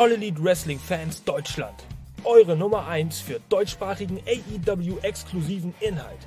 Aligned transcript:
All 0.00 0.12
Elite 0.12 0.42
Wrestling 0.42 0.78
Fans 0.78 1.22
Deutschland. 1.24 1.84
Eure 2.24 2.56
Nummer 2.56 2.86
1 2.86 3.20
für 3.20 3.38
deutschsprachigen 3.50 4.18
AEW-exklusiven 4.26 5.74
Inhalt. 5.78 6.20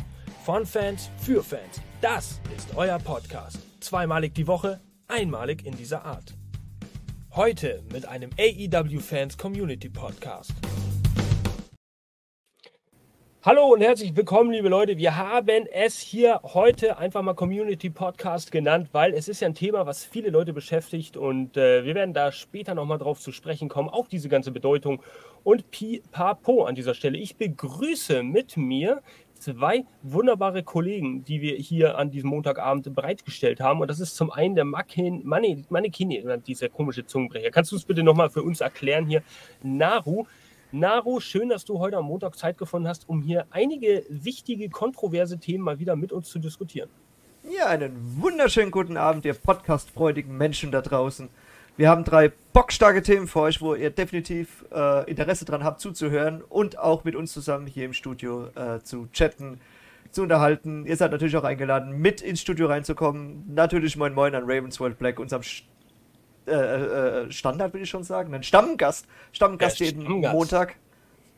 Von 0.46 0.68
Fans 0.68 1.10
für 1.18 1.44
Fans. 1.44 1.82
Das 2.00 2.40
ist 2.56 2.78
euer 2.78 3.00
Podcast. 3.00 3.58
Zweimalig 3.80 4.36
die 4.36 4.46
Woche, 4.46 4.80
einmalig 5.08 5.66
in 5.66 5.76
dieser 5.76 6.06
Art. 6.06 6.36
Heute 7.32 7.82
mit 7.92 8.06
einem 8.06 8.30
AEW 8.38 9.00
Fans 9.00 9.40
Community 9.40 9.90
Podcast. 9.90 10.54
Hallo 13.46 13.66
und 13.74 13.82
herzlich 13.82 14.16
willkommen, 14.16 14.52
liebe 14.52 14.70
Leute. 14.70 14.98
Wir 14.98 15.18
haben 15.18 15.68
es 15.70 16.00
hier 16.00 16.40
heute 16.46 16.98
einfach 16.98 17.22
mal 17.22 17.34
Community 17.34 17.90
Podcast 17.90 18.54
genannt, 18.54 18.88
weil 18.94 19.14
es 19.14 19.28
ist 19.28 19.42
ja 19.42 19.50
ein 19.50 19.54
Thema, 19.54 19.86
was 19.86 20.06
viele 20.06 20.30
Leute 20.30 20.54
beschäftigt 20.54 21.18
und 21.18 21.58
äh, 21.58 21.84
wir 21.84 21.94
werden 21.94 22.14
da 22.14 22.32
später 22.32 22.74
nochmal 22.74 23.00
drauf 23.00 23.20
zu 23.20 23.34
sprechen 23.34 23.68
kommen, 23.68 23.90
auf 23.90 24.08
diese 24.08 24.30
ganze 24.30 24.52
Bedeutung 24.52 25.04
und 25.44 25.72
Pipapo 25.72 26.64
an 26.64 26.76
dieser 26.76 26.94
Stelle. 26.94 27.18
Ich 27.18 27.36
begrüße 27.36 28.24
mit 28.24 28.56
mir 28.56 29.02
zwei 29.34 29.84
wunderbare 30.04 30.64
Kollegen, 30.64 31.26
die 31.26 31.42
wir 31.42 31.58
hier 31.58 31.98
an 31.98 32.12
diesem 32.12 32.30
Montagabend 32.30 32.96
bereitgestellt 32.96 33.60
haben. 33.60 33.82
Und 33.82 33.90
das 33.90 34.00
ist 34.00 34.16
zum 34.16 34.32
einen 34.32 34.56
der 34.56 34.64
Makin, 34.64 35.22
Manekini, 35.26 36.24
dieser 36.48 36.70
komische 36.70 37.06
Zungenbrecher. 37.06 37.52
Kannst 37.52 37.74
du 37.74 37.76
es 37.76 37.84
bitte 37.84 38.04
nochmal 38.04 38.30
für 38.30 38.42
uns 38.42 38.62
erklären 38.62 39.06
hier? 39.06 39.22
Naru, 39.62 40.28
Naro, 40.76 41.20
schön, 41.20 41.50
dass 41.50 41.66
du 41.66 41.78
heute 41.78 41.98
am 41.98 42.06
Montag 42.06 42.36
Zeit 42.36 42.58
gefunden 42.58 42.88
hast, 42.88 43.08
um 43.08 43.22
hier 43.22 43.46
einige 43.52 44.04
wichtige, 44.10 44.70
kontroverse 44.70 45.38
Themen 45.38 45.64
mal 45.64 45.78
wieder 45.78 45.96
mit 45.96 46.12
uns 46.12 46.32
zu 46.32 46.40
diskutieren. 46.40 46.90
Ja, 47.56 47.68
einen 47.68 47.94
wunderschönen 48.20 48.72
guten 48.72 48.98
Abend, 48.98 49.24
ihr 49.24 49.36
podcastfreudigen 49.36 50.36
Menschen 50.36 50.72
da 50.72 50.82
draußen. 50.82 51.30
Wir 51.78 51.90
haben 51.90 52.04
drei 52.04 52.32
bockstarke 52.54 53.04
Themen 53.04 53.28
für 53.28 53.42
euch, 53.42 53.62
wo 53.62 53.76
ihr 53.76 53.92
definitiv 53.92 54.66
äh, 54.74 55.08
Interesse 55.08 55.46
dran 55.46 55.64
habt 55.64 55.80
zuzuhören 55.80 56.42
und 56.42 56.80
auch 56.80 57.04
mit 57.04 57.14
uns 57.16 57.34
zusammen 57.34 57.68
hier 57.68 57.86
im 57.86 57.94
Studio 57.94 58.48
äh, 58.56 58.80
zu 58.82 59.08
chatten, 59.14 59.60
zu 60.10 60.24
unterhalten. 60.24 60.88
Ihr 60.88 60.98
seid 60.98 61.12
natürlich 61.12 61.38
auch 61.38 61.44
eingeladen, 61.44 62.00
mit 62.00 62.20
ins 62.22 62.42
Studio 62.42 62.66
reinzukommen. 62.66 63.44
Natürlich 63.54 63.96
moin 63.96 64.16
moin 64.16 64.34
an 64.34 64.46
Ravensworld 64.48 64.98
Black, 64.98 65.20
unserem 65.20 65.44
äh, 66.48 66.52
äh, 66.52 67.32
Standard, 67.32 67.74
würde 67.74 67.84
ich 67.84 67.90
schon 67.90 68.04
sagen. 68.04 68.34
Ein 68.34 68.44
Stammgast. 68.44 69.08
Stammgast 69.32 69.80
ja, 69.80 69.88
jeden 69.88 70.04
Stammgast. 70.04 70.34
Montag. 70.34 70.76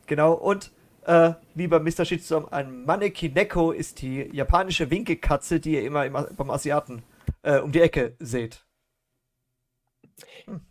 Genau. 0.07 0.33
Und 0.33 0.71
äh, 1.05 1.33
lieber 1.53 1.79
Mr. 1.79 2.05
Shitstorm, 2.05 2.47
ein 2.49 2.85
Manekineko 2.85 3.71
ist 3.71 4.01
die 4.01 4.29
japanische 4.31 4.89
Winkelkatze, 4.89 5.59
die 5.59 5.73
ihr 5.73 5.83
immer 5.83 6.05
im, 6.05 6.13
beim 6.13 6.49
Asiaten 6.49 7.03
äh, 7.43 7.59
um 7.59 7.71
die 7.71 7.81
Ecke 7.81 8.15
seht. 8.19 8.64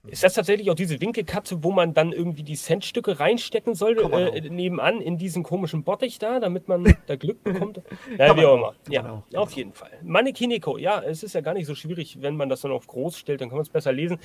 Ist 0.06 0.22
das 0.22 0.34
tatsächlich 0.34 0.70
auch 0.70 0.74
diese 0.74 1.00
Winkelkatze, 1.00 1.64
wo 1.64 1.72
man 1.72 1.94
dann 1.94 2.12
irgendwie 2.12 2.42
die 2.42 2.54
Centstücke 2.54 3.18
reinstecken 3.18 3.74
soll, 3.74 3.98
äh, 3.98 4.40
nebenan 4.48 5.00
in 5.00 5.18
diesen 5.18 5.42
komischen 5.42 5.82
Bottich 5.82 6.18
da, 6.18 6.40
damit 6.40 6.68
man 6.68 6.96
da 7.06 7.16
Glück 7.16 7.42
bekommt? 7.42 7.80
Ja, 8.18 8.36
wie 8.36 8.44
auch 8.44 8.56
immer. 8.56 8.74
Ja, 8.88 9.22
auf 9.34 9.52
jeden 9.52 9.72
Fall. 9.72 9.90
Manekineko, 10.02 10.78
ja, 10.78 11.02
es 11.02 11.22
ist 11.22 11.34
ja 11.34 11.40
gar 11.40 11.54
nicht 11.54 11.66
so 11.66 11.74
schwierig, 11.74 12.18
wenn 12.20 12.36
man 12.36 12.48
das 12.48 12.60
dann 12.60 12.72
auf 12.72 12.86
groß 12.86 13.18
stellt, 13.18 13.40
dann 13.40 13.48
kann 13.48 13.56
man 13.56 13.62
es 13.62 13.70
besser 13.70 13.92
lesen. 13.92 14.18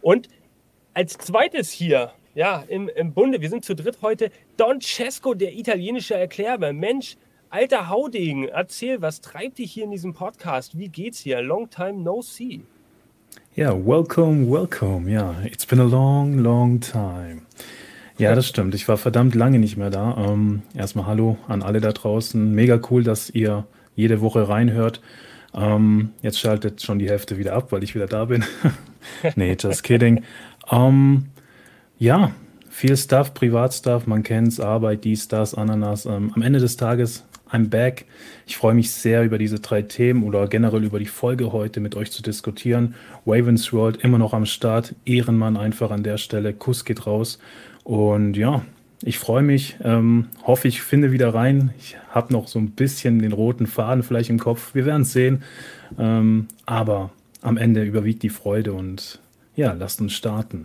Und 0.00 0.28
als 0.94 1.18
zweites 1.18 1.70
hier, 1.70 2.12
ja, 2.34 2.64
im, 2.68 2.88
im 2.88 3.12
Bunde, 3.12 3.40
wir 3.40 3.48
sind 3.48 3.64
zu 3.64 3.74
dritt 3.74 3.98
heute, 4.02 4.30
Don 4.56 4.80
Cesco, 4.80 5.34
der 5.34 5.54
italienische 5.54 6.14
Erklärer. 6.14 6.72
Mensch, 6.72 7.16
alter 7.50 7.88
Haudegen, 7.88 8.48
erzähl, 8.48 9.02
was 9.02 9.20
treibt 9.20 9.58
dich 9.58 9.72
hier 9.72 9.84
in 9.84 9.90
diesem 9.90 10.14
Podcast? 10.14 10.78
Wie 10.78 10.88
geht's 10.88 11.20
hier? 11.20 11.42
Long 11.42 11.68
time 11.68 11.94
no 11.94 12.22
see. 12.22 12.62
Ja, 13.54 13.74
welcome, 13.74 14.50
welcome. 14.50 15.10
Ja, 15.10 15.34
it's 15.44 15.66
been 15.66 15.78
a 15.78 15.84
long, 15.84 16.38
long 16.38 16.80
time. 16.80 17.42
Ja, 18.16 18.34
das 18.34 18.48
stimmt. 18.48 18.74
Ich 18.74 18.88
war 18.88 18.96
verdammt 18.96 19.34
lange 19.34 19.58
nicht 19.58 19.76
mehr 19.76 19.90
da. 19.90 20.16
Ähm, 20.16 20.62
erstmal 20.74 21.04
Hallo 21.04 21.36
an 21.48 21.62
alle 21.62 21.82
da 21.82 21.92
draußen. 21.92 22.54
Mega 22.54 22.80
cool, 22.90 23.04
dass 23.04 23.28
ihr 23.28 23.66
jede 23.94 24.22
Woche 24.22 24.48
reinhört. 24.48 25.02
Ähm, 25.52 26.12
jetzt 26.22 26.40
schaltet 26.40 26.80
schon 26.80 26.98
die 26.98 27.10
Hälfte 27.10 27.36
wieder 27.36 27.52
ab, 27.52 27.72
weil 27.72 27.84
ich 27.84 27.94
wieder 27.94 28.06
da 28.06 28.24
bin. 28.24 28.42
nee, 29.36 29.54
just 29.60 29.82
kidding. 29.82 30.22
Ähm, 30.70 31.26
ja, 31.98 32.32
viel 32.70 32.96
Stuff, 32.96 33.34
Privatstuff, 33.34 34.06
man 34.06 34.22
kennt's, 34.22 34.60
Arbeit, 34.60 35.04
dies, 35.04 35.28
das, 35.28 35.54
Ananas. 35.54 36.06
Ähm, 36.06 36.32
am 36.34 36.40
Ende 36.40 36.58
des 36.58 36.78
Tages 36.78 37.24
I'm 37.52 37.68
back. 37.68 38.06
Ich 38.46 38.56
freue 38.56 38.74
mich 38.74 38.90
sehr 38.90 39.24
über 39.24 39.36
diese 39.36 39.60
drei 39.60 39.82
Themen 39.82 40.22
oder 40.22 40.48
generell 40.48 40.84
über 40.84 40.98
die 40.98 41.06
Folge 41.06 41.52
heute 41.52 41.80
mit 41.80 41.94
euch 41.94 42.10
zu 42.10 42.22
diskutieren. 42.22 42.94
Ravens 43.26 43.72
World 43.72 43.98
immer 43.98 44.18
noch 44.18 44.32
am 44.32 44.46
Start. 44.46 44.94
Ehrenmann 45.04 45.56
einfach 45.56 45.90
an 45.90 46.02
der 46.02 46.16
Stelle. 46.16 46.54
Kuss 46.54 46.84
geht 46.84 47.06
raus. 47.06 47.38
Und 47.84 48.36
ja, 48.36 48.62
ich 49.02 49.18
freue 49.18 49.42
mich. 49.42 49.76
Ähm, 49.84 50.28
hoffe, 50.46 50.68
ich 50.68 50.80
finde 50.80 51.12
wieder 51.12 51.34
rein. 51.34 51.74
Ich 51.78 51.96
habe 52.10 52.32
noch 52.32 52.48
so 52.48 52.58
ein 52.58 52.70
bisschen 52.70 53.18
den 53.18 53.32
roten 53.32 53.66
Faden 53.66 54.02
vielleicht 54.02 54.30
im 54.30 54.38
Kopf. 54.38 54.74
Wir 54.74 54.86
werden 54.86 55.02
es 55.02 55.12
sehen. 55.12 55.42
Ähm, 55.98 56.46
aber 56.64 57.10
am 57.42 57.58
Ende 57.58 57.82
überwiegt 57.82 58.22
die 58.22 58.30
Freude 58.30 58.72
und 58.72 59.20
ja, 59.56 59.72
lasst 59.72 60.00
uns 60.00 60.14
starten 60.14 60.64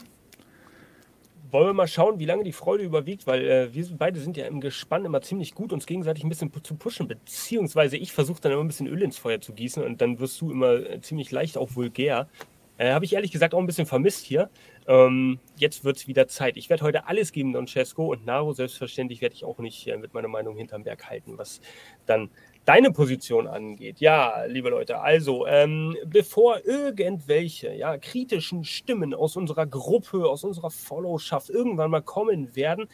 wollen 1.58 1.70
wir 1.70 1.74
mal 1.74 1.88
schauen, 1.88 2.20
wie 2.20 2.26
lange 2.26 2.44
die 2.44 2.52
Freude 2.52 2.84
überwiegt, 2.84 3.26
weil 3.26 3.44
äh, 3.48 3.74
wir 3.74 3.88
beide 3.98 4.20
sind 4.20 4.38
ja 4.38 4.46
im 4.46 4.62
Gespann 4.62 5.06
immer 5.06 5.22
ziemlich 5.22 5.56
gut, 5.56 5.74
uns 5.74 5.88
gegenseitig 5.88 6.24
ein 6.24 6.30
bisschen 6.30 6.52
zu 6.64 6.76
pushen, 6.76 7.08
beziehungsweise 7.08 7.98
ich 7.98 8.14
versuche 8.14 8.40
dann 8.42 8.52
immer 8.52 8.64
ein 8.64 8.68
bisschen 8.68 8.86
Öl 8.86 9.02
ins 9.02 9.18
Feuer 9.18 9.42
zu 9.42 9.54
gießen 9.54 9.84
und 9.84 10.00
dann 10.00 10.20
wirst 10.20 10.40
du 10.40 10.52
immer 10.52 10.74
äh, 10.74 11.02
ziemlich 11.02 11.32
leicht 11.32 11.58
auch 11.58 11.76
vulgär. 11.76 12.30
Äh, 12.78 12.92
Habe 12.92 13.06
ich 13.06 13.14
ehrlich 13.14 13.32
gesagt 13.32 13.56
auch 13.56 13.60
ein 13.60 13.66
bisschen 13.66 13.88
vermisst 13.88 14.24
hier. 14.24 14.52
Ähm, 14.88 15.40
jetzt 15.56 15.84
wird 15.84 15.98
es 15.98 16.08
wieder 16.08 16.28
Zeit. 16.28 16.58
Ich 16.58 16.70
werde 16.70 16.84
heute 16.84 17.08
alles 17.08 17.32
geben, 17.32 17.54
Don 17.54 17.66
Cesco 17.66 18.12
und 18.12 18.24
Naro. 18.24 18.54
Selbstverständlich 18.54 19.22
werde 19.22 19.34
ich 19.34 19.44
auch 19.44 19.58
nicht 19.58 19.88
äh, 19.88 19.98
mit 19.98 20.14
meiner 20.14 20.28
Meinung 20.28 20.56
hinterm 20.56 20.84
Berg 20.84 21.10
halten, 21.10 21.40
was 21.40 21.60
dann 22.06 22.30
deine 22.68 22.92
Position 22.92 23.48
angeht. 23.48 24.02
Ja, 24.02 24.44
liebe 24.46 24.70
Leute, 24.70 25.00
also 25.00 25.48
ähm, 25.48 25.96
bevor 26.06 26.66
irgendwelche 26.66 27.74
ja, 27.74 27.98
kritischen 27.98 28.66
Stimmen 28.66 29.14
aus 29.14 29.38
unserer 29.38 29.66
Gruppe, 29.66 30.28
aus 30.28 30.44
unserer 30.44 30.70
Followschaft 30.70 31.50
irgendwann 31.50 31.90
mal 31.90 32.02
kommen 32.02 32.56
werden, 32.58 32.90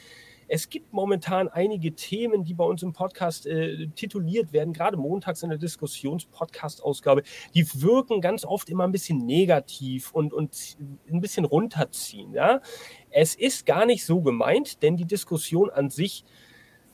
es 0.47 0.69
gibt 0.69 0.93
momentan 0.93 1.47
einige 1.47 1.95
Themen, 1.95 2.43
die 2.43 2.53
bei 2.53 2.65
uns 2.65 2.83
im 2.83 2.93
Podcast 2.93 3.47
äh, 3.47 3.87
tituliert 3.95 4.53
werden, 4.53 4.73
gerade 4.73 4.97
montags 4.97 5.41
in 5.41 5.49
der 5.49 5.57
Diskussions-Podcast-Ausgabe, 5.57 7.23
die 7.55 7.65
wirken 7.81 8.21
ganz 8.21 8.45
oft 8.45 8.69
immer 8.69 8.83
ein 8.83 8.91
bisschen 8.91 9.25
negativ 9.25 10.11
und, 10.11 10.33
und 10.33 10.77
ein 11.09 11.21
bisschen 11.21 11.45
runterziehen. 11.45 12.33
Ja? 12.33 12.61
Es 13.09 13.33
ist 13.33 13.65
gar 13.65 13.87
nicht 13.87 14.05
so 14.05 14.21
gemeint, 14.21 14.83
denn 14.83 14.97
die 14.97 15.05
Diskussion 15.05 15.71
an 15.71 15.89
sich 15.89 16.23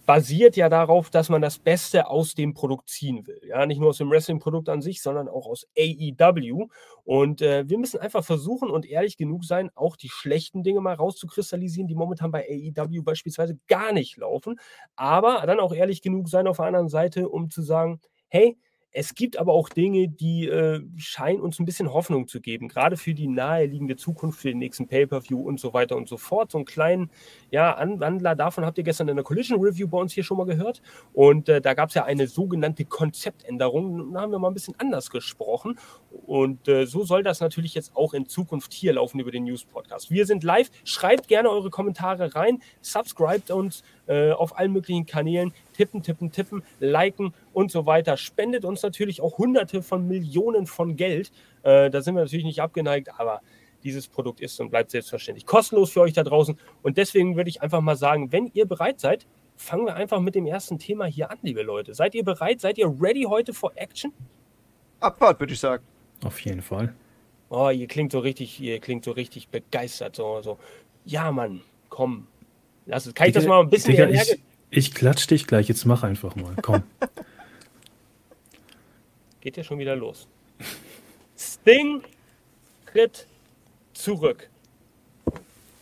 basiert 0.10 0.58
ja 0.58 0.70
darauf, 0.70 1.12
dass 1.12 1.30
man 1.30 1.40
das 1.40 1.60
Beste 1.60 2.08
aus 2.08 2.34
dem 2.34 2.56
Produkt 2.56 2.90
ziehen 2.90 3.28
will. 3.28 3.40
Ja, 3.48 3.68
nicht 3.68 3.80
nur 3.80 3.90
aus 3.90 4.00
dem 4.00 4.10
Wrestling-Produkt 4.10 4.68
an 4.68 4.82
sich, 4.82 5.04
sondern 5.04 5.30
auch 5.30 5.46
aus 5.46 5.68
AEW. 5.78 6.66
Und 7.04 7.44
äh, 7.44 7.70
wir 7.70 7.78
müssen 7.78 8.00
einfach 8.00 8.24
versuchen 8.24 8.72
und 8.72 8.88
ehrlich 8.88 9.18
genug 9.18 9.46
sein, 9.46 9.70
auch 9.76 9.96
die 9.96 10.10
schlechten 10.10 10.64
Dinge 10.64 10.82
mal 10.82 10.96
rauszukristallisieren, 10.96 11.88
die 11.88 11.94
momentan 11.94 12.32
bei 12.32 12.44
AEW 12.50 13.04
beispielsweise 13.04 13.60
gar 13.68 13.94
nicht 13.94 14.18
laufen. 14.18 14.60
Aber 14.96 15.44
dann 15.46 15.60
auch 15.60 15.76
ehrlich 15.76 16.02
genug 16.02 16.28
sein 16.28 16.48
auf 16.48 16.58
der 16.58 16.66
anderen 16.66 16.90
Seite, 16.90 17.30
um 17.30 17.52
zu 17.52 17.62
sagen, 17.62 18.02
hey, 18.30 18.58
es 18.92 19.14
gibt 19.14 19.38
aber 19.38 19.54
auch 19.54 19.70
Dinge, 19.70 20.08
die 20.08 20.48
äh, 20.48 20.82
scheinen 20.98 21.42
uns 21.42 21.60
ein 21.60 21.66
bisschen 21.66 21.94
Hoffnung 21.94 22.28
zu 22.28 22.42
geben, 22.42 22.68
gerade 22.68 22.98
für 22.98 23.14
die 23.14 23.28
naheliegende 23.28 23.96
Zukunft, 23.96 24.40
für 24.40 24.50
den 24.50 24.58
nächsten 24.58 24.88
Pay-Per-View 24.88 25.40
und 25.40 25.60
so 25.60 25.74
weiter 25.74 25.96
und 25.96 26.08
so 26.10 26.18
fort. 26.18 26.52
So 26.52 26.58
einen 26.58 26.66
kleinen 26.66 27.12
ja, 27.52 27.74
Anwandler 27.74 28.36
davon 28.36 28.66
habt 28.66 28.80
ihr 28.80 28.84
gestern 28.84 29.08
in 29.08 29.16
der 29.16 29.24
Collision 29.24 29.62
Review 29.62 29.88
bei 29.88 30.00
uns 30.00 30.14
hier 30.14 30.24
schon 30.24 30.38
mal 30.38 30.46
gehört. 30.46 30.82
Und 31.14 31.50
äh, 31.50 31.62
da 31.62 31.76
gab 31.76 31.90
es 31.90 31.96
ja 31.96 32.06
eine 32.06 32.28
sogenannte 32.28 32.84
Konzeptänderung. 32.84 34.12
Da 34.14 34.22
haben 34.22 34.32
wir 34.32 34.40
mal 34.40 34.48
ein 34.48 34.56
bisschen 34.56 34.76
anders 34.80 35.12
gesprochen. 35.12 35.78
Und 36.26 36.68
äh, 36.68 36.86
so 36.86 37.04
soll 37.04 37.22
das 37.22 37.42
natürlich 37.42 37.76
jetzt 37.76 37.96
auch 37.96 38.16
in 38.16 38.26
Zukunft 38.26 38.74
hier 38.74 38.94
laufen 38.94 39.20
über 39.20 39.32
den 39.32 39.44
News-Podcast. 39.44 40.10
Wir 40.10 40.26
sind 40.26 40.44
live. 40.44 40.72
Schreibt 40.84 41.28
gerne 41.28 41.52
eure 41.52 41.70
Kommentare 41.70 42.34
rein. 42.34 42.60
Subscribt 42.82 43.52
uns 43.52 43.84
äh, 44.10 44.32
auf 44.32 44.58
allen 44.58 44.74
möglichen 44.74 45.06
Kanälen. 45.06 45.54
Tippen, 45.74 46.04
tippen, 46.04 46.32
tippen, 46.32 46.64
liken 46.80 47.34
und 47.54 47.72
so 47.72 47.86
weiter. 47.86 48.18
Spendet 48.18 48.66
uns 48.66 48.82
natürlich 48.84 49.22
auch 49.22 49.38
Hunderte 49.38 49.82
von 49.82 50.08
Millionen 50.08 50.66
von 50.66 50.96
Geld. 50.96 51.32
Äh, 51.64 51.90
da 51.90 52.02
sind 52.02 52.16
wir 52.16 52.24
natürlich 52.24 52.46
nicht 52.46 52.62
abgeneigt, 52.62 53.10
aber 53.20 53.42
dieses 53.84 54.08
Produkt 54.08 54.42
ist 54.42 54.60
und 54.60 54.72
bleibt 54.72 54.92
selbstverständlich 54.92 55.46
kostenlos 55.46 55.92
für 55.92 56.02
euch 56.02 56.14
da 56.14 56.24
draußen. 56.24 56.58
Und 56.82 56.98
deswegen 56.98 57.38
würde 57.38 57.50
ich 57.50 57.62
einfach 57.62 57.82
mal 57.82 57.96
sagen, 57.96 58.32
wenn 58.32 58.50
ihr 58.54 58.66
bereit 58.66 59.00
seid, 59.00 59.26
fangen 59.56 59.86
wir 59.86 59.96
einfach 59.96 60.20
mit 60.20 60.36
dem 60.36 60.46
ersten 60.46 60.80
Thema 60.80 61.06
hier 61.06 61.32
an, 61.32 61.38
liebe 61.42 61.62
Leute. 61.62 61.94
Seid 61.94 62.16
ihr 62.16 62.24
bereit? 62.24 62.62
Seid 62.62 62.78
ihr 62.78 62.88
ready 63.00 63.24
heute 63.24 63.54
for 63.54 63.72
Action? 63.76 64.12
Abfahrt, 65.00 65.40
würde 65.40 65.54
ich 65.54 65.60
sagen. 65.60 65.84
Auf 66.24 66.40
jeden 66.42 66.62
Fall. 66.62 66.94
Oh, 67.50 67.70
ihr 67.70 67.88
klingt 67.88 68.12
so 68.12 68.20
richtig, 68.20 68.60
ihr 68.60 68.80
klingt 68.80 69.06
so 69.06 69.12
richtig 69.12 69.50
begeistert. 69.50 70.16
So, 70.16 70.42
so. 70.42 70.58
Ja, 71.06 71.32
Mann, 71.32 71.62
komm. 71.90 72.28
Lass 72.90 73.06
es. 73.06 73.14
Kann 73.14 73.28
ich 73.28 73.34
das 73.34 73.46
mal 73.46 73.62
ein 73.62 73.70
bisschen 73.70 73.92
Digga, 73.92 74.10
ich, 74.10 74.40
ich 74.72 74.96
klatsch 74.96 75.28
dich 75.28 75.46
gleich, 75.46 75.70
jetzt 75.70 75.86
mach 75.86 76.02
einfach 76.02 76.36
mal. 76.36 76.56
Komm. 76.62 76.84
Geht 79.42 79.58
ja 79.58 79.64
schon 79.64 79.78
wieder 79.78 79.96
los. 79.96 80.28
Sting 81.38 82.02
tritt 82.88 83.28
zurück. 83.94 84.50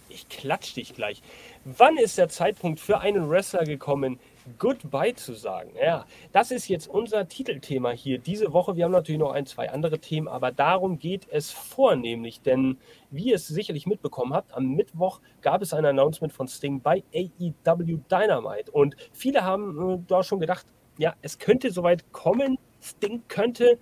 ich 0.09 0.27
klatsch 0.27 0.75
dich 0.75 0.95
gleich. 0.95 1.21
Wann 1.63 1.98
ist 1.98 2.18
der 2.18 2.27
Zeitpunkt 2.27 2.81
für 2.81 3.00
einen 3.00 3.30
Wrestler 3.30 3.63
gekommen, 3.63 4.19
Goodbye 4.57 5.13
zu 5.13 5.33
sagen. 5.33 5.71
Ja, 5.81 6.05
das 6.31 6.51
ist 6.51 6.67
jetzt 6.67 6.88
unser 6.88 7.27
Titelthema 7.27 7.91
hier 7.91 8.17
diese 8.17 8.53
Woche. 8.53 8.75
Wir 8.75 8.85
haben 8.85 8.91
natürlich 8.91 9.19
noch 9.19 9.31
ein, 9.31 9.45
zwei 9.45 9.69
andere 9.69 9.99
Themen, 9.99 10.27
aber 10.27 10.51
darum 10.51 10.99
geht 10.99 11.27
es 11.29 11.51
vornehmlich, 11.51 12.41
denn 12.41 12.77
wie 13.09 13.29
ihr 13.29 13.35
es 13.35 13.47
sicherlich 13.47 13.85
mitbekommen 13.88 14.33
habt, 14.33 14.53
am 14.53 14.75
Mittwoch 14.75 15.19
gab 15.41 15.61
es 15.61 15.73
ein 15.73 15.85
Announcement 15.85 16.33
von 16.33 16.47
Sting 16.47 16.81
bei 16.81 17.03
AEW 17.13 17.97
Dynamite 18.09 18.71
und 18.71 18.95
viele 19.11 19.44
haben 19.44 19.95
äh, 19.95 19.99
da 20.07 20.23
schon 20.23 20.39
gedacht, 20.39 20.65
ja, 20.97 21.13
es 21.21 21.38
könnte 21.38 21.71
soweit 21.71 22.11
kommen. 22.11 22.57
Sting 22.81 23.23
könnte 23.27 23.77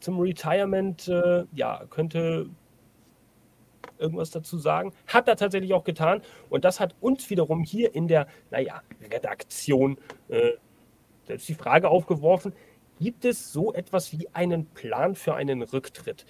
zum 0.00 0.20
Retirement, 0.20 1.08
äh, 1.08 1.44
ja, 1.54 1.84
könnte 1.90 2.48
irgendwas 4.00 4.30
dazu 4.30 4.58
sagen. 4.58 4.92
Hat 5.06 5.28
er 5.28 5.36
tatsächlich 5.36 5.72
auch 5.74 5.84
getan. 5.84 6.22
Und 6.48 6.64
das 6.64 6.80
hat 6.80 6.94
uns 7.00 7.28
wiederum 7.30 7.62
hier 7.62 7.94
in 7.94 8.08
der, 8.08 8.26
naja, 8.50 8.82
Redaktion 9.10 9.98
äh, 10.28 10.52
selbst 11.30 11.48
die 11.48 11.54
Frage 11.54 11.88
aufgeworfen, 11.88 12.52
gibt 13.00 13.24
es 13.24 13.52
so 13.52 13.72
etwas 13.72 14.12
wie 14.12 14.28
einen 14.32 14.66
Plan 14.66 15.14
für 15.14 15.34
einen 15.34 15.62
Rücktritt? 15.62 16.26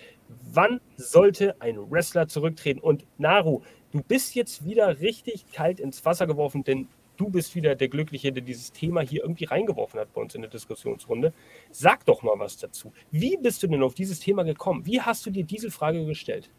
Wann 0.52 0.80
sollte 0.96 1.60
ein 1.60 1.90
Wrestler 1.90 2.28
zurücktreten? 2.28 2.80
Und 2.80 3.06
Naru, 3.18 3.62
du 3.92 4.02
bist 4.02 4.34
jetzt 4.34 4.64
wieder 4.64 5.00
richtig 5.00 5.50
kalt 5.52 5.80
ins 5.80 6.04
Wasser 6.04 6.26
geworfen, 6.26 6.62
denn 6.62 6.88
du 7.16 7.28
bist 7.28 7.54
wieder 7.54 7.74
der 7.74 7.88
Glückliche, 7.88 8.32
der 8.32 8.42
dieses 8.42 8.72
Thema 8.72 9.00
hier 9.00 9.22
irgendwie 9.22 9.44
reingeworfen 9.44 9.98
hat 9.98 10.12
bei 10.12 10.20
uns 10.20 10.34
in 10.34 10.42
der 10.42 10.50
Diskussionsrunde. 10.50 11.32
Sag 11.70 12.04
doch 12.04 12.22
mal 12.22 12.38
was 12.38 12.56
dazu. 12.56 12.92
Wie 13.10 13.36
bist 13.36 13.62
du 13.62 13.66
denn 13.66 13.82
auf 13.82 13.94
dieses 13.94 14.20
Thema 14.20 14.42
gekommen? 14.44 14.86
Wie 14.86 15.00
hast 15.00 15.26
du 15.26 15.30
dir 15.30 15.44
diese 15.44 15.70
Frage 15.70 16.04
gestellt? 16.06 16.50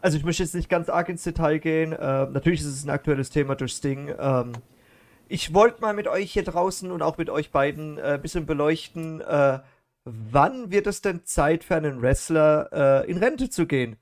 Also 0.00 0.16
ich 0.16 0.24
möchte 0.24 0.42
jetzt 0.42 0.54
nicht 0.54 0.68
ganz 0.68 0.88
arg 0.88 1.08
ins 1.08 1.24
Detail 1.24 1.58
gehen. 1.58 1.92
Äh, 1.92 2.26
natürlich 2.26 2.60
ist 2.60 2.66
es 2.66 2.84
ein 2.84 2.90
aktuelles 2.90 3.30
Thema 3.30 3.56
durch 3.56 3.72
Sting. 3.72 4.14
Ähm, 4.18 4.52
ich 5.28 5.52
wollte 5.52 5.80
mal 5.80 5.94
mit 5.94 6.06
euch 6.06 6.32
hier 6.32 6.44
draußen 6.44 6.90
und 6.90 7.02
auch 7.02 7.18
mit 7.18 7.30
euch 7.30 7.50
beiden 7.50 7.98
äh, 7.98 8.14
ein 8.14 8.22
bisschen 8.22 8.46
beleuchten, 8.46 9.20
äh, 9.20 9.58
wann 10.04 10.70
wird 10.70 10.86
es 10.86 11.02
denn 11.02 11.24
Zeit 11.24 11.64
für 11.64 11.76
einen 11.76 12.00
Wrestler 12.00 13.04
äh, 13.04 13.10
in 13.10 13.18
Rente 13.18 13.50
zu 13.50 13.66
gehen? 13.66 13.96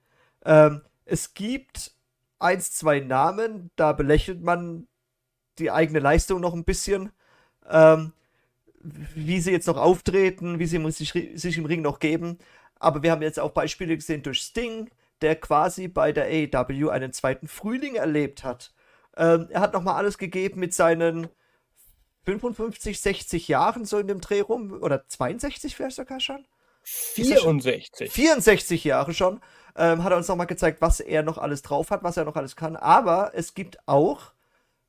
Ähm, 0.44 0.82
es 1.04 1.34
gibt 1.34 1.92
eins, 2.38 2.72
zwei 2.72 3.00
Namen, 3.00 3.70
da 3.76 3.92
belächelt 3.92 4.42
man 4.42 4.86
die 5.58 5.70
eigene 5.70 6.00
Leistung 6.00 6.40
noch 6.40 6.54
ein 6.54 6.64
bisschen. 6.64 7.10
Ähm, 7.68 8.12
wie 9.14 9.40
sie 9.40 9.50
jetzt 9.50 9.66
noch 9.66 9.78
auftreten, 9.78 10.58
wie 10.58 10.66
sie 10.66 10.90
sich, 10.90 11.12
sich 11.34 11.58
im 11.58 11.64
Ring 11.64 11.82
noch 11.82 11.98
geben. 11.98 12.38
Aber 12.78 13.02
wir 13.02 13.10
haben 13.10 13.22
jetzt 13.22 13.40
auch 13.40 13.50
Beispiele 13.50 13.96
gesehen 13.96 14.22
durch 14.22 14.40
Sting, 14.40 14.90
der 15.22 15.36
quasi 15.36 15.88
bei 15.88 16.12
der 16.12 16.26
AEW 16.26 16.90
einen 16.90 17.12
zweiten 17.12 17.48
Frühling 17.48 17.94
erlebt 17.94 18.44
hat. 18.44 18.72
Ähm, 19.16 19.48
er 19.50 19.60
hat 19.60 19.72
nochmal 19.72 19.96
alles 19.96 20.18
gegeben 20.18 20.60
mit 20.60 20.74
seinen 20.74 21.28
55, 22.24 23.00
60 23.00 23.48
Jahren 23.48 23.84
so 23.84 23.98
in 23.98 24.08
dem 24.08 24.20
Dreh 24.20 24.40
rum. 24.40 24.72
Oder 24.80 25.08
62 25.08 25.74
vielleicht 25.74 25.96
sogar 25.96 26.20
schon? 26.20 26.44
64. 26.82 28.10
64 28.10 28.84
Jahre 28.84 29.14
schon. 29.14 29.40
Ähm, 29.76 30.04
hat 30.04 30.12
er 30.12 30.16
uns 30.16 30.28
nochmal 30.28 30.46
gezeigt, 30.46 30.80
was 30.80 31.00
er 31.00 31.22
noch 31.22 31.38
alles 31.38 31.62
drauf 31.62 31.90
hat, 31.90 32.02
was 32.02 32.16
er 32.16 32.24
noch 32.24 32.36
alles 32.36 32.56
kann. 32.56 32.76
Aber 32.76 33.32
es 33.34 33.54
gibt 33.54 33.78
auch 33.86 34.32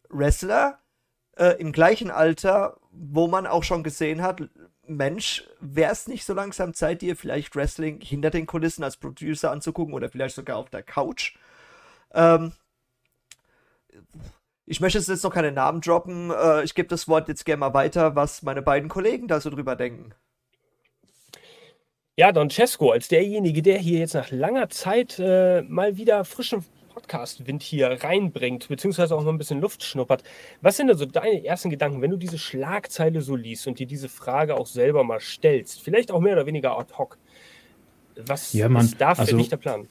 Wrestler 0.09 0.79
äh, 1.37 1.59
im 1.59 1.71
gleichen 1.71 2.11
Alter, 2.11 2.77
wo 2.91 3.27
man 3.27 3.47
auch 3.47 3.63
schon 3.63 3.83
gesehen 3.83 4.21
hat, 4.21 4.41
Mensch, 4.85 5.43
wäre 5.59 5.91
es 5.91 6.07
nicht 6.07 6.25
so 6.25 6.33
langsam 6.33 6.73
Zeit, 6.73 7.01
dir 7.01 7.15
vielleicht 7.15 7.55
Wrestling 7.55 7.99
hinter 8.01 8.29
den 8.29 8.45
Kulissen 8.45 8.83
als 8.83 8.97
Producer 8.97 9.51
anzugucken 9.51 9.93
oder 9.93 10.09
vielleicht 10.09 10.35
sogar 10.35 10.57
auf 10.57 10.69
der 10.69 10.83
Couch? 10.83 11.35
Ähm, 12.13 12.53
ich 14.65 14.79
möchte 14.79 14.99
jetzt 14.99 15.23
noch 15.23 15.33
keine 15.33 15.51
Namen 15.51 15.81
droppen. 15.81 16.31
Äh, 16.31 16.63
ich 16.63 16.75
gebe 16.75 16.89
das 16.89 17.07
Wort 17.07 17.27
jetzt 17.27 17.45
gerne 17.45 17.59
mal 17.59 17.73
weiter, 17.73 18.15
was 18.15 18.41
meine 18.43 18.61
beiden 18.61 18.89
Kollegen 18.89 19.27
da 19.27 19.39
so 19.39 19.49
drüber 19.49 19.75
denken. 19.75 20.13
Ja, 22.15 22.31
Don 22.31 22.49
Cesco, 22.49 22.91
als 22.91 23.09
derjenige, 23.09 23.61
der 23.61 23.77
hier 23.77 23.99
jetzt 23.99 24.15
nach 24.15 24.31
langer 24.31 24.69
Zeit 24.69 25.19
äh, 25.19 25.61
mal 25.61 25.97
wieder 25.97 26.25
frischen 26.25 26.65
Podcast-Wind 26.97 27.61
hier 27.61 27.89
reinbringt, 28.03 28.67
beziehungsweise 28.69 29.15
auch 29.15 29.23
mal 29.23 29.29
ein 29.29 29.37
bisschen 29.37 29.61
Luft 29.61 29.83
schnuppert. 29.83 30.23
Was 30.61 30.77
sind 30.77 30.87
da 30.87 30.95
so 30.95 31.05
deine 31.05 31.45
ersten 31.45 31.69
Gedanken, 31.69 32.01
wenn 32.01 32.09
du 32.09 32.17
diese 32.17 32.39
Schlagzeile 32.39 33.21
so 33.21 33.35
liest 33.35 33.67
und 33.67 33.77
dir 33.77 33.85
diese 33.85 34.09
Frage 34.09 34.55
auch 34.55 34.65
selber 34.65 35.03
mal 35.03 35.19
stellst? 35.19 35.81
Vielleicht 35.81 36.11
auch 36.11 36.19
mehr 36.19 36.33
oder 36.33 36.47
weniger 36.47 36.77
ad 36.77 36.93
hoc. 36.97 37.17
Was 38.25 38.53
ja, 38.53 38.67
man, 38.67 38.85
ist 38.85 38.99
da 38.99 39.13
für 39.13 39.21
also, 39.21 39.37
dich 39.37 39.49
der 39.49 39.57
Plan? 39.57 39.87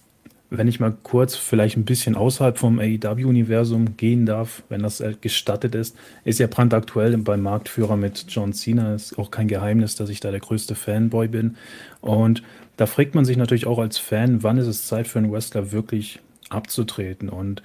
Wenn 0.51 0.67
ich 0.67 0.81
mal 0.81 0.97
kurz 1.05 1.37
vielleicht 1.37 1.77
ein 1.77 1.85
bisschen 1.85 2.17
außerhalb 2.17 2.59
vom 2.59 2.81
AEW-Universum 2.81 3.97
gehen 3.97 4.27
darf, 4.27 4.65
wenn 4.69 4.83
das 4.83 5.01
äh, 5.01 5.15
gestattet 5.21 5.77
ist, 5.77 5.97
ist 6.25 6.41
ja 6.41 6.49
brandaktuell 6.49 7.17
beim 7.19 7.43
Marktführer 7.43 7.97
mit 7.97 8.27
John 8.29 8.53
Cena. 8.53 8.95
Ist 8.95 9.17
auch 9.17 9.31
kein 9.31 9.47
Geheimnis, 9.47 9.95
dass 9.95 10.11
ich 10.11 10.19
da 10.19 10.33
der 10.33 10.41
größte 10.41 10.75
Fanboy 10.75 11.29
bin. 11.29 11.57
Und 12.01 12.43
da 12.77 12.87
fragt 12.87 13.15
man 13.15 13.25
sich 13.25 13.37
natürlich 13.37 13.67
auch 13.67 13.79
als 13.79 13.99
Fan, 13.99 14.43
wann 14.43 14.59
ist 14.59 14.67
es 14.67 14.89
Zeit 14.89 15.07
für 15.07 15.21
einen 15.21 15.33
Wrestler 15.33 15.71
wirklich 15.71 16.21
abzutreten. 16.49 17.29
Und 17.29 17.63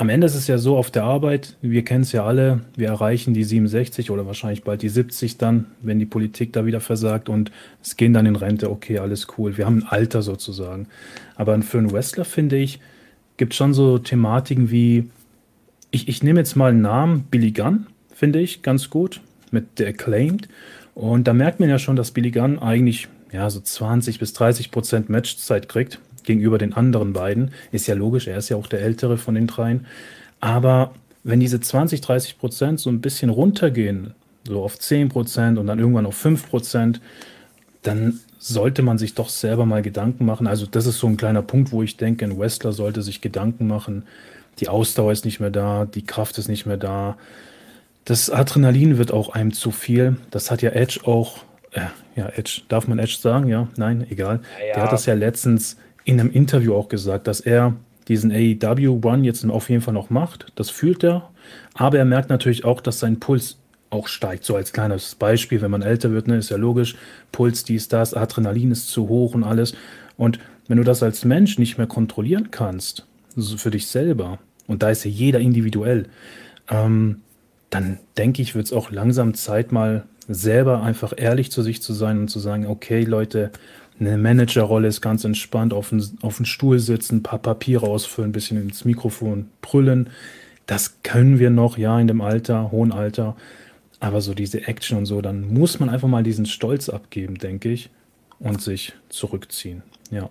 am 0.00 0.08
Ende 0.08 0.26
ist 0.26 0.34
es 0.34 0.46
ja 0.46 0.56
so 0.56 0.76
auf 0.78 0.90
der 0.90 1.04
Arbeit, 1.04 1.56
wir 1.60 1.84
kennen 1.84 2.02
es 2.02 2.12
ja 2.12 2.24
alle, 2.24 2.60
wir 2.74 2.88
erreichen 2.88 3.34
die 3.34 3.44
67 3.44 4.10
oder 4.10 4.26
wahrscheinlich 4.26 4.64
bald 4.64 4.80
die 4.80 4.88
70 4.88 5.36
dann, 5.36 5.66
wenn 5.82 5.98
die 5.98 6.06
Politik 6.06 6.54
da 6.54 6.64
wieder 6.64 6.80
versagt 6.80 7.28
und 7.28 7.50
es 7.82 7.96
gehen 7.96 8.14
dann 8.14 8.24
in 8.24 8.36
Rente, 8.36 8.70
okay, 8.70 8.98
alles 8.98 9.26
cool. 9.36 9.58
Wir 9.58 9.66
haben 9.66 9.80
ein 9.80 9.88
Alter 9.88 10.22
sozusagen. 10.22 10.86
Aber 11.36 11.60
für 11.60 11.78
einen 11.78 11.92
Wrestler, 11.92 12.24
finde 12.24 12.56
ich, 12.56 12.80
gibt 13.36 13.52
es 13.52 13.58
schon 13.58 13.74
so 13.74 13.98
Thematiken 13.98 14.70
wie, 14.70 15.10
ich, 15.90 16.08
ich 16.08 16.22
nehme 16.22 16.40
jetzt 16.40 16.56
mal 16.56 16.70
einen 16.70 16.80
Namen, 16.80 17.24
Billy 17.30 17.50
Gunn, 17.50 17.86
finde 18.14 18.40
ich 18.40 18.62
ganz 18.62 18.88
gut, 18.88 19.20
mit 19.50 19.78
der 19.78 19.88
Acclaimed. 19.88 20.48
Und 20.94 21.28
da 21.28 21.34
merkt 21.34 21.60
man 21.60 21.68
ja 21.68 21.78
schon, 21.78 21.96
dass 21.96 22.10
Billy 22.10 22.30
Gunn 22.30 22.58
eigentlich 22.58 23.08
ja, 23.32 23.50
so 23.50 23.60
20 23.60 24.18
bis 24.18 24.32
30 24.32 24.70
Prozent 24.70 25.10
Matchzeit 25.10 25.68
kriegt 25.68 25.98
gegenüber 26.24 26.58
den 26.58 26.72
anderen 26.72 27.12
beiden. 27.12 27.52
Ist 27.72 27.86
ja 27.86 27.94
logisch, 27.94 28.26
er 28.26 28.38
ist 28.38 28.48
ja 28.48 28.56
auch 28.56 28.66
der 28.66 28.82
ältere 28.82 29.18
von 29.18 29.34
den 29.34 29.46
dreien. 29.46 29.86
Aber 30.40 30.92
wenn 31.22 31.40
diese 31.40 31.60
20, 31.60 32.00
30 32.00 32.38
Prozent 32.38 32.80
so 32.80 32.90
ein 32.90 33.00
bisschen 33.00 33.30
runtergehen, 33.30 34.14
so 34.44 34.62
auf 34.62 34.78
10 34.78 35.10
Prozent 35.10 35.58
und 35.58 35.66
dann 35.66 35.78
irgendwann 35.78 36.06
auf 36.06 36.16
5 36.16 36.48
Prozent, 36.48 37.00
dann 37.82 38.20
sollte 38.38 38.82
man 38.82 38.98
sich 38.98 39.14
doch 39.14 39.28
selber 39.28 39.66
mal 39.66 39.82
Gedanken 39.82 40.24
machen. 40.24 40.46
Also 40.46 40.66
das 40.66 40.86
ist 40.86 40.98
so 40.98 41.06
ein 41.06 41.18
kleiner 41.18 41.42
Punkt, 41.42 41.72
wo 41.72 41.82
ich 41.82 41.98
denke, 41.98 42.24
ein 42.24 42.38
Wrestler 42.38 42.72
sollte 42.72 43.02
sich 43.02 43.20
Gedanken 43.20 43.66
machen. 43.66 44.04
Die 44.60 44.68
Ausdauer 44.68 45.12
ist 45.12 45.24
nicht 45.24 45.40
mehr 45.40 45.50
da, 45.50 45.84
die 45.84 46.04
Kraft 46.04 46.38
ist 46.38 46.48
nicht 46.48 46.66
mehr 46.66 46.78
da. 46.78 47.16
Das 48.06 48.30
Adrenalin 48.30 48.98
wird 48.98 49.12
auch 49.12 49.28
einem 49.30 49.52
zu 49.52 49.70
viel. 49.70 50.16
Das 50.30 50.50
hat 50.50 50.62
ja 50.62 50.70
Edge 50.70 51.00
auch, 51.04 51.38
äh, 51.72 51.82
ja, 52.16 52.28
Edge, 52.30 52.62
darf 52.68 52.88
man 52.88 52.98
Edge 52.98 53.18
sagen? 53.20 53.46
Ja, 53.46 53.68
nein, 53.76 54.06
egal. 54.08 54.40
Ja, 54.58 54.66
ja. 54.66 54.74
Der 54.74 54.82
hat 54.84 54.92
das 54.92 55.04
ja 55.04 55.14
letztens 55.14 55.76
in 56.04 56.20
einem 56.20 56.30
Interview 56.30 56.74
auch 56.74 56.88
gesagt, 56.88 57.26
dass 57.26 57.40
er 57.40 57.74
diesen 58.08 58.32
AEW 58.32 59.00
One 59.04 59.24
jetzt 59.24 59.44
auf 59.48 59.70
jeden 59.70 59.82
Fall 59.82 59.94
noch 59.94 60.10
macht. 60.10 60.46
Das 60.56 60.70
fühlt 60.70 61.04
er. 61.04 61.30
Aber 61.74 61.98
er 61.98 62.04
merkt 62.04 62.30
natürlich 62.30 62.64
auch, 62.64 62.80
dass 62.80 62.98
sein 62.98 63.20
Puls 63.20 63.56
auch 63.90 64.08
steigt. 64.08 64.44
So 64.44 64.56
als 64.56 64.72
kleines 64.72 65.14
Beispiel, 65.14 65.60
wenn 65.60 65.70
man 65.70 65.82
älter 65.82 66.10
wird, 66.10 66.28
ne, 66.28 66.36
ist 66.36 66.50
ja 66.50 66.56
logisch. 66.56 66.96
Puls, 67.32 67.64
dies, 67.64 67.88
das, 67.88 68.14
Adrenalin 68.14 68.70
ist 68.70 68.88
zu 68.88 69.08
hoch 69.08 69.34
und 69.34 69.44
alles. 69.44 69.74
Und 70.16 70.38
wenn 70.68 70.78
du 70.78 70.84
das 70.84 71.02
als 71.02 71.24
Mensch 71.24 71.58
nicht 71.58 71.78
mehr 71.78 71.86
kontrollieren 71.86 72.50
kannst, 72.50 73.06
so 73.36 73.56
für 73.56 73.70
dich 73.70 73.86
selber, 73.86 74.38
und 74.66 74.82
da 74.82 74.90
ist 74.90 75.04
ja 75.04 75.10
jeder 75.10 75.40
individuell, 75.40 76.06
ähm, 76.68 77.22
dann 77.70 77.98
denke 78.16 78.42
ich, 78.42 78.54
wird 78.54 78.66
es 78.66 78.72
auch 78.72 78.90
langsam 78.90 79.34
Zeit, 79.34 79.72
mal 79.72 80.04
selber 80.28 80.82
einfach 80.82 81.12
ehrlich 81.16 81.50
zu 81.50 81.62
sich 81.62 81.82
zu 81.82 81.92
sein 81.92 82.18
und 82.18 82.28
zu 82.28 82.38
sagen, 82.38 82.66
okay, 82.66 83.02
Leute, 83.02 83.50
eine 84.00 84.16
Managerrolle 84.16 84.88
ist 84.88 85.00
ganz 85.00 85.24
entspannt, 85.24 85.72
auf 85.72 85.90
dem 85.90 86.02
auf 86.22 86.38
den 86.38 86.46
Stuhl 86.46 86.78
sitzen, 86.78 87.16
ein 87.16 87.22
paar 87.22 87.38
Papiere 87.38 87.86
ausfüllen, 87.86 88.30
ein 88.30 88.32
bisschen 88.32 88.60
ins 88.60 88.84
Mikrofon 88.84 89.50
brüllen. 89.60 90.10
Das 90.66 91.02
können 91.02 91.38
wir 91.38 91.50
noch, 91.50 91.76
ja, 91.78 91.98
in 92.00 92.06
dem 92.06 92.20
Alter, 92.20 92.70
hohen 92.70 92.92
Alter. 92.92 93.36
Aber 93.98 94.22
so 94.22 94.32
diese 94.32 94.66
Action 94.66 94.96
und 94.96 95.06
so, 95.06 95.20
dann 95.20 95.52
muss 95.52 95.78
man 95.78 95.90
einfach 95.90 96.08
mal 96.08 96.22
diesen 96.22 96.46
Stolz 96.46 96.88
abgeben, 96.88 97.36
denke 97.36 97.70
ich, 97.70 97.90
und 98.38 98.62
sich 98.62 98.94
zurückziehen. 99.10 99.82
Ja. 100.10 100.30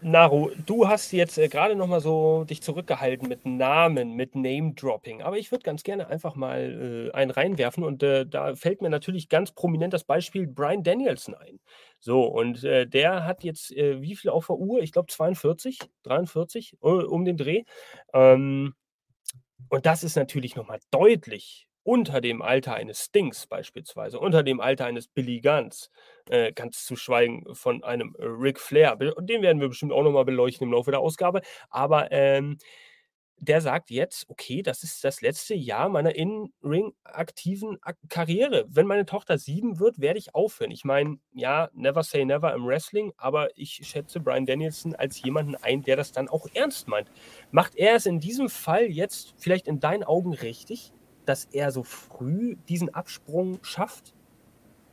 Naru, 0.00 0.50
du 0.66 0.88
hast 0.88 1.12
jetzt 1.12 1.38
äh, 1.38 1.48
gerade 1.48 1.76
noch 1.76 1.86
mal 1.86 2.00
so 2.00 2.44
dich 2.44 2.60
zurückgehalten 2.60 3.28
mit 3.28 3.46
Namen, 3.46 4.14
mit 4.16 4.34
Name-Dropping. 4.34 5.22
Aber 5.22 5.38
ich 5.38 5.52
würde 5.52 5.62
ganz 5.62 5.84
gerne 5.84 6.08
einfach 6.08 6.34
mal 6.34 7.10
äh, 7.12 7.16
einen 7.16 7.30
reinwerfen. 7.30 7.84
Und 7.84 8.02
äh, 8.02 8.26
da 8.26 8.54
fällt 8.56 8.82
mir 8.82 8.90
natürlich 8.90 9.28
ganz 9.28 9.52
prominent 9.52 9.92
das 9.92 10.04
Beispiel 10.04 10.48
Brian 10.48 10.82
Danielson 10.82 11.34
ein. 11.34 11.60
So, 12.00 12.24
und 12.24 12.64
äh, 12.64 12.86
der 12.86 13.24
hat 13.24 13.44
jetzt 13.44 13.70
äh, 13.72 14.00
wie 14.02 14.16
viel 14.16 14.30
auf 14.30 14.48
der 14.48 14.56
Uhr? 14.56 14.82
Ich 14.82 14.92
glaube 14.92 15.06
42, 15.08 15.78
43 16.02 16.78
um 16.80 17.24
den 17.24 17.36
Dreh. 17.36 17.62
Ähm, 18.12 18.74
und 19.68 19.86
das 19.86 20.02
ist 20.02 20.16
natürlich 20.16 20.56
noch 20.56 20.66
mal 20.66 20.80
deutlich 20.90 21.68
unter 21.82 22.20
dem 22.20 22.42
Alter 22.42 22.74
eines 22.74 23.04
Stings 23.04 23.46
beispielsweise, 23.46 24.18
unter 24.18 24.42
dem 24.42 24.60
Alter 24.60 24.86
eines 24.86 25.08
Billy 25.08 25.40
Guns, 25.40 25.90
äh, 26.28 26.52
ganz 26.52 26.84
zu 26.84 26.96
schweigen 26.96 27.44
von 27.54 27.82
einem 27.82 28.14
Ric 28.18 28.60
Flair, 28.60 28.96
den 28.96 29.42
werden 29.42 29.60
wir 29.60 29.68
bestimmt 29.68 29.92
auch 29.92 30.02
nochmal 30.02 30.24
beleuchten 30.24 30.66
im 30.66 30.72
Laufe 30.72 30.90
der 30.90 31.00
Ausgabe, 31.00 31.40
aber 31.70 32.12
ähm, 32.12 32.58
der 33.42 33.62
sagt 33.62 33.90
jetzt, 33.90 34.28
okay, 34.28 34.62
das 34.62 34.82
ist 34.82 35.02
das 35.02 35.22
letzte 35.22 35.54
Jahr 35.54 35.88
meiner 35.88 36.14
In-Ring-aktiven 36.14 37.78
Karriere. 38.10 38.66
Wenn 38.68 38.86
meine 38.86 39.06
Tochter 39.06 39.38
sieben 39.38 39.80
wird, 39.80 39.98
werde 39.98 40.18
ich 40.18 40.34
aufhören. 40.34 40.70
Ich 40.70 40.84
meine, 40.84 41.16
ja, 41.32 41.70
never 41.72 42.02
say 42.02 42.26
never 42.26 42.52
im 42.52 42.66
Wrestling, 42.66 43.12
aber 43.16 43.48
ich 43.56 43.80
schätze 43.82 44.20
Brian 44.20 44.44
Danielson 44.44 44.94
als 44.94 45.22
jemanden 45.22 45.54
ein, 45.56 45.82
der 45.82 45.96
das 45.96 46.12
dann 46.12 46.28
auch 46.28 46.46
ernst 46.52 46.86
meint. 46.86 47.10
Macht 47.50 47.76
er 47.76 47.94
es 47.94 48.04
in 48.04 48.20
diesem 48.20 48.50
Fall 48.50 48.84
jetzt 48.84 49.34
vielleicht 49.38 49.68
in 49.68 49.80
deinen 49.80 50.04
Augen 50.04 50.34
richtig, 50.34 50.92
dass 51.26 51.46
er 51.46 51.70
so 51.72 51.82
früh 51.82 52.56
diesen 52.68 52.94
Absprung 52.94 53.58
schafft? 53.62 54.14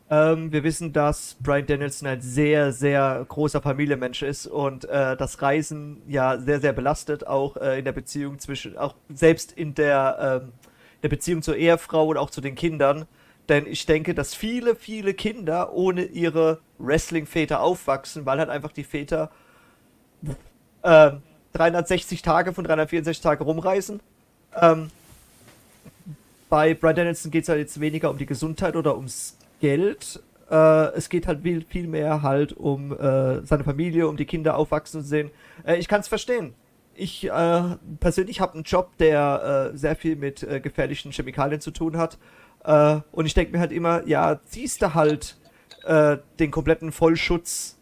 Ähm, 0.09 0.53
wir 0.53 0.63
wissen, 0.63 0.93
dass 0.93 1.35
Brian 1.41 1.65
Danielson 1.65 2.07
ein 2.07 2.21
sehr, 2.21 2.71
sehr 2.71 3.25
großer 3.27 3.61
Familienmensch 3.61 4.21
ist 4.21 4.47
und 4.47 4.85
äh, 4.85 5.17
das 5.17 5.41
Reisen 5.41 6.01
ja 6.07 6.37
sehr, 6.37 6.61
sehr 6.61 6.71
belastet, 6.71 7.27
auch 7.27 7.57
äh, 7.57 7.79
in 7.79 7.85
der 7.85 7.91
Beziehung 7.91 8.39
zwischen, 8.39 8.77
auch 8.77 8.95
selbst 9.13 9.51
in 9.51 9.75
der, 9.75 10.41
ähm, 10.43 10.53
der 11.03 11.09
Beziehung 11.09 11.41
zur 11.41 11.57
Ehefrau 11.57 12.07
und 12.07 12.17
auch 12.17 12.29
zu 12.29 12.39
den 12.39 12.55
Kindern. 12.55 13.05
Denn 13.49 13.65
ich 13.65 13.85
denke, 13.85 14.13
dass 14.13 14.33
viele, 14.33 14.75
viele 14.75 15.13
Kinder 15.13 15.73
ohne 15.73 16.03
ihre 16.03 16.61
Wrestling-Väter 16.79 17.61
aufwachsen, 17.61 18.25
weil 18.25 18.39
halt 18.39 18.49
einfach 18.49 18.71
die 18.71 18.83
Väter 18.83 19.29
äh, 20.83 21.11
360 21.53 22.21
Tage 22.21 22.53
von 22.53 22.63
364 22.63 23.21
Tagen 23.21 23.43
rumreisen. 23.43 23.99
Ähm, 24.55 24.89
bei 26.49 26.73
Brian 26.73 26.95
Danielson 26.95 27.31
geht 27.31 27.43
es 27.43 27.49
halt 27.49 27.59
jetzt 27.59 27.79
weniger 27.79 28.09
um 28.09 28.17
die 28.17 28.25
Gesundheit 28.25 28.75
oder 28.75 28.95
ums 28.95 29.37
Geld. 29.59 30.21
Äh, 30.49 30.93
es 30.93 31.09
geht 31.09 31.27
halt 31.27 31.41
viel, 31.41 31.63
viel 31.65 31.87
mehr 31.87 32.21
halt 32.21 32.53
um 32.53 32.91
äh, 32.91 33.45
seine 33.45 33.63
Familie, 33.63 34.07
um 34.07 34.17
die 34.17 34.25
Kinder 34.25 34.55
aufwachsen 34.57 35.01
zu 35.01 35.07
sehen. 35.07 35.31
Äh, 35.65 35.77
ich 35.77 35.87
kann 35.87 36.01
es 36.01 36.07
verstehen. 36.07 36.53
Ich 36.95 37.25
äh, 37.25 37.61
persönlich 37.99 38.41
habe 38.41 38.55
einen 38.55 38.63
Job, 38.63 38.91
der 38.97 39.71
äh, 39.73 39.77
sehr 39.77 39.95
viel 39.95 40.15
mit 40.15 40.41
äh, 40.43 40.59
gefährlichen 40.59 41.11
Chemikalien 41.11 41.61
zu 41.61 41.71
tun 41.71 41.97
hat. 41.97 42.17
und 43.11 43.25
ich 43.25 43.33
denke 43.33 43.53
mir 43.53 43.59
halt 43.59 43.71
immer, 43.71 44.05
ja, 44.07 44.41
ziehst 44.43 44.81
du 44.81 44.93
halt 44.93 45.37
den 45.85 46.51
kompletten 46.51 46.91
Vollschutz 46.91 47.77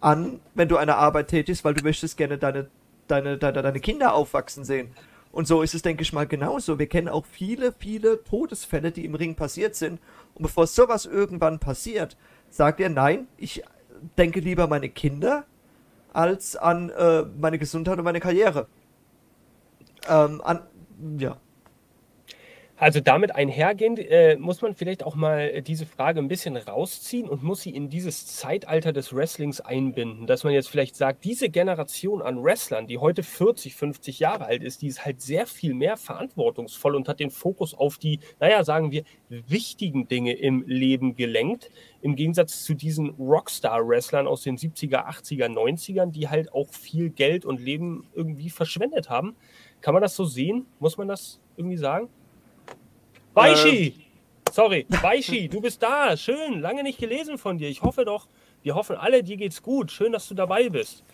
an, 0.00 0.40
wenn 0.54 0.68
du 0.68 0.78
eine 0.78 0.96
Arbeit 0.96 1.28
tätigst, 1.28 1.62
weil 1.62 1.74
du 1.74 1.82
möchtest 1.82 2.16
gerne 2.16 2.38
deine, 2.38 2.70
deine, 3.06 3.36
deine, 3.36 3.60
deine 3.60 3.80
Kinder 3.80 4.14
aufwachsen 4.14 4.64
sehen. 4.64 4.94
Und 5.32 5.46
so 5.46 5.62
ist 5.62 5.74
es, 5.74 5.82
denke 5.82 6.02
ich 6.02 6.12
mal, 6.12 6.26
genauso. 6.26 6.78
Wir 6.78 6.88
kennen 6.88 7.08
auch 7.08 7.24
viele, 7.24 7.72
viele 7.72 8.24
Todesfälle, 8.24 8.90
die 8.90 9.04
im 9.04 9.14
Ring 9.14 9.36
passiert 9.36 9.76
sind. 9.76 10.00
Und 10.34 10.42
bevor 10.42 10.66
sowas 10.66 11.06
irgendwann 11.06 11.60
passiert, 11.60 12.16
sagt 12.50 12.80
er, 12.80 12.88
nein, 12.88 13.28
ich 13.36 13.62
denke 14.18 14.40
lieber 14.40 14.64
an 14.64 14.70
meine 14.70 14.88
Kinder 14.88 15.44
als 16.12 16.56
an 16.56 16.90
äh, 16.90 17.22
meine 17.38 17.58
Gesundheit 17.58 17.98
und 17.98 18.04
meine 18.04 18.20
Karriere. 18.20 18.66
Ähm, 20.08 20.40
an, 20.42 20.62
ja. 21.18 21.36
Also 22.80 23.00
damit 23.00 23.34
einhergehend 23.34 23.98
äh, 23.98 24.38
muss 24.38 24.62
man 24.62 24.74
vielleicht 24.74 25.04
auch 25.04 25.14
mal 25.14 25.40
äh, 25.40 25.60
diese 25.60 25.84
Frage 25.84 26.18
ein 26.18 26.28
bisschen 26.28 26.56
rausziehen 26.56 27.28
und 27.28 27.42
muss 27.42 27.60
sie 27.60 27.76
in 27.76 27.90
dieses 27.90 28.26
Zeitalter 28.26 28.94
des 28.94 29.14
Wrestlings 29.14 29.60
einbinden, 29.60 30.26
dass 30.26 30.44
man 30.44 30.54
jetzt 30.54 30.70
vielleicht 30.70 30.96
sagt, 30.96 31.24
diese 31.24 31.50
Generation 31.50 32.22
an 32.22 32.42
Wrestlern, 32.42 32.86
die 32.86 32.96
heute 32.96 33.22
40, 33.22 33.74
50 33.74 34.18
Jahre 34.20 34.46
alt 34.46 34.62
ist, 34.62 34.80
die 34.80 34.86
ist 34.86 35.04
halt 35.04 35.20
sehr 35.20 35.46
viel 35.46 35.74
mehr 35.74 35.98
verantwortungsvoll 35.98 36.94
und 36.94 37.06
hat 37.06 37.20
den 37.20 37.28
Fokus 37.28 37.74
auf 37.74 37.98
die, 37.98 38.20
naja, 38.38 38.64
sagen 38.64 38.92
wir, 38.92 39.04
wichtigen 39.28 40.08
Dinge 40.08 40.32
im 40.32 40.64
Leben 40.66 41.16
gelenkt, 41.16 41.70
im 42.00 42.16
Gegensatz 42.16 42.64
zu 42.64 42.72
diesen 42.72 43.10
Rockstar-Wrestlern 43.10 44.26
aus 44.26 44.40
den 44.42 44.56
70er, 44.56 45.06
80er, 45.06 45.48
90ern, 45.48 46.12
die 46.12 46.30
halt 46.30 46.54
auch 46.54 46.72
viel 46.72 47.10
Geld 47.10 47.44
und 47.44 47.60
Leben 47.60 48.06
irgendwie 48.14 48.48
verschwendet 48.48 49.10
haben. 49.10 49.36
Kann 49.82 49.92
man 49.92 50.02
das 50.02 50.16
so 50.16 50.24
sehen? 50.24 50.64
Muss 50.78 50.96
man 50.96 51.08
das 51.08 51.42
irgendwie 51.58 51.76
sagen? 51.76 52.08
Weishi! 53.40 53.94
Ähm. 53.96 54.02
Sorry, 54.52 54.86
Weishi, 54.88 55.48
du 55.48 55.60
bist 55.60 55.82
da. 55.82 56.16
Schön, 56.16 56.60
lange 56.60 56.82
nicht 56.82 56.98
gelesen 56.98 57.38
von 57.38 57.58
dir. 57.58 57.68
Ich 57.68 57.82
hoffe 57.82 58.04
doch, 58.04 58.26
wir 58.62 58.74
hoffen 58.74 58.96
alle, 58.96 59.22
dir 59.22 59.36
geht's 59.36 59.62
gut. 59.62 59.92
Schön, 59.92 60.12
dass 60.12 60.28
du 60.28 60.34
dabei 60.34 60.68
bist. 60.68 61.04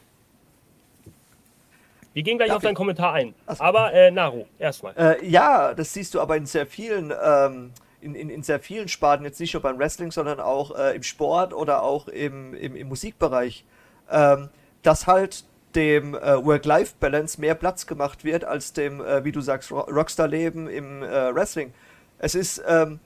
Wir 2.14 2.22
gehen 2.22 2.38
gleich 2.38 2.48
Darf 2.48 2.56
auf 2.56 2.62
deinen 2.62 2.72
ich? 2.72 2.78
Kommentar 2.78 3.12
ein. 3.12 3.34
So. 3.46 3.62
Aber 3.62 3.92
äh, 3.92 4.10
Naru, 4.10 4.46
erstmal. 4.58 4.94
Äh, 4.96 5.26
ja, 5.26 5.74
das 5.74 5.92
siehst 5.92 6.14
du 6.14 6.20
aber 6.20 6.36
in 6.38 6.46
sehr 6.46 6.66
vielen, 6.66 7.12
ähm, 7.22 7.72
in, 8.00 8.14
in, 8.14 8.30
in, 8.30 8.42
sehr 8.42 8.58
vielen 8.58 8.88
Sparten, 8.88 9.24
jetzt 9.26 9.38
nicht 9.38 9.52
nur 9.52 9.62
beim 9.62 9.78
Wrestling, 9.78 10.10
sondern 10.10 10.40
auch 10.40 10.74
äh, 10.74 10.96
im 10.96 11.02
Sport 11.02 11.52
oder 11.52 11.82
auch 11.82 12.08
im, 12.08 12.54
im, 12.54 12.74
im 12.74 12.88
Musikbereich, 12.88 13.64
ähm, 14.10 14.48
dass 14.82 15.06
halt 15.06 15.44
dem 15.74 16.14
äh, 16.14 16.42
Work-Life-Balance 16.42 17.38
mehr 17.38 17.54
Platz 17.54 17.86
gemacht 17.86 18.24
wird 18.24 18.44
als 18.44 18.72
dem, 18.72 19.02
äh, 19.02 19.22
wie 19.24 19.32
du 19.32 19.42
sagst, 19.42 19.70
Rockstar-Leben 19.70 20.68
im 20.68 21.02
äh, 21.02 21.34
Wrestling. 21.34 21.74
Es 22.18 22.34
ist, 22.34 22.62
ähm, 22.66 22.98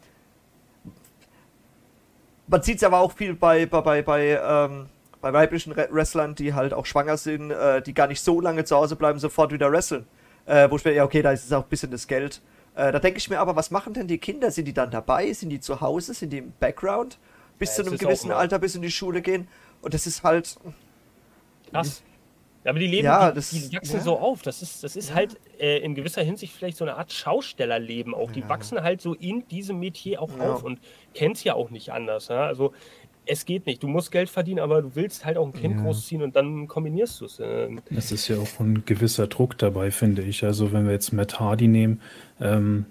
man 2.46 2.62
sieht 2.62 2.78
es 2.78 2.84
aber 2.84 2.98
auch 2.98 3.12
viel 3.12 3.34
bei, 3.34 3.66
bei, 3.66 3.80
bei, 3.80 4.02
bei, 4.02 4.40
ähm, 4.42 4.86
bei 5.20 5.32
weiblichen 5.32 5.76
Wrestlern, 5.76 6.34
die 6.34 6.54
halt 6.54 6.72
auch 6.72 6.86
schwanger 6.86 7.16
sind, 7.16 7.50
äh, 7.50 7.82
die 7.82 7.94
gar 7.94 8.06
nicht 8.06 8.20
so 8.20 8.40
lange 8.40 8.64
zu 8.64 8.76
Hause 8.76 8.96
bleiben, 8.96 9.18
sofort 9.18 9.52
wieder 9.52 9.70
wresteln. 9.70 10.06
Äh, 10.46 10.70
wo 10.70 10.76
ich 10.76 10.84
mir, 10.84 10.92
ja, 10.92 11.04
okay, 11.04 11.22
da 11.22 11.32
ist 11.32 11.44
es 11.44 11.52
auch 11.52 11.62
ein 11.62 11.68
bisschen 11.68 11.90
das 11.90 12.06
Geld. 12.06 12.40
Äh, 12.74 12.92
da 12.92 12.98
denke 12.98 13.18
ich 13.18 13.28
mir 13.28 13.38
aber, 13.38 13.56
was 13.56 13.70
machen 13.70 13.94
denn 13.94 14.08
die 14.08 14.18
Kinder? 14.18 14.50
Sind 14.50 14.64
die 14.64 14.72
dann 14.72 14.90
dabei? 14.90 15.32
Sind 15.32 15.50
die 15.50 15.60
zu 15.60 15.80
Hause? 15.80 16.14
Sind 16.14 16.32
die 16.32 16.38
im 16.38 16.52
Background? 16.58 17.18
Bis 17.58 17.76
ja, 17.76 17.84
zu 17.84 17.90
einem 17.90 17.98
gewissen 17.98 18.32
Alter, 18.32 18.58
bis 18.58 18.74
in 18.74 18.82
die 18.82 18.90
Schule 18.90 19.22
gehen? 19.22 19.48
Und 19.82 19.94
das 19.94 20.06
ist 20.06 20.22
halt. 20.22 20.56
Krass. 21.70 22.02
Aber 22.64 22.78
die 22.78 22.86
leben, 22.86 23.06
ja, 23.06 23.30
die, 23.30 23.36
das, 23.36 23.50
die 23.50 23.76
wachsen 23.76 23.96
ja. 23.96 24.02
so 24.02 24.18
auf. 24.18 24.42
Das 24.42 24.60
ist, 24.60 24.84
das 24.84 24.96
ist 24.96 25.10
ja. 25.10 25.14
halt 25.16 25.36
äh, 25.58 25.78
in 25.78 25.94
gewisser 25.94 26.22
Hinsicht 26.22 26.52
vielleicht 26.52 26.76
so 26.76 26.84
eine 26.84 26.96
Art 26.96 27.12
Schaustellerleben 27.12 28.14
auch. 28.14 28.30
Die 28.32 28.46
wachsen 28.48 28.82
halt 28.82 29.00
so 29.00 29.14
in 29.14 29.48
diesem 29.48 29.78
Metier 29.78 30.20
auch 30.20 30.38
auf 30.38 30.62
und 30.62 30.78
kennen 31.14 31.32
es 31.32 31.42
ja 31.42 31.54
auch 31.54 31.70
nicht 31.70 31.90
anders. 31.90 32.30
Also 32.30 32.72
es 33.26 33.44
geht 33.44 33.66
nicht. 33.66 33.82
Du 33.82 33.88
musst 33.88 34.10
Geld 34.10 34.28
verdienen, 34.28 34.60
aber 34.60 34.82
du 34.82 34.94
willst 34.94 35.24
halt 35.24 35.36
auch 35.36 35.46
ein 35.46 35.52
Kind 35.52 35.82
großziehen 35.82 36.22
und 36.22 36.36
dann 36.36 36.68
kombinierst 36.68 37.20
du 37.20 37.24
es. 37.26 37.40
Ähm. 37.40 37.80
Es 37.94 38.12
ist 38.12 38.28
ja 38.28 38.36
auch 38.38 38.60
ein 38.60 38.84
gewisser 38.84 39.26
Druck 39.26 39.56
dabei, 39.56 39.90
finde 39.90 40.22
ich. 40.22 40.44
Also 40.44 40.72
wenn 40.72 40.84
wir 40.84 40.92
jetzt 40.92 41.12
Matt 41.12 41.38
Hardy 41.38 41.68
nehmen, 41.68 42.00
ähm, 42.40 42.86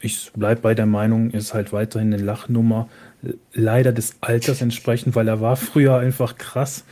ich 0.00 0.30
bleibe 0.32 0.60
bei 0.60 0.74
der 0.74 0.86
Meinung, 0.86 1.30
ist 1.32 1.54
halt 1.54 1.72
weiterhin 1.72 2.12
eine 2.12 2.22
Lachnummer. 2.22 2.88
Leider 3.52 3.92
des 3.92 4.16
Alters 4.20 4.62
entsprechend, 4.62 5.16
weil 5.16 5.26
er 5.26 5.40
war 5.40 5.56
früher 5.56 5.96
einfach 5.96 6.38
krass. 6.38 6.84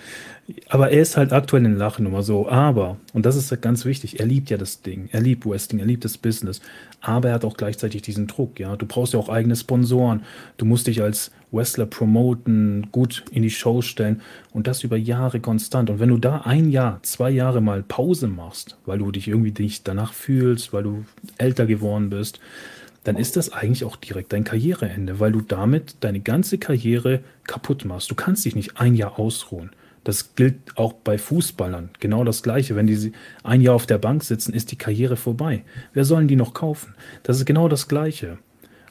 Aber 0.68 0.90
er 0.92 1.02
ist 1.02 1.16
halt 1.16 1.32
aktuell 1.32 1.64
in 1.64 1.76
Lachnummer 1.76 2.22
so. 2.22 2.48
Aber, 2.48 2.96
und 3.12 3.26
das 3.26 3.34
ist 3.34 3.50
halt 3.50 3.62
ganz 3.62 3.84
wichtig, 3.84 4.20
er 4.20 4.26
liebt 4.26 4.48
ja 4.48 4.56
das 4.56 4.80
Ding. 4.82 5.08
Er 5.10 5.20
liebt 5.20 5.44
Wrestling, 5.44 5.80
er 5.80 5.86
liebt 5.86 6.04
das 6.04 6.18
Business. 6.18 6.60
Aber 7.00 7.28
er 7.28 7.34
hat 7.34 7.44
auch 7.44 7.56
gleichzeitig 7.56 8.02
diesen 8.02 8.26
Druck, 8.26 8.60
ja. 8.60 8.76
Du 8.76 8.86
brauchst 8.86 9.12
ja 9.12 9.18
auch 9.18 9.28
eigene 9.28 9.56
Sponsoren. 9.56 10.22
Du 10.56 10.64
musst 10.64 10.86
dich 10.86 11.02
als 11.02 11.32
Wrestler 11.50 11.86
promoten, 11.86 12.88
gut 12.92 13.24
in 13.30 13.42
die 13.42 13.50
Show 13.50 13.82
stellen. 13.82 14.22
Und 14.52 14.68
das 14.68 14.84
über 14.84 14.96
Jahre 14.96 15.40
konstant. 15.40 15.90
Und 15.90 15.98
wenn 15.98 16.10
du 16.10 16.18
da 16.18 16.42
ein 16.42 16.70
Jahr, 16.70 17.00
zwei 17.02 17.30
Jahre 17.30 17.60
mal 17.60 17.82
Pause 17.82 18.28
machst, 18.28 18.76
weil 18.86 18.98
du 18.98 19.10
dich 19.10 19.26
irgendwie 19.26 19.62
nicht 19.62 19.88
danach 19.88 20.12
fühlst, 20.12 20.72
weil 20.72 20.84
du 20.84 21.04
älter 21.38 21.66
geworden 21.66 22.10
bist, 22.10 22.38
dann 23.02 23.16
ist 23.16 23.36
das 23.36 23.52
eigentlich 23.52 23.84
auch 23.84 23.96
direkt 23.96 24.32
dein 24.32 24.44
Karriereende, 24.44 25.20
weil 25.20 25.30
du 25.30 25.40
damit 25.40 25.96
deine 26.00 26.20
ganze 26.20 26.58
Karriere 26.58 27.20
kaputt 27.44 27.84
machst. 27.84 28.10
Du 28.10 28.16
kannst 28.16 28.44
dich 28.44 28.56
nicht 28.56 28.80
ein 28.80 28.94
Jahr 28.94 29.18
ausruhen. 29.18 29.70
Das 30.06 30.36
gilt 30.36 30.54
auch 30.76 30.92
bei 30.92 31.18
Fußballern. 31.18 31.90
Genau 31.98 32.22
das 32.22 32.44
Gleiche. 32.44 32.76
Wenn 32.76 32.86
die 32.86 33.10
ein 33.42 33.60
Jahr 33.60 33.75
auf 33.75 33.86
der 33.86 33.98
Bank 33.98 34.22
sitzen, 34.22 34.54
ist 34.54 34.70
die 34.70 34.76
Karriere 34.76 35.16
vorbei. 35.16 35.64
Wer 35.94 36.04
sollen 36.04 36.28
die 36.28 36.36
noch 36.36 36.54
kaufen? 36.54 36.94
Das 37.25 37.38
ist 37.38 37.44
genau 37.44 37.66
das 37.66 37.88
Gleiche. 37.88 38.38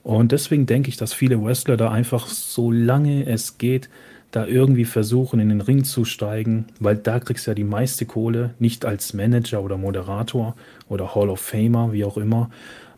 Und 0.03 0.33
deswegen 0.33 0.65
denke 0.65 0.89
ich, 0.89 0.97
dass 0.97 1.13
viele 1.13 1.41
Wrestler 1.41 1.77
da 1.77 1.89
einfach, 1.89 2.27
solange 2.27 3.25
es 3.27 3.57
geht, 3.57 3.89
da 4.31 4.45
irgendwie 4.45 4.83
versuchen, 4.83 5.39
in 5.39 5.47
den 5.47 5.61
Ring 5.61 5.85
zu 5.85 6.03
steigen, 6.03 6.65
weil 6.81 6.97
da 6.97 7.21
kriegst 7.21 7.47
du 7.47 7.51
ja 7.51 7.55
die 7.55 7.63
meiste 7.63 8.05
Kohle, 8.05 8.53
nicht 8.59 8.83
als 8.83 9.13
Manager 9.13 9.63
oder 9.63 9.77
Moderator 9.77 10.57
oder 10.89 11.15
Hall 11.15 11.29
of 11.29 11.39
Famer, 11.39 11.93
wie 11.93 12.03
auch 12.03 12.17
immer. 12.17 12.49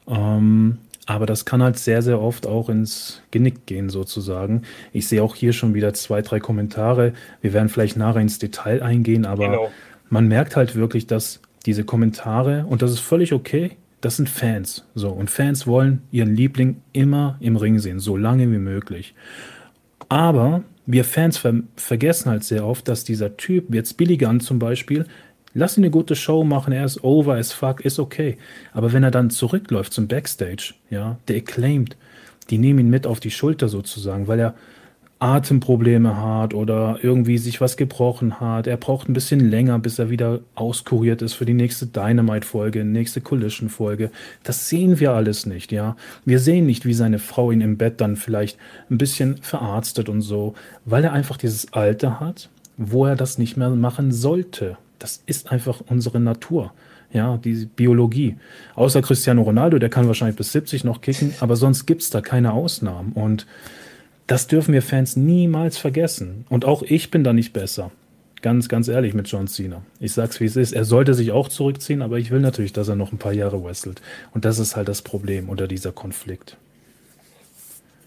Ähm, 0.08 0.80
aber 1.08 1.26
das 1.26 1.46
kann 1.46 1.64
halt 1.64 1.80
sehr, 1.80 2.02
sehr 2.02 2.22
oft 2.22 2.46
auch 2.46 2.70
ins 2.70 3.22
Genick 3.32 3.66
gehen, 3.66 3.90
sozusagen. 3.90 4.64
Ich 4.92 5.08
sehe 5.08 5.24
auch 5.24 5.36
hier 5.36 5.54
schon 5.54 5.74
wieder 5.74 5.94
zwei, 5.94 6.22
drei 6.22 6.40
Kommentare. 6.40 7.14
Wir 7.42 7.54
werden 7.54 7.70
vielleicht 7.70 7.96
nachher 7.96 8.22
ins 8.22 8.40
Detail 8.40 8.84
eingehen, 8.84 9.26
aber 9.26 9.48
genau. 9.48 9.72
man 10.10 10.28
merkt 10.28 10.58
halt 10.58 10.76
wirklich, 10.76 11.08
dass 11.08 11.42
diese 11.66 11.86
Kommentare, 11.86 12.66
und 12.68 12.82
das 12.82 12.92
ist 12.92 13.00
völlig 13.00 13.32
okay, 13.32 13.78
das 14.02 14.18
sind 14.18 14.30
Fans. 14.30 14.86
So, 14.96 15.10
und 15.10 15.32
Fans 15.32 15.66
wollen 15.66 16.02
ihren 16.12 16.36
Liebling 16.36 16.82
immer 16.92 17.38
im 17.40 17.56
Ring 17.56 17.80
sehen, 17.80 18.00
so 18.00 18.18
lange 18.18 18.52
wie 18.52 18.60
möglich. 18.60 19.16
Aber 20.10 20.64
wir 20.86 21.06
Fans 21.06 21.38
ver 21.38 21.54
vergessen 21.78 22.30
halt 22.30 22.44
sehr 22.44 22.66
oft, 22.66 22.88
dass 22.88 23.06
dieser 23.06 23.38
Typ, 23.38 23.74
jetzt 23.74 23.96
Billy 23.96 24.18
Gunn 24.18 24.42
zum 24.42 24.60
Beispiel, 24.60 25.06
Lass 25.54 25.78
ihn 25.78 25.84
eine 25.84 25.92
gute 25.92 26.16
Show 26.16 26.44
machen, 26.44 26.74
er 26.74 26.86
ist 26.86 27.04
over 27.04 27.36
as 27.36 27.52
fuck, 27.52 27.82
ist 27.82 28.00
okay. 28.00 28.38
Aber 28.74 28.94
wenn 28.94 29.04
er 29.04 29.12
dann 29.12 29.30
zurückläuft 29.30 29.94
zum 29.94 30.08
Backstage, 30.08 30.74
ja, 30.90 31.18
der 31.28 31.38
acclaimed, 31.38 31.98
die 32.50 32.58
nehmen 32.58 32.80
ihn 32.80 32.90
mit 32.90 33.08
auf 33.08 33.20
die 33.20 33.32
Schulter 33.32 33.68
sozusagen, 33.68 34.28
weil 34.28 34.40
er 34.40 34.56
Atemprobleme 35.20 36.22
hat 36.22 36.54
oder 36.54 37.00
irgendwie 37.02 37.38
sich 37.40 37.60
was 37.60 37.76
gebrochen 37.76 38.40
hat. 38.40 38.68
Er 38.68 38.78
braucht 38.78 39.10
ein 39.10 39.14
bisschen 39.14 39.40
länger, 39.40 39.80
bis 39.80 39.98
er 39.98 40.10
wieder 40.10 40.42
auskuriert 40.54 41.22
ist 41.22 41.34
für 41.34 41.46
die 41.46 41.56
nächste 41.56 41.88
Dynamite-Folge, 41.88 42.86
nächste 42.86 43.22
Collision-Folge. 43.22 44.12
Das 44.44 44.70
sehen 44.70 45.00
wir 45.00 45.14
alles 45.14 45.46
nicht, 45.46 45.72
ja. 45.72 45.96
Wir 46.26 46.40
sehen 46.40 46.68
nicht, 46.68 46.86
wie 46.86 46.94
seine 46.94 47.20
Frau 47.20 47.52
ihn 47.52 47.62
im 47.62 47.78
Bett 47.78 48.00
dann 48.00 48.16
vielleicht 48.16 48.60
ein 48.92 49.00
bisschen 49.00 49.38
verarztet 49.38 50.08
und 50.08 50.22
so, 50.22 50.54
weil 50.86 51.04
er 51.04 51.14
einfach 51.14 51.38
dieses 51.38 51.74
Alter 51.74 52.20
hat, 52.20 52.50
wo 52.78 53.06
er 53.06 53.16
das 53.16 53.40
nicht 53.40 53.58
mehr 53.58 53.72
machen 53.72 54.12
sollte. 54.12 54.78
Das 55.00 55.22
ist 55.26 55.52
einfach 55.52 55.82
unsere 55.88 56.20
Natur. 56.20 56.74
Ja, 57.14 57.38
die 57.38 57.66
Biologie. 57.66 58.36
Außer 58.76 59.02
Cristiano 59.02 59.42
Ronaldo, 59.42 59.80
der 59.80 59.90
kann 59.90 60.08
wahrscheinlich 60.08 60.36
bis 60.36 60.52
70 60.52 60.84
noch 60.84 61.02
kicken, 61.02 61.34
aber 61.40 61.56
sonst 61.56 61.86
gibt 61.86 62.02
es 62.02 62.10
da 62.10 62.22
keine 62.22 62.52
Ausnahmen. 62.52 63.14
Und 63.14 63.48
das 64.28 64.48
dürfen 64.48 64.74
wir 64.74 64.82
Fans 64.82 65.16
niemals 65.16 65.78
vergessen. 65.78 66.46
Und 66.50 66.66
auch 66.66 66.84
ich 66.84 67.10
bin 67.10 67.24
da 67.24 67.32
nicht 67.32 67.54
besser. 67.54 67.92
Ganz, 68.42 68.70
ganz 68.70 68.88
ehrlich 68.88 69.14
mit 69.14 69.28
John 69.30 69.48
Cena. 69.48 69.82
Ich 70.00 70.12
sag's 70.12 70.40
wie 70.40 70.46
es 70.46 70.58
ist. 70.58 70.74
Er 70.74 70.86
sollte 70.86 71.14
sich 71.14 71.32
auch 71.32 71.48
zurückziehen, 71.48 72.02
aber 72.02 72.20
ich 72.20 72.30
will 72.30 72.42
natürlich, 72.42 72.74
dass 72.74 72.88
er 72.88 72.96
noch 72.96 73.12
ein 73.12 73.18
paar 73.18 73.34
Jahre 73.34 73.64
wrestelt. 73.64 74.02
Und 74.34 74.46
das 74.46 74.60
ist 74.60 74.76
halt 74.76 74.90
das 74.90 75.02
Problem 75.02 75.50
oder 75.50 75.68
dieser 75.68 75.92
Konflikt 75.92 76.58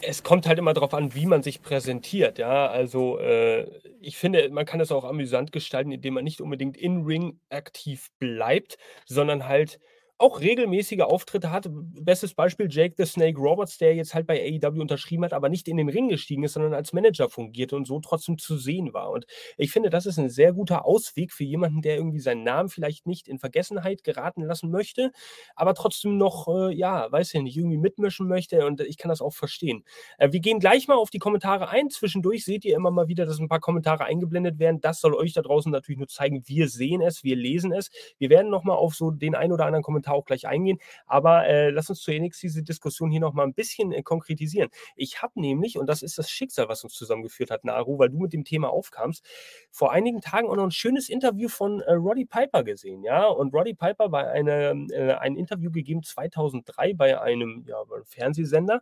es 0.03 0.23
kommt 0.23 0.47
halt 0.47 0.59
immer 0.59 0.75
darauf 0.75 0.95
an, 0.95 1.15
wie 1.15 1.27
man 1.27 1.43
sich 1.43 1.63
präsentiert. 1.63 2.39
Ja, 2.39 2.67
also 2.67 3.19
äh, 3.19 3.67
ich 4.01 4.17
finde, 4.17 4.49
man 4.51 4.67
kann 4.67 4.81
es 4.81 4.93
auch 4.93 5.05
amüsant 5.05 5.53
gestalten, 5.53 5.93
indem 5.93 6.15
man 6.15 6.25
nicht 6.25 6.41
unbedingt 6.41 6.77
in 6.77 7.05
Ring 7.05 7.41
aktiv 7.51 8.09
bleibt, 8.19 8.79
sondern 9.07 9.47
halt 9.47 9.79
auch 10.21 10.41
regelmäßige 10.41 11.01
Auftritte 11.01 11.51
hat. 11.51 11.69
Bestes 11.71 12.35
Beispiel 12.35 12.69
Jake 12.71 12.95
the 12.99 13.07
Snake 13.07 13.39
Roberts, 13.39 13.79
der 13.79 13.95
jetzt 13.95 14.15
halt 14.15 14.27
bei 14.27 14.39
AEW 14.63 14.81
unterschrieben 14.81 15.25
hat, 15.25 15.33
aber 15.33 15.49
nicht 15.49 15.67
in 15.67 15.79
den 15.79 15.89
Ring 15.89 16.09
gestiegen 16.09 16.45
ist, 16.45 16.53
sondern 16.53 16.75
als 16.75 16.93
Manager 16.93 17.31
fungierte 17.31 17.75
und 17.75 17.87
so 17.87 18.01
trotzdem 18.01 18.37
zu 18.37 18.59
sehen 18.59 18.93
war. 18.93 19.11
Und 19.11 19.25
ich 19.57 19.71
finde, 19.71 19.89
das 19.89 20.05
ist 20.05 20.19
ein 20.19 20.29
sehr 20.29 20.53
guter 20.53 20.85
Ausweg 20.85 21.33
für 21.33 21.45
jemanden, 21.45 21.81
der 21.81 21.97
irgendwie 21.97 22.21
seinen 22.21 22.43
Namen 22.43 22.69
vielleicht 22.69 23.07
nicht 23.07 23.29
in 23.29 23.39
Vergessenheit 23.39 24.05
geraten 24.05 24.43
lassen 24.43 24.71
möchte, 24.71 25.11
aber 25.57 25.75
trotzdem 25.75 26.19
noch, 26.19 26.49
äh, 26.49 26.75
ja, 26.75 27.11
weiß 27.11 27.33
ich 27.33 27.41
nicht, 27.41 27.57
irgendwie 27.57 27.79
mitmischen 27.79 28.29
möchte 28.29 28.67
und 28.67 28.83
ich 28.83 28.99
kann 28.99 29.09
das 29.09 29.23
auch 29.23 29.33
verstehen. 29.33 29.85
Äh, 30.19 30.33
wir 30.33 30.41
gehen 30.41 30.61
gleich 30.61 30.87
mal 30.87 30.97
auf 30.97 31.09
die 31.09 31.19
Kommentare 31.19 31.71
ein. 31.71 31.89
Zwischendurch 31.89 32.45
seht 32.45 32.67
ihr 32.67 32.77
immer 32.77 32.91
mal 32.91 33.09
wieder, 33.09 33.25
dass 33.25 33.39
ein 33.39 33.49
paar 33.49 33.61
Kommentare 33.61 34.05
eingeblendet 34.05 34.59
werden. 34.59 34.83
Das 34.83 35.01
soll 35.01 35.15
euch 35.15 35.33
da 35.33 35.41
draußen 35.41 35.73
natürlich 35.73 35.99
nur 35.99 36.09
zeigen, 36.09 36.43
wir 36.47 36.69
sehen 36.69 37.01
es, 37.01 37.25
wir 37.25 37.37
lesen 37.37 37.73
es. 37.73 37.91
Wir 38.19 38.29
werden 38.29 38.51
nochmal 38.51 38.77
auf 38.77 38.95
so 38.95 39.11
den 39.11 39.35
ein 39.35 39.51
oder 39.53 39.65
anderen 39.65 39.83
Kommentar 39.83 40.10
auch 40.15 40.25
gleich 40.25 40.47
eingehen. 40.47 40.79
Aber 41.07 41.47
äh, 41.47 41.71
lass 41.71 41.91
uns 41.91 42.01
zunächst 42.03 42.43
diese 42.43 42.63
Diskussion 42.63 43.11
hier 43.11 43.21
nochmal 43.21 43.47
ein 43.47 43.55
bisschen 43.55 43.93
äh, 43.93 44.03
konkretisieren. 44.03 44.71
Ich 44.97 45.23
habe 45.23 45.41
nämlich, 45.41 45.79
und 45.79 45.87
das 45.87 46.03
ist 46.03 46.19
das 46.19 46.31
Schicksal, 46.31 46.69
was 46.69 46.85
uns 46.85 46.95
zusammengeführt 46.95 47.51
hat, 47.51 47.65
Naru, 47.65 47.99
weil 47.99 48.11
du 48.11 48.19
mit 48.19 48.33
dem 48.33 48.45
Thema 48.45 48.71
aufkamst, 48.71 49.25
vor 49.71 49.93
einigen 49.93 50.21
Tagen 50.21 50.49
auch 50.49 50.57
noch 50.57 50.65
ein 50.65 50.71
schönes 50.71 51.09
Interview 51.09 51.49
von 51.49 51.81
äh, 51.81 51.93
Roddy 51.93 52.27
Piper 52.27 52.65
gesehen. 52.65 53.03
Ja, 53.03 53.27
und 53.27 53.55
Roddy 53.55 53.75
Piper 53.75 54.13
war 54.13 54.29
eine, 54.29 54.87
äh, 54.91 55.13
ein 55.15 55.37
Interview 55.37 55.71
gegeben 55.71 56.03
2003 56.03 56.95
bei 56.95 57.21
einem, 57.21 57.65
ja, 57.67 57.77
Fernsehsender. 58.05 58.81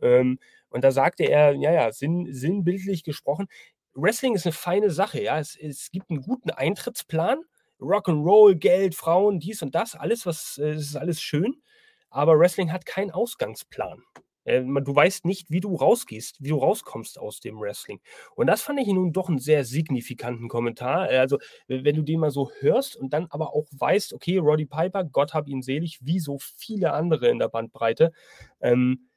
Ähm, 0.00 0.38
und 0.70 0.84
da 0.84 0.90
sagte 0.90 1.24
er, 1.24 1.52
ja, 1.54 1.72
ja, 1.72 1.92
sinn, 1.92 2.28
sinnbildlich 2.30 3.04
gesprochen, 3.04 3.48
Wrestling 3.94 4.34
ist 4.34 4.46
eine 4.46 4.52
feine 4.52 4.90
Sache, 4.90 5.20
ja. 5.22 5.38
Es, 5.38 5.56
es 5.56 5.90
gibt 5.90 6.10
einen 6.10 6.22
guten 6.22 6.50
Eintrittsplan 6.50 7.42
Rock'n'Roll, 7.80 8.56
Geld, 8.56 8.94
Frauen, 8.94 9.40
dies 9.40 9.62
und 9.62 9.74
das, 9.74 9.94
alles, 9.94 10.26
was, 10.26 10.58
äh, 10.58 10.74
ist 10.74 10.96
alles 10.96 11.20
schön. 11.20 11.62
Aber 12.10 12.38
Wrestling 12.38 12.72
hat 12.72 12.86
keinen 12.86 13.10
Ausgangsplan. 13.10 14.02
Äh, 14.48 14.62
du 14.62 14.94
weißt 14.94 15.26
nicht, 15.26 15.50
wie 15.50 15.60
du 15.60 15.76
rausgehst, 15.76 16.36
wie 16.40 16.48
du 16.48 16.56
rauskommst 16.56 17.18
aus 17.18 17.40
dem 17.40 17.60
Wrestling. 17.60 18.00
Und 18.34 18.46
das 18.46 18.62
fand 18.62 18.80
ich 18.80 18.86
nun 18.88 19.12
doch 19.12 19.28
einen 19.28 19.38
sehr 19.38 19.64
signifikanten 19.64 20.48
Kommentar. 20.48 21.10
Äh, 21.10 21.18
also, 21.18 21.38
wenn 21.66 21.96
du 21.96 22.02
den 22.02 22.20
mal 22.20 22.30
so 22.30 22.50
hörst 22.60 22.96
und 22.96 23.12
dann 23.12 23.26
aber 23.30 23.54
auch 23.54 23.66
weißt, 23.72 24.14
okay, 24.14 24.38
Roddy 24.38 24.66
Piper, 24.66 25.04
Gott 25.04 25.34
hab 25.34 25.48
ihn 25.48 25.62
selig, 25.62 25.98
wie 26.02 26.18
so 26.18 26.38
viele 26.56 26.92
andere 26.92 27.28
in 27.28 27.38
der 27.38 27.48
Bandbreite, 27.48 28.12
ähm, 28.60 29.07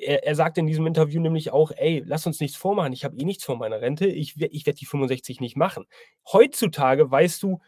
er, 0.00 0.24
er 0.24 0.34
sagt 0.34 0.58
in 0.58 0.66
diesem 0.66 0.86
Interview 0.86 1.20
nämlich 1.20 1.52
auch, 1.52 1.72
ey, 1.76 2.02
lass 2.04 2.26
uns 2.26 2.40
nichts 2.40 2.56
vormachen, 2.56 2.92
ich 2.92 3.04
habe 3.04 3.16
eh 3.16 3.24
nichts 3.24 3.44
vor 3.44 3.56
meiner 3.56 3.80
Rente, 3.80 4.06
ich, 4.06 4.40
ich 4.40 4.66
werde 4.66 4.78
die 4.78 4.86
65 4.86 5.40
nicht 5.40 5.56
machen. 5.56 5.86
Heutzutage 6.32 7.10
weißt 7.10 7.42
du, 7.42 7.60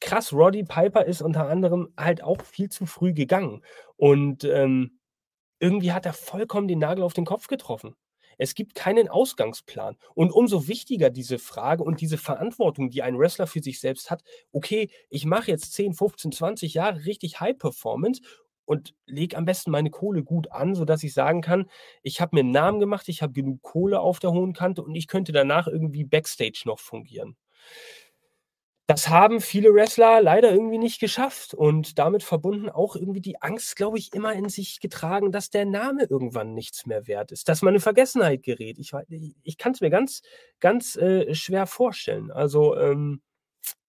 krass, 0.00 0.32
Roddy 0.32 0.64
Piper 0.64 1.04
ist 1.04 1.22
unter 1.22 1.48
anderem 1.48 1.92
halt 1.96 2.22
auch 2.22 2.42
viel 2.42 2.68
zu 2.68 2.86
früh 2.86 3.12
gegangen. 3.14 3.62
Und 3.96 4.44
ähm, 4.44 4.98
irgendwie 5.60 5.92
hat 5.92 6.06
er 6.06 6.12
vollkommen 6.12 6.68
den 6.68 6.80
Nagel 6.80 7.04
auf 7.04 7.14
den 7.14 7.24
Kopf 7.24 7.46
getroffen. 7.46 7.94
Es 8.38 8.54
gibt 8.54 8.74
keinen 8.74 9.08
Ausgangsplan. 9.08 9.96
Und 10.14 10.32
umso 10.32 10.66
wichtiger 10.66 11.10
diese 11.10 11.38
Frage 11.38 11.84
und 11.84 12.00
diese 12.00 12.18
Verantwortung, 12.18 12.90
die 12.90 13.02
ein 13.02 13.18
Wrestler 13.18 13.46
für 13.46 13.62
sich 13.62 13.78
selbst 13.78 14.10
hat, 14.10 14.22
okay, 14.52 14.90
ich 15.10 15.24
mache 15.24 15.50
jetzt 15.50 15.72
10, 15.74 15.94
15, 15.94 16.32
20 16.32 16.74
Jahre 16.74 17.04
richtig 17.04 17.40
High 17.40 17.56
Performance 17.56 18.22
und 18.64 18.94
lege 19.06 19.36
am 19.36 19.44
besten 19.44 19.70
meine 19.70 19.90
Kohle 19.90 20.22
gut 20.22 20.50
an, 20.52 20.74
sodass 20.74 21.02
ich 21.02 21.14
sagen 21.14 21.40
kann, 21.40 21.68
ich 22.02 22.20
habe 22.20 22.36
mir 22.36 22.40
einen 22.40 22.50
Namen 22.52 22.80
gemacht, 22.80 23.08
ich 23.08 23.22
habe 23.22 23.32
genug 23.32 23.62
Kohle 23.62 24.00
auf 24.00 24.18
der 24.18 24.32
hohen 24.32 24.52
Kante 24.52 24.82
und 24.82 24.94
ich 24.94 25.08
könnte 25.08 25.32
danach 25.32 25.66
irgendwie 25.66 26.04
Backstage 26.04 26.62
noch 26.64 26.78
fungieren. 26.78 27.36
Das 28.88 29.08
haben 29.08 29.40
viele 29.40 29.72
Wrestler 29.72 30.20
leider 30.20 30.50
irgendwie 30.50 30.76
nicht 30.76 31.00
geschafft 31.00 31.54
und 31.54 31.98
damit 31.98 32.22
verbunden 32.22 32.68
auch 32.68 32.96
irgendwie 32.96 33.20
die 33.20 33.40
Angst, 33.40 33.76
glaube 33.76 33.96
ich, 33.96 34.12
immer 34.12 34.32
in 34.34 34.48
sich 34.48 34.80
getragen, 34.80 35.32
dass 35.32 35.50
der 35.50 35.64
Name 35.64 36.04
irgendwann 36.04 36.52
nichts 36.52 36.84
mehr 36.84 37.06
wert 37.06 37.32
ist, 37.32 37.48
dass 37.48 37.62
man 37.62 37.74
in 37.74 37.80
Vergessenheit 37.80 38.42
gerät. 38.42 38.78
Ich, 38.78 38.92
ich 39.44 39.56
kann 39.56 39.72
es 39.72 39.80
mir 39.80 39.88
ganz, 39.88 40.22
ganz 40.60 40.96
äh, 40.96 41.34
schwer 41.34 41.66
vorstellen. 41.66 42.30
Also 42.32 42.76
ähm, 42.76 43.22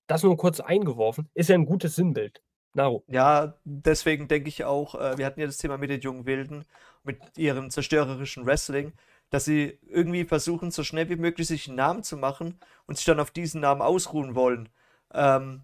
das 0.07 0.23
nur 0.23 0.37
kurz 0.37 0.59
eingeworfen, 0.59 1.29
ist 1.33 1.49
ja 1.49 1.55
ein 1.55 1.65
gutes 1.65 1.95
Sinnbild. 1.95 2.41
Naru. 2.73 3.01
Ja, 3.07 3.55
deswegen 3.65 4.27
denke 4.27 4.49
ich 4.49 4.63
auch, 4.63 4.95
äh, 4.95 5.17
wir 5.17 5.25
hatten 5.25 5.39
ja 5.39 5.45
das 5.45 5.57
Thema 5.57 5.77
mit 5.77 5.89
den 5.89 6.01
jungen 6.01 6.25
Wilden, 6.25 6.65
mit 7.03 7.19
ihrem 7.37 7.69
zerstörerischen 7.69 8.45
Wrestling, 8.45 8.93
dass 9.29 9.45
sie 9.45 9.79
irgendwie 9.87 10.25
versuchen, 10.25 10.71
so 10.71 10.83
schnell 10.83 11.09
wie 11.09 11.15
möglich 11.15 11.47
sich 11.47 11.67
einen 11.67 11.77
Namen 11.77 12.03
zu 12.03 12.17
machen 12.17 12.59
und 12.87 12.97
sich 12.97 13.05
dann 13.05 13.19
auf 13.19 13.31
diesen 13.31 13.61
Namen 13.61 13.81
ausruhen 13.81 14.35
wollen. 14.35 14.69
Ähm, 15.13 15.61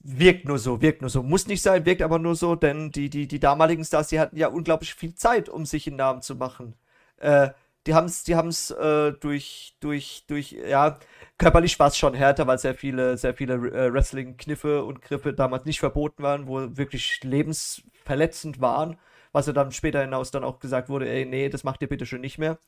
wirkt 0.00 0.46
nur 0.46 0.58
so, 0.58 0.80
wirkt 0.80 1.00
nur 1.00 1.10
so. 1.10 1.22
Muss 1.22 1.46
nicht 1.46 1.62
sein, 1.62 1.84
wirkt 1.84 2.02
aber 2.02 2.18
nur 2.18 2.36
so, 2.36 2.54
denn 2.54 2.90
die, 2.92 3.10
die, 3.10 3.26
die 3.26 3.40
damaligen 3.40 3.84
Stars, 3.84 4.08
die 4.08 4.20
hatten 4.20 4.36
ja 4.36 4.48
unglaublich 4.48 4.94
viel 4.94 5.14
Zeit, 5.14 5.48
um 5.48 5.66
sich 5.66 5.86
einen 5.86 5.96
Namen 5.96 6.22
zu 6.22 6.36
machen. 6.36 6.74
Äh, 7.18 7.50
die 7.86 7.94
haben 7.94 8.06
es 8.06 8.24
die 8.24 8.36
haben's, 8.36 8.70
äh, 8.70 9.12
durch, 9.12 9.76
durch, 9.80 10.24
durch, 10.26 10.52
ja, 10.52 10.98
körperlich 11.38 11.78
war 11.78 11.88
es 11.88 11.96
schon 11.96 12.14
härter, 12.14 12.46
weil 12.46 12.58
sehr 12.58 12.74
viele, 12.74 13.16
sehr 13.16 13.34
viele 13.34 13.54
äh, 13.54 13.92
Wrestling-Kniffe 13.92 14.84
und 14.84 15.02
Griffe 15.02 15.32
damals 15.32 15.64
nicht 15.66 15.80
verboten 15.80 16.22
waren, 16.22 16.46
wo 16.48 16.76
wirklich 16.76 17.22
lebensverletzend 17.22 18.60
waren, 18.60 18.98
was 19.32 19.46
ja 19.46 19.52
dann 19.52 19.72
später 19.72 20.00
hinaus 20.00 20.30
dann 20.30 20.44
auch 20.44 20.58
gesagt 20.58 20.88
wurde, 20.88 21.08
ey, 21.08 21.24
nee, 21.26 21.48
das 21.48 21.64
macht 21.64 21.82
ihr 21.82 21.88
bitte 21.88 22.06
schon 22.06 22.20
nicht 22.20 22.38
mehr. 22.38 22.58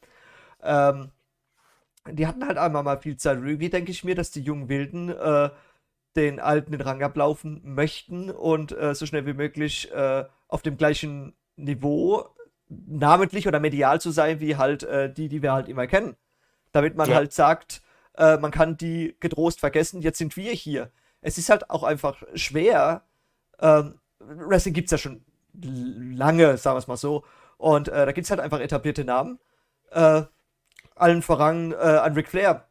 Ähm, 0.62 1.10
die 2.10 2.26
hatten 2.26 2.46
halt 2.46 2.58
einmal 2.58 2.82
mal 2.82 3.00
viel 3.00 3.16
Zeit. 3.16 3.38
Irgendwie 3.38 3.70
denke 3.70 3.90
ich 3.90 4.04
mir, 4.04 4.14
dass 4.14 4.30
die 4.30 4.42
jungen 4.42 4.68
Wilden 4.68 5.10
äh, 5.10 5.50
den 6.16 6.40
Alten 6.40 6.72
den 6.72 6.80
Rang 6.80 7.02
ablaufen 7.02 7.60
möchten 7.64 8.30
und 8.30 8.72
äh, 8.72 8.94
so 8.94 9.06
schnell 9.06 9.26
wie 9.26 9.34
möglich 9.34 9.90
äh, 9.92 10.24
auf 10.48 10.62
dem 10.62 10.76
gleichen 10.76 11.34
Niveau 11.56 12.28
namentlich 12.68 13.48
oder 13.48 13.60
medial 13.60 14.00
zu 14.00 14.10
sein, 14.10 14.40
wie 14.40 14.56
halt 14.56 14.82
äh, 14.82 15.12
die, 15.12 15.28
die 15.28 15.42
wir 15.42 15.52
halt 15.52 15.68
immer 15.68 15.86
kennen. 15.86 16.16
Damit 16.72 16.96
man 16.96 17.08
ja. 17.08 17.16
halt 17.16 17.32
sagt, 17.32 17.82
äh, 18.16 18.36
man 18.36 18.50
kann 18.50 18.76
die 18.76 19.16
getrost 19.20 19.60
vergessen, 19.60 20.02
jetzt 20.02 20.18
sind 20.18 20.36
wir 20.36 20.52
hier. 20.52 20.90
Es 21.20 21.38
ist 21.38 21.50
halt 21.50 21.70
auch 21.70 21.82
einfach 21.82 22.22
schwer. 22.34 23.02
Ähm, 23.60 23.98
Wrestling 24.18 24.74
gibt 24.74 24.86
es 24.86 24.92
ja 24.92 24.98
schon 24.98 25.24
lange, 25.54 26.56
sagen 26.58 26.74
wir 26.74 26.78
es 26.78 26.86
mal 26.86 26.96
so. 26.96 27.24
Und 27.56 27.88
äh, 27.88 28.06
da 28.06 28.12
gibt 28.12 28.26
es 28.26 28.30
halt 28.30 28.40
einfach 28.40 28.60
etablierte 28.60 29.04
Namen. 29.04 29.38
Äh, 29.90 30.22
allen 30.94 31.22
voran 31.22 31.72
äh, 31.72 31.76
an 31.76 32.14
Ric 32.14 32.28
Flair. 32.28 32.64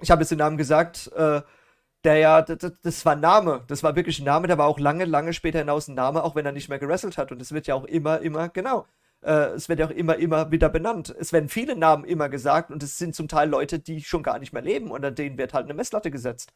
Ich 0.00 0.10
habe 0.10 0.22
jetzt 0.22 0.30
den 0.30 0.38
Namen 0.38 0.56
gesagt, 0.56 1.10
äh, 1.16 1.42
der 2.04 2.16
ja, 2.16 2.42
das, 2.42 2.72
das, 2.82 3.04
war 3.04 3.12
ein 3.12 3.20
Name, 3.20 3.62
das 3.68 3.82
war 3.82 3.94
wirklich 3.94 4.18
ein 4.20 4.24
Name, 4.24 4.46
der 4.46 4.56
war 4.56 4.66
auch 4.66 4.78
lange, 4.78 5.04
lange 5.04 5.34
später 5.34 5.58
hinaus 5.58 5.88
ein 5.88 5.94
Name, 5.94 6.22
auch 6.24 6.34
wenn 6.34 6.46
er 6.46 6.52
nicht 6.52 6.68
mehr 6.68 6.78
gewrestelt 6.78 7.18
hat. 7.18 7.30
Und 7.30 7.42
es 7.42 7.52
wird 7.52 7.66
ja 7.66 7.74
auch 7.74 7.84
immer, 7.84 8.20
immer, 8.20 8.48
genau, 8.48 8.86
äh, 9.22 9.50
es 9.54 9.68
wird 9.68 9.80
ja 9.80 9.86
auch 9.86 9.90
immer, 9.90 10.16
immer 10.16 10.50
wieder 10.50 10.68
benannt. 10.68 11.14
Es 11.18 11.32
werden 11.32 11.48
viele 11.48 11.76
Namen 11.76 12.04
immer 12.04 12.28
gesagt 12.28 12.70
und 12.70 12.82
es 12.82 12.98
sind 12.98 13.14
zum 13.14 13.28
Teil 13.28 13.48
Leute, 13.48 13.78
die 13.78 14.02
schon 14.02 14.22
gar 14.22 14.38
nicht 14.38 14.52
mehr 14.52 14.62
leben 14.62 14.90
und 14.90 15.04
an 15.04 15.14
denen 15.14 15.38
wird 15.38 15.54
halt 15.54 15.64
eine 15.64 15.74
Messlatte 15.74 16.10
gesetzt. 16.10 16.52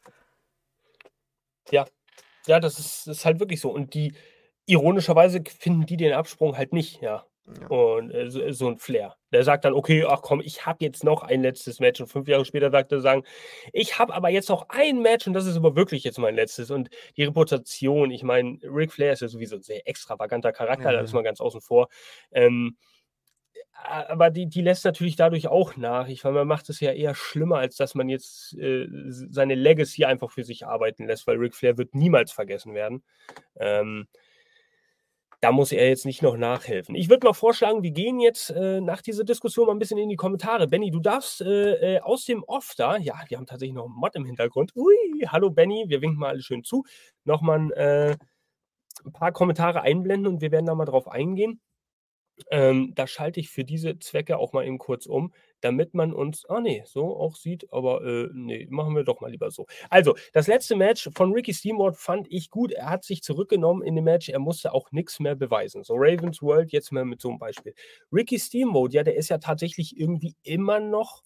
Ja, 1.71 1.85
ja, 2.47 2.59
das 2.59 2.79
ist, 2.79 3.07
das 3.07 3.17
ist 3.17 3.25
halt 3.25 3.39
wirklich 3.39 3.59
so. 3.61 3.71
Und 3.71 3.93
die, 3.93 4.15
ironischerweise 4.65 5.43
finden 5.59 5.85
die 5.85 5.97
den 5.97 6.13
Absprung 6.13 6.57
halt 6.57 6.73
nicht, 6.73 7.01
ja. 7.01 7.25
Ja. 7.61 7.67
Und 7.67 8.11
äh, 8.11 8.53
so, 8.53 8.67
ein 8.67 8.77
Flair. 8.77 9.15
Der 9.31 9.43
sagt 9.43 9.65
dann, 9.65 9.73
okay, 9.73 10.03
ach 10.07 10.21
komm, 10.23 10.41
ich 10.41 10.65
habe 10.65 10.83
jetzt 10.83 11.03
noch 11.03 11.21
ein 11.21 11.43
letztes 11.43 11.79
Match. 11.79 12.01
Und 12.01 12.07
fünf 12.07 12.27
Jahre 12.27 12.43
später 12.43 12.71
sagt 12.71 12.91
er 12.91 13.01
sagen, 13.01 13.23
ich 13.71 13.99
habe 13.99 14.13
aber 14.13 14.29
jetzt 14.29 14.49
noch 14.49 14.69
ein 14.69 15.01
Match 15.01 15.27
und 15.27 15.33
das 15.33 15.45
ist 15.45 15.55
aber 15.55 15.75
wirklich 15.75 16.03
jetzt 16.03 16.17
mein 16.17 16.35
letztes. 16.35 16.71
Und 16.71 16.89
die 17.17 17.23
Reputation, 17.23 18.09
ich 18.09 18.23
meine, 18.23 18.57
Ric 18.63 18.91
Flair 18.91 19.13
ist 19.13 19.21
ja 19.21 19.27
sowieso 19.27 19.57
ein 19.57 19.61
sehr 19.61 19.87
extravaganter 19.87 20.51
Charakter, 20.51 20.91
ja. 20.91 20.99
das 20.99 21.09
ist 21.09 21.13
mal 21.13 21.21
ganz 21.21 21.39
außen 21.39 21.61
vor. 21.61 21.89
Ähm, 22.31 22.77
aber 23.83 24.31
die, 24.31 24.47
die 24.47 24.61
lässt 24.61 24.85
natürlich 24.85 25.15
dadurch 25.15 25.47
auch 25.47 25.75
nach. 25.75 26.07
Ich 26.07 26.23
meine, 26.23 26.37
man 26.37 26.47
macht 26.47 26.69
es 26.69 26.79
ja 26.79 26.91
eher 26.91 27.13
schlimmer, 27.13 27.57
als 27.57 27.75
dass 27.75 27.93
man 27.93 28.09
jetzt 28.09 28.53
äh, 28.57 28.87
seine 28.89 29.53
Legacy 29.53 30.05
einfach 30.05 30.31
für 30.31 30.43
sich 30.43 30.65
arbeiten 30.65 31.05
lässt, 31.05 31.27
weil 31.27 31.37
Ric 31.37 31.55
Flair 31.55 31.77
wird 31.77 31.93
niemals 31.93 32.31
vergessen 32.31 32.73
werden. 32.73 33.03
Ähm, 33.59 34.07
da 35.45 35.51
muss 35.51 35.71
er 35.71 35.87
jetzt 35.87 36.07
nicht 36.07 36.23
noch 36.23 36.37
nachhelfen. 36.37 36.95
Ich 36.95 37.07
würde 37.07 37.27
mal 37.27 37.33
vorschlagen, 37.33 37.83
wir 37.83 37.91
gehen 37.91 38.19
jetzt 38.19 38.49
äh, 38.49 38.81
nach 38.81 39.03
dieser 39.03 39.23
Diskussion 39.23 39.67
mal 39.67 39.73
ein 39.73 39.77
bisschen 39.77 39.99
in 39.99 40.09
die 40.09 40.15
Kommentare. 40.15 40.67
Benny, 40.67 40.89
du 40.89 40.99
darfst 40.99 41.41
äh, 41.41 41.97
äh, 41.97 41.99
aus 41.99 42.25
dem 42.25 42.43
Off 42.45 42.73
da, 42.75 42.97
ja, 42.97 43.13
wir 43.27 43.37
haben 43.37 43.45
tatsächlich 43.45 43.75
noch 43.75 43.85
einen 43.85 43.93
Mod 43.93 44.15
im 44.15 44.25
Hintergrund. 44.25 44.75
Ui, 44.75 44.95
hallo 45.27 45.51
Benny, 45.51 45.85
wir 45.87 46.01
winken 46.01 46.17
mal 46.17 46.29
alle 46.29 46.41
schön 46.41 46.63
zu. 46.63 46.83
Nochmal 47.25 47.71
äh, 47.73 48.17
ein 49.05 49.13
paar 49.13 49.31
Kommentare 49.33 49.83
einblenden 49.83 50.33
und 50.33 50.41
wir 50.41 50.51
werden 50.51 50.65
da 50.65 50.73
mal 50.73 50.85
drauf 50.85 51.07
eingehen. 51.07 51.61
Ähm, 52.49 52.93
da 52.95 53.05
schalte 53.05 53.39
ich 53.39 53.51
für 53.51 53.63
diese 53.63 53.99
Zwecke 53.99 54.39
auch 54.39 54.51
mal 54.51 54.65
eben 54.65 54.79
kurz 54.79 55.05
um, 55.05 55.31
damit 55.65 55.95
man 55.95 56.13
uns, 56.13 56.45
ah 56.47 56.59
nee, 56.61 56.83
so 56.85 57.17
auch 57.17 57.35
sieht, 57.35 57.71
aber 57.73 58.03
äh, 58.05 58.29
nee, 58.33 58.67
machen 58.69 58.95
wir 58.95 59.03
doch 59.03 59.19
mal 59.19 59.31
lieber 59.31 59.49
so. 59.49 59.65
Also, 59.89 60.15
das 60.31 60.45
letzte 60.45 60.75
Match 60.75 61.09
von 61.15 61.33
Ricky 61.33 61.53
Steamboat 61.53 61.97
fand 61.97 62.27
ich 62.29 62.51
gut. 62.51 62.71
Er 62.71 62.87
hat 62.89 63.03
sich 63.03 63.23
zurückgenommen 63.23 63.81
in 63.81 63.95
dem 63.95 64.05
Match, 64.05 64.29
er 64.29 64.39
musste 64.39 64.73
auch 64.73 64.91
nichts 64.91 65.19
mehr 65.19 65.35
beweisen. 65.35 65.83
So, 65.83 65.95
Ravens 65.97 66.43
World, 66.43 66.71
jetzt 66.71 66.91
mal 66.91 67.03
mit 67.03 67.19
so 67.19 67.29
einem 67.29 67.39
Beispiel. 67.39 67.73
Ricky 68.13 68.37
Steamboat, 68.37 68.93
ja, 68.93 69.03
der 69.03 69.15
ist 69.15 69.29
ja 69.29 69.39
tatsächlich 69.39 69.97
irgendwie 69.99 70.35
immer 70.43 70.79
noch 70.79 71.23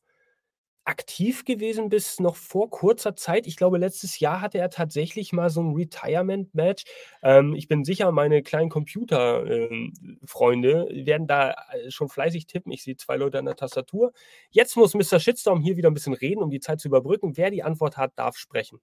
aktiv 0.90 1.46
gewesen 1.46 1.90
bis 1.90 2.20
noch 2.20 2.36
vor 2.36 2.72
kurzer 2.72 3.16
Zeit. 3.16 3.46
Ich 3.46 3.58
glaube, 3.58 3.78
letztes 3.78 4.20
Jahr 4.20 4.42
hatte 4.42 4.58
er 4.58 4.72
tatsächlich 4.72 5.32
mal 5.34 5.52
so 5.52 5.62
ein 5.62 5.76
Retirement-Match. 5.76 6.84
Ähm, 7.22 7.54
ich 7.54 7.68
bin 7.68 7.86
sicher, 7.86 8.12
meine 8.12 8.42
kleinen 8.42 8.70
Computer-Freunde 8.70 10.88
ähm, 10.90 11.06
werden 11.06 11.28
da 11.28 11.52
äh, 11.52 11.92
schon 11.92 12.10
fleißig 12.10 12.48
tippen. 12.48 12.72
Ich 12.72 12.82
sehe 12.84 12.98
zwei 12.98 13.18
Leute 13.18 13.38
an 13.38 13.46
der 13.46 13.56
Tastatur. 13.56 14.14
Jetzt 14.50 14.76
muss 14.78 14.96
Mr. 14.96 15.20
Shitstorm 15.20 15.62
hier 15.62 15.78
wieder 15.78 15.92
ein 15.92 15.94
bisschen 15.94 16.16
reden, 16.16 16.42
um 16.42 16.50
die 16.50 16.60
Zeit 16.60 16.80
zu 16.80 16.88
überbrücken. 16.88 17.38
Wer 17.38 17.52
die 17.52 17.62
Antwort 17.62 17.96
hat, 17.96 18.14
darf 18.16 18.38
sprechen. 18.38 18.80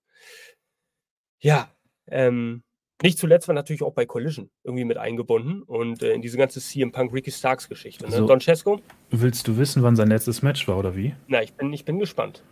Ja, 1.40 1.74
ähm, 2.06 2.62
nicht 3.02 3.18
zuletzt 3.18 3.48
war 3.48 3.54
natürlich 3.54 3.82
auch 3.82 3.92
bei 3.92 4.06
Collision 4.06 4.48
irgendwie 4.64 4.84
mit 4.84 4.96
eingebunden 4.96 5.62
und 5.62 6.02
äh, 6.02 6.12
in 6.12 6.22
diese 6.22 6.38
ganze 6.38 6.60
CM 6.60 6.92
Punk 6.92 7.12
Ricky 7.12 7.30
Starks 7.30 7.68
Geschichte. 7.68 8.06
Ne? 8.06 8.12
So, 8.12 8.26
Don 8.26 8.40
Cesco? 8.40 8.80
Willst 9.10 9.46
du 9.48 9.58
wissen, 9.58 9.82
wann 9.82 9.96
sein 9.96 10.08
letztes 10.08 10.42
Match 10.42 10.66
war 10.66 10.78
oder 10.78 10.96
wie? 10.96 11.14
Na, 11.28 11.42
ich 11.42 11.52
bin, 11.52 11.72
ich 11.72 11.84
bin 11.84 11.98
gespannt. 11.98 12.42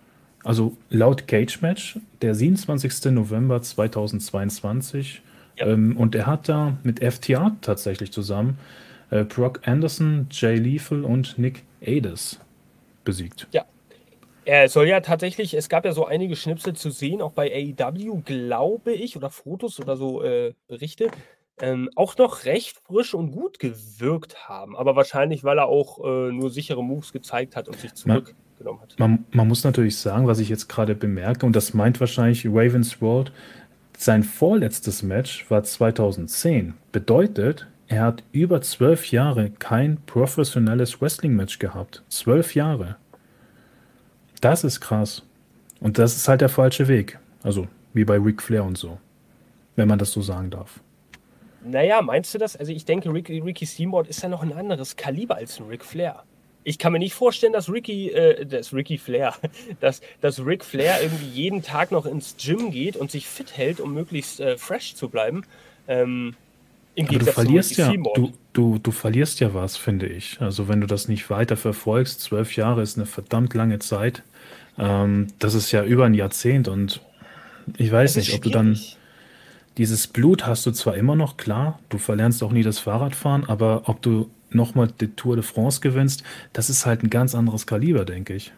Also 0.43 0.77
laut 0.91 1.27
Cage 1.27 1.63
Match, 1.63 1.99
der 2.21 2.35
27. 2.35 3.13
November 3.13 3.63
2022. 3.63 5.23
Ja. 5.57 5.69
Ähm, 5.69 5.97
und 5.97 6.15
er 6.15 6.27
hat 6.27 6.49
da 6.49 6.77
mit 6.83 7.03
FTA 7.03 7.57
tatsächlich 7.63 8.13
zusammen 8.13 8.59
äh, 9.11 9.25
Brock 9.25 9.61
Anderson, 9.65 10.27
Jay 10.31 10.57
Lethal 10.57 11.05
und 11.05 11.39
Nick 11.39 11.63
Ades 11.81 12.41
besiegt. 13.05 13.47
Ja, 13.53 13.65
er 14.45 14.69
soll 14.69 14.89
ja 14.89 15.01
tatsächlich, 15.01 15.55
es 15.55 15.69
gab 15.69 15.85
ja 15.85 15.93
so 15.93 16.07
einige 16.07 16.37
Schnipsel 16.37 16.75
zu 16.75 16.91
sehen, 16.91 17.23
auch 17.23 17.33
bei 17.33 17.53
AEW, 17.53 18.23
glaube 18.25 18.93
ich, 18.93 19.17
oder 19.17 19.31
Fotos 19.31 19.81
oder 19.81 19.97
so 19.97 20.23
äh, 20.23 20.55
Berichte, 20.69 21.11
ähm, 21.61 21.89
auch 21.95 22.17
noch 22.17 22.45
recht 22.45 22.79
frisch 22.87 23.15
und 23.15 23.31
gut 23.31 23.59
gewirkt 23.59 24.49
haben. 24.49 24.77
Aber 24.77 24.97
wahrscheinlich, 24.97 25.45
weil 25.45 25.59
er 25.59 25.67
auch 25.67 26.05
äh, 26.05 26.33
nur 26.33 26.51
sichere 26.51 26.83
Moves 26.83 27.13
gezeigt 27.13 27.57
hat 27.57 27.69
und 27.69 27.79
sich 27.79 27.95
zurückgenommen 27.95 28.81
hat. 28.81 28.99
Man, 28.99 29.25
man, 29.31 29.49
muss 29.49 29.65
natürlich 29.65 29.97
sagen, 29.97 30.27
was 30.27 30.41
ich 30.41 30.49
jetzt 30.49 30.69
gerade 30.69 30.95
bemerke, 30.95 31.47
und 31.47 31.55
das 31.55 31.75
meint 31.75 32.01
wahrscheinlich 32.01 32.47
Ravens 32.47 33.01
World, 33.01 33.33
sein 33.97 34.25
vorletztes 34.25 35.03
Match 35.03 35.49
war 35.51 35.63
2010. 35.63 36.75
Bedeutet, 36.91 37.69
er 37.87 38.03
hat 38.03 38.25
über 38.33 38.61
zwölf 38.61 39.11
Jahre 39.13 39.51
kein 39.51 39.99
professionelles 40.07 41.01
Wrestling-Match 41.01 41.61
gehabt. 41.61 42.03
Zwölf 42.09 42.55
Jahre. 42.55 42.97
Das 44.45 44.63
ist 44.63 44.81
krass. 44.81 45.23
Und 45.81 45.99
das 45.99 46.17
ist 46.17 46.29
halt 46.29 46.43
der 46.43 46.51
falsche 46.51 46.87
Weg. 46.87 47.19
Also 47.43 47.67
wie 47.95 48.05
bei 48.05 48.19
Ric 48.19 48.43
Flair 48.43 48.65
und 48.65 48.77
so. 48.77 48.99
Wenn 49.75 49.89
man 49.89 49.99
das 49.99 50.13
so 50.13 50.21
sagen 50.21 50.51
darf. 50.51 50.81
Naja, 51.65 52.03
meinst 52.03 52.35
du 52.35 52.39
das? 52.39 52.55
Also 52.55 52.71
ich 52.71 52.85
denke, 52.85 53.11
Rick, 53.11 53.31
Ricky 53.31 53.67
Steamboat 53.67 54.07
ist 54.07 54.23
ja 54.23 54.29
noch 54.29 54.43
ein 54.43 54.53
anderes 54.53 54.97
Kaliber 54.97 55.37
als 55.37 55.59
ein 55.59 55.67
Ric 55.67 55.83
Flair. 55.83 56.25
Ich 56.63 56.79
kann 56.79 56.93
mir 56.93 56.99
nicht 56.99 57.15
vorstellen, 57.15 57.55
dass 57.55 57.71
Ricky, 57.71 58.11
äh, 58.11 58.45
dass 58.45 58.75
Ricky 58.75 58.99
Flair, 58.99 59.35
dass, 59.81 60.03
dass 60.21 60.45
Ric 60.45 60.63
Flair 60.63 61.03
irgendwie 61.03 61.29
jeden 61.29 61.63
Tag 61.63 61.91
noch 61.91 62.05
ins 62.05 62.37
Gym 62.37 62.71
geht 62.71 62.97
und 62.97 63.11
sich 63.11 63.27
fit 63.27 63.57
hält, 63.57 63.81
um 63.81 63.95
möglichst 63.95 64.41
äh, 64.41 64.59
fresh 64.59 64.95
zu 64.95 65.09
bleiben. 65.09 65.47
Ähm, 65.89 66.35
im 66.97 67.09
Aber 67.09 67.19
du 67.19 67.27
verlierst 67.27 67.77
ja, 67.77 67.93
du, 67.93 68.33
du, 68.53 68.79
du 68.79 68.91
verlierst 68.91 69.41
ja 69.41 69.53
was, 69.55 69.77
finde 69.77 70.07
ich. 70.07 70.41
Also 70.41 70.69
wenn 70.69 70.81
du 70.81 70.87
das 70.87 71.09
nicht 71.09 71.29
weiter 71.31 71.57
verfolgst, 71.57 72.21
zwölf 72.21 72.55
Jahre 72.57 72.83
ist 72.83 72.97
eine 72.97 73.07
verdammt 73.07 73.55
lange 73.55 73.79
Zeit. 73.81 74.23
Ähm, 74.79 75.29
das 75.39 75.55
ist 75.55 75.73
ja 75.73 75.85
über 75.85 76.07
ein 76.07 76.15
Jahrzehnt 76.15 76.69
und 76.69 77.01
ich 77.77 77.91
weiß 77.91 78.17
nicht, 78.17 78.35
ob 78.35 78.43
du 78.43 78.51
dann 78.51 78.79
dieses 79.77 80.07
Blut 80.07 80.47
hast 80.47 80.67
du 80.67 80.71
zwar 80.71 80.97
immer 80.97 81.17
noch, 81.17 81.37
klar, 81.37 81.79
du 81.89 81.99
verlernst 81.99 82.43
auch 82.43 82.53
nie 82.53 82.63
das 82.63 82.79
Fahrradfahren, 82.79 83.49
aber 83.49 83.89
ob 83.89 84.03
du 84.03 84.31
nochmal 84.51 84.89
die 85.01 85.09
Tour 85.09 85.37
de 85.37 85.45
France 85.45 85.81
gewinnst, 85.81 86.23
das 86.53 86.71
ist 86.71 86.87
halt 86.87 87.03
ein 87.03 87.11
ganz 87.11 87.35
anderes 87.35 87.67
Kaliber, 87.67 88.05
denke 88.05 88.35
ich. 88.35 88.53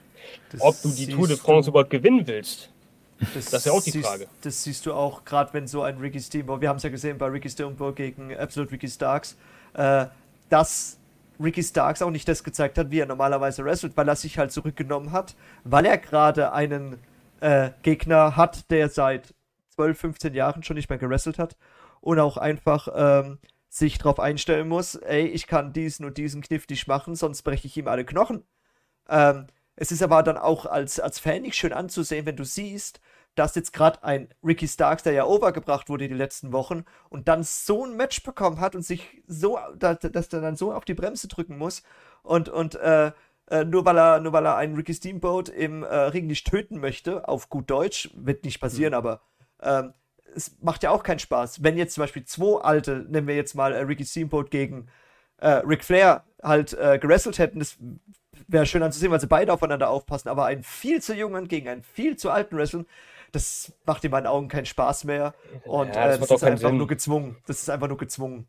Das 0.53 0.61
ob 0.61 0.81
du 0.83 0.91
die 0.91 1.07
Tour 1.07 1.29
de 1.29 1.37
France 1.37 1.71
überhaupt 1.71 1.91
gewinnen 1.91 2.27
willst, 2.27 2.71
das, 3.19 3.47
das, 3.47 3.55
ist 3.55 3.67
ja 3.67 3.73
auch 3.73 3.83
die 3.83 3.93
siehst, 3.93 4.07
Frage. 4.07 4.27
Das 4.43 4.63
siehst 4.63 4.85
du 4.85 4.93
auch, 4.93 5.25
gerade 5.25 5.55
wenn 5.55 5.67
so 5.67 5.83
ein 5.83 5.97
Ricky 5.99 6.21
Steamboat, 6.21 6.61
wir 6.61 6.69
haben 6.69 6.77
es 6.77 6.83
ja 6.83 6.91
gesehen 6.91 7.17
bei 7.17 7.27
Ricky 7.27 7.49
Steamboat 7.49 7.97
gegen 7.97 8.37
Absolute 8.37 8.73
Ricky 8.73 8.89
Starks, 8.89 9.37
äh, 9.75 10.07
dass 10.51 10.99
Ricky 11.43 11.63
Starks 11.63 12.03
auch 12.03 12.11
nicht 12.11 12.29
das 12.29 12.45
gezeigt 12.45 12.79
hat, 12.79 12.91
wie 12.91 13.01
er 13.01 13.07
normalerweise 13.07 13.65
wrestelt, 13.65 13.97
weil 13.97 14.09
er 14.09 14.17
sich 14.17 14.39
halt 14.39 14.53
zurückgenommen 14.53 15.13
hat, 15.13 15.35
weil 15.65 15.85
er 15.87 15.99
gerade 15.99 16.53
einen 16.53 16.99
äh, 17.41 17.71
Gegner 17.83 18.37
hat, 18.37 18.71
der 18.71 18.89
seit 18.89 19.35
12, 19.71 19.99
15 19.99 20.35
Jahren 20.35 20.63
schon 20.63 20.77
nicht 20.77 20.89
mehr 20.89 20.99
gewrestelt 20.99 21.39
hat 21.39 21.57
und 22.01 22.19
auch 22.19 22.37
einfach 22.37 22.89
ähm, 22.95 23.39
sich 23.69 23.99
darauf 23.99 24.21
einstellen 24.21 24.69
muss, 24.69 24.95
ey, 24.95 25.27
ich 25.27 25.47
kann 25.47 25.73
diesen 25.73 26.07
und 26.07 26.17
diesen 26.17 26.41
Kniff 26.41 26.67
nicht 26.69 26.87
machen, 26.89 27.15
sonst 27.15 27.43
breche 27.43 27.67
ich 27.67 27.77
ihm 27.77 27.89
alle 27.89 28.05
Knochen. 28.05 28.43
Ähm, 29.09 29.47
es 29.77 29.93
ist 29.93 30.03
aber 30.03 30.23
dann 30.23 30.39
auch 30.39 30.65
als, 30.65 30.99
als 30.99 31.19
Fan 31.19 31.43
nicht 31.43 31.57
schön 31.57 31.75
anzusehen, 31.75 32.25
wenn 32.25 32.37
du 32.37 32.45
siehst, 32.45 33.01
dass 33.37 33.55
jetzt 33.55 33.73
gerade 33.73 34.03
ein 34.03 34.29
Ricky 34.43 34.67
Starks, 34.67 35.03
der 35.03 35.13
ja 35.13 35.25
overgebracht 35.25 35.89
wurde 35.89 36.09
die 36.09 36.15
letzten 36.15 36.53
Wochen 36.53 36.85
und 37.09 37.29
dann 37.29 37.45
so 37.45 37.85
ein 37.85 37.97
Match 37.97 38.23
bekommen 38.23 38.61
hat 38.61 38.75
und 38.75 38.83
sich 38.83 39.23
so, 39.27 39.59
dass, 39.79 39.99
dass 40.01 40.33
er 40.33 40.41
dann 40.41 40.57
so 40.57 40.73
auf 40.73 40.85
die 40.85 40.95
Bremse 40.95 41.29
drücken 41.29 41.57
muss 41.59 41.83
und, 42.23 42.49
und 42.49 42.75
äh, 42.77 43.13
äh, 43.49 43.65
nur 43.65 43.85
weil 43.85 43.99
er 43.99 44.21
nur 44.21 44.33
weil 44.33 44.47
er 44.47 44.57
einen 44.57 44.75
Ricky 44.75 44.95
Steamboat 44.95 45.49
im 45.49 45.83
äh, 45.83 45.95
Ring 45.95 46.27
nicht 46.27 46.47
töten 46.47 46.81
möchte, 46.81 47.29
auf 47.29 47.49
gut 47.49 47.71
Deutsch, 47.71 48.11
wird 48.15 48.45
nicht 48.45 48.61
passieren, 48.61 48.93
mhm. 48.93 48.99
aber 48.99 49.21
ähm, 49.63 49.93
es 50.35 50.57
macht 50.61 50.83
ja 50.83 50.91
auch 50.91 51.03
keinen 51.03 51.19
Spaß. 51.19 51.63
Wenn 51.63 51.79
jetzt 51.79 51.95
zum 51.95 52.03
Beispiel 52.03 52.25
zwei 52.25 52.61
alte, 52.61 53.07
nennen 53.09 53.27
wir 53.27 53.37
jetzt 53.37 53.55
mal 53.55 53.73
äh, 53.73 53.81
Ricky 53.83 54.05
Steamboat 54.05 54.51
gegen 54.51 54.89
äh, 55.39 55.49
Ric 55.49 55.85
Flair 55.85 56.25
halt 56.43 56.73
äh, 56.75 56.99
gerestelt 56.99 57.39
hätten, 57.39 57.61
das 57.61 57.79
wäre 58.49 58.67
schön 58.67 58.83
anzusehen, 58.83 59.13
weil 59.13 59.21
sie 59.21 59.27
beide 59.27 59.53
aufeinander 59.53 59.91
aufpassen, 59.91 60.29
aber 60.29 60.47
einen 60.47 60.63
viel 60.63 61.01
zu 61.03 61.15
jungen 61.15 61.49
gegen 61.49 61.69
einen 61.69 61.83
viel 61.83 62.17
zu 62.17 62.31
alten 62.31 62.57
Wrestling, 62.57 62.87
das 63.37 63.71
macht 63.85 64.03
in 64.03 64.11
meinen 64.11 64.27
Augen 64.27 64.49
keinen 64.49 64.65
Spaß 64.65 65.05
mehr. 65.05 65.35
Und 65.65 65.95
ja, 65.95 66.07
das, 66.07 66.17
äh, 66.17 66.21
das 66.21 66.31
ist 66.31 66.45
einfach 66.45 66.69
Sinn. 66.71 66.79
nur 66.79 66.87
gezwungen. 66.87 67.37
Das 67.47 67.61
ist 67.61 67.69
einfach 67.69 67.89
nur 67.89 67.99
gezwungen. 67.99 68.49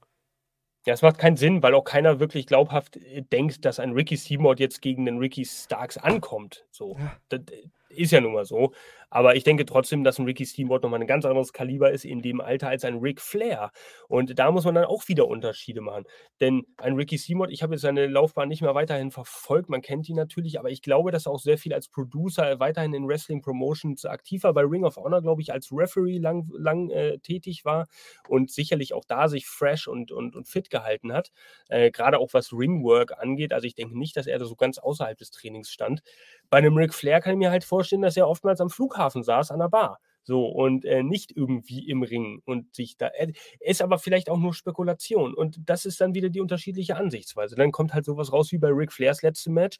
Ja, 0.86 0.93
es 0.93 1.02
macht 1.02 1.17
keinen 1.17 1.36
Sinn, 1.36 1.62
weil 1.62 1.76
auch 1.76 1.84
keiner 1.84 2.21
wirklich 2.21 2.47
glaubhaft 2.47 2.95
äh, 2.95 3.21
denkt, 3.21 3.65
dass 3.65 3.80
ein 3.80 3.91
Ricky 3.91 4.15
Seymour 4.15 4.56
jetzt 4.58 4.82
gegen 4.82 5.06
den 5.06 5.17
Ricky 5.17 5.43
Starks 5.43 5.97
ankommt. 5.97 6.65
So. 6.71 6.95
Ja. 6.97 7.17
Das 7.28 7.41
ist 7.89 8.12
ja 8.12 8.21
nun 8.21 8.34
mal 8.34 8.45
so. 8.45 8.73
Aber 9.10 9.36
ich 9.36 9.43
denke 9.45 9.65
trotzdem, 9.65 10.04
dass 10.04 10.19
ein 10.19 10.26
Ricky 10.26 10.45
Steamboat 10.45 10.84
nochmal 10.84 11.00
ein 11.00 11.08
ganz 11.08 11.23
anderes 11.23 11.54
Kaliber 11.54 11.91
ist 11.91 12.04
in 12.04 12.21
dem 12.21 12.41
Alter 12.41 12.67
als 12.67 12.84
ein 12.84 12.97
Ric 12.97 13.21
Flair. 13.21 13.71
Und 14.10 14.38
da 14.38 14.52
muss 14.52 14.65
man 14.65 14.76
dann 14.76 14.84
auch 14.84 15.08
wieder 15.08 15.28
Unterschiede 15.28 15.80
machen. 15.80 16.04
Denn 16.41 16.63
ein 16.78 16.95
Ricky 16.95 17.17
Steamboat, 17.17 17.50
ich 17.52 17.63
habe 17.63 17.73
jetzt 17.76 17.84
seine 17.84 18.08
Laufbahn 18.08 18.50
nicht 18.50 18.62
mehr 18.62 18.76
weiterhin 18.76 19.12
verfolgt, 19.12 19.69
man 19.69 19.82
kennt 19.82 20.10
ihn 20.10 20.17
natürlich, 20.17 20.60
aber 20.60 20.69
ich 20.69 20.82
glaube, 20.82 21.12
dass 21.12 21.26
er 21.26 21.32
auch 21.32 21.39
sehr 21.39 21.58
viel 21.58 21.73
als 21.73 21.88
Producer 21.88 22.60
weiterhin 22.60 22.93
in 22.93 23.08
Wrestling 23.08 23.41
Promotions 23.41 24.06
aktiv 24.06 24.43
war. 24.43 24.54
Bei 24.54 24.63
Ring 24.63 24.84
of 24.84 24.97
Honor, 24.97 25.21
glaube 25.21 25.41
ich, 25.41 25.54
als 25.54 25.69
Referee 25.71 26.17
lang, 26.17 26.50
lang 26.54 26.89
äh, 26.89 27.19
tätig 27.19 27.63
war 27.63 27.88
und 28.28 28.52
sicherlich 28.52 28.93
auch 28.93 29.06
da 29.06 29.30
sich 29.30 29.47
fresh 29.47 29.88
und, 29.88 30.12
und, 30.12 30.36
und 30.36 30.47
fit 30.50 30.69
gehalten 30.69 31.13
hat. 31.13 31.32
Äh, 31.69 31.91
Gerade 31.91 32.19
auch 32.19 32.34
was 32.34 32.52
Ringwork 32.52 33.17
angeht. 33.17 33.54
Also 33.54 33.67
ich 33.67 33.76
denke 33.76 33.97
nicht, 33.97 34.17
dass 34.17 34.28
er 34.28 34.38
da 34.38 34.45
so 34.45 34.56
ganz 34.56 34.78
außerhalb 34.80 35.17
des 35.17 35.32
Trainings 35.32 35.69
stand. 35.71 36.02
Bei 36.49 36.57
einem 36.57 36.75
Ric 36.75 36.93
Flair 36.93 37.21
kann 37.21 37.33
ich 37.33 37.39
mir 37.39 37.51
halt 37.51 37.63
vorstellen, 37.63 38.01
dass 38.01 38.17
er 38.17 38.27
oftmals 38.27 38.62
am 38.62 38.69
Flughafen 38.69 39.23
saß, 39.23 39.51
an 39.51 39.60
der 39.60 39.69
Bar. 39.69 39.99
So, 40.23 40.45
und 40.45 40.83
äh, 40.83 41.03
nicht 41.03 41.31
irgendwie 41.36 41.89
im 41.89 42.03
Ring 42.03 42.41
und 42.43 42.75
sich 42.75 42.97
da. 42.97 43.07
Äh, 43.07 43.31
ist 43.62 43.81
aber 43.81 43.97
vielleicht 43.97 44.29
auch 44.29 44.38
nur 44.38 44.53
Spekulation. 44.53 45.33
Und 45.33 45.57
das 45.69 45.86
ist 45.86 46.01
dann 46.01 46.15
wieder 46.15 46.29
die 46.29 46.41
unterschiedliche 46.41 46.97
Ansichtsweise. 46.97 47.55
Dann 47.55 47.71
kommt 47.71 47.93
halt 47.93 48.03
sowas 48.03 48.33
raus 48.33 48.51
wie 48.51 48.57
bei 48.57 48.67
Ric 48.67 48.91
Flairs 48.91 49.21
letztem 49.21 49.53
Match 49.53 49.77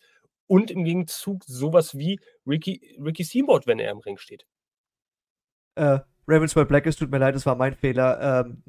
und 0.48 0.72
im 0.72 0.86
Gegenzug 0.86 1.44
sowas 1.46 1.98
wie 1.98 2.20
Ricky, 2.46 2.98
Ricky 2.98 3.26
Steamboat, 3.26 3.68
wenn 3.68 3.80
er 3.80 3.92
im 3.92 4.00
Ring 4.00 4.18
steht. 4.18 4.46
Äh, 5.76 6.00
Ravensworld 6.28 6.68
Black, 6.68 6.86
es 6.86 6.96
tut 6.96 7.12
mir 7.12 7.20
leid, 7.20 7.36
das 7.36 7.46
war 7.46 7.56
mein 7.56 7.74
Fehler. 7.74 8.46
Ähm, 8.46 8.64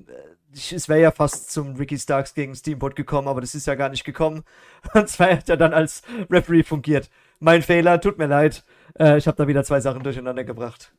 es 0.52 0.88
wäre 0.88 1.00
ja 1.00 1.10
fast 1.10 1.50
zum 1.50 1.76
Ricky 1.76 1.98
Starks 1.98 2.34
gegen 2.34 2.54
Steamboat 2.54 2.96
gekommen, 2.96 3.28
aber 3.28 3.40
das 3.40 3.54
ist 3.54 3.66
ja 3.66 3.74
gar 3.74 3.88
nicht 3.88 4.04
gekommen. 4.04 4.44
Und 4.94 5.08
zwar 5.08 5.30
hat 5.30 5.48
er 5.48 5.56
dann 5.56 5.74
als 5.74 6.02
Referee 6.30 6.62
fungiert. 6.62 7.10
Mein 7.40 7.62
Fehler, 7.62 8.00
tut 8.00 8.18
mir 8.18 8.26
leid. 8.26 8.64
Äh, 8.98 9.18
ich 9.18 9.26
habe 9.26 9.36
da 9.36 9.46
wieder 9.46 9.64
zwei 9.64 9.80
Sachen 9.80 10.02
durcheinander 10.02 10.44
gebracht. 10.44 10.92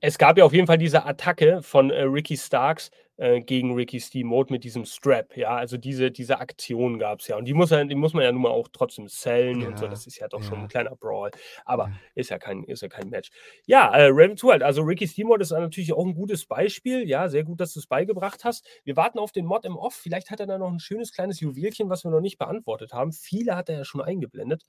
Es 0.00 0.18
gab 0.18 0.38
ja 0.38 0.44
auf 0.44 0.52
jeden 0.52 0.66
Fall 0.66 0.78
diese 0.78 1.04
Attacke 1.04 1.62
von 1.62 1.90
äh, 1.90 2.02
Ricky 2.02 2.36
Starks 2.36 2.90
äh, 3.20 3.42
gegen 3.42 3.74
Ricky 3.74 4.00
Steamboat 4.00 4.50
mit 4.50 4.64
diesem 4.64 4.86
Strap. 4.86 5.36
Ja, 5.36 5.54
also 5.54 5.76
diese, 5.76 6.10
diese 6.10 6.38
Aktion 6.38 6.98
gab 6.98 7.20
es 7.20 7.28
ja. 7.28 7.36
Und 7.36 7.44
die 7.44 7.52
muss, 7.52 7.68
die 7.68 7.94
muss 7.94 8.14
man 8.14 8.24
ja 8.24 8.32
nun 8.32 8.40
mal 8.40 8.50
auch 8.50 8.68
trotzdem 8.72 9.08
sellen 9.08 9.60
ja, 9.60 9.68
und 9.68 9.78
so. 9.78 9.86
Das 9.88 10.06
ist 10.06 10.18
ja 10.18 10.26
doch 10.26 10.40
ja. 10.40 10.46
schon 10.46 10.60
ein 10.60 10.68
kleiner 10.68 10.96
Brawl. 10.96 11.30
Aber 11.66 11.92
ist, 12.14 12.30
ja 12.30 12.38
kein, 12.38 12.64
ist 12.64 12.80
ja 12.80 12.88
kein 12.88 13.10
Match. 13.10 13.30
Ja, 13.66 13.94
äh, 13.94 14.08
Raven 14.10 14.38
2 14.38 14.52
halt. 14.52 14.62
Also 14.62 14.80
Ricky 14.82 15.06
Steamboat 15.06 15.42
ist 15.42 15.50
natürlich 15.50 15.92
auch 15.92 16.06
ein 16.06 16.14
gutes 16.14 16.46
Beispiel. 16.46 17.06
Ja, 17.06 17.28
sehr 17.28 17.44
gut, 17.44 17.60
dass 17.60 17.74
du 17.74 17.80
es 17.80 17.86
beigebracht 17.86 18.42
hast. 18.44 18.66
Wir 18.84 18.96
warten 18.96 19.18
auf 19.18 19.32
den 19.32 19.44
Mod 19.44 19.66
im 19.66 19.76
Off. 19.76 19.94
Vielleicht 19.94 20.30
hat 20.30 20.40
er 20.40 20.46
da 20.46 20.56
noch 20.56 20.72
ein 20.72 20.80
schönes 20.80 21.12
kleines 21.12 21.40
Juwelchen, 21.40 21.90
was 21.90 22.04
wir 22.04 22.10
noch 22.10 22.22
nicht 22.22 22.38
beantwortet 22.38 22.94
haben. 22.94 23.12
Viele 23.12 23.54
hat 23.54 23.68
er 23.68 23.76
ja 23.76 23.84
schon 23.84 24.00
eingeblendet. 24.00 24.64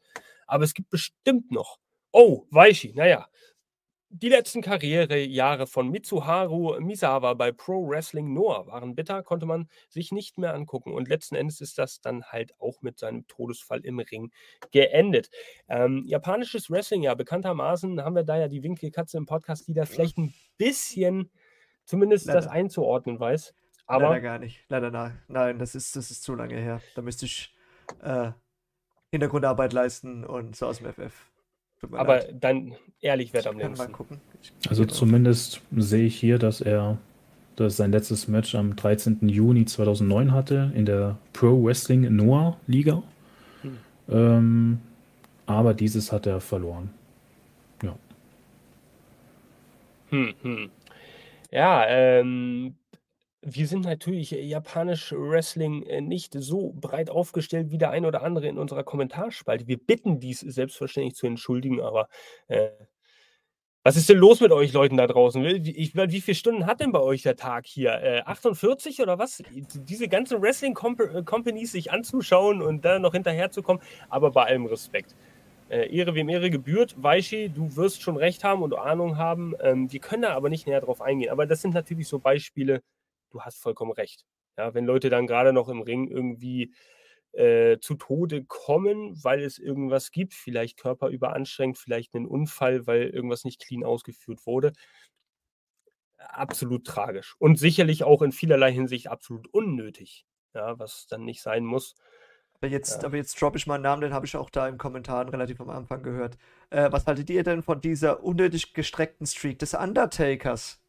Aber 0.46 0.66
es 0.66 0.74
gibt 0.74 0.90
bestimmt 0.90 1.52
noch. 1.52 1.78
Oh, 2.12 2.44
Weishi, 2.50 2.92
naja. 2.94 3.28
Die 4.14 4.28
letzten 4.28 4.62
Karrierejahre 4.62 5.68
von 5.68 5.90
Mitsuharu 5.90 6.78
Misawa 6.82 7.34
bei 7.34 7.54
Pro 7.54 7.88
Wrestling 7.88 8.34
Noah 8.34 8.68
waren 8.68 8.94
bitter, 8.94 9.24
konnte 9.24 9.46
man 9.46 9.70
sich 9.88 10.12
nicht 10.12 10.38
mehr 10.38 10.54
angucken. 10.54 10.92
Und 10.92 11.08
letzten 11.08 11.36
Endes 11.36 11.62
ist 11.62 11.78
das 11.78 12.02
dann 12.02 12.26
halt 12.26 12.54
auch 12.60 12.82
mit 12.82 13.00
seinem 13.00 13.26
Todesfall 13.28 13.80
im 13.86 14.00
Ring 14.00 14.32
geendet. 14.74 15.30
Ähm, 15.70 16.04
japanisches 16.06 16.70
Wrestling, 16.70 17.04
ja, 17.04 17.16
bekanntermaßen 17.16 18.04
haben 18.04 18.16
wir 18.16 18.26
da 18.26 18.38
ja 18.38 18.50
die 18.50 18.64
Winkelkatze 18.64 19.18
im 19.18 19.26
Podcast, 19.26 19.70
die 19.70 19.74
da 19.74 19.86
vielleicht 19.86 20.18
ein 20.18 20.34
bisschen 20.58 21.32
zumindest 21.86 22.26
Leider. 22.26 22.42
das 22.42 22.48
einzuordnen 22.50 23.18
weiß. 23.18 23.54
Aber 23.86 24.10
Leider 24.10 24.20
gar 24.20 24.40
nicht. 24.40 24.66
Leider 24.68 24.92
nein. 24.92 25.22
Nein, 25.30 25.58
das 25.58 25.74
ist, 25.74 25.96
das 25.96 26.12
ist 26.12 26.24
zu 26.24 26.36
lange 26.36 26.58
her. 26.58 26.82
Da 26.96 27.02
müsste 27.02 27.26
ich 27.26 27.56
äh, 28.02 28.32
Hintergrundarbeit 29.10 29.72
leisten 29.72 30.26
und 30.26 30.58
so 30.58 30.68
aus 30.68 30.80
dem 30.80 30.92
FF. 30.92 31.31
Aber 31.92 32.18
leid. 32.18 32.36
dann 32.40 32.76
ehrlich 33.02 33.34
wird 33.34 33.48
am 33.48 33.58
längsten. 33.58 33.94
Also 34.70 34.86
zumindest 34.86 35.62
sehe 35.76 36.06
ich 36.06 36.16
hier, 36.16 36.38
dass 36.38 36.62
er 36.62 36.98
dass 37.56 37.78
sein 37.78 37.92
letztes 37.92 38.28
Match 38.28 38.56
am 38.56 38.76
13. 38.76 39.28
Juni 39.28 39.66
2009 39.66 40.32
hatte 40.32 40.72
in 40.74 40.86
der 40.86 41.18
Pro 41.34 41.64
Wrestling 41.64 42.16
Noah 42.16 42.58
Liga. 42.66 43.04
Hm. 43.62 43.78
Ähm, 44.10 44.80
aber 45.46 45.74
dieses 45.74 46.12
hat 46.12 46.26
er 46.26 46.40
verloren. 46.40 46.90
Ja. 47.84 47.96
Hm, 50.10 50.34
hm. 50.42 50.70
Ja, 51.52 51.86
ähm, 51.88 52.76
wir 53.42 53.68
sind 53.68 53.86
natürlich 53.86 54.34
äh, 54.34 54.42
japanisch 54.42 55.14
Wrestling 55.14 55.84
äh, 55.84 56.02
nicht 56.02 56.34
so 56.38 56.74
breit 56.74 57.10
aufgestellt 57.10 57.72
wie 57.72 57.78
der 57.78 57.92
ein 57.92 58.06
oder 58.06 58.24
andere 58.24 58.48
in 58.48 58.58
unserer 58.58 58.84
Kommentarspalte. 58.84 59.68
Wir 59.68 59.78
bitten 59.78 60.20
dies 60.20 60.40
selbstverständlich 60.42 61.16
zu 61.16 61.28
entschuldigen, 61.28 61.82
aber 61.82 62.08
äh, 62.48 62.70
was 63.84 63.98
ist 63.98 64.10
denn 64.10 64.18
los 64.18 64.42
mit 64.42 64.52
euch 64.52 64.74
Leuten 64.74 64.96
da 64.96 65.08
draußen? 65.08 65.44
Wie, 65.44 65.72
ich, 65.72 65.96
wie 65.96 66.22
viele 66.22 66.36
Stunden 66.36 66.68
hat 66.68 66.82
denn 66.82 66.92
bei 66.92 67.00
euch 67.00 67.24
der 67.24 67.36
Tag 67.36 67.66
hier? 67.66 67.94
Äh, 67.94 68.22
48 68.26 69.02
oder 69.02 69.18
was? 69.18 69.42
Diese 69.52 70.08
ganzen 70.08 70.40
Wrestling-Companies 70.40 71.70
äh, 71.70 71.72
sich 71.72 71.92
anzuschauen 71.92 72.62
und 72.62 72.86
da 72.86 73.00
noch 73.00 73.14
hinterherzukommen, 73.14 73.82
aber 74.10 74.30
bei 74.32 74.46
allem 74.46 74.68
Respekt. 74.68 75.16
Ehre 75.70 76.16
wem 76.16 76.28
Ehre 76.28 76.50
gebührt. 76.50 77.02
Weishi, 77.02 77.48
du 77.48 77.78
wirst 77.78 78.02
schon 78.02 78.18
recht 78.18 78.44
haben 78.44 78.62
und 78.62 78.76
Ahnung 78.78 79.18
haben. 79.18 79.54
Ähm, 79.62 79.90
wir 79.90 80.02
können 80.02 80.24
da 80.24 80.34
aber 80.34 80.50
nicht 80.50 80.68
näher 80.68 80.82
drauf 80.82 81.02
eingehen. 81.02 81.32
Aber 81.32 81.46
das 81.46 81.62
sind 81.62 81.74
natürlich 81.74 82.10
so 82.10 82.20
Beispiele, 82.20 82.82
du 83.32 83.42
hast 83.42 83.58
vollkommen 83.58 83.92
recht. 83.92 84.26
Ja, 84.58 84.74
wenn 84.74 84.86
Leute 84.86 85.10
dann 85.10 85.28
gerade 85.28 85.54
noch 85.54 85.70
im 85.70 85.82
Ring 85.82 86.08
irgendwie 86.08 86.74
äh, 87.34 87.80
zu 87.80 87.96
Tode 87.96 88.44
kommen, 88.44 89.24
weil 89.24 89.42
es 89.42 89.58
irgendwas 89.58 90.12
gibt, 90.12 90.34
vielleicht 90.34 90.78
körperüberanstrengt, 90.78 91.78
vielleicht 91.78 92.14
einen 92.16 92.28
Unfall, 92.28 92.88
weil 92.88 93.04
irgendwas 93.04 93.46
nicht 93.46 93.62
clean 93.66 93.84
ausgeführt 93.84 94.46
wurde. 94.46 94.74
Absolut 96.18 96.86
tragisch. 96.86 97.36
Und 97.40 97.58
sicherlich 97.58 98.04
auch 98.04 98.22
in 98.22 98.32
vielerlei 98.32 98.72
Hinsicht 98.72 99.08
absolut 99.08 99.48
unnötig, 99.48 100.26
ja, 100.54 100.78
was 100.78 101.08
dann 101.08 101.24
nicht 101.24 101.42
sein 101.42 101.66
muss. 101.66 101.96
Aber 102.56 102.68
jetzt, 102.68 103.02
ja. 103.02 103.08
aber 103.08 103.18
jetzt 103.18 103.42
droppe 103.42 103.58
ich 103.58 103.66
mal 103.66 103.76
einen 103.76 103.84
Namen, 103.84 104.02
den 104.02 104.14
habe 104.14 104.26
ich 104.26 104.36
auch 104.36 104.50
da 104.50 104.68
im 104.68 104.78
Kommentar 104.78 105.32
relativ 105.32 105.60
am 105.62 105.70
Anfang 105.70 106.04
gehört. 106.04 106.38
Äh, 106.70 106.92
was 106.92 107.08
haltet 107.08 107.30
ihr 107.30 107.44
denn 107.44 107.64
von 107.64 107.82
dieser 107.82 108.24
unnötig 108.24 108.74
gestreckten 108.74 109.26
Streak 109.26 109.58
des 109.60 109.74
Undertakers? 109.74 110.81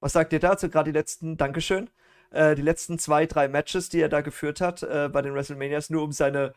Was 0.00 0.12
sagt 0.12 0.32
ihr 0.32 0.40
dazu? 0.40 0.68
Gerade 0.68 0.92
die 0.92 0.98
letzten, 0.98 1.36
Dankeschön, 1.36 1.90
äh, 2.30 2.54
die 2.54 2.62
letzten 2.62 2.98
zwei, 2.98 3.26
drei 3.26 3.48
Matches, 3.48 3.88
die 3.88 4.00
er 4.00 4.08
da 4.08 4.22
geführt 4.22 4.60
hat 4.60 4.82
äh, 4.82 5.08
bei 5.12 5.22
den 5.22 5.34
WrestleManias, 5.34 5.90
nur 5.90 6.02
um 6.02 6.12
seine 6.12 6.54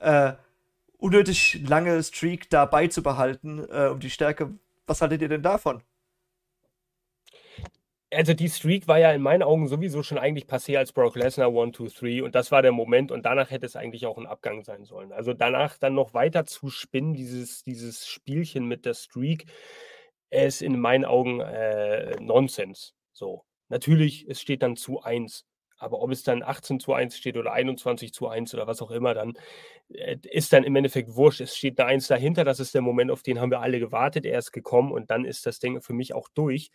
äh, 0.00 0.32
unnötig 0.98 1.60
lange 1.68 2.02
Streak 2.02 2.50
da 2.50 2.64
beizubehalten, 2.64 3.66
äh, 3.70 3.88
um 3.88 4.00
die 4.00 4.10
Stärke. 4.10 4.50
Was 4.86 5.02
haltet 5.02 5.22
ihr 5.22 5.28
denn 5.28 5.42
davon? 5.42 5.82
Also 8.12 8.34
die 8.34 8.48
Streak 8.48 8.86
war 8.86 8.98
ja 8.98 9.10
in 9.12 9.20
meinen 9.20 9.42
Augen 9.42 9.66
sowieso 9.66 10.02
schon 10.04 10.16
eigentlich 10.16 10.46
passé 10.46 10.78
als 10.78 10.92
Brock 10.92 11.16
Lesnar 11.16 11.48
1, 11.48 11.76
2, 11.76 11.88
3 11.88 12.22
und 12.22 12.36
das 12.36 12.52
war 12.52 12.62
der 12.62 12.70
Moment 12.70 13.10
und 13.10 13.26
danach 13.26 13.50
hätte 13.50 13.66
es 13.66 13.74
eigentlich 13.74 14.06
auch 14.06 14.16
ein 14.16 14.26
Abgang 14.26 14.62
sein 14.62 14.84
sollen. 14.84 15.12
Also 15.12 15.34
danach 15.34 15.76
dann 15.76 15.94
noch 15.94 16.14
weiter 16.14 16.46
zu 16.46 16.70
spinnen, 16.70 17.14
dieses, 17.14 17.64
dieses 17.64 18.06
Spielchen 18.06 18.66
mit 18.68 18.86
der 18.86 18.94
Streak, 18.94 19.46
ist 20.30 20.62
in 20.62 20.78
meinen 20.78 21.04
Augen 21.04 21.40
äh, 21.40 22.16
Nonsens. 22.20 22.94
So. 23.12 23.44
Natürlich, 23.68 24.26
es 24.28 24.40
steht 24.40 24.62
dann 24.62 24.76
zu 24.76 25.02
1. 25.02 25.44
Aber 25.78 26.00
ob 26.00 26.10
es 26.10 26.22
dann 26.22 26.42
18 26.42 26.80
zu 26.80 26.94
1 26.94 27.16
steht 27.16 27.36
oder 27.36 27.52
21 27.52 28.12
zu 28.14 28.28
1 28.28 28.54
oder 28.54 28.66
was 28.66 28.80
auch 28.80 28.90
immer, 28.90 29.12
dann 29.14 29.34
äh, 29.90 30.16
ist 30.22 30.52
dann 30.52 30.64
im 30.64 30.74
Endeffekt 30.76 31.14
wurscht. 31.14 31.40
Es 31.40 31.56
steht 31.56 31.78
eine 31.78 31.90
1 31.90 32.08
dahinter. 32.08 32.44
Das 32.44 32.60
ist 32.60 32.74
der 32.74 32.82
Moment, 32.82 33.10
auf 33.10 33.22
den 33.22 33.40
haben 33.40 33.50
wir 33.50 33.60
alle 33.60 33.78
gewartet. 33.78 34.24
Er 34.24 34.38
ist 34.38 34.52
gekommen 34.52 34.92
und 34.92 35.10
dann 35.10 35.24
ist 35.24 35.44
das 35.46 35.58
Ding 35.58 35.80
für 35.82 35.92
mich 35.92 36.14
auch 36.14 36.28
durch. 36.34 36.70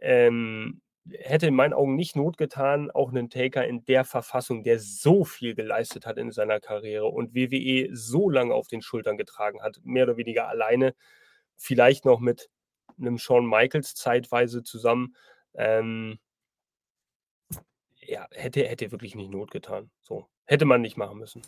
Ähm, 0.00 0.80
hätte 1.10 1.46
in 1.46 1.54
meinen 1.54 1.72
Augen 1.72 1.96
nicht 1.96 2.16
Not 2.16 2.36
getan, 2.36 2.90
auch 2.90 3.10
einen 3.10 3.30
Taker 3.30 3.66
in 3.66 3.84
der 3.86 4.04
Verfassung, 4.04 4.62
der 4.62 4.78
so 4.78 5.24
viel 5.24 5.54
geleistet 5.54 6.06
hat 6.06 6.18
in 6.18 6.30
seiner 6.30 6.60
Karriere 6.60 7.06
und 7.06 7.34
WWE 7.34 7.88
so 7.92 8.30
lange 8.30 8.54
auf 8.54 8.68
den 8.68 8.82
Schultern 8.82 9.16
getragen 9.16 9.62
hat, 9.62 9.80
mehr 9.84 10.04
oder 10.04 10.16
weniger 10.16 10.48
alleine, 10.48 10.94
vielleicht 11.56 12.04
noch 12.04 12.20
mit 12.20 12.50
einem 12.98 13.18
Shawn 13.18 13.46
Michaels 13.48 13.94
zeitweise 13.94 14.62
zusammen. 14.62 15.14
Ähm, 15.54 16.18
ja, 18.00 18.26
hätte, 18.32 18.66
hätte 18.66 18.90
wirklich 18.90 19.14
nicht 19.14 19.30
Not 19.30 19.50
getan. 19.50 19.90
So. 20.00 20.26
Hätte 20.46 20.64
man 20.64 20.80
nicht 20.80 20.96
machen 20.96 21.18
müssen. 21.18 21.42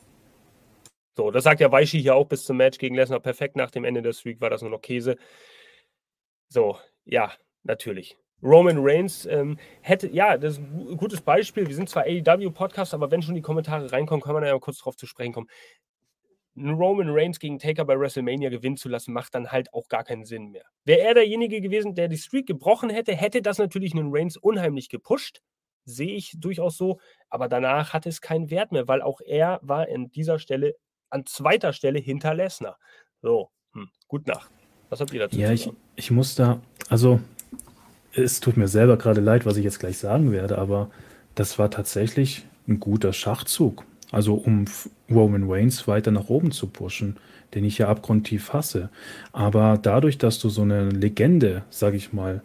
So, 1.17 1.31
das 1.31 1.45
sagt 1.45 1.61
ja 1.61 1.73
Weishi 1.73 2.01
hier 2.01 2.15
auch 2.15 2.27
bis 2.27 2.45
zum 2.45 2.59
Match 2.59 2.79
gegen 2.79 2.95
Lesnar 2.95 3.21
perfekt. 3.21 3.57
Nach 3.57 3.71
dem 3.71 3.85
Ende 3.85 4.03
der 4.03 4.13
Streak 4.13 4.41
war 4.41 4.51
das 4.51 4.63
nur 4.63 4.71
noch 4.71 4.83
Käse. 4.83 5.17
So, 6.49 6.79
ja, 7.05 7.33
natürlich. 7.63 8.17
Roman 8.43 8.79
Reigns 8.79 9.27
ähm, 9.27 9.59
hätte, 9.83 10.09
ja, 10.09 10.39
das 10.39 10.55
ist 10.55 10.59
ein 10.61 10.97
gutes 10.97 11.21
Beispiel. 11.21 11.67
Wir 11.67 11.75
sind 11.75 11.91
zwar 11.91 12.05
AEW-Podcast, 12.05 12.95
aber 12.95 13.11
wenn 13.11 13.23
schon 13.23 13.35
die 13.35 13.43
Kommentare 13.43 13.93
reinkommen, 13.93 14.23
kann 14.23 14.33
man 14.33 14.45
ja 14.45 14.53
mal 14.53 14.61
kurz 14.61 14.79
drauf 14.79 14.97
zu 14.97 15.07
sprechen 15.07 15.33
kommen 15.33 15.49
einen 16.61 16.75
Roman 16.75 17.09
Reigns 17.11 17.39
gegen 17.39 17.59
Taker 17.59 17.85
bei 17.85 17.99
WrestleMania 17.99 18.51
gewinnen 18.51 18.77
zu 18.77 18.89
lassen, 18.89 19.13
macht 19.13 19.35
dann 19.35 19.51
halt 19.51 19.73
auch 19.75 19.89
gar 19.89 20.05
keinen 20.05 20.25
Sinn 20.25 20.51
mehr. 20.51 20.65
Wäre 20.85 21.01
er 21.01 21.15
derjenige 21.15 21.61
gewesen, 21.61 21.95
der 21.95 22.09
die 22.09 22.19
Streak 22.19 22.47
gebrochen 22.47 22.91
hätte, 22.91 23.15
hätte 23.15 23.43
das 23.43 23.59
natürlich 23.59 23.95
einen 23.95 24.11
Reigns 24.13 24.37
unheimlich 24.37 24.89
gepusht. 24.89 25.43
Sehe 25.85 26.15
ich 26.15 26.35
durchaus 26.39 26.77
so. 26.77 27.01
Aber 27.29 27.49
danach 27.49 27.93
hat 27.93 28.07
es 28.07 28.21
keinen 28.21 28.51
Wert 28.51 28.73
mehr, 28.73 28.87
weil 28.87 29.03
auch 29.03 29.21
er 29.21 29.61
war 29.63 29.89
an 29.89 30.11
dieser 30.11 30.39
Stelle, 30.39 30.77
an 31.09 31.27
zweiter 31.27 31.73
Stelle 31.73 31.99
hinter 31.99 32.35
Lesnar. 32.35 32.79
So, 33.23 33.51
hm, 33.73 33.89
gut 34.09 34.27
Nacht. 34.27 34.51
Was 34.89 35.01
habt 35.01 35.13
ihr 35.13 35.21
dazu? 35.21 35.39
Ja, 35.39 35.53
ich, 35.53 35.71
ich 35.97 36.11
muss 36.11 36.35
da, 36.35 36.61
also 36.89 37.21
es 38.13 38.41
tut 38.41 38.57
mir 38.57 38.69
selber 38.69 38.97
gerade 38.97 39.21
leid, 39.21 39.47
was 39.47 39.57
ich 39.57 39.65
jetzt 39.65 39.79
gleich 39.79 39.99
sagen 39.99 40.33
werde, 40.33 40.59
aber 40.59 40.91
das 41.35 41.59
war 41.59 41.71
tatsächlich 41.71 42.45
ein 42.67 42.81
guter 42.81 43.13
Schachzug 43.13 43.85
also 44.11 44.35
um 44.35 44.65
Roman 45.11 45.51
Reigns 45.51 45.87
weiter 45.87 46.11
nach 46.11 46.29
oben 46.29 46.51
zu 46.51 46.67
pushen, 46.67 47.17
den 47.55 47.65
ich 47.65 47.79
ja 47.79 47.89
abgrundtief 47.89 48.53
hasse. 48.53 48.91
Aber 49.33 49.79
dadurch, 49.81 50.19
dass 50.19 50.39
du 50.39 50.49
so 50.49 50.63
eine 50.63 50.91
Legende, 50.91 51.63
sag 51.71 51.95
ich 51.95 52.13
mal, 52.13 52.43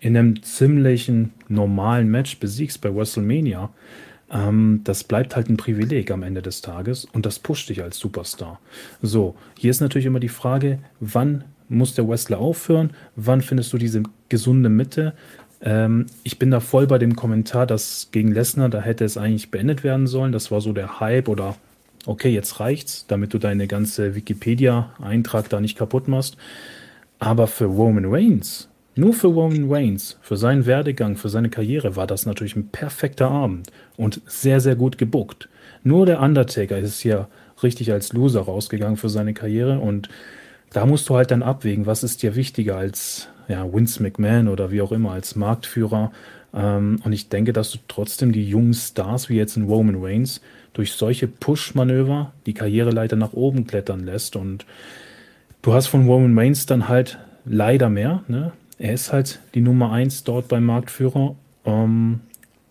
in 0.00 0.16
einem 0.16 0.42
ziemlichen 0.42 1.32
normalen 1.48 2.08
Match 2.08 2.38
besiegst 2.38 2.80
bei 2.80 2.94
WrestleMania, 2.94 3.70
ähm, 4.30 4.80
das 4.84 5.04
bleibt 5.04 5.34
halt 5.36 5.48
ein 5.48 5.56
Privileg 5.56 6.10
am 6.10 6.22
Ende 6.22 6.42
des 6.42 6.60
Tages 6.60 7.04
und 7.04 7.26
das 7.26 7.38
pusht 7.38 7.68
dich 7.68 7.82
als 7.82 7.98
Superstar. 7.98 8.60
So, 9.02 9.34
hier 9.58 9.70
ist 9.70 9.80
natürlich 9.80 10.06
immer 10.06 10.20
die 10.20 10.28
Frage, 10.28 10.78
wann 11.00 11.44
muss 11.68 11.94
der 11.94 12.08
Wrestler 12.08 12.38
aufhören? 12.38 12.90
Wann 13.16 13.42
findest 13.42 13.72
du 13.72 13.78
diese 13.78 14.02
gesunde 14.28 14.68
Mitte? 14.68 15.14
Ähm, 15.60 16.06
ich 16.22 16.38
bin 16.38 16.50
da 16.50 16.60
voll 16.60 16.86
bei 16.86 16.98
dem 16.98 17.16
Kommentar, 17.16 17.66
dass 17.66 18.08
gegen 18.12 18.32
Lesnar, 18.32 18.68
da 18.68 18.80
hätte 18.80 19.04
es 19.04 19.16
eigentlich 19.16 19.50
beendet 19.50 19.84
werden 19.84 20.06
sollen. 20.06 20.32
Das 20.32 20.50
war 20.50 20.60
so 20.60 20.72
der 20.72 21.00
Hype 21.00 21.28
oder 21.28 21.56
okay, 22.06 22.30
jetzt 22.30 22.60
reicht's, 22.60 23.06
damit 23.06 23.34
du 23.34 23.38
deine 23.38 23.66
ganze 23.66 24.14
Wikipedia-Eintrag 24.14 25.48
da 25.48 25.60
nicht 25.60 25.76
kaputt 25.76 26.08
machst. 26.08 26.36
Aber 27.18 27.46
für 27.46 27.66
Roman 27.66 28.06
Reigns, 28.06 28.68
nur 28.94 29.12
für 29.12 29.28
Roman 29.28 29.70
Reigns, 29.70 30.18
für 30.22 30.36
seinen 30.36 30.66
Werdegang, 30.66 31.16
für 31.16 31.28
seine 31.28 31.50
Karriere 31.50 31.96
war 31.96 32.06
das 32.06 32.26
natürlich 32.26 32.56
ein 32.56 32.68
perfekter 32.68 33.30
Abend 33.30 33.70
und 33.96 34.20
sehr, 34.26 34.60
sehr 34.60 34.76
gut 34.76 34.98
gebuckt. 34.98 35.48
Nur 35.82 36.06
der 36.06 36.20
Undertaker 36.20 36.78
ist 36.78 37.00
hier 37.00 37.28
richtig 37.62 37.92
als 37.92 38.12
Loser 38.12 38.42
rausgegangen 38.42 38.96
für 38.96 39.08
seine 39.08 39.34
Karriere 39.34 39.78
und 39.78 40.08
da 40.72 40.86
musst 40.86 41.08
du 41.08 41.16
halt 41.16 41.30
dann 41.30 41.42
abwägen, 41.42 41.86
was 41.86 42.02
ist 42.02 42.22
dir 42.22 42.36
wichtiger 42.36 42.76
als 42.76 43.28
ja, 43.48 43.72
Vince 43.72 44.02
McMahon 44.02 44.48
oder 44.48 44.70
wie 44.70 44.82
auch 44.82 44.92
immer, 44.92 45.12
als 45.12 45.36
Marktführer. 45.36 46.12
Ähm, 46.54 47.00
und 47.04 47.12
ich 47.12 47.28
denke, 47.28 47.52
dass 47.52 47.70
du 47.70 47.78
trotzdem 47.88 48.32
die 48.32 48.48
jungen 48.48 48.74
Stars 48.74 49.28
wie 49.28 49.36
jetzt 49.36 49.56
in 49.56 49.64
Roman 49.64 49.96
Reigns 49.98 50.40
durch 50.74 50.92
solche 50.92 51.26
Push-Manöver 51.26 52.32
die 52.46 52.54
Karriereleiter 52.54 53.16
nach 53.16 53.32
oben 53.32 53.66
klettern 53.66 54.04
lässt. 54.04 54.36
Und 54.36 54.66
du 55.62 55.72
hast 55.72 55.88
von 55.88 56.06
Roman 56.06 56.38
Reigns 56.38 56.66
dann 56.66 56.88
halt 56.88 57.18
leider 57.44 57.88
mehr. 57.88 58.22
Ne? 58.28 58.52
Er 58.78 58.92
ist 58.92 59.12
halt 59.12 59.40
die 59.54 59.60
Nummer 59.60 59.92
eins 59.92 60.24
dort 60.24 60.48
beim 60.48 60.64
Marktführer. 60.64 61.34
Ähm, 61.64 62.20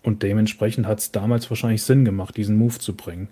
und 0.02 0.22
dementsprechend 0.22 0.86
hat 0.86 1.00
es 1.00 1.12
damals 1.12 1.50
wahrscheinlich 1.50 1.82
Sinn 1.82 2.04
gemacht, 2.04 2.36
diesen 2.36 2.56
Move 2.56 2.78
zu 2.78 2.94
bringen. 2.94 3.28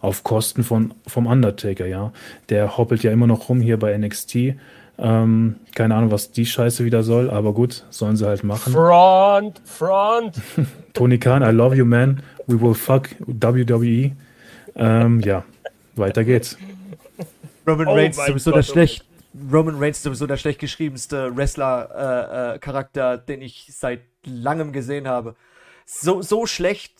Auf 0.00 0.24
Kosten 0.24 0.64
von, 0.64 0.92
vom 1.06 1.26
Undertaker, 1.26 1.86
ja. 1.86 2.12
Der 2.48 2.76
hoppelt 2.76 3.02
ja 3.02 3.12
immer 3.12 3.26
noch 3.26 3.48
rum 3.48 3.60
hier 3.60 3.78
bei 3.78 3.96
NXT. 3.96 4.56
Ähm, 4.98 5.56
keine 5.74 5.94
Ahnung, 5.94 6.10
was 6.10 6.32
die 6.32 6.46
Scheiße 6.46 6.84
wieder 6.84 7.02
soll, 7.02 7.30
aber 7.30 7.52
gut, 7.52 7.84
sollen 7.90 8.16
sie 8.16 8.26
halt 8.26 8.44
machen. 8.44 8.72
Front, 8.72 9.60
Front. 9.64 10.40
Tony 10.94 11.18
Khan, 11.18 11.42
I 11.42 11.54
love 11.54 11.76
you, 11.76 11.84
man. 11.84 12.22
We 12.46 12.60
will 12.60 12.74
fuck 12.74 13.10
WWE. 13.26 14.12
Ähm, 14.74 15.20
ja, 15.20 15.44
weiter 15.96 16.24
geht's. 16.24 16.56
Roman 17.66 17.88
oh 17.88 17.94
Reigns 17.94 18.16
ist 18.16 18.26
sowieso 18.26 18.50
Gott, 18.52 18.64
der 18.64 18.70
oh 18.70 18.72
schlecht. 18.72 19.04
Roman 19.52 19.76
Reigns 19.78 20.02
sowieso 20.02 20.26
der 20.26 20.38
schlecht 20.38 20.60
geschriebenste 20.60 21.36
Wrestler-Charakter, 21.36 23.12
äh, 23.12 23.14
äh, 23.16 23.26
den 23.26 23.42
ich 23.42 23.68
seit 23.70 24.00
langem 24.24 24.72
gesehen 24.72 25.06
habe. 25.08 25.36
So, 25.84 26.22
so 26.22 26.46
schlecht, 26.46 26.94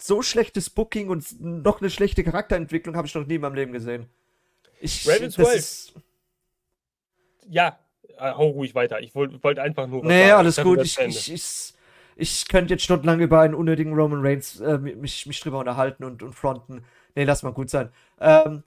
so 0.00 0.22
schlechtes 0.22 0.70
Booking 0.70 1.08
und 1.08 1.40
noch 1.40 1.80
eine 1.80 1.90
schlechte 1.90 2.22
Charakterentwicklung 2.22 2.96
habe 2.96 3.06
ich 3.06 3.14
noch 3.14 3.26
nie 3.26 3.36
in 3.36 3.40
meinem 3.40 3.54
Leben 3.54 3.72
gesehen. 3.72 4.06
Ich, 4.80 5.08
Ravens 5.08 5.36
das 5.36 5.54
ist, 5.54 5.94
ja, 7.48 7.78
äh, 8.18 8.32
hau 8.32 8.48
ruhig 8.48 8.74
weiter. 8.74 9.00
Ich 9.00 9.14
wollte 9.14 9.42
wollt 9.42 9.58
einfach 9.58 9.86
nur. 9.86 10.04
Nee, 10.04 10.28
sagen. 10.28 10.38
alles 10.38 10.60
gut. 10.62 10.80
Ich, 10.82 10.98
ich, 10.98 11.32
ich, 11.32 11.74
ich, 12.16 12.48
könnte 12.48 12.74
jetzt 12.74 12.84
stundenlang 12.84 13.20
über 13.20 13.40
einen 13.40 13.54
unnötigen 13.54 13.94
Roman 13.94 14.20
Reigns 14.24 14.60
äh, 14.60 14.78
mich, 14.78 15.26
mich 15.26 15.40
drüber 15.40 15.58
unterhalten 15.58 16.04
und, 16.04 16.22
und 16.22 16.34
fronten. 16.34 16.84
Nee, 17.14 17.24
lass 17.24 17.42
mal 17.42 17.52
gut 17.52 17.70
sein. 17.70 17.90
Ähm, 18.20 18.62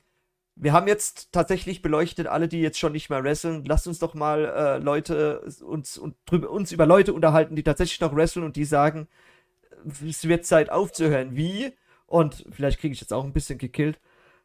wir 0.55 0.73
haben 0.73 0.87
jetzt 0.87 1.31
tatsächlich 1.31 1.81
beleuchtet, 1.81 2.27
alle, 2.27 2.47
die 2.47 2.61
jetzt 2.61 2.79
schon 2.79 2.91
nicht 2.91 3.09
mehr 3.09 3.23
wresteln. 3.23 3.63
Lasst 3.65 3.87
uns 3.87 3.99
doch 3.99 4.13
mal 4.13 4.45
äh, 4.45 4.77
Leute 4.77 5.41
uns, 5.65 5.97
und 5.97 6.15
drüber, 6.25 6.49
uns 6.51 6.71
über 6.71 6.85
Leute 6.85 7.13
unterhalten, 7.13 7.55
die 7.55 7.63
tatsächlich 7.63 7.99
noch 8.01 8.15
wresteln 8.15 8.45
und 8.45 8.55
die 8.55 8.65
sagen, 8.65 9.07
es 10.07 10.27
wird 10.27 10.45
Zeit 10.45 10.69
aufzuhören. 10.69 11.35
Wie? 11.35 11.73
Und 12.05 12.45
vielleicht 12.51 12.79
kriege 12.79 12.93
ich 12.93 13.01
jetzt 13.01 13.13
auch 13.13 13.23
ein 13.23 13.33
bisschen 13.33 13.57
gekillt. 13.57 13.99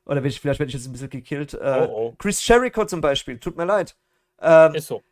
Oder 0.06 0.24
ich, 0.24 0.40
vielleicht 0.40 0.58
werde 0.58 0.68
ich 0.68 0.74
jetzt 0.74 0.86
ein 0.86 0.92
bisschen 0.92 1.10
gekillt. 1.10 1.52
Äh, 1.54 1.86
oh, 1.88 1.92
oh. 1.92 2.14
Chris 2.18 2.46
Jericho 2.46 2.86
zum 2.86 3.02
Beispiel, 3.02 3.38
tut 3.38 3.56
mir 3.56 3.66
leid. 3.66 3.94
Ähm, 4.40 4.74
ist 4.74 4.86
so. 4.86 5.02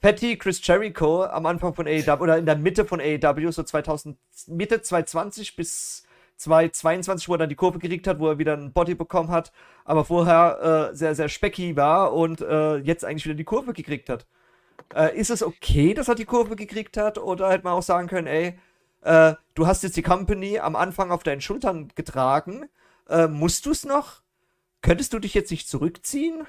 Patty 0.00 0.36
Chris 0.36 0.60
Jericho 0.66 1.24
am 1.24 1.46
Anfang 1.46 1.74
von 1.74 1.86
AEW 1.86 2.20
oder 2.20 2.38
in 2.38 2.46
der 2.46 2.56
Mitte 2.56 2.84
von 2.84 3.00
AEW, 3.00 3.50
so 3.52 3.62
2000, 3.62 4.18
Mitte 4.48 4.82
2020 4.82 5.54
bis 5.54 6.04
2022, 6.38 7.28
wo 7.28 7.34
er 7.34 7.38
dann 7.38 7.48
die 7.48 7.54
Kurve 7.54 7.78
gekriegt 7.78 8.06
hat, 8.08 8.18
wo 8.18 8.28
er 8.28 8.38
wieder 8.38 8.54
einen 8.54 8.72
Body 8.72 8.96
bekommen 8.96 9.30
hat, 9.30 9.52
aber 9.84 10.04
vorher 10.04 10.90
äh, 10.90 10.96
sehr, 10.96 11.14
sehr 11.14 11.28
specky 11.28 11.76
war 11.76 12.12
und 12.12 12.40
äh, 12.40 12.78
jetzt 12.78 13.04
eigentlich 13.04 13.26
wieder 13.26 13.36
die 13.36 13.44
Kurve 13.44 13.72
gekriegt 13.72 14.08
hat. 14.08 14.26
Äh, 14.94 15.16
ist 15.16 15.30
es 15.30 15.42
okay, 15.42 15.94
dass 15.94 16.08
er 16.08 16.14
die 16.14 16.24
Kurve 16.24 16.56
gekriegt 16.56 16.96
hat? 16.96 17.18
Oder 17.18 17.50
hätte 17.50 17.64
man 17.64 17.74
auch 17.74 17.82
sagen 17.82 18.08
können, 18.08 18.26
ey, 18.26 18.58
äh, 19.02 19.34
du 19.54 19.66
hast 19.66 19.82
jetzt 19.82 19.96
die 19.96 20.02
Company 20.02 20.58
am 20.58 20.76
Anfang 20.76 21.10
auf 21.10 21.22
deinen 21.22 21.40
Schultern 21.40 21.88
getragen, 21.94 22.68
äh, 23.08 23.26
musst 23.26 23.66
du 23.66 23.70
es 23.70 23.84
noch? 23.84 24.22
Könntest 24.80 25.12
du 25.12 25.18
dich 25.18 25.34
jetzt 25.34 25.50
nicht 25.50 25.68
zurückziehen? 25.68 26.46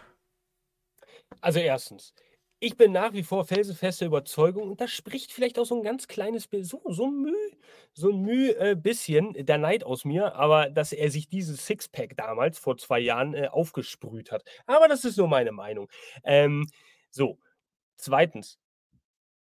Also 1.43 1.59
erstens, 1.59 2.13
ich 2.61 2.77
bin 2.77 2.93
nach 2.93 3.11
wie 3.11 3.23
vor 3.23 3.43
felsenfeste 3.43 4.05
Überzeugung 4.05 4.63
und 4.71 4.79
das 4.79 4.91
spricht 4.91 5.33
vielleicht 5.33 5.59
auch 5.59 5.65
so 5.65 5.75
ein 5.75 5.83
ganz 5.83 6.07
kleines 6.07 6.47
so, 6.61 6.81
so 6.87 7.07
ein 7.07 7.21
Mühe, 7.21 7.51
so 7.93 8.11
ein 8.11 8.21
Mühe 8.21 8.55
äh, 8.55 8.75
bisschen 8.77 9.33
der 9.33 9.57
Neid 9.57 9.83
aus 9.83 10.05
mir, 10.05 10.35
aber 10.35 10.69
dass 10.69 10.93
er 10.93 11.11
sich 11.11 11.27
dieses 11.27 11.65
Sixpack 11.65 12.15
damals 12.15 12.59
vor 12.59 12.77
zwei 12.77 12.99
Jahren 13.01 13.33
äh, 13.33 13.47
aufgesprüht 13.47 14.31
hat. 14.31 14.45
Aber 14.67 14.87
das 14.87 15.03
ist 15.03 15.17
nur 15.17 15.27
meine 15.27 15.51
Meinung. 15.51 15.89
Ähm, 16.23 16.65
so, 17.11 17.37
zweitens, 17.97 18.57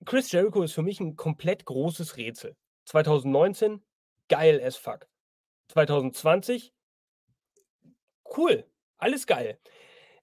Chris 0.06 0.32
Jericho 0.32 0.64
ist 0.64 0.74
für 0.74 0.82
mich 0.82 1.00
ein 1.00 1.16
komplett 1.16 1.66
großes 1.66 2.18
Rätsel. 2.18 2.56
2019, 2.86 3.84
geil 4.28 4.60
as 4.64 4.76
fuck. 4.76 5.08
2020, 5.68 6.74
cool, 8.36 8.66
alles 8.98 9.28
geil. 9.28 9.60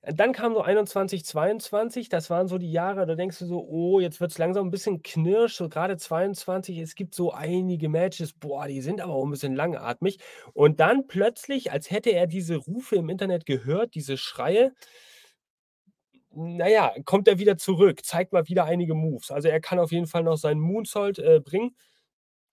Dann 0.04 0.32
kam 0.32 0.54
so 0.54 0.62
21, 0.62 1.24
22, 1.24 2.08
das 2.08 2.28
waren 2.28 2.48
so 2.48 2.58
die 2.58 2.72
Jahre, 2.72 3.06
da 3.06 3.14
denkst 3.14 3.38
du 3.38 3.46
so, 3.46 3.64
oh, 3.64 4.00
jetzt 4.00 4.20
wird 4.20 4.32
es 4.32 4.38
langsam 4.38 4.66
ein 4.66 4.72
bisschen 4.72 5.02
knirsch, 5.02 5.54
so 5.54 5.68
gerade 5.68 5.96
22, 5.96 6.78
es 6.78 6.96
gibt 6.96 7.14
so 7.14 7.32
einige 7.32 7.88
Matches, 7.88 8.32
boah, 8.32 8.66
die 8.66 8.80
sind 8.80 9.00
aber 9.00 9.12
auch 9.12 9.24
ein 9.24 9.30
bisschen 9.30 9.54
langatmig. 9.54 10.18
Und 10.54 10.80
dann 10.80 11.06
plötzlich, 11.06 11.70
als 11.70 11.92
hätte 11.92 12.10
er 12.10 12.26
diese 12.26 12.56
Rufe 12.56 12.96
im 12.96 13.08
Internet 13.10 13.46
gehört, 13.46 13.94
diese 13.94 14.16
Schreie, 14.16 14.72
naja, 16.34 16.92
kommt 17.04 17.28
er 17.28 17.38
wieder 17.38 17.56
zurück, 17.56 18.04
zeigt 18.04 18.32
mal 18.32 18.48
wieder 18.48 18.64
einige 18.64 18.94
Moves. 18.94 19.30
Also 19.30 19.48
er 19.48 19.60
kann 19.60 19.78
auf 19.78 19.92
jeden 19.92 20.06
Fall 20.06 20.24
noch 20.24 20.36
seinen 20.36 20.60
Moonsault 20.60 21.20
äh, 21.20 21.40
bringen 21.40 21.76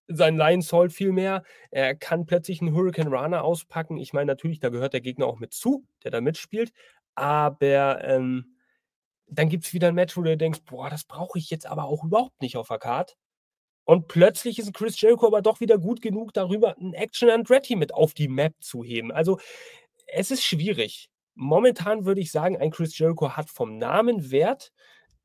sein 0.09 0.37
Lion 0.37 0.61
Salt 0.61 0.91
vielmehr. 0.91 1.43
Er 1.71 1.95
kann 1.95 2.25
plötzlich 2.25 2.61
einen 2.61 2.73
Hurricane 2.73 3.13
Runner 3.13 3.43
auspacken. 3.43 3.97
Ich 3.97 4.11
meine, 4.11 4.25
natürlich, 4.25 4.59
da 4.59 4.69
gehört 4.69 4.93
der 4.93 5.01
Gegner 5.01 5.27
auch 5.27 5.39
mit 5.39 5.53
zu, 5.53 5.85
der 6.03 6.11
da 6.11 6.19
mitspielt. 6.19 6.71
Aber 7.19 8.01
ähm, 8.05 8.55
dann 9.27 9.49
gibt 9.49 9.65
es 9.65 9.73
wieder 9.73 9.89
ein 9.89 9.95
Match, 9.95 10.15
wo 10.15 10.21
du 10.21 10.37
denkst, 10.37 10.61
boah, 10.65 10.89
das 10.89 11.03
brauche 11.03 11.37
ich 11.37 11.49
jetzt 11.49 11.67
aber 11.67 11.83
auch 11.83 12.05
überhaupt 12.05 12.41
nicht 12.41 12.55
auf 12.55 12.69
der 12.69 12.79
Card. 12.79 13.17
Und 13.85 14.07
plötzlich 14.07 14.57
ist 14.57 14.73
Chris 14.73 15.01
Jericho 15.01 15.27
aber 15.27 15.41
doch 15.41 15.59
wieder 15.59 15.77
gut 15.77 16.01
genug, 16.01 16.33
darüber 16.33 16.77
ein 16.77 16.93
Action 16.93 17.29
Andretti 17.29 17.75
mit 17.75 17.93
auf 17.93 18.13
die 18.13 18.29
Map 18.29 18.53
zu 18.61 18.85
heben. 18.85 19.11
Also 19.11 19.37
es 20.07 20.31
ist 20.31 20.43
schwierig. 20.45 21.09
Momentan 21.35 22.05
würde 22.05 22.21
ich 22.21 22.31
sagen, 22.31 22.57
ein 22.57 22.71
Chris 22.71 22.97
Jericho 22.97 23.35
hat 23.35 23.49
vom 23.49 23.77
Namen 23.77 24.31
Wert, 24.31 24.71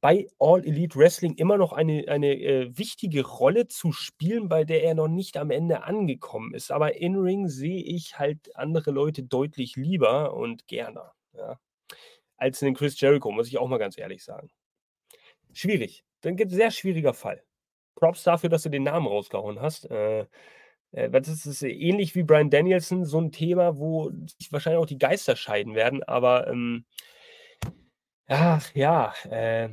bei 0.01 0.27
All 0.41 0.65
Elite 0.67 0.99
Wrestling 0.99 1.35
immer 1.37 1.59
noch 1.59 1.73
eine, 1.73 2.09
eine 2.09 2.35
äh, 2.35 2.77
wichtige 2.77 3.25
Rolle 3.25 3.69
zu 3.69 3.93
spielen, 3.93 4.49
bei 4.49 4.65
der 4.65 4.83
er 4.83 4.95
noch 4.95 5.09
nicht 5.09 5.37
am 5.37 5.51
Ende 5.53 5.85
angekommen 5.85 6.55
ist. 6.55 6.73
Aber 6.73 6.97
in 6.97 7.17
Ring 7.17 7.49
sehe 7.49 7.83
ich 7.85 8.19
halt 8.19 8.57
andere 8.57 8.91
Leute 8.91 9.23
deutlich 9.23 9.77
lieber 9.77 10.35
und 10.35 10.67
gerne. 10.67 11.13
Ja 11.35 11.59
als 12.45 12.63
einen 12.63 12.75
Chris 12.75 13.01
Jericho, 13.01 13.33
muss 13.33 13.49
ich 13.49 13.59
auch 13.59 13.69
mal 13.69 13.79
ganz 13.79 13.99
ehrlich 13.99 14.23
sagen. 14.23 14.51
Schwierig. 15.53 16.05
Dann 16.21 16.37
gibt 16.37 16.51
es 16.51 16.57
sehr 16.57 16.71
schwieriger 16.71 17.15
Fall. 17.15 17.43
Props 17.95 18.23
dafür, 18.23 18.51
dass 18.51 18.63
du 18.63 18.69
den 18.69 18.83
Namen 18.83 19.07
rausgehauen 19.07 19.61
hast. 19.61 19.91
Äh, 19.91 20.27
äh, 20.93 21.11
das 21.11 21.47
ist 21.47 21.63
ähnlich 21.63 22.15
wie 22.15 22.23
Brian 22.23 22.51
Danielson, 22.51 23.05
so 23.05 23.21
ein 23.21 23.33
Thema, 23.33 23.79
wo 23.79 24.11
sich 24.39 24.53
wahrscheinlich 24.53 24.81
auch 24.83 24.87
die 24.87 24.99
Geister 24.99 25.37
scheiden 25.37 25.75
werden, 25.75 26.03
aber 26.03 26.49
ähm, 26.49 26.85
ach 28.27 28.75
ja, 28.75 29.15
äh, 29.31 29.71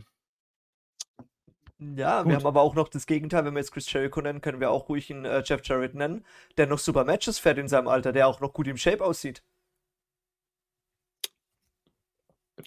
ja, 1.80 2.22
Gut. 2.22 2.30
wir 2.30 2.36
haben 2.36 2.46
aber 2.46 2.62
auch 2.62 2.76
noch 2.76 2.90
das 2.90 3.08
Gegenteil. 3.08 3.44
Wenn 3.44 3.56
wir 3.56 3.60
jetzt 3.60 3.72
Chris 3.72 3.92
Jericho 3.92 4.22
nennen, 4.22 4.42
können 4.42 4.60
wir 4.60 4.70
auch 4.70 4.88
ruhig 4.88 5.12
einen 5.12 5.26
äh, 5.26 5.42
Jeff 5.44 5.62
Jarrett 5.64 5.96
nennen, 5.96 6.24
der 6.58 6.68
noch 6.68 6.78
super 6.78 7.06
Matches 7.06 7.40
fährt 7.40 7.58
in 7.58 7.68
seinem 7.68 7.88
Alter, 7.88 8.12
der 8.12 8.28
auch 8.28 8.40
noch 8.40 8.54
gut 8.54 8.68
im 8.68 8.78
Shape 8.78 9.04
aussieht. 9.04 9.44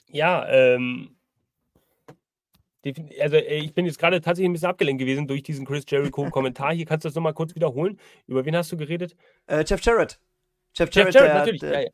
Ja, 0.08 0.48
ähm, 0.48 1.16
also 3.20 3.36
äh, 3.36 3.58
ich 3.58 3.74
bin 3.74 3.86
jetzt 3.86 3.98
gerade 3.98 4.20
tatsächlich 4.20 4.48
ein 4.48 4.52
bisschen 4.52 4.68
abgelenkt 4.68 5.00
gewesen 5.00 5.26
durch 5.26 5.42
diesen 5.42 5.66
Chris 5.66 5.84
Jericho-Kommentar. 5.88 6.74
Hier 6.74 6.86
kannst 6.86 7.04
du 7.04 7.08
das 7.08 7.14
nochmal 7.14 7.34
kurz 7.34 7.54
wiederholen. 7.54 7.98
Über 8.26 8.44
wen 8.44 8.56
hast 8.56 8.72
du 8.72 8.76
geredet? 8.76 9.16
Äh, 9.46 9.64
Jeff 9.66 9.82
Jarrett. 9.82 10.20
Jeff 10.74 10.92
Jarrett, 10.92 11.14
Jeff 11.14 11.22
Jarrett 11.22 11.30
der, 11.30 11.38
natürlich. 11.38 11.60
Der, 11.60 11.72
ja, 11.72 11.80
ja. 11.80 11.88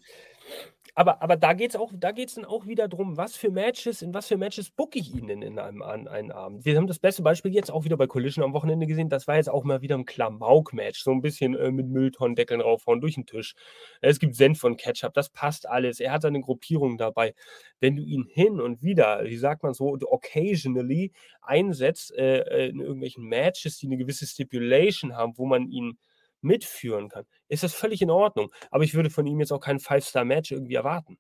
Aber, 0.95 1.23
aber 1.23 1.37
da 1.37 1.53
geht 1.53 1.75
es 1.75 1.81
da 1.99 2.13
dann 2.13 2.45
auch 2.45 2.67
wieder 2.67 2.89
darum, 2.89 3.17
was 3.17 3.37
für 3.37 3.51
Matches, 3.51 4.03
in 4.03 4.15
was 4.15 4.29
für 4.29 4.37
Matches 4.37 4.71
booke 4.71 4.99
ich 4.99 5.15
ihn 5.15 5.29
denn 5.29 5.43
in 5.43 5.59
einem, 5.59 5.83
an, 5.83 6.09
einen 6.09 6.33
Abend. 6.33 6.65
Wir 6.65 6.77
haben 6.77 6.87
das 6.87 6.99
beste 6.99 7.23
Beispiel 7.23 7.53
jetzt 7.53 7.71
auch 7.71 7.85
wieder 7.85 7.97
bei 7.97 8.07
Collision 8.07 8.45
am 8.45 8.53
Wochenende 8.53 8.87
gesehen. 8.87 9.09
Das 9.09 9.29
war 9.29 9.37
jetzt 9.37 9.51
auch 9.51 9.65
mal 9.65 9.83
wieder 9.83 9.97
ein 9.97 10.05
Klamauk-Match. 10.05 11.03
So 11.03 11.11
ein 11.13 11.23
bisschen 11.23 11.55
äh, 11.55 11.71
mit 11.71 11.89
Mülltonnendeckeln 11.89 12.61
raufhauen 12.61 13.01
durch 13.01 13.15
den 13.15 13.27
Tisch. 13.27 13.55
Es 14.01 14.19
gibt 14.19 14.35
Senf 14.35 14.59
von 14.59 14.77
Ketchup, 14.77 15.15
das 15.15 15.31
passt 15.31 15.69
alles. 15.69 16.01
Er 16.01 16.13
hat 16.13 16.23
seine 16.23 16.41
Gruppierung 16.41 16.99
dabei. 16.99 17.35
Wenn 17.81 17.97
du 17.97 18.03
ihn 18.03 18.25
hin 18.25 18.61
und 18.61 18.83
wieder, 18.83 19.25
wie 19.25 19.37
sagt 19.37 19.63
man 19.63 19.75
so, 19.75 19.97
occasionally 20.07 21.13
einsetzt 21.43 22.13
äh, 22.17 22.41
äh 22.41 22.69
in 22.71 22.81
irgendwelchen 22.81 23.25
Matches, 23.25 23.79
die 23.79 23.87
eine 23.87 23.97
gewisse 23.97 24.27
Stipulation 24.27 25.17
haben, 25.17 25.37
wo 25.37 25.47
man 25.47 25.69
ihn 25.69 25.99
mitführen 26.43 27.09
kann, 27.09 27.25
ist 27.51 27.65
das 27.65 27.75
völlig 27.75 28.01
in 28.01 28.11
Ordnung. 28.11 28.53
Aber 28.71 28.85
ich 28.85 28.95
würde 28.95 29.11
von 29.11 29.27
ihm 29.27 29.41
jetzt 29.41 29.53
auch 29.53 29.61
kein 29.61 29.81
Five-Star-Match 29.81 30.53
irgendwie 30.53 30.75
erwarten. 30.75 31.19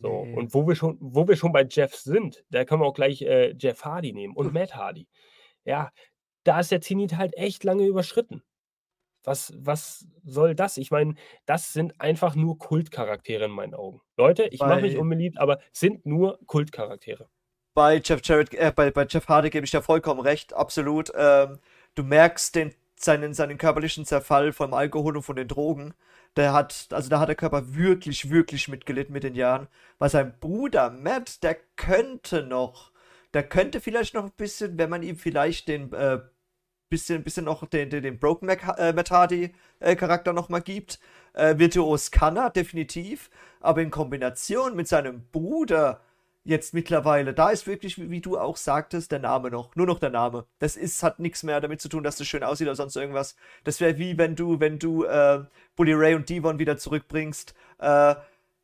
So, 0.00 0.24
nee. 0.24 0.34
und 0.34 0.52
wo 0.52 0.68
wir, 0.68 0.76
schon, 0.76 0.98
wo 1.00 1.26
wir 1.26 1.36
schon 1.36 1.52
bei 1.52 1.66
Jeff 1.68 1.94
sind, 1.94 2.44
da 2.50 2.64
können 2.64 2.82
wir 2.82 2.86
auch 2.86 2.94
gleich 2.94 3.22
äh, 3.22 3.54
Jeff 3.58 3.84
Hardy 3.84 4.12
nehmen 4.12 4.36
und. 4.36 4.52
Matt 4.52 4.76
Hardy. 4.76 5.08
Ja, 5.64 5.90
da 6.44 6.60
ist 6.60 6.70
der 6.70 6.82
Zenit 6.82 7.16
halt 7.16 7.36
echt 7.36 7.64
lange 7.64 7.86
überschritten. 7.86 8.42
Was, 9.24 9.52
was 9.56 10.06
soll 10.22 10.54
das? 10.54 10.76
Ich 10.76 10.92
meine, 10.92 11.14
das 11.46 11.72
sind 11.72 12.00
einfach 12.00 12.36
nur 12.36 12.58
Kultcharaktere 12.58 13.46
in 13.46 13.50
meinen 13.50 13.74
Augen. 13.74 14.00
Leute, 14.16 14.44
ich 14.44 14.60
mache 14.60 14.82
mich 14.82 14.96
unbeliebt, 14.96 15.38
aber 15.38 15.58
sind 15.72 16.06
nur 16.06 16.38
Kultcharaktere. 16.46 17.28
Bei 17.74 18.00
Jeff 18.02 18.20
Jarrett, 18.22 18.54
äh, 18.54 18.72
bei, 18.74 18.90
bei 18.92 19.04
Jeff 19.08 19.26
Hardy 19.26 19.50
gebe 19.50 19.64
ich 19.64 19.72
dir 19.72 19.82
vollkommen 19.82 20.20
recht, 20.20 20.52
absolut. 20.52 21.10
Ähm, 21.16 21.58
du 21.96 22.04
merkst 22.04 22.54
den 22.54 22.74
seinen, 22.96 23.34
seinen 23.34 23.58
körperlichen 23.58 24.04
Zerfall 24.04 24.52
vom 24.52 24.74
Alkohol 24.74 25.16
und 25.16 25.22
von 25.22 25.36
den 25.36 25.48
Drogen. 25.48 25.94
Der 26.36 26.52
hat, 26.52 26.88
also 26.90 27.08
da 27.08 27.20
hat 27.20 27.28
der 27.28 27.36
Körper 27.36 27.74
wirklich, 27.74 28.30
wirklich 28.30 28.68
mitgelitten 28.68 29.12
mit 29.12 29.22
den 29.22 29.34
Jahren. 29.34 29.68
Weil 29.98 30.10
sein 30.10 30.34
Bruder 30.40 30.90
Matt, 30.90 31.42
der 31.42 31.56
könnte 31.76 32.42
noch, 32.42 32.92
der 33.34 33.42
könnte 33.44 33.80
vielleicht 33.80 34.14
noch 34.14 34.24
ein 34.24 34.32
bisschen, 34.36 34.78
wenn 34.78 34.90
man 34.90 35.02
ihm 35.02 35.16
vielleicht 35.16 35.68
den, 35.68 35.92
äh, 35.92 36.20
bisschen, 36.88 37.22
bisschen 37.22 37.44
noch 37.44 37.66
den, 37.66 37.90
den, 37.90 38.02
den 38.02 38.18
Broken 38.18 38.46
Mac, 38.46 38.62
äh, 38.78 38.92
Matt 38.92 39.10
Hardy 39.10 39.54
äh, 39.80 39.96
Charakter 39.96 40.32
nochmal 40.32 40.62
gibt. 40.62 40.98
Äh, 41.32 41.58
virtuos 41.58 42.10
kann 42.10 42.36
er, 42.36 42.50
definitiv. 42.50 43.30
Aber 43.60 43.82
in 43.82 43.90
Kombination 43.90 44.76
mit 44.76 44.88
seinem 44.88 45.26
Bruder, 45.32 46.00
jetzt 46.46 46.74
mittlerweile. 46.74 47.34
Da 47.34 47.50
ist 47.50 47.66
wirklich, 47.66 47.98
wie, 48.10 48.20
du 48.20 48.38
auch 48.38 48.56
sagtest, 48.56 49.10
der 49.12 49.18
Name 49.18 49.50
noch. 49.50 49.74
Nur 49.74 49.86
noch 49.86 49.98
der 49.98 50.10
Name. 50.10 50.46
Das 50.60 50.76
ist, 50.76 51.02
hat 51.02 51.18
nichts 51.18 51.42
mehr 51.42 51.60
damit 51.60 51.80
zu 51.80 51.88
tun, 51.88 52.04
dass 52.04 52.16
das 52.16 52.26
schön 52.26 52.44
aussieht 52.44 52.68
oder 52.68 52.76
sonst 52.76 52.96
irgendwas. 52.96 53.36
Das 53.64 53.80
wäre 53.80 53.98
wie 53.98 54.16
wenn 54.16 54.36
du, 54.36 54.60
wenn 54.60 54.78
du 54.78 55.04
äh, 55.04 55.44
Bully 55.74 55.92
Ray 55.92 56.14
und 56.14 56.28
Devon 56.28 56.58
wieder 56.58 56.78
zurückbringst. 56.78 57.54
Äh, 57.78 58.14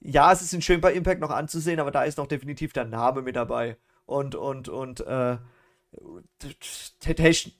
ja, 0.00 0.32
es 0.32 0.42
ist 0.42 0.64
schön 0.64 0.80
bei 0.80 0.92
Impact 0.92 1.20
noch 1.20 1.30
anzusehen, 1.30 1.80
aber 1.80 1.90
da 1.90 2.04
ist 2.04 2.18
noch 2.18 2.28
definitiv 2.28 2.72
der 2.72 2.84
Name 2.84 3.22
mit 3.22 3.36
dabei. 3.36 3.76
Und, 4.06 4.34
und, 4.34 4.68
und, 4.68 5.00
äh, 5.00 5.36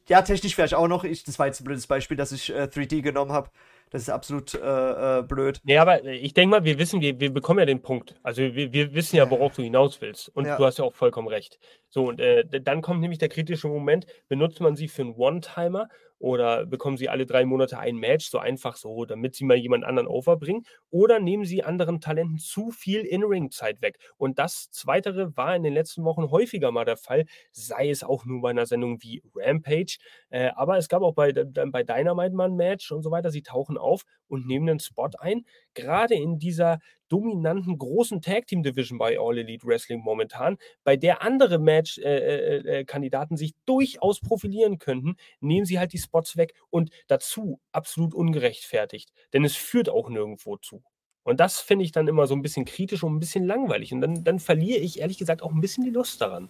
ja, 0.08 0.22
technisch 0.22 0.54
vielleicht 0.54 0.74
auch 0.74 0.88
noch. 0.88 1.04
Ich, 1.04 1.24
das 1.24 1.38
war 1.38 1.46
jetzt 1.46 1.60
ein 1.60 1.64
blödes 1.64 1.86
Beispiel, 1.86 2.16
dass 2.16 2.32
ich 2.32 2.50
äh, 2.50 2.62
3D 2.62 3.02
genommen 3.02 3.32
habe. 3.32 3.50
Das 3.92 4.00
ist 4.02 4.08
absolut 4.08 4.54
äh, 4.54 5.18
äh, 5.18 5.22
blöd. 5.22 5.60
Nee, 5.64 5.76
aber 5.76 6.02
ich 6.04 6.32
denke 6.32 6.50
mal, 6.50 6.64
wir 6.64 6.78
wissen, 6.78 7.02
wir, 7.02 7.20
wir 7.20 7.30
bekommen 7.30 7.58
ja 7.58 7.66
den 7.66 7.82
Punkt. 7.82 8.14
Also 8.22 8.40
wir, 8.40 8.72
wir 8.72 8.94
wissen 8.94 9.16
ja, 9.16 9.30
worauf 9.30 9.54
du 9.54 9.62
hinaus 9.62 10.00
willst. 10.00 10.30
Und 10.30 10.46
ja. 10.46 10.56
du 10.56 10.64
hast 10.64 10.78
ja 10.78 10.84
auch 10.84 10.94
vollkommen 10.94 11.28
recht. 11.28 11.58
So, 11.90 12.08
und 12.08 12.18
äh, 12.18 12.44
dann 12.62 12.80
kommt 12.80 13.02
nämlich 13.02 13.18
der 13.18 13.28
kritische 13.28 13.68
Moment, 13.68 14.06
benutzt 14.28 14.62
man 14.62 14.76
sie 14.76 14.88
für 14.88 15.02
einen 15.02 15.14
One-Timer 15.14 15.88
oder 16.22 16.66
bekommen 16.66 16.96
sie 16.96 17.08
alle 17.08 17.26
drei 17.26 17.44
Monate 17.44 17.78
ein 17.80 17.96
Match, 17.96 18.30
so 18.30 18.38
einfach 18.38 18.76
so, 18.76 19.04
damit 19.04 19.34
sie 19.34 19.44
mal 19.44 19.56
jemand 19.56 19.84
anderen 19.84 20.06
overbringen? 20.06 20.64
Oder 20.90 21.18
nehmen 21.18 21.44
sie 21.44 21.64
anderen 21.64 22.00
Talenten 22.00 22.38
zu 22.38 22.70
viel 22.70 23.00
In-Ring-Zeit 23.00 23.82
weg? 23.82 23.98
Und 24.18 24.38
das 24.38 24.70
Zweitere 24.70 25.36
war 25.36 25.56
in 25.56 25.64
den 25.64 25.74
letzten 25.74 26.04
Wochen 26.04 26.30
häufiger 26.30 26.70
mal 26.70 26.84
der 26.84 26.96
Fall, 26.96 27.24
sei 27.50 27.90
es 27.90 28.04
auch 28.04 28.24
nur 28.24 28.40
bei 28.40 28.50
einer 28.50 28.66
Sendung 28.66 29.02
wie 29.02 29.20
Rampage, 29.34 29.98
äh, 30.30 30.50
aber 30.54 30.76
es 30.78 30.88
gab 30.88 31.02
auch 31.02 31.14
bei, 31.14 31.32
bei 31.32 31.82
Dynamite 31.82 32.36
mal 32.36 32.48
ein 32.48 32.56
Match 32.56 32.92
und 32.92 33.02
so 33.02 33.10
weiter. 33.10 33.32
Sie 33.32 33.42
tauchen 33.42 33.76
auf 33.76 34.02
und 34.28 34.46
nehmen 34.46 34.68
einen 34.68 34.78
Spot 34.80 35.10
ein. 35.18 35.44
Gerade 35.74 36.14
in 36.14 36.38
dieser 36.38 36.80
dominanten 37.08 37.76
großen 37.78 38.22
Tag 38.22 38.46
Team 38.46 38.62
Division 38.62 38.98
bei 38.98 39.18
All 39.18 39.38
Elite 39.38 39.66
Wrestling 39.66 40.00
momentan, 40.00 40.56
bei 40.82 40.96
der 40.96 41.22
andere 41.22 41.58
Match-Kandidaten 41.58 43.34
äh, 43.34 43.36
äh, 43.36 43.40
äh 43.40 43.44
sich 43.46 43.54
durchaus 43.66 44.20
profilieren 44.20 44.78
könnten, 44.78 45.16
nehmen 45.40 45.66
sie 45.66 45.78
halt 45.78 45.92
die 45.92 45.98
Spots 45.98 46.36
weg 46.36 46.54
und 46.70 46.90
dazu 47.08 47.60
absolut 47.70 48.14
ungerechtfertigt, 48.14 49.12
denn 49.32 49.44
es 49.44 49.56
führt 49.56 49.90
auch 49.90 50.08
nirgendwo 50.08 50.56
zu. 50.56 50.82
Und 51.24 51.38
das 51.38 51.60
finde 51.60 51.84
ich 51.84 51.92
dann 51.92 52.08
immer 52.08 52.26
so 52.26 52.34
ein 52.34 52.42
bisschen 52.42 52.64
kritisch 52.64 53.04
und 53.04 53.14
ein 53.14 53.20
bisschen 53.20 53.46
langweilig. 53.46 53.92
Und 53.92 54.00
dann, 54.00 54.24
dann 54.24 54.40
verliere 54.40 54.80
ich 54.80 55.00
ehrlich 55.00 55.18
gesagt 55.18 55.42
auch 55.42 55.52
ein 55.52 55.60
bisschen 55.60 55.84
die 55.84 55.90
Lust 55.90 56.20
daran. 56.20 56.48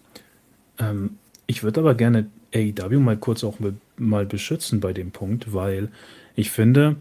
Ähm, 0.79 1.19
ich 1.47 1.63
würde 1.63 1.81
aber 1.81 1.95
gerne 1.95 2.31
AEW 2.55 2.99
mal 3.01 3.17
kurz 3.17 3.45
auch 3.45 3.59
mal 3.97 4.27
beschützen 4.27 4.81
bei 4.81 4.93
dem 4.93 5.11
Punkt, 5.11 5.53
weil 5.53 5.91
ich 6.35 6.51
finde, 6.51 6.97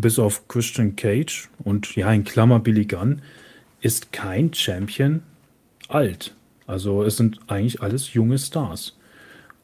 bis 0.00 0.18
auf 0.18 0.48
Christian 0.48 0.96
Cage 0.96 1.48
und 1.64 1.96
ja, 1.96 2.12
in 2.12 2.24
Klammer 2.24 2.60
Billy 2.60 2.84
Gunn, 2.84 3.22
ist 3.80 4.12
kein 4.12 4.52
Champion 4.52 5.22
alt. 5.88 6.34
Also 6.66 7.02
es 7.02 7.16
sind 7.16 7.40
eigentlich 7.48 7.82
alles 7.82 8.12
junge 8.12 8.38
Stars. 8.38 8.96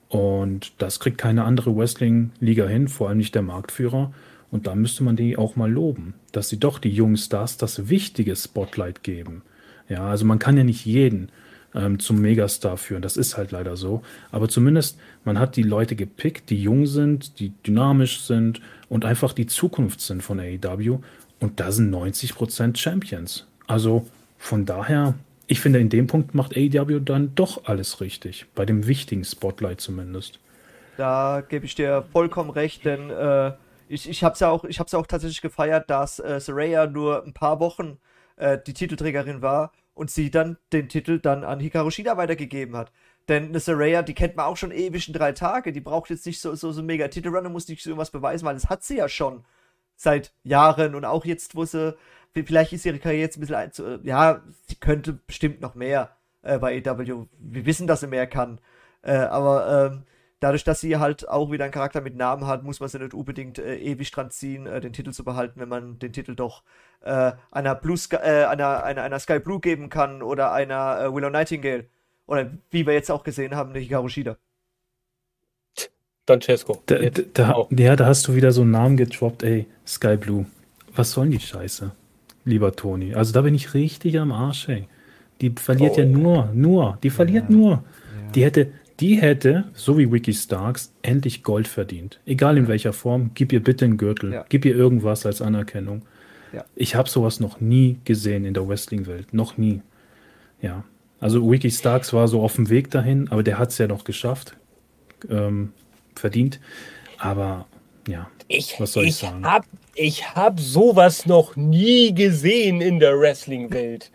Und 0.08 0.72
das 0.78 1.00
kriegt 1.00 1.18
keine 1.18 1.44
andere 1.44 1.76
Wrestling-Liga 1.76 2.66
hin, 2.66 2.88
vor 2.88 3.08
allem 3.08 3.18
nicht 3.18 3.34
der 3.34 3.42
Marktführer. 3.42 4.12
Und 4.50 4.66
da 4.66 4.74
müsste 4.74 5.02
man 5.02 5.16
die 5.16 5.36
auch 5.36 5.56
mal 5.56 5.70
loben, 5.70 6.14
dass 6.32 6.48
sie 6.48 6.58
doch 6.58 6.78
die 6.78 6.90
jungen 6.90 7.16
Stars 7.16 7.56
das 7.56 7.88
wichtige 7.88 8.36
Spotlight 8.36 9.02
geben. 9.02 9.42
Ja, 9.88 10.08
also 10.08 10.24
man 10.24 10.38
kann 10.38 10.56
ja 10.56 10.64
nicht 10.64 10.84
jeden 10.84 11.30
ähm, 11.76 11.98
zum 11.98 12.20
Megastar 12.20 12.76
führen. 12.76 13.02
Das 13.02 13.16
ist 13.16 13.36
halt 13.36 13.52
leider 13.52 13.76
so. 13.76 14.02
Aber 14.32 14.48
zumindest, 14.48 14.98
man 15.24 15.38
hat 15.38 15.56
die 15.56 15.62
Leute 15.62 15.94
gepickt, 15.94 16.50
die 16.50 16.60
jung 16.60 16.86
sind, 16.86 17.38
die 17.38 17.50
dynamisch 17.66 18.22
sind 18.22 18.60
und 18.88 19.04
einfach 19.04 19.32
die 19.32 19.46
Zukunft 19.46 20.00
sind 20.00 20.22
von 20.22 20.40
AEW. 20.40 20.98
Und 21.38 21.60
da 21.60 21.70
sind 21.70 21.94
90% 21.94 22.76
Champions. 22.76 23.46
Also 23.66 24.06
von 24.38 24.64
daher, 24.64 25.14
ich 25.46 25.60
finde, 25.60 25.78
in 25.78 25.90
dem 25.90 26.06
Punkt 26.06 26.34
macht 26.34 26.56
AEW 26.56 27.00
dann 27.00 27.34
doch 27.34 27.64
alles 27.66 28.00
richtig. 28.00 28.46
Bei 28.54 28.64
dem 28.64 28.86
wichtigen 28.86 29.24
Spotlight 29.24 29.80
zumindest. 29.80 30.40
Da 30.96 31.42
gebe 31.46 31.66
ich 31.66 31.74
dir 31.74 32.04
vollkommen 32.10 32.50
recht, 32.50 32.86
denn 32.86 33.10
äh, 33.10 33.52
ich, 33.88 34.08
ich 34.08 34.24
habe 34.24 34.32
es 34.32 34.40
ja, 34.40 34.48
auch, 34.48 34.64
ja 34.66 34.84
auch 34.98 35.06
tatsächlich 35.06 35.42
gefeiert, 35.42 35.90
dass 35.90 36.18
äh, 36.20 36.40
Saraya 36.40 36.86
nur 36.86 37.22
ein 37.24 37.34
paar 37.34 37.60
Wochen 37.60 37.98
äh, 38.36 38.58
die 38.66 38.72
Titelträgerin 38.72 39.42
war 39.42 39.72
und 39.96 40.10
sie 40.10 40.30
dann 40.30 40.58
den 40.72 40.88
Titel 40.90 41.18
dann 41.18 41.42
an 41.42 41.58
Hikaru 41.58 41.90
Shida 41.90 42.18
weitergegeben 42.18 42.76
hat. 42.76 42.92
Denn 43.28 43.46
eine 43.46 43.60
Saraya, 43.60 44.02
die 44.02 44.14
kennt 44.14 44.36
man 44.36 44.44
auch 44.44 44.56
schon 44.56 44.70
ewig 44.70 45.08
in 45.08 45.14
drei 45.14 45.32
Tage. 45.32 45.72
Die 45.72 45.80
braucht 45.80 46.10
jetzt 46.10 46.26
nicht 46.26 46.40
so, 46.40 46.54
so, 46.54 46.70
so 46.70 46.82
mega 46.82 47.08
Titelrun 47.08 47.46
und 47.46 47.52
muss 47.52 47.66
nicht 47.66 47.82
so 47.82 47.90
irgendwas 47.90 48.10
beweisen, 48.10 48.44
weil 48.44 48.54
das 48.54 48.68
hat 48.68 48.84
sie 48.84 48.98
ja 48.98 49.08
schon 49.08 49.44
seit 49.96 50.32
Jahren. 50.44 50.94
Und 50.94 51.06
auch 51.06 51.24
jetzt, 51.24 51.56
wo 51.56 51.64
sie, 51.64 51.96
vielleicht 52.34 52.74
ist 52.74 52.84
ihre 52.84 52.98
Karriere 52.98 53.22
jetzt 53.22 53.38
ein 53.38 53.40
bisschen, 53.40 53.56
ein, 53.56 54.00
ja, 54.04 54.42
sie 54.68 54.76
könnte 54.76 55.14
bestimmt 55.14 55.62
noch 55.62 55.74
mehr 55.74 56.14
äh, 56.42 56.58
bei 56.58 56.76
EW. 56.76 57.26
Wir 57.38 57.66
wissen, 57.66 57.86
dass 57.86 58.00
sie 58.00 58.06
mehr 58.06 58.26
kann. 58.26 58.60
Äh, 59.00 59.16
aber 59.16 59.92
ähm, 59.92 60.02
dadurch, 60.46 60.62
dass 60.62 60.80
sie 60.80 60.96
halt 60.96 61.28
auch 61.28 61.50
wieder 61.50 61.64
einen 61.64 61.72
Charakter 61.72 62.00
mit 62.00 62.14
Namen 62.16 62.46
hat, 62.46 62.62
muss 62.62 62.78
man 62.78 62.88
sie 62.88 63.00
nicht 63.00 63.14
unbedingt 63.14 63.58
äh, 63.58 63.78
ewig 63.78 64.12
dran 64.12 64.30
ziehen, 64.30 64.68
äh, 64.68 64.80
den 64.80 64.92
Titel 64.92 65.10
zu 65.10 65.24
behalten, 65.24 65.58
wenn 65.58 65.68
man 65.68 65.98
den 65.98 66.12
Titel 66.12 66.36
doch 66.36 66.62
äh, 67.00 67.32
einer, 67.50 67.74
Blue 67.74 67.96
Sky, 67.96 68.16
äh, 68.16 68.44
einer, 68.44 68.84
einer, 68.84 69.02
einer 69.02 69.18
Sky 69.18 69.40
Blue 69.40 69.58
geben 69.58 69.88
kann 69.88 70.22
oder 70.22 70.52
einer 70.52 71.00
äh, 71.00 71.12
Willow 71.12 71.30
Nightingale. 71.30 71.86
Oder 72.28 72.52
wie 72.70 72.86
wir 72.86 72.94
jetzt 72.94 73.10
auch 73.10 73.24
gesehen 73.24 73.56
haben, 73.56 73.72
der 73.72 73.82
Hikaru 73.82 74.08
Shida. 74.08 74.36
Francesco. 76.28 76.80
Da, 76.86 76.96
da, 77.34 77.66
ja, 77.70 77.96
da 77.96 78.06
hast 78.06 78.28
du 78.28 78.34
wieder 78.36 78.52
so 78.52 78.62
einen 78.62 78.70
Namen 78.70 78.96
gedroppt, 78.96 79.42
ey, 79.42 79.66
Sky 79.84 80.16
Blue. 80.16 80.46
Was 80.94 81.10
soll 81.10 81.28
die 81.28 81.40
Scheiße, 81.40 81.90
lieber 82.44 82.70
Toni? 82.74 83.14
Also 83.14 83.32
da 83.32 83.42
bin 83.42 83.54
ich 83.56 83.74
richtig 83.74 84.16
am 84.20 84.30
Arsch, 84.30 84.68
ey. 84.68 84.86
Die 85.40 85.50
verliert 85.50 85.94
oh, 85.96 86.00
ja 86.00 86.06
nur, 86.06 86.50
nur, 86.54 86.98
die 87.02 87.10
verliert 87.10 87.50
ja. 87.50 87.56
nur. 87.56 87.70
Ja. 87.70 87.82
Die 88.34 88.44
hätte, 88.44 88.72
die 89.00 89.16
hätte, 89.20 89.64
so 89.74 89.98
wie 89.98 90.10
Wiki 90.10 90.32
Starks, 90.32 90.92
endlich 91.02 91.42
Gold 91.42 91.68
verdient. 91.68 92.20
Egal 92.26 92.56
in 92.56 92.68
welcher 92.68 92.92
Form, 92.92 93.30
gib 93.34 93.52
ihr 93.52 93.62
bitte 93.62 93.84
einen 93.84 93.96
Gürtel, 93.96 94.32
ja. 94.32 94.44
gib 94.48 94.64
ihr 94.64 94.74
irgendwas 94.74 95.26
als 95.26 95.42
Anerkennung. 95.42 96.02
Ja. 96.52 96.64
Ich 96.74 96.94
habe 96.94 97.08
sowas 97.08 97.40
noch 97.40 97.60
nie 97.60 97.98
gesehen 98.04 98.44
in 98.44 98.54
der 98.54 98.66
Wrestling-Welt. 98.66 99.34
Noch 99.34 99.58
nie. 99.58 99.82
Ja. 100.62 100.84
Also 101.20 101.50
Wiki 101.50 101.70
Starks 101.70 102.12
war 102.12 102.28
so 102.28 102.42
auf 102.42 102.56
dem 102.56 102.70
Weg 102.70 102.90
dahin, 102.90 103.28
aber 103.30 103.42
der 103.42 103.58
hat 103.58 103.70
es 103.70 103.78
ja 103.78 103.86
noch 103.86 104.04
geschafft. 104.04 104.56
Ähm, 105.28 105.72
verdient. 106.14 106.60
Aber 107.18 107.66
ja, 108.08 108.30
ich, 108.48 108.78
was 108.78 108.92
soll 108.92 109.04
ich, 109.04 109.10
ich 109.10 109.16
sagen? 109.16 109.44
Hab, 109.44 109.64
ich 109.94 110.34
habe 110.34 110.60
sowas 110.60 111.26
noch 111.26 111.56
nie 111.56 112.14
gesehen 112.14 112.80
in 112.80 113.00
der 113.00 113.18
Wrestling-Welt. 113.18 114.10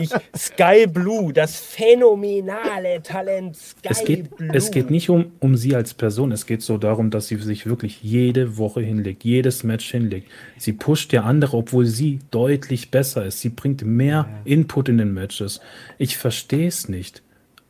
Ich, 0.00 0.10
Sky 0.36 0.86
Blue, 0.86 1.32
das 1.32 1.56
phänomenale 1.56 3.02
Talent 3.02 3.56
Sky 3.56 3.88
es 3.88 4.04
geht, 4.04 4.36
Blue. 4.36 4.50
Es 4.52 4.70
geht 4.70 4.90
nicht 4.90 5.10
um, 5.10 5.32
um 5.40 5.56
sie 5.56 5.74
als 5.74 5.94
Person, 5.94 6.32
es 6.32 6.46
geht 6.46 6.62
so 6.62 6.78
darum, 6.78 7.10
dass 7.10 7.28
sie 7.28 7.36
sich 7.36 7.66
wirklich 7.66 8.02
jede 8.02 8.56
Woche 8.56 8.80
hinlegt, 8.80 9.24
jedes 9.24 9.64
Match 9.64 9.90
hinlegt. 9.90 10.30
Sie 10.56 10.72
pusht 10.72 11.12
ja 11.12 11.22
andere, 11.22 11.56
obwohl 11.56 11.86
sie 11.86 12.20
deutlich 12.30 12.90
besser 12.90 13.24
ist. 13.24 13.40
Sie 13.40 13.50
bringt 13.50 13.84
mehr 13.84 14.28
ja. 14.28 14.40
Input 14.44 14.88
in 14.88 14.98
den 14.98 15.12
Matches. 15.14 15.60
Ich 15.98 16.16
verstehe 16.16 16.68
es 16.68 16.88
nicht. 16.88 17.22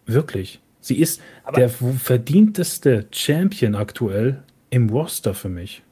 Wirklich. 0.06 0.60
Sie 0.80 0.98
ist 0.98 1.20
Aber 1.44 1.58
der 1.58 1.68
verdienteste 1.68 3.06
Champion 3.10 3.74
aktuell 3.74 4.42
im 4.70 4.88
Roster 4.90 5.34
für 5.34 5.48
mich. 5.48 5.82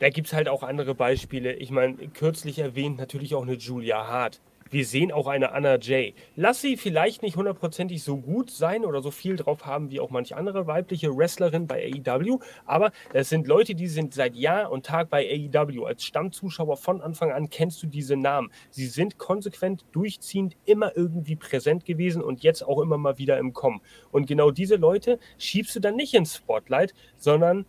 Da 0.00 0.08
gibt 0.08 0.28
es 0.28 0.32
halt 0.32 0.48
auch 0.48 0.62
andere 0.62 0.94
Beispiele. 0.94 1.52
Ich 1.52 1.70
meine, 1.70 1.94
kürzlich 2.08 2.58
erwähnt 2.58 2.98
natürlich 2.98 3.34
auch 3.34 3.42
eine 3.42 3.54
Julia 3.54 4.06
Hart. 4.08 4.40
Wir 4.70 4.86
sehen 4.86 5.12
auch 5.12 5.26
eine 5.26 5.52
Anna 5.52 5.78
Jay. 5.78 6.14
Lass 6.36 6.62
sie 6.62 6.78
vielleicht 6.78 7.22
nicht 7.22 7.36
hundertprozentig 7.36 8.02
so 8.02 8.16
gut 8.16 8.50
sein 8.50 8.86
oder 8.86 9.02
so 9.02 9.10
viel 9.10 9.36
drauf 9.36 9.66
haben 9.66 9.90
wie 9.90 10.00
auch 10.00 10.08
manche 10.08 10.36
andere 10.36 10.66
weibliche 10.66 11.14
Wrestlerin 11.14 11.66
bei 11.66 11.92
AEW, 12.06 12.38
aber 12.64 12.92
es 13.12 13.28
sind 13.28 13.46
Leute, 13.46 13.74
die 13.74 13.88
sind 13.88 14.14
seit 14.14 14.36
Jahr 14.36 14.70
und 14.70 14.86
Tag 14.86 15.10
bei 15.10 15.28
AEW. 15.28 15.84
Als 15.84 16.04
Stammzuschauer 16.04 16.78
von 16.78 17.02
Anfang 17.02 17.32
an 17.32 17.50
kennst 17.50 17.82
du 17.82 17.86
diese 17.88 18.16
Namen. 18.16 18.50
Sie 18.70 18.86
sind 18.86 19.18
konsequent, 19.18 19.84
durchziehend, 19.92 20.56
immer 20.64 20.96
irgendwie 20.96 21.36
präsent 21.36 21.84
gewesen 21.84 22.22
und 22.22 22.42
jetzt 22.42 22.62
auch 22.62 22.80
immer 22.80 22.96
mal 22.96 23.18
wieder 23.18 23.38
im 23.38 23.52
Kommen. 23.52 23.82
Und 24.12 24.26
genau 24.26 24.50
diese 24.50 24.76
Leute 24.76 25.18
schiebst 25.36 25.76
du 25.76 25.80
dann 25.80 25.96
nicht 25.96 26.14
ins 26.14 26.36
Spotlight, 26.36 26.94
sondern 27.16 27.66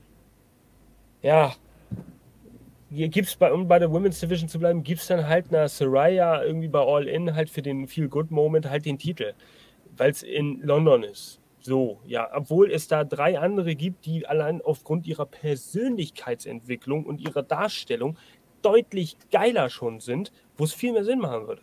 ja, 1.23 1.55
gibt 2.91 3.27
es 3.27 3.35
bei, 3.35 3.51
um 3.51 3.67
bei 3.67 3.79
der 3.79 3.91
Women's 3.91 4.19
Division 4.19 4.49
zu 4.49 4.59
bleiben, 4.59 4.83
gibt 4.83 5.01
es 5.01 5.07
dann 5.07 5.27
halt 5.27 5.49
einer 5.49 5.69
Soraya 5.69 6.43
irgendwie 6.43 6.67
bei 6.67 6.79
All 6.79 7.07
In 7.07 7.33
halt 7.33 7.49
für 7.49 7.61
den 7.61 7.87
Feel 7.87 8.09
Good 8.09 8.31
Moment 8.31 8.69
halt 8.69 8.85
den 8.85 8.97
Titel, 8.97 9.33
weil 9.95 10.11
es 10.11 10.23
in 10.23 10.59
London 10.61 11.03
ist. 11.03 11.39
So, 11.61 12.01
ja, 12.05 12.27
obwohl 12.33 12.71
es 12.71 12.87
da 12.87 13.03
drei 13.03 13.39
andere 13.39 13.75
gibt, 13.75 14.05
die 14.05 14.25
allein 14.25 14.61
aufgrund 14.61 15.05
ihrer 15.05 15.25
Persönlichkeitsentwicklung 15.25 17.05
und 17.05 17.21
ihrer 17.21 17.43
Darstellung 17.43 18.17
deutlich 18.61 19.15
geiler 19.31 19.69
schon 19.69 19.99
sind, 19.99 20.31
wo 20.57 20.63
es 20.63 20.73
viel 20.73 20.91
mehr 20.91 21.03
Sinn 21.03 21.19
machen 21.19 21.47
würde. 21.47 21.61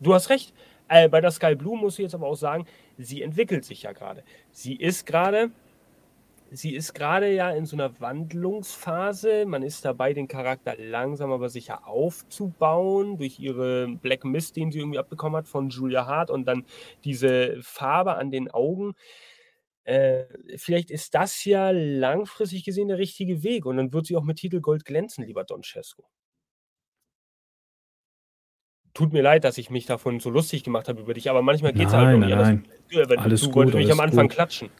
Du 0.00 0.12
hast 0.14 0.30
recht. 0.30 0.52
Äh, 0.88 1.08
bei 1.08 1.20
der 1.20 1.30
Sky 1.30 1.54
Blue 1.54 1.78
muss 1.78 1.98
ich 1.98 2.02
jetzt 2.02 2.14
aber 2.14 2.26
auch 2.26 2.36
sagen, 2.36 2.66
sie 2.98 3.22
entwickelt 3.22 3.64
sich 3.64 3.84
ja 3.84 3.92
gerade. 3.92 4.24
Sie 4.50 4.74
ist 4.74 5.06
gerade 5.06 5.52
sie 6.50 6.74
ist 6.74 6.94
gerade 6.94 7.32
ja 7.32 7.50
in 7.50 7.66
so 7.66 7.76
einer 7.76 8.00
Wandlungsphase. 8.00 9.46
Man 9.46 9.62
ist 9.62 9.84
dabei, 9.84 10.12
den 10.12 10.28
Charakter 10.28 10.76
langsam 10.76 11.32
aber 11.32 11.48
sicher 11.48 11.86
aufzubauen 11.86 13.18
durch 13.18 13.38
ihre 13.38 13.88
Black 13.88 14.24
Mist, 14.24 14.56
den 14.56 14.70
sie 14.70 14.80
irgendwie 14.80 14.98
abbekommen 14.98 15.36
hat 15.36 15.48
von 15.48 15.70
Julia 15.70 16.06
Hart 16.06 16.30
und 16.30 16.46
dann 16.46 16.64
diese 17.04 17.56
Farbe 17.62 18.16
an 18.16 18.30
den 18.30 18.50
Augen. 18.50 18.94
Äh, 19.84 20.24
vielleicht 20.56 20.90
ist 20.90 21.14
das 21.14 21.44
ja 21.44 21.70
langfristig 21.70 22.64
gesehen 22.64 22.88
der 22.88 22.98
richtige 22.98 23.42
Weg 23.42 23.64
und 23.66 23.76
dann 23.76 23.92
wird 23.92 24.06
sie 24.06 24.16
auch 24.16 24.24
mit 24.24 24.38
Titel 24.38 24.60
Gold 24.60 24.84
glänzen, 24.84 25.24
lieber 25.24 25.44
Don 25.44 25.62
Cesco. 25.62 26.04
Tut 28.92 29.12
mir 29.12 29.22
leid, 29.22 29.44
dass 29.44 29.56
ich 29.56 29.70
mich 29.70 29.86
davon 29.86 30.18
so 30.18 30.30
lustig 30.30 30.64
gemacht 30.64 30.88
habe 30.88 31.00
über 31.00 31.14
dich, 31.14 31.30
aber 31.30 31.42
manchmal 31.42 31.72
geht 31.72 31.88
es 31.88 31.92
halt 31.92 32.14
um 32.14 32.20
nein, 32.20 32.64
nein. 32.92 33.18
Alles 33.18 33.42
du 33.42 33.54
wolltest 33.54 33.76
mich 33.76 33.92
am 33.92 34.00
Anfang 34.00 34.26
gut. 34.26 34.34
klatschen. 34.34 34.70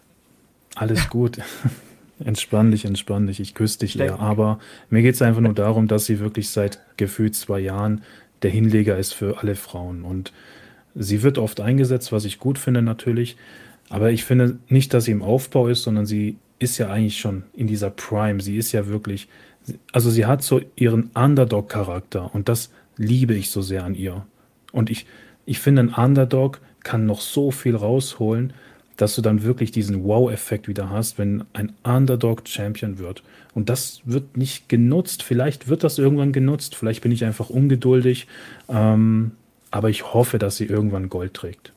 Alles 0.76 1.08
gut. 1.08 1.38
entspann 2.24 2.70
dich, 2.70 2.84
entspann 2.84 3.26
dich. 3.26 3.40
Ich 3.40 3.54
küsse 3.54 3.80
dich 3.80 3.98
eher. 3.98 4.20
Aber 4.20 4.58
mir 4.90 5.02
geht 5.02 5.14
es 5.14 5.22
einfach 5.22 5.40
nur 5.40 5.54
darum, 5.54 5.88
dass 5.88 6.06
sie 6.06 6.20
wirklich 6.20 6.50
seit 6.50 6.80
gefühlt 6.96 7.34
zwei 7.34 7.60
Jahren 7.60 8.02
der 8.42 8.50
Hinleger 8.50 8.98
ist 8.98 9.12
für 9.12 9.38
alle 9.38 9.54
Frauen. 9.54 10.02
Und 10.04 10.32
sie 10.94 11.22
wird 11.22 11.38
oft 11.38 11.60
eingesetzt, 11.60 12.12
was 12.12 12.24
ich 12.24 12.38
gut 12.38 12.58
finde 12.58 12.82
natürlich. 12.82 13.36
Aber 13.88 14.10
ich 14.10 14.24
finde 14.24 14.58
nicht, 14.68 14.94
dass 14.94 15.04
sie 15.04 15.12
im 15.12 15.22
Aufbau 15.22 15.68
ist, 15.68 15.82
sondern 15.82 16.06
sie 16.06 16.36
ist 16.58 16.78
ja 16.78 16.90
eigentlich 16.90 17.18
schon 17.18 17.44
in 17.54 17.66
dieser 17.66 17.90
Prime. 17.90 18.40
Sie 18.40 18.56
ist 18.56 18.72
ja 18.72 18.86
wirklich, 18.86 19.28
also 19.92 20.10
sie 20.10 20.26
hat 20.26 20.42
so 20.42 20.60
ihren 20.76 21.10
Underdog-Charakter 21.14 22.34
und 22.34 22.48
das 22.48 22.70
liebe 22.96 23.34
ich 23.34 23.50
so 23.50 23.62
sehr 23.62 23.84
an 23.84 23.94
ihr. 23.94 24.24
Und 24.72 24.90
ich, 24.90 25.06
ich 25.46 25.58
finde, 25.58 25.82
ein 25.82 25.94
Underdog 25.94 26.60
kann 26.84 27.06
noch 27.06 27.20
so 27.20 27.50
viel 27.50 27.74
rausholen 27.74 28.52
dass 29.00 29.14
du 29.14 29.22
dann 29.22 29.42
wirklich 29.42 29.70
diesen 29.70 30.04
Wow-Effekt 30.04 30.68
wieder 30.68 30.90
hast, 30.90 31.18
wenn 31.18 31.44
ein 31.54 31.72
Underdog 31.84 32.46
Champion 32.46 32.98
wird. 32.98 33.22
Und 33.54 33.68
das 33.68 34.02
wird 34.04 34.36
nicht 34.36 34.68
genutzt. 34.68 35.22
Vielleicht 35.22 35.68
wird 35.68 35.84
das 35.84 35.98
irgendwann 35.98 36.32
genutzt. 36.32 36.76
Vielleicht 36.76 37.02
bin 37.02 37.10
ich 37.10 37.24
einfach 37.24 37.48
ungeduldig. 37.48 38.26
Ähm, 38.68 39.32
aber 39.70 39.88
ich 39.88 40.12
hoffe, 40.12 40.38
dass 40.38 40.56
sie 40.56 40.66
irgendwann 40.66 41.08
Gold 41.08 41.32
trägt. 41.34 41.72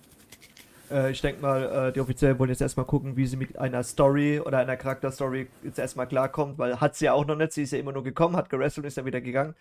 Äh, 0.92 1.12
ich 1.12 1.22
denke 1.22 1.42
mal, 1.42 1.90
äh, 1.90 1.94
die 1.94 2.02
Offiziellen 2.02 2.38
wollen 2.40 2.50
jetzt 2.50 2.62
erstmal 2.62 2.86
gucken, 2.86 3.16
wie 3.16 3.26
sie 3.26 3.38
mit 3.38 3.58
einer 3.58 3.84
Story 3.84 4.40
oder 4.40 4.60
einer 4.60 4.76
Charakterstory 4.76 5.48
jetzt 5.64 5.80
erstmal 5.80 6.08
klarkommt, 6.08 6.58
weil 6.58 6.80
hat 6.82 6.96
sie 6.96 7.06
ja 7.06 7.14
auch 7.14 7.26
noch 7.26 7.36
nicht. 7.36 7.54
Sie 7.54 7.64
ist 7.64 7.72
ja 7.72 7.80
immer 7.80 7.94
nur 7.94 8.04
gekommen, 8.04 8.36
hat 8.36 8.50
gerestelt 8.50 8.84
und 8.84 8.88
ist 8.90 8.98
dann 8.98 9.06
wieder 9.06 9.22
gegangen. 9.22 9.56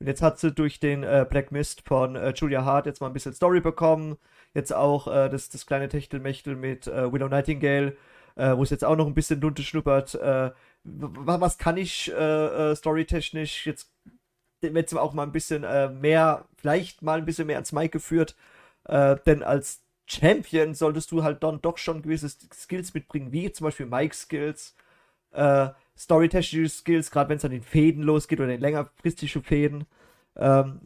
Und 0.00 0.06
jetzt 0.06 0.22
hat 0.22 0.38
sie 0.38 0.52
durch 0.52 0.78
den 0.78 1.02
äh, 1.02 1.26
Black 1.28 1.50
Mist 1.50 1.82
von 1.86 2.14
äh, 2.14 2.32
Julia 2.34 2.64
Hart 2.64 2.86
jetzt 2.86 3.00
mal 3.00 3.08
ein 3.08 3.12
bisschen 3.12 3.34
Story 3.34 3.60
bekommen. 3.60 4.16
Jetzt 4.54 4.72
auch 4.72 5.08
äh, 5.08 5.28
das, 5.28 5.48
das 5.48 5.66
kleine 5.66 5.88
Techtelmechtel 5.88 6.54
mit 6.54 6.86
äh, 6.86 7.12
Willow 7.12 7.28
Nightingale, 7.28 7.96
äh, 8.36 8.56
wo 8.56 8.62
es 8.62 8.70
jetzt 8.70 8.84
auch 8.84 8.96
noch 8.96 9.06
ein 9.06 9.14
bisschen 9.14 9.40
Lunte 9.40 9.62
schnuppert. 9.62 10.14
Äh, 10.14 10.52
was 10.84 11.58
kann 11.58 11.76
ich 11.76 12.04
storytechnisch 12.04 13.66
jetzt 13.66 13.90
wird 14.60 14.94
auch 14.94 15.12
mal 15.12 15.24
ein 15.24 15.32
bisschen 15.32 15.62
mehr, 16.00 16.46
vielleicht 16.56 17.02
mal 17.02 17.18
ein 17.18 17.26
bisschen 17.26 17.46
mehr 17.46 17.56
ans 17.56 17.72
Mic 17.72 17.90
geführt, 17.90 18.36
denn 18.88 19.42
als 19.42 19.82
Champion 20.08 20.74
solltest 20.74 21.10
du 21.12 21.22
halt 21.22 21.42
dann 21.42 21.60
doch 21.60 21.76
schon 21.76 22.00
gewisse 22.00 22.30
Skills 22.54 22.94
mitbringen, 22.94 23.32
wie 23.32 23.52
zum 23.52 23.66
Beispiel 23.66 23.86
Mic-Skills, 23.86 24.74
äh, 25.32 25.68
storytechnische 25.98 26.68
Skills, 26.68 27.10
gerade 27.10 27.30
wenn 27.30 27.38
es 27.38 27.44
an 27.44 27.50
den 27.50 27.62
Fäden 27.62 28.02
losgeht 28.02 28.40
oder 28.40 28.54
in 28.54 28.60
längerfristigen 28.60 29.42
Fäden. 29.42 29.86
Ähm, 30.36 30.80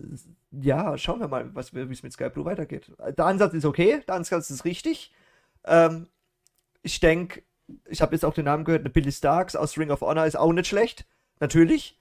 ja, 0.51 0.97
schauen 0.97 1.21
wir 1.21 1.29
mal, 1.29 1.55
wie 1.55 1.93
es 1.93 2.03
mit 2.03 2.13
Sky 2.13 2.31
Blue 2.31 2.45
weitergeht. 2.45 2.91
Der 2.99 3.27
Ansatz 3.27 3.53
ist 3.53 3.65
okay, 3.65 4.03
der 4.07 4.15
Ansatz 4.15 4.51
ist 4.51 4.65
richtig. 4.65 5.13
Ähm, 5.65 6.09
ich 6.83 7.01
denke, 7.01 7.43
ich 7.89 8.01
habe 8.01 8.15
jetzt 8.15 8.25
auch 8.25 8.35
den 8.35 8.47
Namen 8.47 8.65
gehört, 8.65 8.83
eine 8.83 8.91
Billy 8.91 9.13
Starks 9.13 9.55
aus 9.55 9.79
Ring 9.79 9.91
of 9.91 10.01
Honor 10.01 10.27
ist 10.27 10.37
auch 10.37 10.53
nicht 10.53 10.67
schlecht, 10.67 11.07
natürlich. 11.41 11.99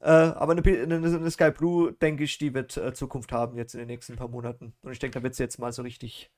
Äh, 0.00 0.06
aber 0.06 0.52
eine, 0.52 0.62
eine, 0.62 0.96
eine, 0.96 1.30
Sky 1.30 1.50
Blue, 1.50 1.92
denke 1.92 2.24
ich, 2.24 2.38
die 2.38 2.54
wird 2.54 2.76
äh, 2.76 2.92
Zukunft 2.92 3.32
haben 3.32 3.56
jetzt 3.56 3.74
in 3.74 3.80
den 3.80 3.88
nächsten 3.88 4.16
paar 4.16 4.28
Monaten. 4.28 4.72
Und 4.82 4.92
ich 4.92 4.98
denke, 4.98 5.18
da 5.18 5.22
wird 5.22 5.34
sie 5.34 5.44
jetzt 5.44 5.58
mal 5.58 5.72
so 5.72 5.82
richtig, 5.82 6.30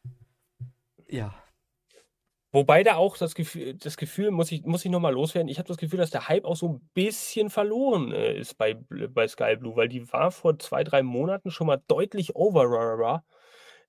ja, 1.08 1.34
Wobei 2.54 2.84
da 2.84 2.94
auch 2.94 3.16
das 3.16 3.34
Gefühl, 3.34 3.74
das 3.74 3.96
Gefühl 3.96 4.30
muss 4.30 4.52
ich, 4.52 4.62
muss 4.62 4.84
ich 4.84 4.90
nochmal 4.92 5.12
loswerden. 5.12 5.48
Ich 5.48 5.58
habe 5.58 5.66
das 5.66 5.76
Gefühl, 5.76 5.98
dass 5.98 6.10
der 6.10 6.28
Hype 6.28 6.44
auch 6.44 6.54
so 6.54 6.68
ein 6.68 6.88
bisschen 6.94 7.50
verloren 7.50 8.12
äh, 8.12 8.38
ist 8.38 8.56
bei, 8.56 8.74
bei 8.74 9.26
Sky 9.26 9.56
Blue, 9.56 9.74
weil 9.74 9.88
die 9.88 10.12
war 10.12 10.30
vor 10.30 10.56
zwei, 10.60 10.84
drei 10.84 11.02
Monaten 11.02 11.50
schon 11.50 11.66
mal 11.66 11.82
deutlich 11.88 12.36
over. 12.36 13.24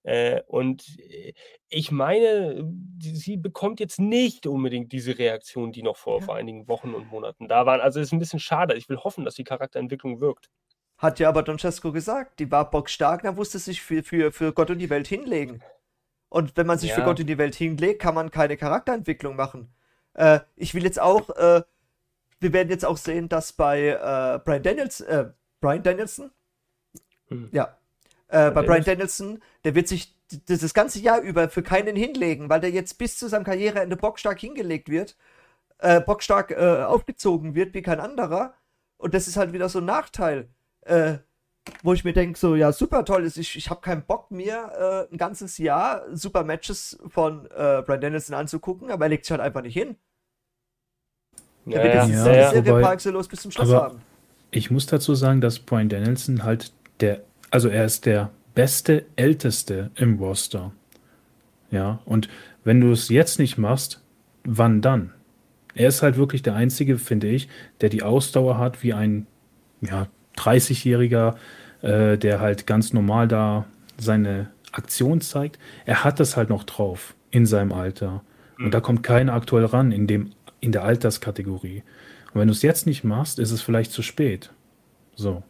Äh, 0.01 0.41
und 0.47 0.97
äh, 0.97 1.33
ich 1.69 1.91
meine, 1.91 2.67
sie 2.99 3.37
bekommt 3.37 3.79
jetzt 3.79 3.99
nicht 3.99 4.47
unbedingt 4.47 4.91
diese 4.91 5.15
Reaktion, 5.15 5.71
die 5.71 5.83
noch 5.83 5.97
vor, 5.97 6.21
ja. 6.21 6.25
vor 6.25 6.35
einigen 6.35 6.67
Wochen 6.67 6.95
und 6.95 7.11
Monaten 7.11 7.47
da 7.47 7.67
waren. 7.67 7.81
Also 7.81 7.99
ist 7.99 8.13
ein 8.13 8.19
bisschen 8.19 8.39
schade. 8.39 8.73
Ich 8.73 8.89
will 8.89 8.97
hoffen, 8.97 9.25
dass 9.25 9.35
die 9.35 9.43
Charakterentwicklung 9.43 10.21
wirkt. 10.21 10.49
Hat 10.97 11.19
ja 11.19 11.29
aber 11.29 11.43
Don 11.43 11.59
Cesco 11.59 11.91
gesagt, 11.91 12.39
die 12.39 12.49
war 12.49 12.71
bockstark, 12.71 13.21
da 13.21 13.37
wusste 13.37 13.59
sich 13.59 13.83
für, 13.83 14.01
für, 14.01 14.31
für 14.31 14.53
Gott 14.53 14.71
und 14.71 14.79
die 14.79 14.89
Welt 14.89 15.05
hinlegen. 15.05 15.61
Und 16.35 16.57
wenn 16.57 16.67
man 16.67 16.77
sich 16.77 16.89
ja. 16.89 16.95
für 16.95 17.03
Gott 17.03 17.21
in 17.21 17.27
die 17.27 17.37
Welt 17.37 17.55
hinlegt, 17.55 18.01
kann 18.01 18.13
man 18.13 18.29
keine 18.29 18.57
Charakterentwicklung 18.57 19.37
machen. 19.37 19.73
Äh, 20.15 20.41
ich 20.57 20.73
will 20.73 20.83
jetzt 20.83 20.99
auch, 20.99 21.29
äh, 21.29 21.63
wir 22.41 22.51
werden 22.51 22.67
jetzt 22.67 22.83
auch 22.83 22.97
sehen, 22.97 23.29
dass 23.29 23.53
bei 23.53 23.87
äh, 23.91 24.39
Brian, 24.43 24.61
Daniels, 24.61 24.99
äh, 24.99 25.29
Brian 25.61 25.81
Danielson, 25.81 26.31
hm. 27.29 27.47
ja, 27.53 27.77
äh, 28.27 28.51
bei 28.51 28.63
Brian 28.63 28.83
Danielson, 28.83 29.41
der 29.63 29.75
wird 29.75 29.87
sich 29.87 30.13
das, 30.45 30.73
ganze 30.73 30.99
Jahr 30.99 31.21
über 31.21 31.47
für 31.47 31.63
keinen 31.63 31.95
hinlegen, 31.95 32.49
weil 32.49 32.59
der 32.59 32.71
jetzt 32.71 32.97
bis 32.97 33.17
zu 33.17 33.29
seinem 33.29 33.45
Karriereende 33.45 33.95
bockstark 33.95 34.37
hingelegt 34.37 34.89
wird, 34.89 35.15
äh, 35.77 36.01
bockstark 36.01 36.51
aufgezogen 36.51 37.55
wird 37.55 37.73
wie 37.73 37.81
kein 37.81 38.01
anderer. 38.01 38.55
Und 38.97 39.13
das 39.13 39.29
ist 39.29 39.37
halt 39.37 39.53
wieder 39.53 39.69
so 39.69 39.79
ein 39.79 39.85
Nachteil. 39.85 40.49
Wo 41.81 41.93
ich 41.93 42.03
mir 42.03 42.13
denke, 42.13 42.37
so, 42.37 42.55
ja, 42.55 42.71
super 42.71 43.05
toll 43.05 43.23
ist, 43.23 43.37
ich, 43.37 43.55
ich 43.55 43.69
habe 43.69 43.81
keinen 43.81 44.03
Bock 44.03 44.29
mir 44.29 45.07
äh, 45.09 45.13
ein 45.13 45.17
ganzes 45.17 45.57
Jahr 45.57 46.03
super 46.15 46.43
Matches 46.43 46.99
von 47.07 47.45
äh, 47.47 47.81
Brian 47.85 48.01
Danielson 48.01 48.35
anzugucken, 48.35 48.91
aber 48.91 49.05
er 49.05 49.09
legt 49.09 49.25
sich 49.25 49.31
halt 49.31 49.41
einfach 49.41 49.61
nicht 49.61 49.73
hin. 49.73 49.95
Ja, 51.65 51.83
ja, 51.83 52.05
ja, 52.05 52.07
ja. 52.07 52.51
Serie 52.51 52.65
Wobei, 52.65 53.09
los 53.09 53.27
bis 53.27 53.41
zum 53.41 53.51
Schluss 53.51 53.73
haben. 53.73 54.01
Ich 54.51 54.69
muss 54.69 54.85
dazu 54.85 55.15
sagen, 55.15 55.41
dass 55.41 55.59
Brian 55.59 55.89
Danielson 55.89 56.43
halt 56.43 56.71
der, 56.99 57.23
also 57.49 57.67
er 57.67 57.85
ist 57.85 58.05
der 58.05 58.31
beste, 58.53 59.05
älteste 59.15 59.91
im 59.95 60.19
Roster. 60.19 60.71
Ja, 61.71 61.99
und 62.05 62.29
wenn 62.63 62.79
du 62.79 62.91
es 62.91 63.09
jetzt 63.09 63.39
nicht 63.39 63.57
machst, 63.57 64.01
wann 64.43 64.81
dann? 64.81 65.13
Er 65.73 65.89
ist 65.89 66.01
halt 66.01 66.15
wirklich 66.17 66.41
der 66.41 66.55
Einzige, 66.55 66.97
finde 66.97 67.27
ich, 67.27 67.49
der 67.81 67.89
die 67.89 68.03
Ausdauer 68.03 68.57
hat 68.57 68.81
wie 68.83 68.93
ein 68.93 69.27
ja, 69.81 70.07
30-jähriger 70.37 71.35
äh, 71.85 72.17
der 72.17 72.39
halt 72.39 72.65
ganz 72.65 72.93
normal 72.93 73.27
da 73.27 73.65
seine 73.97 74.49
Aktion 74.71 75.21
zeigt. 75.21 75.59
Er 75.85 76.03
hat 76.03 76.19
das 76.19 76.35
halt 76.35 76.49
noch 76.49 76.63
drauf 76.63 77.15
in 77.31 77.45
seinem 77.45 77.71
Alter. 77.71 78.23
Und 78.57 78.73
da 78.73 78.79
kommt 78.79 79.03
keiner 79.03 79.33
aktuell 79.33 79.65
ran 79.65 79.91
in, 79.91 80.07
dem, 80.07 80.31
in 80.61 80.71
der 80.71 80.83
Alterskategorie. 80.83 81.83
Und 82.33 82.41
wenn 82.41 82.47
du 82.47 82.53
es 82.53 82.61
jetzt 82.61 82.87
nicht 82.87 83.03
machst, 83.03 83.37
ist 83.37 83.51
es 83.51 83.61
vielleicht 83.61 83.91
zu 83.91 84.01
spät. 84.01 84.51
So. 85.15 85.43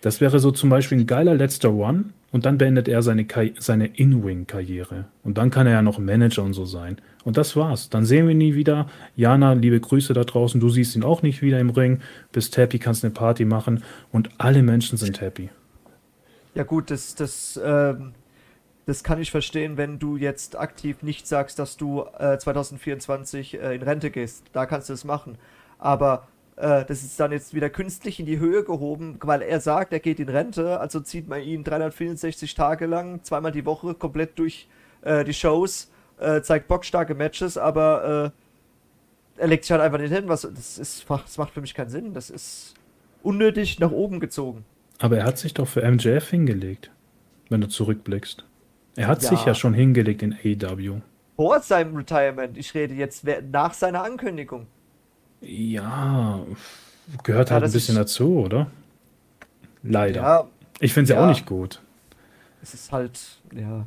Das 0.00 0.20
wäre 0.20 0.38
so 0.38 0.50
zum 0.50 0.68
Beispiel 0.68 0.98
ein 0.98 1.06
geiler 1.06 1.34
letzter 1.34 1.72
One 1.72 2.06
und 2.30 2.44
dann 2.44 2.58
beendet 2.58 2.88
er 2.88 3.02
seine, 3.02 3.26
seine 3.58 3.86
In-Wing-Karriere. 3.86 5.06
Und 5.22 5.38
dann 5.38 5.50
kann 5.50 5.66
er 5.66 5.74
ja 5.74 5.82
noch 5.82 5.98
Manager 5.98 6.42
und 6.42 6.52
so 6.52 6.66
sein. 6.66 7.00
Und 7.24 7.38
das 7.38 7.56
war's. 7.56 7.88
Dann 7.88 8.04
sehen 8.04 8.26
wir 8.26 8.32
ihn 8.32 8.38
nie 8.38 8.54
wieder. 8.54 8.88
Jana, 9.16 9.54
liebe 9.54 9.80
Grüße 9.80 10.12
da 10.12 10.24
draußen. 10.24 10.60
Du 10.60 10.68
siehst 10.68 10.94
ihn 10.94 11.04
auch 11.04 11.22
nicht 11.22 11.40
wieder 11.40 11.58
im 11.58 11.70
Ring. 11.70 12.00
Bist 12.32 12.56
happy, 12.58 12.78
kannst 12.78 13.02
eine 13.02 13.14
Party 13.14 13.46
machen 13.46 13.82
und 14.12 14.30
alle 14.36 14.62
Menschen 14.62 14.98
sind 14.98 15.20
happy. 15.22 15.48
Ja, 16.54 16.64
gut, 16.64 16.90
das, 16.90 17.14
das, 17.14 17.58
ähm, 17.62 18.12
das 18.84 19.02
kann 19.02 19.20
ich 19.20 19.30
verstehen, 19.30 19.78
wenn 19.78 19.98
du 19.98 20.16
jetzt 20.16 20.58
aktiv 20.58 21.02
nicht 21.02 21.26
sagst, 21.26 21.58
dass 21.58 21.78
du 21.78 22.04
äh, 22.18 22.36
2024 22.36 23.54
äh, 23.54 23.74
in 23.74 23.82
Rente 23.82 24.10
gehst. 24.10 24.44
Da 24.52 24.66
kannst 24.66 24.90
du 24.90 24.92
es 24.92 25.04
machen. 25.04 25.38
Aber 25.78 26.28
äh, 26.58 26.84
das 26.84 27.04
ist 27.04 27.18
dann 27.20 27.30
jetzt 27.30 27.54
wieder 27.54 27.70
künstlich 27.70 28.18
in 28.18 28.26
die 28.26 28.38
Höhe 28.38 28.64
gehoben, 28.64 29.18
weil 29.22 29.42
er 29.42 29.60
sagt, 29.60 29.92
er 29.92 30.00
geht 30.00 30.18
in 30.18 30.28
Rente, 30.28 30.80
also 30.80 31.00
zieht 31.00 31.28
man 31.28 31.40
ihn 31.40 31.62
364 31.62 32.54
Tage 32.54 32.86
lang, 32.86 33.22
zweimal 33.22 33.52
die 33.52 33.64
Woche, 33.64 33.94
komplett 33.94 34.38
durch 34.38 34.68
äh, 35.02 35.24
die 35.24 35.34
Shows, 35.34 35.90
äh, 36.18 36.42
zeigt 36.42 36.66
bockstarke 36.66 37.14
Matches, 37.14 37.56
aber 37.56 38.32
äh, 39.36 39.40
er 39.40 39.46
legt 39.46 39.64
sich 39.64 39.70
halt 39.70 39.82
einfach 39.82 40.00
nicht 40.00 40.12
hin. 40.12 40.24
Was, 40.26 40.42
das, 40.42 40.78
ist, 40.78 41.08
das 41.08 41.38
macht 41.38 41.52
für 41.52 41.60
mich 41.60 41.74
keinen 41.74 41.90
Sinn. 41.90 42.12
Das 42.12 42.28
ist 42.28 42.74
unnötig 43.22 43.78
nach 43.78 43.92
oben 43.92 44.18
gezogen. 44.18 44.64
Aber 44.98 45.18
er 45.18 45.24
hat 45.24 45.38
sich 45.38 45.54
doch 45.54 45.68
für 45.68 45.88
MJF 45.88 46.28
hingelegt, 46.28 46.90
wenn 47.50 47.60
du 47.60 47.68
zurückblickst. 47.68 48.44
Er 48.96 49.06
hat 49.06 49.22
ja. 49.22 49.28
sich 49.28 49.44
ja 49.44 49.54
schon 49.54 49.74
hingelegt 49.74 50.22
in 50.22 50.32
AEW. 50.32 51.02
Vor 51.36 51.60
seinem 51.60 51.94
Retirement. 51.94 52.58
Ich 52.58 52.74
rede 52.74 52.94
jetzt 52.94 53.24
nach 53.52 53.74
seiner 53.74 54.02
Ankündigung. 54.02 54.66
Ja, 55.40 56.40
gehört 57.22 57.48
ja, 57.48 57.54
halt 57.54 57.64
ein 57.64 57.72
bisschen 57.72 57.96
dazu, 57.96 58.40
oder? 58.40 58.70
Leider. 59.82 60.20
Ja, 60.20 60.48
ich 60.80 60.92
finde 60.92 61.04
es 61.04 61.10
ja. 61.10 61.16
ja. 61.16 61.24
auch 61.24 61.28
nicht 61.28 61.46
gut. 61.46 61.80
Es 62.62 62.74
ist 62.74 62.92
halt, 62.92 63.18
ja. 63.54 63.86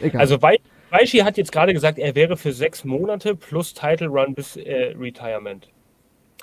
Egal. 0.00 0.20
Also 0.20 0.40
Weishi 0.40 1.18
hat 1.18 1.36
jetzt 1.36 1.52
gerade 1.52 1.72
gesagt, 1.72 1.98
er 1.98 2.14
wäre 2.14 2.36
für 2.36 2.52
sechs 2.52 2.84
Monate 2.84 3.34
plus 3.34 3.74
Title 3.74 4.08
Run 4.08 4.34
bis 4.34 4.56
äh, 4.56 4.94
Retirement 4.98 5.68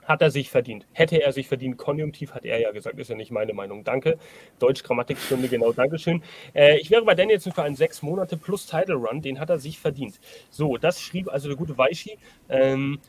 hat 0.10 0.24
er 0.24 0.32
sich 0.32 0.50
verdient. 0.50 0.88
Hätte 0.92 1.22
er 1.22 1.32
sich 1.32 1.48
verdient, 1.48 1.78
konjunktiv 1.78 2.34
hat 2.34 2.44
er 2.44 2.60
ja 2.60 2.72
gesagt, 2.72 2.98
ist 2.98 3.12
ja 3.12 3.16
nicht 3.16 3.30
meine 3.30 3.54
Meinung. 3.54 3.84
Danke. 3.84 4.18
Deutsch-Grammatikstunde, 4.58 5.48
genau, 5.48 5.72
Dankeschön. 5.72 6.24
Äh, 6.56 6.80
ich 6.80 6.90
wäre 6.90 7.06
bei 7.06 7.14
Daniel 7.14 7.36
jetzt 7.36 7.54
für 7.54 7.62
einen 7.62 7.76
sechs 7.76 8.02
Monate 8.02 8.36
plus 8.36 8.66
Title 8.66 8.96
Run, 8.96 9.22
den 9.22 9.40
hat 9.40 9.52
er 9.52 9.60
sich 9.60 9.80
verdient. 9.80 10.20
So, 10.50 10.78
das 10.78 11.00
schrieb 11.00 11.30
also 11.30 11.48
der 11.48 11.58
gute 11.58 11.78
Weishi. 11.78 12.18
Ähm, 12.50 13.00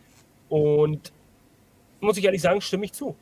und 0.51 1.11
muss 2.01 2.17
ich 2.17 2.25
ehrlich 2.25 2.43
sagen, 2.43 2.61
stimme 2.61 2.85
ich 2.85 2.93
zu. 2.93 3.17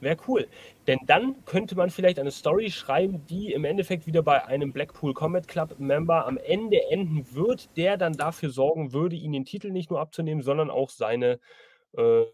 Wäre 0.00 0.16
cool. 0.26 0.48
Denn 0.88 0.98
dann 1.06 1.44
könnte 1.44 1.76
man 1.76 1.90
vielleicht 1.90 2.18
eine 2.18 2.32
Story 2.32 2.70
schreiben, 2.70 3.24
die 3.26 3.52
im 3.52 3.64
Endeffekt 3.64 4.04
wieder 4.06 4.22
bei 4.22 4.44
einem 4.44 4.72
Blackpool 4.72 5.14
Combat 5.14 5.46
Club 5.46 5.78
Member 5.78 6.26
am 6.26 6.38
Ende 6.38 6.82
enden 6.90 7.24
wird, 7.34 7.76
der 7.76 7.96
dann 7.96 8.14
dafür 8.14 8.50
sorgen 8.50 8.92
würde, 8.92 9.14
ihn 9.14 9.32
den 9.32 9.44
Titel 9.44 9.70
nicht 9.70 9.90
nur 9.90 10.00
abzunehmen, 10.00 10.42
sondern 10.42 10.70
auch 10.70 10.90
seine 10.90 11.38
äh, 11.96 12.24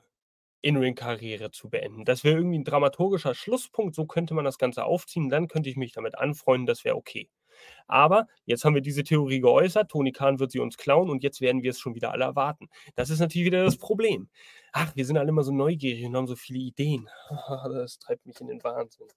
in-Ring-Karriere 0.62 1.50
zu 1.50 1.68
beenden. 1.68 2.04
Das 2.04 2.24
wäre 2.24 2.36
irgendwie 2.36 2.58
ein 2.58 2.64
dramaturgischer 2.64 3.34
Schlusspunkt, 3.34 3.94
so 3.94 4.06
könnte 4.06 4.34
man 4.34 4.46
das 4.46 4.58
Ganze 4.58 4.84
aufziehen, 4.84 5.28
dann 5.28 5.48
könnte 5.48 5.68
ich 5.68 5.76
mich 5.76 5.92
damit 5.92 6.16
anfreunden, 6.16 6.66
das 6.66 6.84
wäre 6.84 6.96
okay. 6.96 7.28
Aber 7.86 8.26
jetzt 8.44 8.64
haben 8.64 8.74
wir 8.74 8.82
diese 8.82 9.04
Theorie 9.04 9.40
geäußert, 9.40 9.90
Tony 9.90 10.12
Khan 10.12 10.38
wird 10.38 10.52
sie 10.52 10.60
uns 10.60 10.76
klauen 10.76 11.10
und 11.10 11.22
jetzt 11.22 11.40
werden 11.40 11.62
wir 11.62 11.70
es 11.70 11.80
schon 11.80 11.94
wieder 11.94 12.12
alle 12.12 12.24
erwarten. 12.24 12.68
Das 12.94 13.10
ist 13.10 13.20
natürlich 13.20 13.46
wieder 13.46 13.64
das 13.64 13.78
Problem. 13.78 14.28
Ach, 14.80 14.94
wir 14.94 15.04
sind 15.04 15.16
alle 15.16 15.30
immer 15.30 15.42
so 15.42 15.52
neugierig 15.52 16.04
und 16.06 16.14
haben 16.16 16.28
so 16.28 16.36
viele 16.36 16.60
Ideen. 16.60 17.08
Das 17.72 17.98
treibt 17.98 18.26
mich 18.26 18.40
in 18.40 18.46
den 18.46 18.62
Wahnsinn 18.62 19.08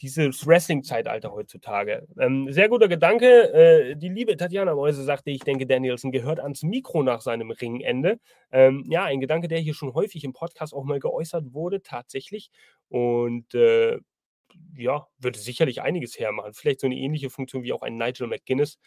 dieses 0.00 0.46
Wrestling-Zeitalter 0.46 1.32
heutzutage. 1.32 2.06
Ähm, 2.18 2.50
sehr 2.50 2.68
guter 2.68 2.88
Gedanke. 2.88 3.52
Äh, 3.52 3.96
die 3.96 4.08
liebe 4.08 4.36
Tatjana 4.36 4.74
Mäuse 4.74 5.02
sagte, 5.04 5.30
ich 5.30 5.40
denke, 5.40 5.66
Danielson 5.66 6.12
gehört 6.12 6.40
ans 6.40 6.62
Mikro 6.62 7.02
nach 7.02 7.20
seinem 7.20 7.50
Ringende. 7.50 8.18
Ähm, 8.52 8.84
ja, 8.88 9.04
ein 9.04 9.20
Gedanke, 9.20 9.48
der 9.48 9.58
hier 9.58 9.74
schon 9.74 9.94
häufig 9.94 10.24
im 10.24 10.32
Podcast 10.32 10.72
auch 10.72 10.84
mal 10.84 11.00
geäußert 11.00 11.52
wurde, 11.52 11.82
tatsächlich. 11.82 12.50
Und 12.88 13.54
äh, 13.54 13.98
ja, 14.76 15.06
würde 15.18 15.38
sicherlich 15.38 15.82
einiges 15.82 16.18
hermachen. 16.18 16.54
Vielleicht 16.54 16.80
so 16.80 16.86
eine 16.86 16.96
ähnliche 16.96 17.30
Funktion 17.30 17.62
wie 17.62 17.72
auch 17.72 17.82
ein 17.82 17.98
Nigel 17.98 18.28
McGuinness, 18.28 18.78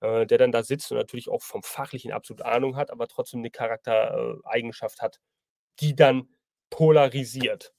äh, 0.00 0.26
der 0.26 0.38
dann 0.38 0.52
da 0.52 0.62
sitzt 0.62 0.90
und 0.92 0.98
natürlich 0.98 1.28
auch 1.28 1.42
vom 1.42 1.62
Fachlichen 1.62 2.12
absolut 2.12 2.42
Ahnung 2.42 2.76
hat, 2.76 2.90
aber 2.90 3.08
trotzdem 3.08 3.40
eine 3.40 3.50
Charaktereigenschaft 3.50 5.02
hat, 5.02 5.20
die 5.80 5.96
dann 5.96 6.28
polarisiert. 6.70 7.74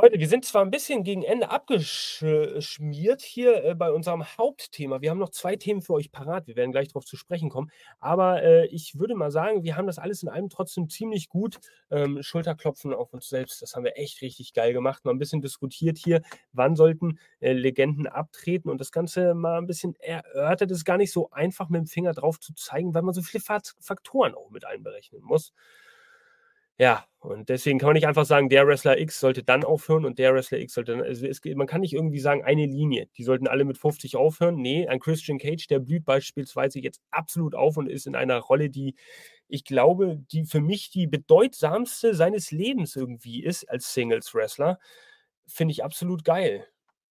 Leute, 0.00 0.20
wir 0.20 0.28
sind 0.28 0.44
zwar 0.44 0.64
ein 0.64 0.70
bisschen 0.70 1.02
gegen 1.02 1.24
Ende 1.24 1.50
abgeschmiert 1.50 3.20
hier 3.20 3.64
äh, 3.64 3.74
bei 3.74 3.90
unserem 3.90 4.24
Hauptthema. 4.38 5.00
Wir 5.00 5.10
haben 5.10 5.18
noch 5.18 5.30
zwei 5.30 5.56
Themen 5.56 5.82
für 5.82 5.94
euch 5.94 6.12
parat. 6.12 6.46
Wir 6.46 6.54
werden 6.54 6.70
gleich 6.70 6.86
darauf 6.86 7.04
zu 7.04 7.16
sprechen 7.16 7.50
kommen. 7.50 7.72
Aber 7.98 8.40
äh, 8.40 8.66
ich 8.66 8.96
würde 9.00 9.16
mal 9.16 9.32
sagen, 9.32 9.64
wir 9.64 9.74
haben 9.74 9.88
das 9.88 9.98
alles 9.98 10.22
in 10.22 10.28
einem 10.28 10.50
trotzdem 10.50 10.88
ziemlich 10.88 11.28
gut. 11.28 11.58
Ähm, 11.90 12.22
Schulterklopfen 12.22 12.94
auf 12.94 13.12
uns 13.12 13.28
selbst. 13.28 13.60
Das 13.60 13.74
haben 13.74 13.82
wir 13.82 13.98
echt 13.98 14.22
richtig 14.22 14.52
geil 14.52 14.72
gemacht. 14.72 15.04
Mal 15.04 15.10
ein 15.10 15.18
bisschen 15.18 15.42
diskutiert 15.42 15.98
hier, 15.98 16.22
wann 16.52 16.76
sollten 16.76 17.18
äh, 17.40 17.52
Legenden 17.52 18.06
abtreten 18.06 18.70
und 18.70 18.80
das 18.80 18.92
Ganze 18.92 19.34
mal 19.34 19.58
ein 19.58 19.66
bisschen 19.66 19.96
erörtert. 19.96 20.70
Es 20.70 20.78
ist 20.78 20.84
gar 20.84 20.98
nicht 20.98 21.10
so 21.10 21.30
einfach 21.32 21.70
mit 21.70 21.80
dem 21.80 21.86
Finger 21.88 22.12
drauf 22.12 22.38
zu 22.38 22.54
zeigen, 22.54 22.94
weil 22.94 23.02
man 23.02 23.14
so 23.14 23.22
viele 23.22 23.42
Faktoren 23.42 24.36
auch 24.36 24.50
mit 24.50 24.64
einberechnen 24.64 25.22
muss. 25.22 25.52
Ja, 26.78 27.04
und 27.20 27.48
deswegen 27.48 27.80
kann 27.80 27.88
man 27.88 27.94
nicht 27.94 28.06
einfach 28.06 28.24
sagen, 28.24 28.48
der 28.48 28.66
Wrestler 28.66 28.98
X 28.98 29.18
sollte 29.18 29.42
dann 29.42 29.64
aufhören 29.64 30.04
und 30.04 30.20
der 30.20 30.34
Wrestler 30.34 30.58
X 30.58 30.74
sollte 30.74 30.92
dann. 30.92 31.02
Also 31.02 31.26
es, 31.26 31.40
man 31.56 31.66
kann 31.66 31.80
nicht 31.80 31.92
irgendwie 31.92 32.20
sagen, 32.20 32.44
eine 32.44 32.64
Linie. 32.66 33.08
Die 33.16 33.24
sollten 33.24 33.48
alle 33.48 33.64
mit 33.64 33.76
50 33.76 34.14
aufhören. 34.16 34.56
Nee, 34.56 34.86
ein 34.86 35.00
Christian 35.00 35.38
Cage, 35.38 35.66
der 35.66 35.80
blüht 35.80 36.04
beispielsweise 36.04 36.78
jetzt 36.78 37.00
absolut 37.10 37.56
auf 37.56 37.76
und 37.76 37.88
ist 37.88 38.06
in 38.06 38.14
einer 38.14 38.38
Rolle, 38.38 38.70
die 38.70 38.94
ich 39.48 39.64
glaube, 39.64 40.18
die 40.30 40.44
für 40.44 40.60
mich 40.60 40.90
die 40.90 41.06
bedeutsamste 41.06 42.14
seines 42.14 42.52
Lebens 42.52 42.94
irgendwie 42.96 43.42
ist 43.42 43.64
als 43.68 43.94
Singles-Wrestler. 43.94 44.78
Finde 45.46 45.72
ich 45.72 45.82
absolut 45.82 46.24
geil. 46.24 46.66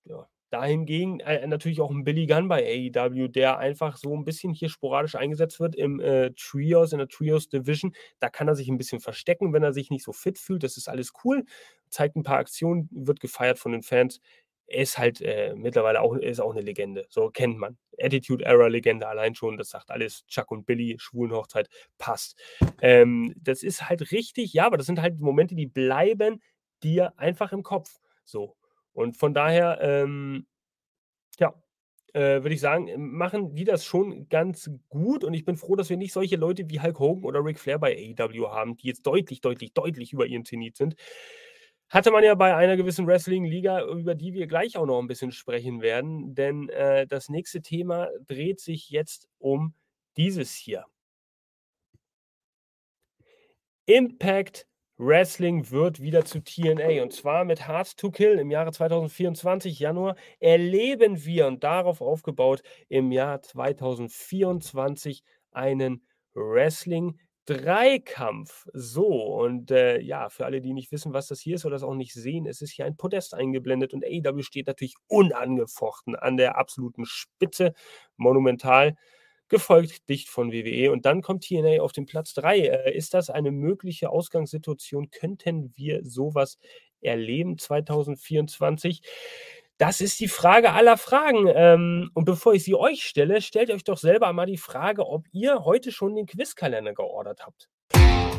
Ja. 0.06 0.30
Dahingegen 0.50 1.20
äh, 1.20 1.46
natürlich 1.46 1.82
auch 1.82 1.92
ein 1.92 2.04
Billy 2.04 2.26
Gunn 2.26 2.48
bei 2.48 2.64
AEW, 2.64 3.28
der 3.28 3.58
einfach 3.58 3.98
so 3.98 4.16
ein 4.16 4.24
bisschen 4.24 4.54
hier 4.54 4.70
sporadisch 4.70 5.16
eingesetzt 5.16 5.60
wird 5.60 5.76
im 5.76 6.00
äh, 6.00 6.32
Trios, 6.32 6.94
in 6.94 7.00
der 7.00 7.10
Trios 7.10 7.50
Division. 7.50 7.94
Da 8.20 8.30
kann 8.30 8.48
er 8.48 8.56
sich 8.56 8.70
ein 8.70 8.78
bisschen 8.78 9.02
verstecken, 9.02 9.52
wenn 9.54 9.64
er 9.64 9.74
sich 9.74 9.90
nicht 9.90 10.04
so 10.04 10.14
fit 10.14 10.40
fühlt. 10.40 10.64
Das 10.64 10.78
ist 10.78 10.88
alles 10.88 11.12
cool. 11.24 11.44
Zeigt 11.90 12.16
ein 12.16 12.24
paar 12.24 12.38
Aktionen, 12.38 12.88
wird 12.92 13.20
gefeiert 13.20 13.60
von 13.60 13.74
den 13.74 13.84
Fans. 13.84 14.22
Er 14.68 14.84
ist 14.84 14.98
halt 14.98 15.22
äh, 15.22 15.54
mittlerweile 15.56 16.02
auch, 16.02 16.16
ist 16.16 16.40
auch 16.42 16.52
eine 16.52 16.62
Legende. 16.62 17.06
So 17.10 17.30
kennt 17.30 17.58
man. 17.58 17.78
Attitude 18.00 18.46
Era 18.46 18.68
Legende 18.68 19.08
allein 19.08 19.36
schon. 19.36 19.58
Das 19.58 19.70
sagt 19.70 19.92
alles. 19.92 20.26
Chuck 20.28 20.52
und 20.52 20.66
Billy, 20.66 20.96
Schwulenhochzeit, 21.00 21.70
passt. 21.98 22.40
Ähm, 22.82 23.34
das 23.38 23.64
ist 23.64 23.90
halt 23.90 24.12
richtig, 24.12 24.54
ja, 24.54 24.66
aber 24.66 24.78
das 24.78 24.86
sind 24.86 25.02
halt 25.02 25.20
Momente, 25.20 25.56
die 25.56 25.68
bleiben 25.68 26.42
dir 26.84 27.18
einfach 27.18 27.52
im 27.52 27.64
Kopf. 27.64 27.98
So. 28.26 28.56
Und 28.98 29.16
von 29.16 29.36
daher, 29.36 29.78
ähm, 29.80 30.48
ja, 31.40 31.54
äh, 32.14 32.42
würde 32.42 32.56
ich 32.56 32.62
sagen, 32.62 32.90
machen 32.98 33.54
die 33.54 33.64
das 33.64 33.86
schon 33.86 34.28
ganz 34.28 34.72
gut. 34.90 35.24
Und 35.24 35.36
ich 35.36 35.46
bin 35.46 35.56
froh, 35.56 35.76
dass 35.76 35.92
wir 35.92 35.98
nicht 35.98 36.14
solche 36.14 36.36
Leute 36.36 36.68
wie 36.68 36.82
Hulk 36.82 37.00
Hogan 37.00 37.24
oder 37.24 37.46
Ric 37.46 37.60
Flair 37.60 37.78
bei 37.78 37.96
AEW 37.96 38.50
haben, 38.50 38.76
die 38.76 38.88
jetzt 38.88 39.04
deutlich, 39.06 39.42
deutlich, 39.42 39.74
deutlich 39.74 40.14
über 40.14 40.26
ihren 40.26 40.46
Zenit 40.46 40.78
sind. 40.78 40.96
Hatte 41.90 42.10
man 42.10 42.24
ja 42.24 42.34
bei 42.34 42.56
einer 42.56 42.76
gewissen 42.76 43.06
Wrestling-Liga, 43.06 43.86
über 43.86 44.16
die 44.16 44.34
wir 44.34 44.48
gleich 44.48 44.78
auch 44.78 44.88
noch 44.88 45.00
ein 45.00 45.08
bisschen 45.08 45.32
sprechen 45.32 45.82
werden. 45.82 46.34
Denn 46.34 46.70
äh, 46.70 47.06
das 47.06 47.30
nächste 47.30 47.62
Thema 47.62 48.10
dreht 48.26 48.60
sich 48.60 48.90
jetzt 48.90 49.30
um 49.38 49.76
dieses 50.18 50.56
hier. 50.56 50.86
Impact 53.86 54.68
Wrestling 55.00 55.70
wird 55.70 56.02
wieder 56.02 56.26
zu 56.26 56.40
TNA 56.44 57.04
und 57.04 57.14
zwar 57.14 57.46
mit 57.46 57.68
Hard 57.68 57.98
to 57.98 58.10
Kill 58.10 58.40
im 58.40 58.50
Jahre 58.50 58.72
2024, 58.72 59.80
Januar, 59.80 60.16
erleben 60.40 61.24
wir 61.24 61.46
und 61.46 61.64
darauf 61.64 62.02
aufgebaut 62.02 62.64
im 62.90 63.12
Jahr 63.12 63.42
2024 63.44 65.24
einen 65.52 66.04
Wrestling 66.34 67.20
Dreikampf. 67.46 68.68
So, 68.74 69.06
und 69.08 69.70
äh, 69.70 70.00
ja, 70.00 70.30
für 70.30 70.46
alle, 70.46 70.62
die 70.62 70.74
nicht 70.74 70.92
wissen, 70.92 71.14
was 71.14 71.28
das 71.28 71.40
hier 71.40 71.56
ist 71.56 71.66
oder 71.66 71.76
das 71.76 71.84
auch 71.84 71.94
nicht 71.94 72.14
sehen, 72.14 72.48
es 72.48 72.62
ist 72.62 72.72
hier 72.72 72.86
ein 72.86 72.98
Podest 72.98 73.36
eingeblendet 73.36 73.94
und 73.94 74.04
AEW 74.04 74.42
steht 74.42 74.68
natürlich 74.68 74.96
unangefochten 75.08 76.16
an 76.16 76.38
der 76.38 76.58
absoluten 76.58 77.06
Spitze, 77.06 77.74
monumental 78.18 78.96
gefolgt 79.50 80.10
dicht 80.10 80.30
von 80.30 80.52
WWE. 80.52 80.92
Und 80.92 81.06
dann 81.06 81.22
kommt 81.22 81.46
TNA 81.46 81.82
auf 81.82 81.92
den 81.92 82.06
Platz 82.06 82.34
3. 82.34 82.60
Äh, 82.60 82.98
ist 82.98 83.14
das 83.14 83.30
eine 83.30 83.52
mögliche 83.52 84.10
Ausgangssituation? 84.10 85.10
Könnten 85.10 85.74
wir 85.76 86.02
sowas 86.04 86.58
erleben 87.02 87.58
2024? 87.58 89.02
Das 89.78 90.02
ist 90.02 90.20
die 90.20 90.28
Frage 90.28 90.74
aller 90.74 90.98
Fragen. 90.98 91.48
Ähm, 91.54 92.10
und 92.14 92.26
bevor 92.26 92.54
ich 92.54 92.64
sie 92.64 92.76
euch 92.76 93.04
stelle, 93.04 93.42
stellt 93.42 93.70
euch 93.70 93.84
doch 93.84 93.98
selber 93.98 94.34
mal 94.34 94.48
die 94.48 94.58
Frage, 94.58 95.08
ob 95.08 95.26
ihr 95.32 95.66
heute 95.66 95.92
schon 95.92 96.16
den 96.16 96.26
Quizkalender 96.26 96.94
geordert 96.94 97.42
habt. 97.46 97.70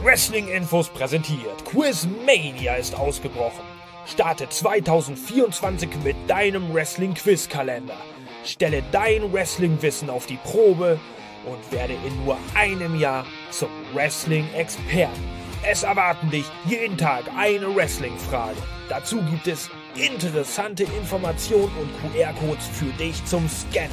Wrestling-Infos 0.03 0.89
präsentiert. 0.91 1.65
Quizmania 1.65 2.75
ist 2.75 2.95
ausgebrochen. 2.95 3.65
Starte 4.07 4.49
2024 4.49 5.91
mit 6.03 6.17
deinem 6.29 6.73
Wrestling-Quiz-Kalender. 6.73 7.97
Stelle 8.45 8.83
dein 8.93 9.33
Wrestling-Wissen 9.33 10.11
auf 10.11 10.27
die 10.27 10.39
Probe 10.39 10.99
und 11.45 11.73
werde 11.73 11.95
in 12.07 12.25
nur 12.25 12.37
einem 12.55 12.99
Jahr 12.99 13.27
zum 13.51 13.71
Wrestling-Experten. 13.95 15.25
Es 15.69 15.83
erwarten 15.83 16.31
dich 16.31 16.47
jeden 16.67 16.97
Tag 16.97 17.25
eine 17.37 17.75
Wrestling-Frage. 17.75 18.57
Dazu 18.89 19.21
gibt 19.23 19.49
es 19.49 19.71
interessante 19.97 20.85
Informationen 20.85 21.73
und 21.79 22.13
QR-Codes 22.15 22.67
für 22.69 22.93
dich 22.93 23.25
zum 23.25 23.49
Scannen. 23.49 23.91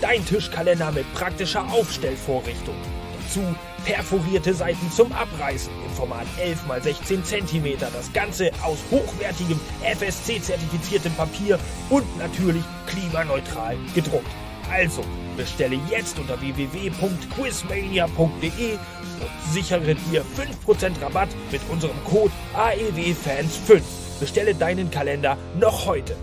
Dein 0.00 0.24
Tischkalender 0.24 0.92
mit 0.92 1.12
praktischer 1.14 1.66
Aufstellvorrichtung. 1.72 2.76
Dazu 3.22 3.42
perforierte 3.84 4.54
Seiten 4.54 4.90
zum 4.90 5.12
Abreißen 5.12 5.70
im 5.84 5.90
Format 5.92 6.26
11 6.40 6.64
x 6.68 6.84
16 7.08 7.24
cm. 7.24 7.78
Das 7.80 8.12
Ganze 8.12 8.50
aus 8.62 8.78
hochwertigem 8.90 9.58
FSC-zertifiziertem 9.82 11.12
Papier 11.14 11.58
und 11.90 12.04
natürlich 12.18 12.64
klimaneutral 12.86 13.76
gedruckt. 13.94 14.30
Also 14.70 15.02
bestelle 15.36 15.78
jetzt 15.90 16.18
unter 16.18 16.40
www.quizmania.de 16.40 18.72
und 18.72 19.52
sichere 19.52 19.94
dir 19.94 20.24
5% 20.66 21.00
Rabatt 21.00 21.28
mit 21.50 21.60
unserem 21.70 21.96
Code 22.04 22.32
AEWFans5. 22.54 23.80
Bestelle 24.20 24.54
deinen 24.54 24.90
Kalender 24.90 25.38
noch 25.58 25.86
heute. 25.86 26.14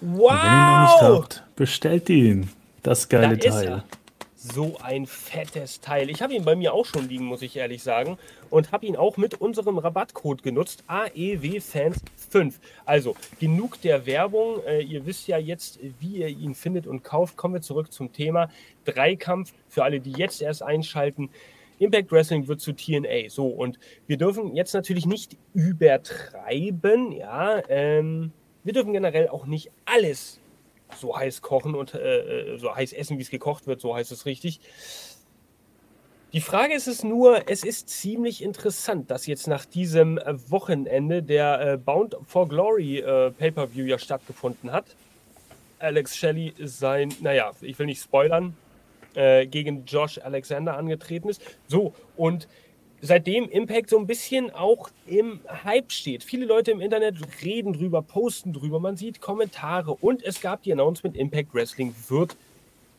Wow! 0.00 0.30
Und 0.30 0.42
wenn 0.42 0.52
ihr 0.52 0.58
ihn 0.58 0.66
noch 0.66 0.82
nicht 0.82 1.02
habt, 1.02 1.42
bestellt 1.56 2.10
ihn. 2.10 2.50
Das 2.86 3.08
geile 3.08 3.36
da 3.36 3.50
Teil. 3.50 3.84
So 4.36 4.76
ein 4.80 5.06
fettes 5.06 5.80
Teil. 5.80 6.08
Ich 6.08 6.22
habe 6.22 6.34
ihn 6.34 6.44
bei 6.44 6.54
mir 6.54 6.72
auch 6.72 6.86
schon 6.86 7.08
liegen, 7.08 7.24
muss 7.24 7.42
ich 7.42 7.56
ehrlich 7.56 7.82
sagen. 7.82 8.16
Und 8.48 8.70
habe 8.70 8.86
ihn 8.86 8.94
auch 8.94 9.16
mit 9.16 9.40
unserem 9.40 9.78
Rabattcode 9.78 10.44
genutzt. 10.44 10.84
AEWFans5. 10.86 12.54
Also, 12.84 13.16
genug 13.40 13.80
der 13.80 14.06
Werbung. 14.06 14.62
Äh, 14.64 14.82
ihr 14.82 15.04
wisst 15.04 15.26
ja 15.26 15.36
jetzt, 15.36 15.80
wie 15.98 16.18
ihr 16.18 16.28
ihn 16.28 16.54
findet 16.54 16.86
und 16.86 17.02
kauft. 17.02 17.36
Kommen 17.36 17.54
wir 17.54 17.60
zurück 17.60 17.92
zum 17.92 18.12
Thema. 18.12 18.50
Dreikampf 18.84 19.52
für 19.68 19.82
alle, 19.82 19.98
die 19.98 20.12
jetzt 20.12 20.40
erst 20.40 20.62
einschalten. 20.62 21.28
Impact 21.80 22.12
Wrestling 22.12 22.46
wird 22.46 22.60
zu 22.60 22.72
TNA. 22.72 23.30
So, 23.30 23.48
und 23.48 23.80
wir 24.06 24.16
dürfen 24.16 24.54
jetzt 24.54 24.74
natürlich 24.74 25.06
nicht 25.06 25.36
übertreiben. 25.54 27.10
Ja, 27.10 27.60
ähm, 27.68 28.30
wir 28.62 28.74
dürfen 28.74 28.92
generell 28.92 29.28
auch 29.28 29.44
nicht 29.46 29.72
alles 29.86 30.38
so 30.98 31.16
heiß 31.16 31.42
kochen 31.42 31.74
und 31.74 31.94
äh, 31.94 32.54
äh, 32.54 32.58
so 32.58 32.74
heiß 32.74 32.92
essen, 32.92 33.18
wie 33.18 33.22
es 33.22 33.30
gekocht 33.30 33.66
wird, 33.66 33.80
so 33.80 33.94
heißt 33.94 34.12
es 34.12 34.26
richtig. 34.26 34.60
Die 36.32 36.40
Frage 36.40 36.74
ist 36.74 36.86
es 36.86 37.02
nur, 37.02 37.48
es 37.48 37.64
ist 37.64 37.88
ziemlich 37.88 38.42
interessant, 38.42 39.10
dass 39.10 39.26
jetzt 39.26 39.46
nach 39.46 39.64
diesem 39.64 40.18
äh, 40.18 40.34
Wochenende 40.50 41.22
der 41.22 41.60
äh, 41.60 41.76
Bound 41.78 42.16
for 42.26 42.48
Glory 42.48 42.98
äh, 42.98 43.30
Pay-Per-View 43.30 43.86
ja 43.86 43.98
stattgefunden 43.98 44.72
hat. 44.72 44.84
Alex 45.78 46.16
Shelley 46.16 46.54
sein, 46.58 47.12
naja, 47.20 47.52
ich 47.60 47.78
will 47.78 47.86
nicht 47.86 48.02
spoilern, 48.02 48.56
äh, 49.14 49.46
gegen 49.46 49.84
Josh 49.86 50.18
Alexander 50.18 50.76
angetreten 50.76 51.28
ist. 51.28 51.40
So, 51.68 51.94
und 52.16 52.48
seitdem 53.00 53.48
Impact 53.48 53.90
so 53.90 53.98
ein 53.98 54.06
bisschen 54.06 54.50
auch 54.50 54.90
im 55.06 55.40
Hype 55.64 55.92
steht. 55.92 56.24
Viele 56.24 56.46
Leute 56.46 56.70
im 56.70 56.80
Internet 56.80 57.16
reden 57.42 57.72
drüber, 57.72 58.02
posten 58.02 58.52
drüber, 58.52 58.80
man 58.80 58.96
sieht 58.96 59.20
Kommentare 59.20 59.92
und 59.94 60.22
es 60.24 60.40
gab 60.40 60.62
die 60.62 60.72
Announcement, 60.72 61.16
Impact 61.16 61.54
Wrestling 61.54 61.94
wird 62.08 62.36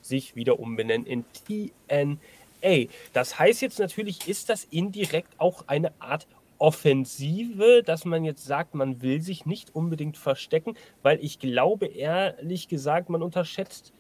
sich 0.02 0.36
wieder 0.36 0.60
umbenennen 0.60 1.06
in 1.06 1.26
TNA. 1.46 2.90
Das 3.14 3.38
heißt 3.38 3.62
jetzt 3.62 3.80
natürlich, 3.80 4.28
ist 4.28 4.50
das 4.50 4.66
indirekt 4.66 5.34
auch 5.38 5.68
eine 5.68 5.92
Art 6.00 6.28
Offensive, 6.60 7.84
dass 7.86 8.04
man 8.06 8.24
jetzt 8.24 8.46
sagt, 8.46 8.74
man 8.74 9.02
will 9.02 9.22
sich 9.22 9.46
nicht 9.46 9.76
unbedingt 9.76 10.18
verstecken, 10.18 10.76
weil 11.04 11.24
ich 11.24 11.40
glaube 11.40 11.86
ehrlich 11.86 12.68
gesagt, 12.68 13.10
man 13.10 13.22
unterschätzt 13.22 13.94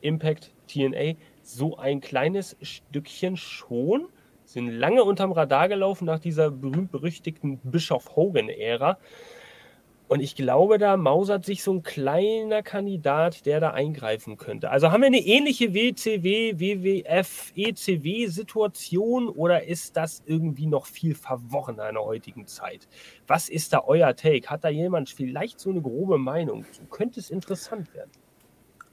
Impact 0.00 0.50
TNA 0.66 1.14
so 1.42 1.76
ein 1.76 2.00
kleines 2.00 2.56
Stückchen 2.60 3.36
schon 3.36 4.08
sind 4.52 4.68
lange 4.68 5.04
unterm 5.04 5.32
Radar 5.32 5.68
gelaufen 5.68 6.04
nach 6.04 6.18
dieser 6.18 6.50
berühmt-berüchtigten 6.50 7.58
Bischof 7.64 8.16
Hogan-Ära. 8.16 8.98
Und 10.12 10.20
ich 10.20 10.36
glaube, 10.36 10.76
da 10.76 10.98
mausert 10.98 11.46
sich 11.46 11.62
so 11.62 11.72
ein 11.72 11.82
kleiner 11.82 12.62
Kandidat, 12.62 13.46
der 13.46 13.60
da 13.60 13.70
eingreifen 13.70 14.36
könnte. 14.36 14.70
Also 14.70 14.92
haben 14.92 15.00
wir 15.00 15.06
eine 15.06 15.24
ähnliche 15.24 15.72
WCW, 15.72 16.58
WWF, 16.58 17.50
ECW-Situation 17.56 19.30
oder 19.30 19.64
ist 19.64 19.96
das 19.96 20.22
irgendwie 20.26 20.66
noch 20.66 20.84
viel 20.84 21.14
verworrener 21.14 21.88
in 21.88 21.94
der 21.94 22.04
heutigen 22.04 22.46
Zeit? 22.46 22.88
Was 23.26 23.48
ist 23.48 23.72
da 23.72 23.84
euer 23.86 24.14
Take? 24.14 24.48
Hat 24.48 24.64
da 24.64 24.68
jemand 24.68 25.08
vielleicht 25.08 25.58
so 25.58 25.70
eine 25.70 25.80
grobe 25.80 26.18
Meinung? 26.18 26.66
So 26.72 26.82
könnte 26.90 27.18
es 27.18 27.30
interessant 27.30 27.94
werden. 27.94 28.10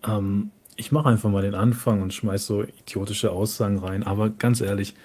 Ähm, 0.08 0.52
ich 0.78 0.94
mache 0.94 1.10
einfach 1.10 1.30
mal 1.30 1.42
den 1.42 1.56
Anfang 1.56 2.02
und 2.02 2.14
schmeiß 2.14 2.46
so 2.46 2.64
idiotische 2.64 3.34
Aussagen 3.34 3.80
rein. 3.80 4.04
Aber 4.04 4.30
ganz 4.30 4.62
ehrlich, 4.62 4.96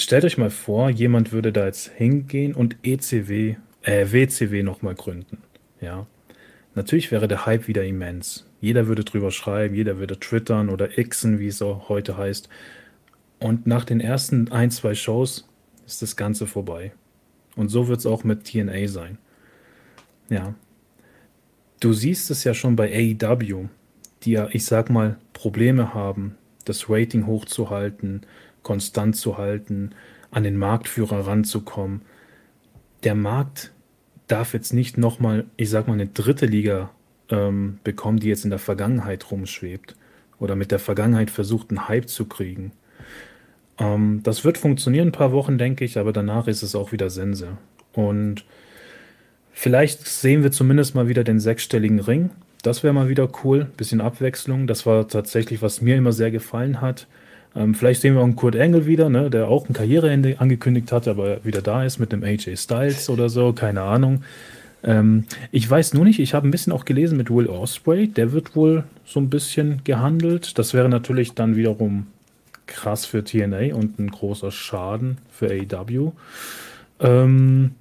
Stellt 0.00 0.24
euch 0.24 0.38
mal 0.38 0.48
vor, 0.48 0.88
jemand 0.88 1.30
würde 1.30 1.52
da 1.52 1.66
jetzt 1.66 1.88
hingehen 1.88 2.54
und 2.54 2.78
ECW, 2.82 3.56
äh, 3.82 4.06
WCW 4.10 4.62
nochmal 4.62 4.94
gründen. 4.94 5.42
Ja. 5.78 6.06
Natürlich 6.74 7.12
wäre 7.12 7.28
der 7.28 7.44
Hype 7.44 7.68
wieder 7.68 7.84
immens. 7.84 8.46
Jeder 8.62 8.86
würde 8.86 9.04
drüber 9.04 9.30
schreiben, 9.30 9.74
jeder 9.74 9.98
würde 9.98 10.18
twittern 10.18 10.70
oder 10.70 10.88
xen, 10.88 11.38
wie 11.38 11.48
es 11.48 11.60
auch 11.60 11.90
heute 11.90 12.16
heißt. 12.16 12.48
Und 13.40 13.66
nach 13.66 13.84
den 13.84 14.00
ersten 14.00 14.50
ein, 14.50 14.70
zwei 14.70 14.94
Shows 14.94 15.46
ist 15.86 16.00
das 16.00 16.16
Ganze 16.16 16.46
vorbei. 16.46 16.92
Und 17.54 17.68
so 17.68 17.86
wird 17.86 17.98
es 17.98 18.06
auch 18.06 18.24
mit 18.24 18.44
TNA 18.44 18.88
sein. 18.88 19.18
Ja. 20.30 20.54
Du 21.78 21.92
siehst 21.92 22.30
es 22.30 22.44
ja 22.44 22.54
schon 22.54 22.74
bei 22.74 22.90
AEW, 22.90 23.68
die 24.22 24.32
ja, 24.32 24.48
ich 24.50 24.64
sag 24.64 24.88
mal, 24.88 25.18
Probleme 25.34 25.92
haben, 25.92 26.36
das 26.64 26.88
Rating 26.88 27.26
hochzuhalten, 27.26 28.22
konstant 28.62 29.16
zu 29.16 29.38
halten, 29.38 29.90
an 30.30 30.44
den 30.44 30.56
Marktführer 30.56 31.26
ranzukommen. 31.26 32.02
Der 33.04 33.14
Markt 33.14 33.72
darf 34.28 34.54
jetzt 34.54 34.72
nicht 34.72 34.98
nochmal, 34.98 35.44
ich 35.56 35.70
sag 35.70 35.88
mal, 35.88 35.94
eine 35.94 36.06
dritte 36.06 36.46
Liga 36.46 36.90
ähm, 37.30 37.78
bekommen, 37.84 38.20
die 38.20 38.28
jetzt 38.28 38.44
in 38.44 38.50
der 38.50 38.58
Vergangenheit 38.58 39.30
rumschwebt 39.30 39.96
oder 40.38 40.56
mit 40.56 40.70
der 40.70 40.78
Vergangenheit 40.78 41.30
versucht, 41.30 41.70
einen 41.70 41.88
Hype 41.88 42.08
zu 42.08 42.26
kriegen. 42.26 42.72
Ähm, 43.78 44.20
das 44.22 44.44
wird 44.44 44.58
funktionieren, 44.58 45.08
ein 45.08 45.12
paar 45.12 45.32
Wochen, 45.32 45.58
denke 45.58 45.84
ich, 45.84 45.98
aber 45.98 46.12
danach 46.12 46.46
ist 46.46 46.62
es 46.62 46.74
auch 46.74 46.92
wieder 46.92 47.10
Sense. 47.10 47.58
Und 47.92 48.44
vielleicht 49.52 50.06
sehen 50.06 50.42
wir 50.42 50.52
zumindest 50.52 50.94
mal 50.94 51.08
wieder 51.08 51.24
den 51.24 51.40
sechsstelligen 51.40 52.00
Ring. 52.00 52.30
Das 52.62 52.82
wäre 52.82 52.92
mal 52.92 53.08
wieder 53.08 53.28
cool, 53.42 53.66
bisschen 53.76 54.00
Abwechslung. 54.00 54.66
Das 54.66 54.84
war 54.84 55.08
tatsächlich, 55.08 55.62
was 55.62 55.80
mir 55.80 55.96
immer 55.96 56.12
sehr 56.12 56.30
gefallen 56.30 56.80
hat. 56.80 57.06
Ähm, 57.56 57.74
vielleicht 57.74 58.00
sehen 58.00 58.14
wir 58.14 58.20
auch 58.20 58.24
einen 58.24 58.36
Kurt 58.36 58.54
Engel 58.54 58.86
wieder, 58.86 59.08
ne, 59.08 59.30
der 59.30 59.48
auch 59.48 59.68
ein 59.68 59.72
Karriereende 59.72 60.36
angekündigt 60.38 60.92
hat, 60.92 61.08
aber 61.08 61.44
wieder 61.44 61.62
da 61.62 61.84
ist 61.84 61.98
mit 61.98 62.12
dem 62.12 62.22
AJ 62.22 62.56
Styles 62.56 63.10
oder 63.10 63.28
so, 63.28 63.52
keine 63.52 63.82
Ahnung. 63.82 64.22
Ähm, 64.82 65.24
ich 65.50 65.68
weiß 65.68 65.94
nur 65.94 66.04
nicht, 66.04 66.20
ich 66.20 66.34
habe 66.34 66.48
ein 66.48 66.50
bisschen 66.50 66.72
auch 66.72 66.84
gelesen 66.84 67.16
mit 67.16 67.30
Will 67.30 67.48
Osprey, 67.48 68.08
der 68.08 68.32
wird 68.32 68.56
wohl 68.56 68.84
so 69.04 69.20
ein 69.20 69.30
bisschen 69.30 69.82
gehandelt. 69.84 70.58
Das 70.58 70.74
wäre 70.74 70.88
natürlich 70.88 71.34
dann 71.34 71.56
wiederum 71.56 72.06
krass 72.66 73.04
für 73.04 73.24
TNA 73.24 73.74
und 73.74 73.98
ein 73.98 74.10
großer 74.10 74.50
Schaden 74.50 75.18
für 75.30 75.50
AEW. 75.50 76.12
Ähm, 77.00 77.72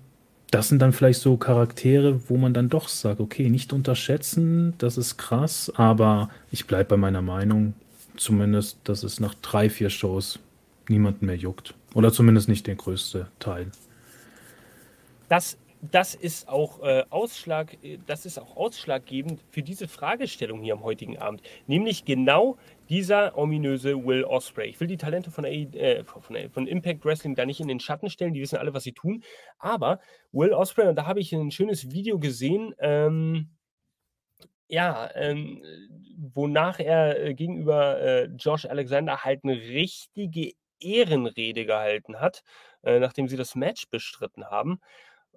das 0.51 0.67
sind 0.67 0.81
dann 0.81 0.93
vielleicht 0.93 1.21
so 1.21 1.37
Charaktere, 1.37 2.21
wo 2.27 2.37
man 2.37 2.55
dann 2.55 2.69
doch 2.69 2.87
sagt, 2.87 3.19
okay, 3.19 3.49
nicht 3.49 3.71
unterschätzen, 3.71 4.73
das 4.79 4.97
ist 4.97 5.17
krass, 5.17 5.71
aber 5.75 6.29
ich 6.51 6.65
bleibe 6.65 6.89
bei 6.89 6.97
meiner 6.97 7.21
Meinung 7.21 7.75
zumindest, 8.17 8.79
dass 8.83 9.03
es 9.03 9.19
nach 9.19 9.35
drei, 9.35 9.69
vier 9.69 9.89
Shows 9.89 10.39
niemanden 10.87 11.25
mehr 11.25 11.35
juckt. 11.35 11.73
Oder 11.93 12.11
zumindest 12.11 12.49
nicht 12.49 12.67
der 12.67 12.75
größte 12.75 13.27
Teil. 13.39 13.71
Das, 15.27 15.57
das, 15.81 16.15
ist 16.15 16.49
auch, 16.49 16.81
äh, 16.83 17.03
Ausschlag, 17.09 17.77
das 18.05 18.25
ist 18.25 18.39
auch 18.39 18.57
ausschlaggebend 18.57 19.41
für 19.49 19.61
diese 19.61 19.87
Fragestellung 19.87 20.61
hier 20.61 20.73
am 20.73 20.83
heutigen 20.83 21.17
Abend. 21.17 21.41
Nämlich 21.67 22.05
genau 22.05 22.57
dieser 22.89 23.37
ominöse 23.37 24.03
Will 24.05 24.23
Osprey. 24.23 24.69
Ich 24.69 24.79
will 24.79 24.87
die 24.87 24.97
Talente 24.97 25.31
von, 25.31 25.45
äh, 25.45 26.03
von, 26.03 26.49
von, 26.51 26.67
Impact 26.67 27.05
Wrestling 27.05 27.35
da 27.35 27.45
nicht 27.45 27.59
in 27.59 27.67
den 27.67 27.79
Schatten 27.79 28.09
stellen, 28.09 28.33
die 28.33 28.41
wissen 28.41 28.57
alle, 28.57 28.73
was 28.73 28.83
sie 28.83 28.93
tun. 28.93 29.23
Aber 29.59 29.99
Will 30.31 30.53
Osprey, 30.53 30.87
und 30.87 30.95
da 30.95 31.05
habe 31.05 31.19
ich 31.19 31.33
ein 31.33 31.51
schönes 31.51 31.91
Video 31.91 32.19
gesehen, 32.19 32.73
ähm, 32.79 33.49
ja, 34.69 35.09
ähm, 35.15 35.63
wonach 36.17 36.79
er 36.79 37.19
äh, 37.21 37.33
gegenüber 37.35 37.99
äh, 38.01 38.25
Josh 38.37 38.65
Alexander 38.65 39.23
halt 39.23 39.43
eine 39.43 39.55
richtige 39.55 40.53
Ehrenrede 40.79 41.65
gehalten 41.65 42.19
hat. 42.19 42.43
äh, 42.83 42.99
nachdem 42.99 43.27
sie 43.27 43.37
das 43.37 43.55
Match 43.55 43.89
bestritten 43.89 44.45
haben 44.45 44.79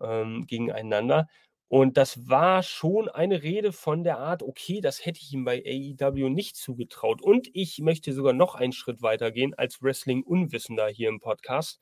ähm, 0.01 0.47
gegeneinander. 0.47 1.29
Und 1.69 1.97
das 1.97 2.29
war 2.29 2.63
schon 2.63 3.09
eine 3.09 3.43
Rede 3.43 3.73
von 3.73 4.05
der 4.05 4.19
Art, 4.19 4.43
okay, 4.43 4.81
das 4.83 5.07
hätte 5.07 5.21
ich 5.23 5.33
ihm 5.33 5.45
bei 5.45 5.63
AEW 5.67 6.29
nicht 6.31 6.57
zugetraut. 6.57 7.23
Und 7.23 7.49
ich 7.55 7.79
möchte 7.81 8.13
sogar 8.13 8.35
noch 8.35 8.55
einen 8.55 8.73
Schritt 8.75 9.03
weiter 9.03 9.33
gehen 9.33 9.55
als 9.55 9.83
Wrestling-Unwissender 9.83 10.89
hier 10.89 11.09
im 11.09 11.21
Podcast. 11.21 11.81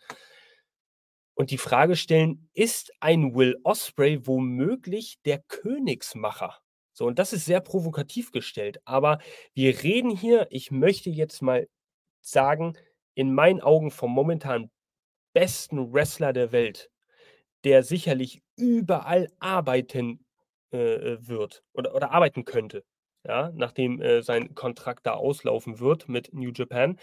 Und 1.35 1.51
die 1.51 1.59
Frage 1.59 1.97
stellen, 1.97 2.49
ist 2.55 2.93
ein 3.01 3.35
Will 3.35 3.57
Osprey 3.65 4.27
womöglich 4.27 5.19
der 5.25 5.41
Königsmacher? 5.49 6.59
So, 7.01 7.07
und 7.07 7.19
das 7.19 7.33
ist 7.33 7.47
sehr 7.47 7.61
provokativ 7.63 8.31
gestellt. 8.31 8.79
Aber 8.85 9.21
wir 9.55 9.83
reden 9.83 10.11
hier, 10.11 10.47
ich 10.51 10.71
möchte 10.71 11.09
jetzt 11.09 11.41
mal 11.41 11.67
sagen, 12.21 12.77
in 13.15 13.33
meinen 13.33 13.63
Augen 13.63 13.91
vom 13.91 14.13
momentan 14.13 14.71
besten 15.33 15.95
Wrestler 15.95 16.35
der 16.35 16.53
Welt 16.53 16.91
der 17.65 17.83
sicherlich 17.83 18.43
überall 18.57 19.31
arbeiten 19.39 20.27
äh, 20.73 21.15
äh, 21.15 21.29
wird 21.29 21.63
oder, 21.73 21.95
oder 21.95 22.11
arbeiten 22.11 22.45
könnte, 22.45 22.85
ja, 23.27 23.51
nachdem 23.55 24.03
äh, 24.03 24.23
sein 24.23 24.55
Kontrakt 24.55 25.07
da 25.07 25.13
auslaufen 25.13 25.79
wird 25.79 26.07
mit 26.09 26.35
New 26.35 26.53
Japan. 26.55 26.99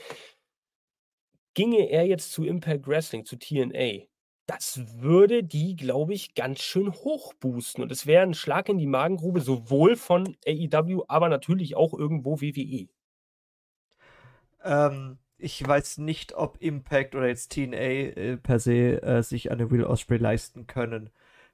Ginge 1.55 1.89
er 1.89 2.05
jetzt 2.05 2.31
zu 2.33 2.43
Impact 2.43 2.87
Wrestling, 2.87 3.25
zu 3.25 3.35
TNA, 3.35 4.05
das 4.47 5.01
würde 5.01 5.43
die, 5.43 5.75
glaube 5.75 6.13
ich, 6.13 6.33
ganz 6.33 6.61
schön 6.61 6.91
hochboosten. 6.91 7.83
Und 7.83 7.91
es 7.91 8.07
wäre 8.07 8.23
ein 8.23 8.33
Schlag 8.33 8.69
in 8.69 8.77
die 8.77 8.87
Magengrube, 8.87 9.41
sowohl 9.41 9.97
von 9.97 10.37
AEW, 10.47 11.03
aber 11.07 11.27
natürlich 11.29 11.75
auch 11.75 11.93
irgendwo 11.93 12.39
WWE. 12.41 12.87
Ähm, 14.63 15.17
ich 15.37 15.65
weiß 15.67 15.99
nicht, 15.99 16.33
ob 16.33 16.61
Impact 16.61 17.13
oder 17.13 17.27
jetzt 17.27 17.51
TNA 17.51 17.77
äh, 17.77 18.37
per 18.37 18.59
se 18.59 19.01
äh, 19.03 19.21
sich 19.21 19.51
eine 19.51 19.69
Will 19.69 19.83
Osprey 19.83 20.17
leisten 20.17 20.65
können. 20.65 21.09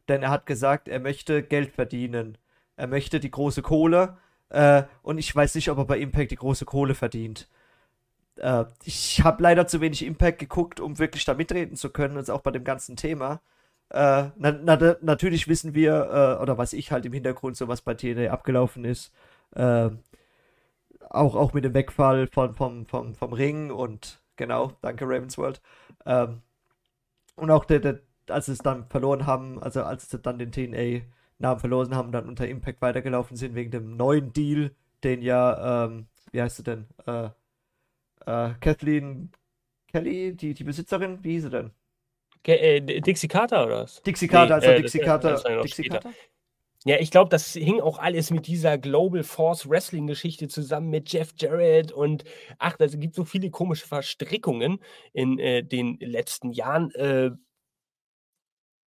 Denn 0.08 0.22
er 0.22 0.30
hat 0.30 0.46
gesagt, 0.46 0.88
er 0.88 1.00
möchte 1.00 1.42
Geld 1.42 1.72
verdienen. 1.72 2.38
Er 2.76 2.88
möchte 2.88 3.20
die 3.20 3.32
große 3.32 3.64
Kohle. 3.64 4.18
Äh, 4.50 4.84
und 5.02 5.18
ich 5.18 5.36
weiß 5.36 5.56
nicht, 5.56 5.70
ob 5.70 5.80
er 5.80 5.86
bei 5.86 5.98
Impact 5.98 6.32
die 6.32 6.36
große 6.36 6.66
Kohle 6.66 6.94
verdient. 6.94 7.50
Äh, 8.38 8.66
ich 8.84 9.24
habe 9.24 9.44
leider 9.44 9.68
zu 9.68 9.82
wenig 9.82 10.06
Impact 10.06 10.40
geguckt, 10.40 10.80
um 10.80 11.00
wirklich 11.00 11.26
da 11.26 11.34
mitreden 11.34 11.76
zu 11.76 11.90
können, 11.90 12.18
und 12.18 12.30
auch 12.30 12.42
bei 12.42 12.52
dem 12.52 12.64
ganzen 12.64 12.96
Thema. 12.96 13.42
Äh, 13.90 14.30
na, 14.36 14.52
na, 14.64 14.96
natürlich 15.02 15.48
wissen 15.48 15.76
wir, 15.76 16.38
äh, 16.40 16.42
oder 16.42 16.58
was 16.58 16.74
ich 16.74 16.92
halt 16.92 17.06
im 17.06 17.14
Hintergrund, 17.14 17.58
so 17.58 17.68
was 17.68 17.82
bei 17.82 17.94
TNA 17.96 18.32
abgelaufen 18.32 18.86
ist 18.86 19.12
auch, 21.14 21.36
auch 21.36 21.54
mit 21.54 21.64
dem 21.64 21.74
Wegfall 21.74 22.28
von, 22.28 22.54
vom, 22.54 22.86
vom, 22.86 23.16
vom 23.16 23.34
Ring 23.34 23.72
und 23.72 24.22
genau, 24.36 24.74
danke 24.82 25.06
Ravensworld. 25.06 25.62
Ähm, 26.06 26.42
und 27.36 27.52
auch 27.52 27.66
der, 27.66 27.80
der, 27.80 28.00
als 28.30 28.48
sie 28.48 28.54
es 28.54 28.60
dann 28.60 28.88
verloren 28.88 29.26
haben, 29.26 29.62
also 29.62 29.84
als 29.84 30.10
sie 30.10 30.20
dann 30.20 30.40
den 30.40 30.52
TNA-Namen 30.52 31.60
verloren 31.60 31.96
haben, 31.96 32.12
dann 32.12 32.28
unter 32.28 32.48
Impact 32.48 32.82
weitergelaufen 32.82 33.38
sind 33.38 33.56
wegen 33.56 33.72
dem 33.72 33.96
neuen 33.98 34.34
Deal, 34.34 34.72
den 35.04 35.22
ja, 35.22 35.86
ähm, 35.86 36.08
wie 36.32 36.42
heißt 36.42 36.58
sie 36.58 36.64
denn? 36.64 36.88
Äh, 38.26 38.50
äh, 38.50 38.54
Kathleen 38.60 39.32
Kelly, 39.88 40.36
die, 40.36 40.54
die 40.54 40.64
Besitzerin, 40.64 41.24
wie 41.24 41.34
hieß 41.34 41.44
sie 41.44 41.50
denn? 41.50 41.72
Äh, 42.46 42.82
Dixie 43.02 43.28
Carter 43.28 43.66
oder 43.66 43.84
was? 43.84 44.02
Dixie 44.02 44.28
Carter, 44.28 44.58
nee, 44.60 44.66
also 44.66 44.70
äh, 44.70 44.82
Dixie 44.82 45.00
Carter. 45.00 45.62
Dixie 45.62 45.84
Carter? 45.84 46.14
Ja, 46.86 46.98
ich 47.00 47.12
glaube, 47.12 47.30
das 47.30 47.54
hing 47.54 47.80
auch 47.80 47.98
alles 47.98 48.30
mit 48.30 48.46
dieser 48.46 48.78
Global 48.78 49.24
Force 49.24 49.70
Wrestling 49.70 50.06
Geschichte 50.06 50.50
zusammen 50.50 50.90
mit 50.90 51.14
Jeff 51.14 51.34
Jarrett 51.38 51.94
und 51.94 52.26
ach, 52.58 52.76
es 52.80 53.00
gibt 53.00 53.16
so 53.16 53.24
viele 53.24 53.50
komische 53.52 53.88
Verstrickungen 53.88 54.80
in 55.14 55.40
äh, 55.40 55.64
den 55.64 55.98
letzten 56.02 56.52
Jahren. 56.52 56.92
Äh, 56.96 57.32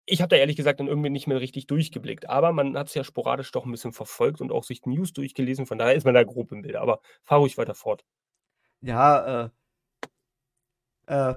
ich 0.05 0.21
habe 0.21 0.29
da 0.29 0.35
ehrlich 0.35 0.57
gesagt 0.57 0.81
dann 0.81 0.87
irgendwie 0.87 1.09
nicht 1.09 1.27
mehr 1.27 1.39
richtig 1.39 1.67
durchgeblickt, 1.67 2.29
aber 2.29 2.51
man 2.51 2.77
hat 2.77 2.87
es 2.87 2.93
ja 2.93 3.05
sporadisch 3.05 3.51
doch 3.51 3.65
ein 3.65 3.71
bisschen 3.71 3.93
verfolgt 3.93 4.41
und 4.41 4.51
auch 4.51 4.65
sich 4.65 4.85
News 4.85 5.13
durchgelesen, 5.13 5.65
von 5.65 5.77
daher 5.77 5.95
ist 5.95 6.05
man 6.05 6.13
da 6.13 6.23
grob 6.23 6.51
im 6.51 6.63
Bild. 6.63 6.75
Aber 6.75 6.99
fahr 7.23 7.39
ruhig 7.39 7.57
weiter 7.57 7.75
fort. 7.75 8.03
Ja, 8.81 9.45
äh, 9.45 9.49
äh, 11.07 11.35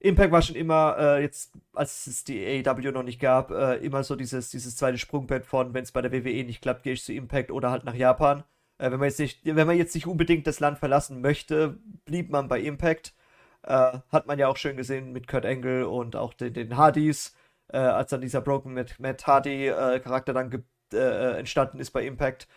Impact 0.00 0.30
war 0.30 0.42
schon 0.42 0.54
immer, 0.54 0.96
äh, 0.98 1.22
jetzt, 1.22 1.52
als 1.72 2.06
es 2.06 2.22
die 2.22 2.64
AEW 2.64 2.92
noch 2.92 3.02
nicht 3.02 3.20
gab, 3.20 3.50
äh, 3.50 3.76
immer 3.78 4.04
so 4.04 4.14
dieses, 4.14 4.50
dieses 4.50 4.76
zweite 4.76 4.98
Sprungbrett 4.98 5.44
von, 5.44 5.74
wenn 5.74 5.82
es 5.82 5.90
bei 5.92 6.02
der 6.02 6.12
WWE 6.12 6.44
nicht 6.44 6.62
klappt, 6.62 6.84
gehe 6.84 6.92
ich 6.92 7.02
zu 7.04 7.12
Impact 7.12 7.50
oder 7.50 7.70
halt 7.70 7.84
nach 7.84 7.94
Japan. 7.94 8.44
Äh, 8.78 8.92
wenn, 8.92 9.00
man 9.00 9.08
jetzt 9.08 9.18
nicht, 9.18 9.40
wenn 9.44 9.66
man 9.66 9.76
jetzt 9.76 9.94
nicht 9.94 10.06
unbedingt 10.06 10.46
das 10.46 10.60
Land 10.60 10.78
verlassen 10.78 11.20
möchte, 11.20 11.78
blieb 12.04 12.30
man 12.30 12.46
bei 12.48 12.60
Impact. 12.60 13.14
Äh, 13.62 13.98
hat 14.10 14.26
man 14.26 14.38
ja 14.38 14.48
auch 14.48 14.56
schön 14.56 14.76
gesehen 14.76 15.12
mit 15.12 15.26
Kurt 15.26 15.44
Angle 15.44 15.88
und 15.88 16.14
auch 16.16 16.32
den, 16.34 16.54
den 16.54 16.76
Hardys, 16.76 17.34
äh, 17.68 17.78
als 17.78 18.10
dann 18.10 18.20
dieser 18.20 18.40
Broken 18.40 18.74
Matt, 18.74 19.00
Matt 19.00 19.26
Hardy-Charakter 19.26 20.32
äh, 20.32 20.34
dann 20.34 20.64
entstanden 20.90 21.80
ist 21.80 21.90
bei 21.90 22.06
Impact. 22.06 22.48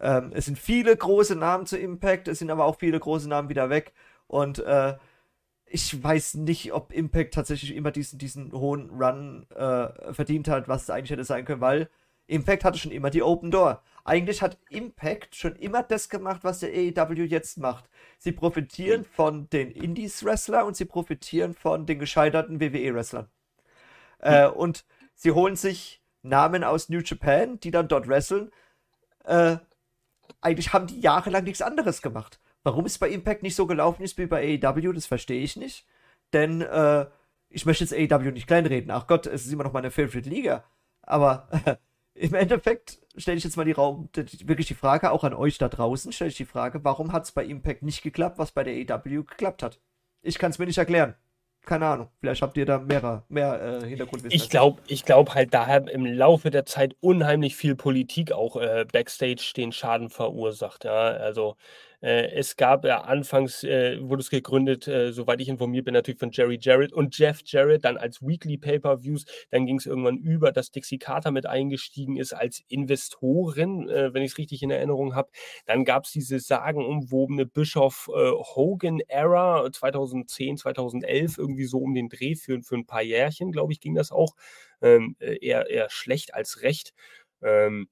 Ähm, 0.00 0.32
es 0.34 0.46
sind 0.46 0.58
viele 0.58 0.96
große 0.96 1.36
Namen 1.36 1.66
zu 1.66 1.78
Impact, 1.78 2.28
es 2.28 2.38
sind 2.38 2.50
aber 2.50 2.64
auch 2.64 2.78
viele 2.78 2.98
große 2.98 3.28
Namen 3.28 3.48
wieder 3.48 3.70
weg. 3.70 3.92
Und 4.26 4.62
ich 5.74 6.02
weiß 6.02 6.34
nicht, 6.34 6.72
ob 6.72 6.92
Impact 6.92 7.34
tatsächlich 7.34 7.74
immer 7.74 7.90
diesen, 7.90 8.18
diesen 8.18 8.52
hohen 8.52 8.90
Run 8.90 9.46
äh, 9.50 10.12
verdient 10.12 10.46
hat, 10.46 10.68
was 10.68 10.84
es 10.84 10.90
eigentlich 10.90 11.10
hätte 11.10 11.24
sein 11.24 11.44
können, 11.44 11.60
weil 11.60 11.88
Impact 12.26 12.64
hatte 12.64 12.78
schon 12.78 12.92
immer 12.92 13.10
die 13.10 13.24
Open 13.24 13.50
Door. 13.50 13.82
Eigentlich 14.04 14.40
hat 14.40 14.58
Impact 14.70 15.34
schon 15.34 15.56
immer 15.56 15.82
das 15.82 16.08
gemacht, 16.08 16.44
was 16.44 16.60
der 16.60 16.70
AEW 16.70 17.24
jetzt 17.24 17.58
macht. 17.58 17.88
Sie 18.18 18.32
profitieren 18.32 19.00
mhm. 19.00 19.06
von 19.06 19.50
den 19.50 19.70
Indies-Wrestler 19.70 20.64
und 20.64 20.76
sie 20.76 20.84
profitieren 20.84 21.54
von 21.54 21.86
den 21.86 21.98
gescheiterten 21.98 22.60
WWE-Wrestlern. 22.60 23.28
Äh, 24.20 24.46
und 24.46 24.84
sie 25.14 25.32
holen 25.32 25.56
sich 25.56 26.02
Namen 26.22 26.64
aus 26.64 26.88
New 26.88 27.00
Japan, 27.00 27.58
die 27.60 27.70
dann 27.70 27.88
dort 27.88 28.08
wresteln. 28.08 28.50
Äh, 29.24 29.56
eigentlich 30.44 30.72
haben 30.72 30.86
die 30.86 31.00
jahrelang 31.00 31.44
nichts 31.44 31.62
anderes 31.62 32.02
gemacht. 32.02 32.40
Warum 32.62 32.84
es 32.84 32.98
bei 32.98 33.08
Impact 33.08 33.42
nicht 33.42 33.56
so 33.56 33.66
gelaufen 33.66 34.02
ist 34.02 34.18
wie 34.18 34.26
bei 34.26 34.58
AEW, 34.62 34.92
das 34.92 35.06
verstehe 35.06 35.42
ich 35.42 35.56
nicht. 35.56 35.86
Denn 36.32 36.62
äh, 36.62 37.06
ich 37.48 37.66
möchte 37.66 37.84
jetzt 37.84 37.94
AEW 37.94 38.30
nicht 38.32 38.46
kleinreden. 38.46 38.90
Ach 38.90 39.06
Gott, 39.06 39.26
es 39.26 39.46
ist 39.46 39.52
immer 39.52 39.64
noch 39.64 39.72
meine 39.72 39.90
Favorite 39.90 40.28
Liga. 40.28 40.64
Aber 41.02 41.48
äh, 41.64 41.76
im 42.14 42.34
Endeffekt 42.34 43.00
stelle 43.16 43.36
ich 43.36 43.44
jetzt 43.44 43.56
mal 43.56 43.64
die 43.64 43.72
Raum, 43.72 44.08
wirklich 44.14 44.66
die 44.66 44.74
Frage, 44.74 45.10
auch 45.10 45.24
an 45.24 45.34
euch 45.34 45.58
da 45.58 45.68
draußen, 45.68 46.12
stelle 46.12 46.30
ich 46.30 46.36
die 46.36 46.44
Frage, 46.44 46.84
warum 46.84 47.12
hat 47.12 47.24
es 47.24 47.32
bei 47.32 47.44
Impact 47.44 47.82
nicht 47.82 48.02
geklappt, 48.02 48.38
was 48.38 48.52
bei 48.52 48.64
der 48.64 48.74
AEW 48.74 49.24
geklappt 49.24 49.62
hat? 49.62 49.80
Ich 50.22 50.38
kann 50.38 50.50
es 50.50 50.58
mir 50.58 50.66
nicht 50.66 50.78
erklären 50.78 51.14
keine 51.64 51.86
Ahnung, 51.86 52.08
vielleicht 52.20 52.42
habt 52.42 52.56
ihr 52.56 52.66
da 52.66 52.78
mehr, 52.78 53.24
mehr 53.28 53.80
äh, 53.82 53.86
Hintergrundwissen. 53.86 54.36
Ich 54.36 54.50
glaube 54.50 54.80
ich 54.86 55.04
glaub 55.04 55.34
halt, 55.34 55.54
da 55.54 55.66
hat 55.66 55.88
im 55.88 56.04
Laufe 56.04 56.50
der 56.50 56.66
Zeit 56.66 56.94
unheimlich 57.00 57.56
viel 57.56 57.74
Politik 57.74 58.32
auch 58.32 58.56
äh, 58.56 58.84
Backstage 58.90 59.52
den 59.56 59.72
Schaden 59.72 60.10
verursacht. 60.10 60.84
Ja? 60.84 60.92
Also 60.92 61.56
es 62.04 62.56
gab 62.56 62.84
ja 62.84 63.02
anfangs, 63.02 63.64
äh, 63.64 63.98
wurde 64.00 64.20
es 64.20 64.28
gegründet, 64.28 64.86
äh, 64.88 65.12
soweit 65.12 65.40
ich 65.40 65.48
informiert 65.48 65.86
bin, 65.86 65.94
natürlich 65.94 66.20
von 66.20 66.30
Jerry 66.32 66.58
Jarrett 66.60 66.92
und 66.92 67.16
Jeff 67.16 67.40
Jarrett, 67.44 67.84
dann 67.84 67.96
als 67.96 68.20
Weekly 68.20 68.58
Pay-Per-Views. 68.58 69.24
Dann 69.50 69.64
ging 69.64 69.78
es 69.78 69.86
irgendwann 69.86 70.18
über, 70.18 70.52
dass 70.52 70.70
Dixie 70.70 70.98
Carter 70.98 71.30
mit 71.30 71.46
eingestiegen 71.46 72.16
ist 72.16 72.34
als 72.34 72.62
Investorin, 72.68 73.88
äh, 73.88 74.12
wenn 74.12 74.22
ich 74.22 74.32
es 74.32 74.38
richtig 74.38 74.62
in 74.62 74.70
Erinnerung 74.70 75.14
habe. 75.14 75.30
Dann 75.66 75.84
gab 75.84 76.04
es 76.04 76.12
diese 76.12 76.40
sagenumwobene 76.40 77.46
Bischof 77.46 78.10
äh, 78.14 78.30
Hogan-Era 78.32 79.70
2010, 79.72 80.58
2011, 80.58 81.38
irgendwie 81.38 81.64
so 81.64 81.78
um 81.78 81.94
den 81.94 82.08
Dreh 82.08 82.34
für, 82.34 82.60
für 82.62 82.76
ein 82.76 82.86
paar 82.86 83.02
Jährchen, 83.02 83.50
glaube 83.50 83.72
ich, 83.72 83.80
ging 83.80 83.94
das 83.94 84.12
auch. 84.12 84.34
Ähm, 84.82 85.16
äh, 85.20 85.38
eher, 85.40 85.70
eher 85.70 85.88
schlecht 85.90 86.34
als 86.34 86.62
recht. 86.62 86.92
Ähm, 87.42 87.88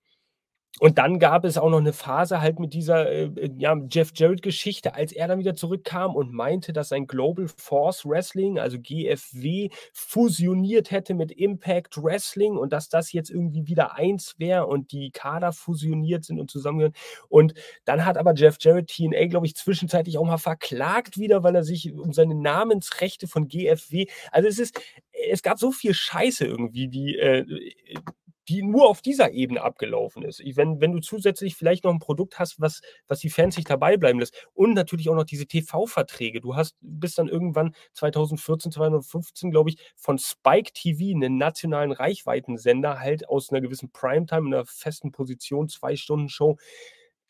und 0.81 0.97
dann 0.97 1.19
gab 1.19 1.45
es 1.45 1.59
auch 1.59 1.69
noch 1.69 1.79
eine 1.79 1.93
Phase 1.93 2.41
halt 2.41 2.59
mit 2.59 2.73
dieser 2.73 3.09
äh, 3.09 3.25
äh 3.25 3.51
ja, 3.59 3.77
Jeff 3.91 4.11
Jarrett-Geschichte, 4.15 4.95
als 4.95 5.13
er 5.13 5.29
dann 5.29 5.39
wieder 5.39 5.55
zurückkam 5.55 6.17
und 6.17 6.33
meinte, 6.33 6.73
dass 6.73 6.89
sein 6.89 7.07
Global 7.07 7.47
Force 7.47 8.07
Wrestling, 8.07 8.59
also 8.59 8.79
GFW, 8.81 9.69
fusioniert 9.93 10.91
hätte 10.91 11.13
mit 11.15 11.31
Impact 11.31 12.03
Wrestling 12.03 12.57
und 12.57 12.73
dass 12.73 12.89
das 12.89 13.13
jetzt 13.13 13.31
irgendwie 13.31 13.67
wieder 13.67 13.97
eins 13.97 14.35
wäre 14.39 14.67
und 14.67 14.93
die 14.93 15.11
Kader 15.11 15.53
fusioniert 15.53 16.25
sind 16.25 16.41
und 16.41 16.51
zusammengehören. 16.51 16.95
Und 17.29 17.53
dann 17.85 18.07
hat 18.07 18.17
aber 18.17 18.33
Jeff 18.35 18.57
Jarrett 18.59 18.89
TNA, 18.89 19.27
glaube 19.27 19.47
ich, 19.47 19.55
zwischenzeitlich 19.55 20.17
auch 20.17 20.25
mal 20.25 20.39
verklagt 20.39 21.19
wieder, 21.19 21.43
weil 21.43 21.55
er 21.55 21.65
sich 21.65 21.93
um 21.93 22.15
seine 22.15 22.35
Namensrechte 22.35 23.29
von 23.29 23.47
GFW, 23.47 24.07
also 24.31 24.49
es 24.49 24.59
ist, 24.59 24.81
es 25.31 25.43
gab 25.43 25.59
so 25.59 25.71
viel 25.71 25.93
Scheiße 25.93 26.47
irgendwie, 26.47 26.89
die 26.89 27.17
äh, 27.17 27.45
die 28.49 28.63
nur 28.63 28.89
auf 28.89 29.03
dieser 29.03 29.33
Ebene 29.33 29.63
abgelaufen 29.63 30.23
ist. 30.23 30.43
Wenn, 30.57 30.81
wenn 30.81 30.93
du 30.93 31.01
zusätzlich 31.01 31.55
vielleicht 31.55 31.85
noch 31.85 31.93
ein 31.93 31.99
Produkt 31.99 32.39
hast, 32.39 32.61
was, 32.61 32.81
was 33.07 33.21
die 33.21 33.31
Fans 33.31 33.55
sich 33.55 33.65
dabei 33.65 33.97
bleiben 33.97 34.19
lässt 34.19 34.49
und 34.55 34.75
natürlich 34.75 35.09
auch 35.09 35.15
noch 35.15 35.25
diese 35.25 35.47
TV-Verträge. 35.47 36.41
Du 36.41 36.57
hast 36.57 36.77
bis 36.81 37.15
dann 37.15 37.29
irgendwann 37.29 37.75
2014, 37.93 38.73
2015, 38.73 39.51
glaube 39.51 39.71
ich, 39.71 39.79
von 39.97 40.19
Spike 40.19 40.73
TV, 40.73 41.15
einen 41.15 41.39
nationalen 41.39 41.93
Reichweitensender, 41.93 42.99
halt 42.99 43.29
aus 43.29 43.51
einer 43.51 43.61
gewissen 43.61 43.91
Primetime, 43.91 44.47
einer 44.47 44.67
festen 44.67 45.13
Position, 45.13 45.69
zwei 45.69 45.97
Stunden 45.97 46.29
Show, 46.29 46.59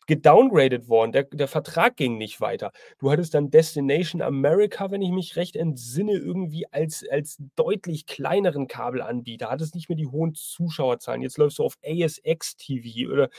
gedowngraded 0.07 0.89
worden. 0.89 1.11
Der, 1.11 1.23
der 1.23 1.47
Vertrag 1.47 1.97
ging 1.97 2.17
nicht 2.17 2.41
weiter. 2.41 2.71
Du 2.99 3.11
hattest 3.11 3.33
dann 3.33 3.49
Destination 3.49 4.21
America, 4.21 4.91
wenn 4.91 5.01
ich 5.01 5.11
mich 5.11 5.35
recht 5.35 5.55
entsinne, 5.55 6.13
irgendwie 6.13 6.65
als, 6.71 7.05
als 7.09 7.37
deutlich 7.55 8.05
kleineren 8.05 8.67
Kabelanbieter. 8.67 9.49
Hattest 9.49 9.75
nicht 9.75 9.89
mehr 9.89 9.97
die 9.97 10.07
hohen 10.07 10.35
Zuschauerzahlen. 10.35 11.21
Jetzt 11.21 11.37
läufst 11.37 11.59
du 11.59 11.63
auf 11.63 11.77
ASX 11.85 12.55
TV 12.57 13.11
oder 13.11 13.29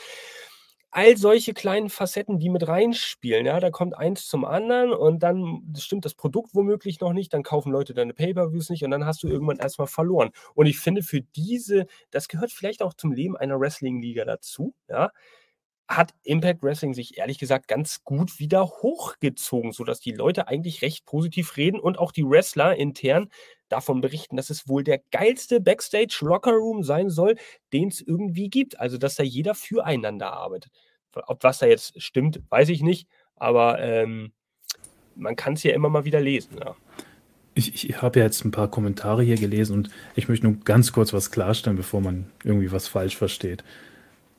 all 0.95 1.17
solche 1.17 1.55
kleinen 1.55 1.91
Facetten, 1.91 2.39
die 2.39 2.49
mit 2.49 2.69
reinspielen. 2.69 3.47
Ja, 3.47 3.59
da 3.59 3.71
kommt 3.71 3.99
eins 3.99 4.29
zum 4.29 4.45
anderen 4.45 4.93
und 4.93 5.25
dann 5.25 5.75
stimmt 5.77 6.05
das 6.05 6.15
Produkt 6.15 6.55
womöglich 6.55 7.01
noch 7.01 7.13
nicht, 7.13 7.35
dann 7.35 7.43
kaufen 7.43 7.73
Leute 7.73 7.95
deine 7.95 8.15
Pay-per-Views 8.15 8.71
nicht 8.71 8.85
und 8.85 8.93
dann 8.93 9.05
hast 9.05 9.25
du 9.25 9.29
irgendwann 9.29 9.59
erstmal 9.59 9.89
verloren. 9.89 10.31
Und 10.55 10.67
ich 10.67 10.79
finde 10.79 11.03
für 11.03 11.21
diese, 11.21 11.87
das 12.13 12.29
gehört 12.29 12.53
vielleicht 12.53 12.81
auch 12.81 12.95
zum 12.95 13.11
Leben 13.11 13.37
einer 13.37 13.59
Wrestling-Liga 13.59 14.25
dazu, 14.25 14.73
ja, 14.89 15.11
hat 15.89 16.15
Impact 16.23 16.63
Wrestling 16.63 16.95
sich 16.95 17.19
ehrlich 17.19 17.39
gesagt 17.39 17.69
ganz 17.69 18.05
gut 18.05 18.39
wieder 18.39 18.67
hochgezogen, 18.67 19.73
sodass 19.73 20.01
die 20.01 20.13
Leute 20.13 20.49
eigentlich 20.49 20.83
recht 20.83 21.05
positiv 21.05 21.57
reden 21.57 21.79
und 21.79 21.99
auch 21.99 22.11
die 22.11 22.25
Wrestler 22.25 22.77
intern 22.77 23.29
davon 23.69 24.01
berichten, 24.01 24.37
dass 24.37 24.51
es 24.51 24.69
wohl 24.69 24.83
der 24.85 25.01
geilste 25.11 25.61
Backstage 25.61 26.19
Locker 26.23 26.53
Room 26.53 26.85
sein 26.85 27.11
soll, 27.11 27.37
den 27.73 27.89
es 27.89 28.01
irgendwie 28.01 28.49
gibt. 28.49 28.81
Also, 28.81 28.99
dass 28.99 29.17
da 29.17 29.23
jeder 29.23 29.55
füreinander 29.55 30.33
arbeitet. 30.33 30.73
Ob 31.27 31.45
was 31.45 31.59
da 31.59 31.67
jetzt 31.67 32.01
stimmt, 32.01 32.41
weiß 32.49 32.71
ich 32.71 32.83
nicht, 32.83 33.09
aber 33.37 33.79
ähm, 33.81 34.33
man 35.15 35.37
kann 35.37 35.55
es 35.55 35.63
ja 35.63 35.73
immer 35.73 35.89
mal 35.89 36.05
wieder 36.05 36.21
lesen. 36.21 36.59
Ja. 36.59 36.75
Ich, 37.55 37.89
ich 37.89 38.03
habe 38.03 38.19
ja 38.19 38.25
jetzt 38.25 38.45
ein 38.45 38.51
paar 38.51 38.69
Kommentare 38.69 39.23
hier 39.23 39.37
gelesen 39.37 39.75
und 39.75 39.91
ich 40.17 40.29
möchte 40.29 40.47
nur 40.47 40.59
ganz 40.65 40.93
kurz 40.93 41.13
was 41.13 41.31
klarstellen, 41.31 41.77
bevor 41.77 42.01
man 42.01 42.33
irgendwie 42.43 42.73
was 42.73 42.89
falsch 42.89 43.17
versteht. 43.17 43.63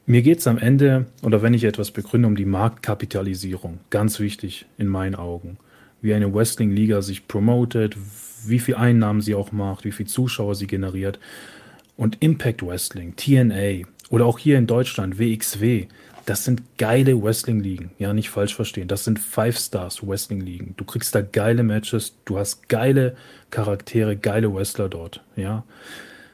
Mir 0.08 0.22
geht 0.22 0.38
es 0.38 0.48
am 0.48 0.60
Ende, 0.60 1.08
oder 1.24 1.42
wenn 1.42 1.56
ich 1.56 1.64
etwas 1.64 1.90
begründe, 1.90 2.28
um 2.28 2.36
die 2.36 2.46
Marktkapitalisierung. 2.46 3.80
Ganz 3.90 4.20
wichtig 4.20 4.68
in 4.78 4.88
meinen 4.88 5.16
Augen. 5.16 5.58
Wie 6.00 6.14
eine 6.14 6.32
Wrestling-Liga 6.32 7.02
sich 7.02 7.28
promotet, 7.28 7.98
wie 8.46 8.60
viel 8.60 8.76
Einnahmen 8.76 9.22
sie 9.22 9.34
auch 9.34 9.52
macht, 9.52 9.84
wie 9.84 9.92
viel 9.92 10.06
Zuschauer 10.06 10.54
sie 10.54 10.68
generiert. 10.68 11.20
Und 11.98 12.22
Impact 12.22 12.62
Wrestling, 12.62 13.16
TNA 13.16 13.88
oder 14.12 14.28
auch 14.28 14.38
hier 14.38 14.60
in 14.60 14.68
Deutschland 14.68 15.18
WXW, 15.18 15.88
das 16.28 16.44
sind 16.44 16.62
geile 16.78 17.22
Wrestling-Ligen. 17.22 17.90
Ja, 17.98 18.14
nicht 18.14 18.30
falsch 18.30 18.56
verstehen. 18.56 18.88
Das 18.88 19.06
sind 19.06 19.18
Five-Stars 19.18 20.08
Wrestling-Ligen. 20.08 20.76
Du 20.78 20.84
kriegst 20.84 21.16
da 21.16 21.22
geile 21.22 21.64
Matches, 21.64 22.16
du 22.26 22.38
hast 22.38 22.70
geile 22.70 23.16
Charaktere, 23.50 24.18
geile 24.18 24.54
Wrestler 24.54 24.90
dort. 24.90 25.24
Ja. 25.36 25.64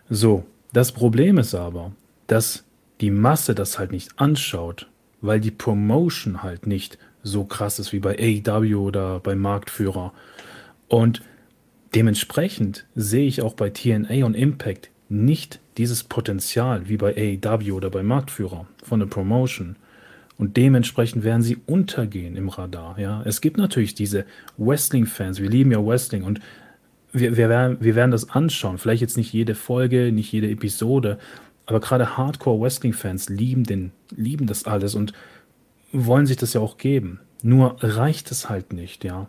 So, 0.09 0.45
das 0.73 0.91
Problem 0.91 1.37
ist 1.37 1.55
aber, 1.55 1.93
dass 2.27 2.65
die 3.01 3.11
Masse 3.11 3.55
das 3.55 3.79
halt 3.79 3.91
nicht 3.91 4.11
anschaut, 4.17 4.87
weil 5.21 5.39
die 5.39 5.51
Promotion 5.51 6.43
halt 6.43 6.67
nicht 6.67 6.97
so 7.23 7.43
krass 7.43 7.79
ist 7.79 7.93
wie 7.93 7.99
bei 7.99 8.17
AEW 8.17 8.75
oder 8.77 9.19
bei 9.19 9.35
Marktführer. 9.35 10.13
Und 10.87 11.21
dementsprechend 11.93 12.85
sehe 12.95 13.27
ich 13.27 13.41
auch 13.41 13.53
bei 13.53 13.69
TNA 13.69 14.25
und 14.25 14.35
Impact 14.35 14.89
nicht 15.09 15.59
dieses 15.77 16.03
Potenzial 16.03 16.87
wie 16.87 16.97
bei 16.97 17.39
AEW 17.43 17.73
oder 17.73 17.89
bei 17.89 18.03
Marktführer 18.03 18.67
von 18.83 18.99
der 18.99 19.07
Promotion. 19.07 19.75
Und 20.37 20.57
dementsprechend 20.57 21.23
werden 21.23 21.43
sie 21.43 21.57
untergehen 21.67 22.35
im 22.35 22.49
Radar. 22.49 22.97
Ja? 22.97 23.21
Es 23.25 23.41
gibt 23.41 23.57
natürlich 23.57 23.93
diese 23.93 24.25
Wrestling-Fans, 24.57 25.39
wir 25.39 25.49
lieben 25.49 25.71
ja 25.71 25.85
Wrestling 25.85 26.23
und 26.23 26.39
wir, 27.13 27.35
wir, 27.37 27.49
werden, 27.49 27.77
wir 27.81 27.95
werden 27.95 28.11
das 28.11 28.29
anschauen. 28.29 28.77
Vielleicht 28.77 29.01
jetzt 29.01 29.17
nicht 29.17 29.33
jede 29.33 29.53
Folge, 29.53 30.11
nicht 30.11 30.31
jede 30.31 30.49
Episode, 30.49 31.19
aber 31.65 31.79
gerade 31.79 32.17
Hardcore-Wrestling-Fans 32.17 33.29
lieben, 33.29 33.91
lieben 34.09 34.47
das 34.47 34.65
alles 34.65 34.95
und 34.95 35.13
wollen 35.91 36.25
sich 36.25 36.37
das 36.37 36.53
ja 36.53 36.61
auch 36.61 36.77
geben. 36.77 37.19
Nur 37.43 37.77
reicht 37.81 38.31
es 38.31 38.49
halt 38.49 38.71
nicht, 38.71 39.03
ja. 39.03 39.27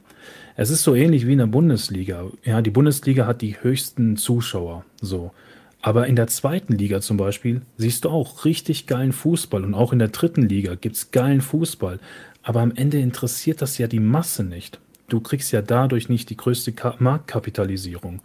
Es 0.55 0.71
ist 0.71 0.83
so 0.83 0.95
ähnlich 0.95 1.27
wie 1.27 1.33
in 1.33 1.39
der 1.39 1.47
Bundesliga. 1.47 2.27
Ja, 2.45 2.61
die 2.61 2.71
Bundesliga 2.71 3.27
hat 3.27 3.41
die 3.41 3.63
höchsten 3.63 4.17
Zuschauer, 4.17 4.85
so. 5.01 5.33
Aber 5.81 6.07
in 6.07 6.15
der 6.15 6.29
zweiten 6.29 6.75
Liga 6.75 7.01
zum 7.01 7.17
Beispiel 7.17 7.63
siehst 7.77 8.05
du 8.05 8.11
auch 8.11 8.45
richtig 8.45 8.87
geilen 8.87 9.13
Fußball 9.13 9.65
und 9.65 9.75
auch 9.75 9.93
in 9.93 9.99
der 9.99 10.09
dritten 10.09 10.43
Liga 10.43 10.77
gibt 10.77 10.97
es 10.97 11.11
geilen 11.11 11.41
Fußball. 11.41 11.99
Aber 12.45 12.61
am 12.61 12.73
Ende 12.75 13.01
interessiert 13.01 13.63
das 13.63 13.79
ja 13.79 13.89
die 13.89 14.01
Masse 14.01 14.45
nicht. 14.45 14.79
Du 15.09 15.21
kriegst 15.21 15.53
ja 15.53 15.61
dadurch 15.61 16.09
nicht 16.09 16.31
die 16.31 16.37
größte 16.37 16.73
Marktkapitalisierung. 16.99 18.21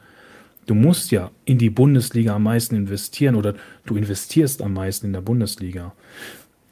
Du 0.67 0.75
musst 0.75 1.11
ja 1.11 1.31
in 1.45 1.57
die 1.57 1.69
Bundesliga 1.69 2.35
am 2.35 2.43
meisten 2.43 2.75
investieren 2.75 3.35
oder 3.35 3.55
du 3.85 3.95
investierst 3.95 4.61
am 4.61 4.73
meisten 4.73 5.07
in 5.07 5.13
der 5.13 5.21
Bundesliga. 5.21 5.93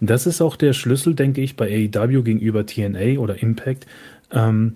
Das 0.01 0.27
ist 0.27 0.41
auch 0.41 0.57
der 0.57 0.73
Schlüssel, 0.73 1.15
denke 1.15 1.41
ich, 1.41 1.55
bei 1.55 1.89
AEW 1.95 2.21
gegenüber 2.21 2.65
TNA 2.65 3.19
oder 3.19 3.41
Impact, 3.41 3.87
ähm, 4.31 4.75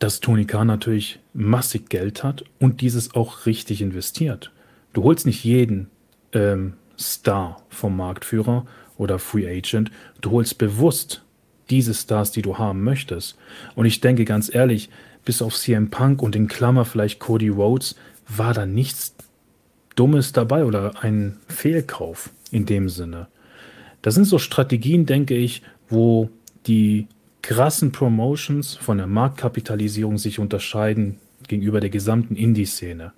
dass 0.00 0.20
Tony 0.20 0.44
Khan 0.44 0.66
natürlich 0.66 1.20
massig 1.32 1.88
Geld 1.88 2.24
hat 2.24 2.44
und 2.58 2.80
dieses 2.80 3.14
auch 3.14 3.46
richtig 3.46 3.80
investiert. 3.80 4.52
Du 4.92 5.04
holst 5.04 5.24
nicht 5.24 5.44
jeden 5.44 5.88
ähm, 6.32 6.74
Star 6.98 7.62
vom 7.68 7.96
Marktführer 7.96 8.66
oder 8.96 9.20
Free 9.20 9.48
Agent, 9.48 9.92
du 10.20 10.32
holst 10.32 10.58
bewusst 10.58 11.22
diese 11.70 11.94
Stars, 11.94 12.32
die 12.32 12.42
du 12.42 12.58
haben 12.58 12.82
möchtest. 12.82 13.38
Und 13.76 13.86
ich 13.86 14.00
denke 14.00 14.24
ganz 14.24 14.52
ehrlich, 14.52 14.90
bis 15.24 15.42
auf 15.42 15.54
CM 15.54 15.90
Punk 15.90 16.22
und 16.22 16.34
in 16.34 16.48
Klammer 16.48 16.84
vielleicht 16.84 17.20
Cody 17.20 17.48
Rhodes, 17.48 17.94
war 18.28 18.54
da 18.54 18.66
nichts 18.66 19.14
Dummes 19.96 20.32
dabei 20.32 20.64
oder 20.64 21.02
ein 21.02 21.38
Fehlkauf 21.48 22.30
in 22.50 22.66
dem 22.66 22.88
Sinne. 22.88 23.26
Das 24.02 24.14
sind 24.14 24.24
so 24.24 24.38
Strategien, 24.38 25.06
denke 25.06 25.34
ich, 25.34 25.62
wo 25.88 26.30
die 26.66 27.08
krassen 27.42 27.92
Promotions 27.92 28.76
von 28.76 28.98
der 28.98 29.06
Marktkapitalisierung 29.06 30.18
sich 30.18 30.38
unterscheiden 30.38 31.16
gegenüber 31.48 31.80
der 31.80 31.90
gesamten 31.90 32.36
Indie-Szene. 32.36 33.12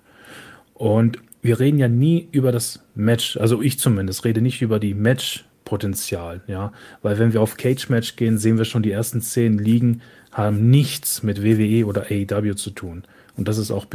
Und 0.73 1.19
wir 1.41 1.59
reden 1.59 1.79
ja 1.79 1.87
nie 1.87 2.27
über 2.31 2.51
das 2.51 2.83
Match, 2.95 3.37
also 3.37 3.61
ich 3.61 3.79
zumindest 3.79 4.25
rede 4.25 4.41
nicht 4.41 4.61
über 4.61 4.79
die 4.79 4.93
Match-Potenzial, 4.93 6.41
ja, 6.47 6.71
weil 7.01 7.19
wenn 7.19 7.33
wir 7.33 7.41
auf 7.41 7.57
Cage-Match 7.57 8.15
gehen, 8.15 8.37
sehen 8.37 8.57
wir 8.57 8.65
schon 8.65 8.83
die 8.83 8.91
ersten 8.91 9.21
zehn 9.21 9.57
Ligen 9.57 10.01
haben 10.31 10.69
nichts 10.69 11.23
mit 11.23 11.43
WWE 11.43 11.85
oder 11.85 12.05
AEW 12.09 12.55
zu 12.55 12.71
tun. 12.71 13.03
Und 13.35 13.47
das 13.47 13.57
ist 13.57 13.71
auch 13.71 13.85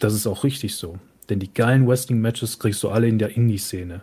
das 0.00 0.14
ist 0.14 0.26
auch 0.26 0.44
richtig 0.44 0.74
so. 0.74 0.98
Denn 1.28 1.38
die 1.38 1.52
geilen 1.52 1.86
Wrestling-Matches 1.86 2.58
kriegst 2.58 2.82
du 2.82 2.88
alle 2.88 3.06
in 3.06 3.18
der 3.18 3.36
Indie-Szene, 3.36 4.02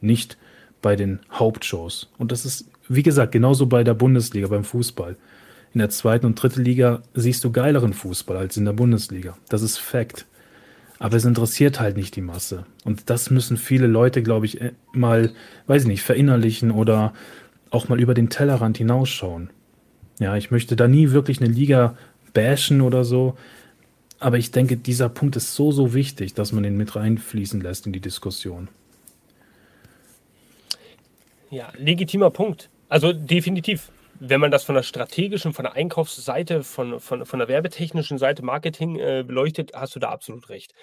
nicht 0.00 0.38
bei 0.80 0.94
den 0.94 1.18
Hauptshows. 1.32 2.10
Und 2.18 2.30
das 2.30 2.44
ist, 2.44 2.70
wie 2.88 3.02
gesagt, 3.02 3.32
genauso 3.32 3.66
bei 3.66 3.82
der 3.82 3.94
Bundesliga, 3.94 4.46
beim 4.46 4.64
Fußball. 4.64 5.16
In 5.74 5.80
der 5.80 5.90
zweiten 5.90 6.26
und 6.26 6.40
dritten 6.40 6.62
Liga 6.62 7.02
siehst 7.14 7.44
du 7.44 7.50
geileren 7.52 7.92
Fußball 7.92 8.36
als 8.36 8.56
in 8.56 8.64
der 8.64 8.72
Bundesliga. 8.72 9.36
Das 9.48 9.62
ist 9.62 9.78
Fakt. 9.78 10.26
Aber 10.98 11.16
es 11.16 11.24
interessiert 11.24 11.78
halt 11.78 11.96
nicht 11.96 12.16
die 12.16 12.20
Masse. 12.20 12.64
Und 12.84 13.10
das 13.10 13.30
müssen 13.30 13.56
viele 13.56 13.86
Leute, 13.86 14.22
glaube 14.22 14.46
ich, 14.46 14.60
äh, 14.60 14.72
mal, 14.92 15.32
weiß 15.66 15.82
ich 15.82 15.88
nicht, 15.88 16.02
verinnerlichen 16.02 16.70
oder 16.70 17.12
auch 17.70 17.88
mal 17.88 18.00
über 18.00 18.14
den 18.14 18.30
Tellerrand 18.30 18.78
hinausschauen. 18.78 19.50
Ja, 20.18 20.36
ich 20.36 20.50
möchte 20.50 20.74
da 20.74 20.88
nie 20.88 21.10
wirklich 21.10 21.40
eine 21.40 21.50
Liga 21.50 21.96
bashen 22.34 22.80
oder 22.80 23.04
so. 23.04 23.36
Aber 24.20 24.36
ich 24.36 24.50
denke, 24.50 24.76
dieser 24.76 25.08
Punkt 25.08 25.36
ist 25.36 25.54
so, 25.54 25.70
so 25.70 25.94
wichtig, 25.94 26.34
dass 26.34 26.52
man 26.52 26.64
ihn 26.64 26.76
mit 26.76 26.96
reinfließen 26.96 27.60
lässt 27.60 27.86
in 27.86 27.92
die 27.92 28.00
Diskussion. 28.00 28.68
Ja, 31.50 31.72
legitimer 31.76 32.30
Punkt. 32.30 32.68
Also 32.88 33.12
definitiv. 33.12 33.90
Wenn 34.20 34.40
man 34.40 34.50
das 34.50 34.64
von 34.64 34.74
der 34.74 34.82
strategischen, 34.82 35.52
von 35.52 35.62
der 35.62 35.74
Einkaufsseite, 35.74 36.64
von, 36.64 36.98
von, 36.98 37.24
von 37.24 37.38
der 37.38 37.46
werbetechnischen 37.46 38.18
Seite 38.18 38.44
Marketing 38.44 38.96
äh, 38.96 39.24
beleuchtet, 39.24 39.72
hast 39.74 39.94
du 39.94 40.00
da 40.00 40.08
absolut 40.08 40.48
recht. 40.48 40.74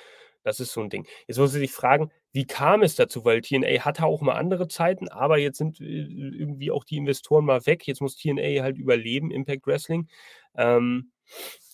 Das 0.44 0.60
ist 0.60 0.72
so 0.72 0.82
ein 0.82 0.90
Ding. 0.90 1.06
Jetzt 1.28 1.38
muss 1.38 1.52
man 1.52 1.60
sich 1.60 1.72
fragen, 1.72 2.12
wie 2.32 2.46
kam 2.46 2.84
es 2.84 2.96
dazu? 2.96 3.26
Weil 3.26 3.42
TNA 3.42 3.84
hatte 3.84 4.06
auch 4.06 4.22
mal 4.22 4.36
andere 4.36 4.68
Zeiten, 4.68 5.10
aber 5.10 5.38
jetzt 5.38 5.58
sind 5.58 5.82
äh, 5.82 5.84
irgendwie 5.84 6.72
auch 6.72 6.86
die 6.86 6.98
Investoren 6.98 7.44
mal 7.44 7.66
weg. 7.66 7.86
Jetzt 7.88 8.00
muss 8.00 8.16
TNA 8.16 8.62
halt 8.64 8.78
überleben, 8.78 9.32
Impact 9.32 9.68
Wrestling. 9.68 10.08
Ähm, 10.56 11.12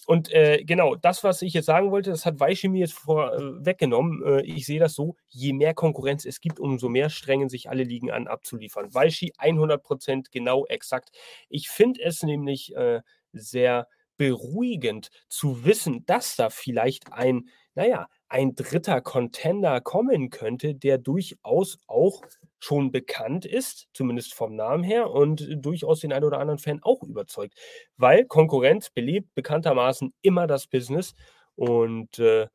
und 0.08 0.32
äh, 0.32 0.64
genau, 0.64 0.96
das, 0.96 1.24
was 1.24 1.42
ich 1.42 1.54
jetzt 1.54 1.66
sagen 1.66 1.92
wollte, 1.92 2.10
das 2.10 2.26
hat 2.26 2.40
Weishi 2.40 2.68
mir 2.68 2.80
jetzt 2.80 2.94
vorweggenommen. 2.94 4.24
Äh, 4.24 4.38
äh, 4.40 4.46
ich 4.46 4.66
sehe 4.66 4.80
das 4.80 4.94
so, 4.94 5.16
je 5.30 5.54
mehr 5.54 5.74
Konkurrenz 5.74 6.26
es 6.26 6.42
gibt, 6.42 6.60
umso 6.60 6.90
mehr 6.90 7.10
strengen 7.10 7.50
sich 7.50 7.70
alle 7.70 7.84
Ligen 7.84 8.12
an, 8.12 8.28
abzuliefern. 8.28 8.94
Weishi 8.94 9.34
100% 9.38 10.28
genau 10.32 10.66
exakt. 10.66 11.12
Ich 11.50 11.70
finde 11.70 12.02
es 12.02 12.24
nämlich 12.24 12.76
äh, 12.76 13.02
sehr 13.34 13.88
beruhigend 14.18 15.10
zu 15.30 15.66
wissen, 15.66 16.06
dass 16.06 16.36
da 16.36 16.50
vielleicht 16.50 17.12
ein, 17.12 17.50
naja, 17.76 18.08
ein 18.28 18.56
dritter 18.56 19.02
Contender 19.02 19.82
kommen 19.82 20.30
könnte, 20.30 20.76
der 20.76 20.98
durchaus 20.98 21.80
auch 21.88 22.22
schon 22.62 22.92
bekannt 22.92 23.46
ist, 23.46 23.88
zumindest 23.94 24.34
vom 24.34 24.56
Namen 24.56 24.84
her, 24.84 25.10
und 25.10 25.48
durchaus 25.58 26.00
den 26.00 26.14
einen 26.14 26.26
oder 26.26 26.40
anderen 26.40 26.60
Fan 26.60 26.80
auch 26.84 27.04
überzeugt. 27.04 27.56
Weil 27.98 28.26
Konkurrenz 28.26 28.90
belebt 28.92 29.34
bekanntermaßen 29.34 30.14
immer 30.22 30.48
das 30.48 30.68
Business 30.68 31.16
und 31.56 32.20
äh, 32.20 32.48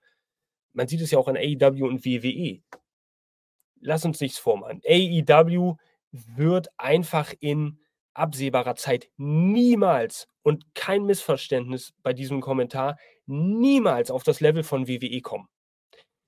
man 0.72 0.86
sieht 0.86 1.00
es 1.00 1.10
ja 1.10 1.18
auch 1.18 1.28
an 1.28 1.36
AEW 1.36 1.86
und 1.86 2.04
WWE. 2.04 2.62
Lass 3.80 4.04
uns 4.04 4.20
nichts 4.20 4.38
vormachen. 4.38 4.80
AEW 4.86 5.74
wird 6.12 6.68
einfach 6.76 7.34
in 7.40 7.80
absehbarer 8.14 8.76
Zeit 8.76 9.10
niemals 9.16 10.28
und 10.42 10.74
kein 10.74 11.04
Missverständnis 11.04 11.94
bei 12.02 12.12
diesem 12.12 12.40
Kommentar 12.40 12.96
niemals 13.26 14.10
auf 14.10 14.22
das 14.22 14.40
Level 14.40 14.62
von 14.62 14.86
WWE 14.86 15.20
kommen. 15.20 15.48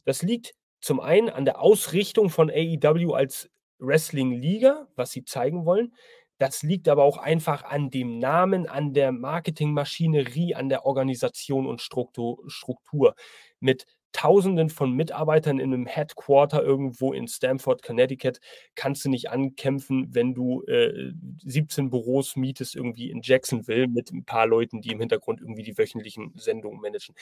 Das 0.05 0.23
liegt 0.23 0.55
zum 0.81 1.01
einen 1.01 1.29
an 1.29 1.45
der 1.45 1.61
Ausrichtung 1.61 2.31
von 2.31 2.51
AEW 2.51 3.13
als 3.13 3.51
Wrestling-Liga, 3.79 4.89
was 4.97 5.11
sie 5.13 5.25
zeigen 5.25 5.65
wollen. 5.65 5.93
Das 6.39 6.63
liegt 6.63 6.89
aber 6.89 7.03
auch 7.03 7.19
einfach 7.19 7.65
an 7.65 7.91
dem 7.91 8.19
Namen, 8.19 8.69
an 8.69 8.95
der 8.95 9.11
Marketingmaschinerie, 9.11 10.55
an 10.55 10.69
der 10.69 10.87
Organisation 10.87 11.67
und 11.67 11.81
Struktur. 11.81 12.39
Struktur. 12.47 13.15
Mit 13.59 13.87
Tausenden 14.13 14.71
von 14.71 14.93
Mitarbeitern 14.93 15.59
in 15.59 15.75
einem 15.75 15.87
Headquarter 15.87 16.63
irgendwo 16.63 17.13
in 17.13 17.29
Stamford, 17.29 17.83
Connecticut, 17.83 18.41
kannst 18.75 19.05
du 19.05 19.11
nicht 19.11 19.31
ankämpfen, 19.31 20.15
wenn 20.15 20.33
du 20.35 20.63
äh, 20.63 21.13
17 21.45 21.91
Büros 21.91 22.35
mietest 22.35 22.75
irgendwie 22.75 23.11
in 23.11 23.21
Jacksonville 23.23 23.87
mit 23.87 24.11
ein 24.11 24.25
paar 24.25 24.47
Leuten, 24.47 24.81
die 24.81 24.93
im 24.93 25.01
Hintergrund 25.01 25.41
irgendwie 25.41 25.63
die 25.63 25.77
wöchentlichen 25.77 26.33
Sendungen 26.37 26.81
managen. 26.81 27.15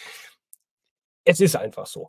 Es 1.25 1.41
ist 1.41 1.57
einfach 1.57 1.87
so. 1.87 2.09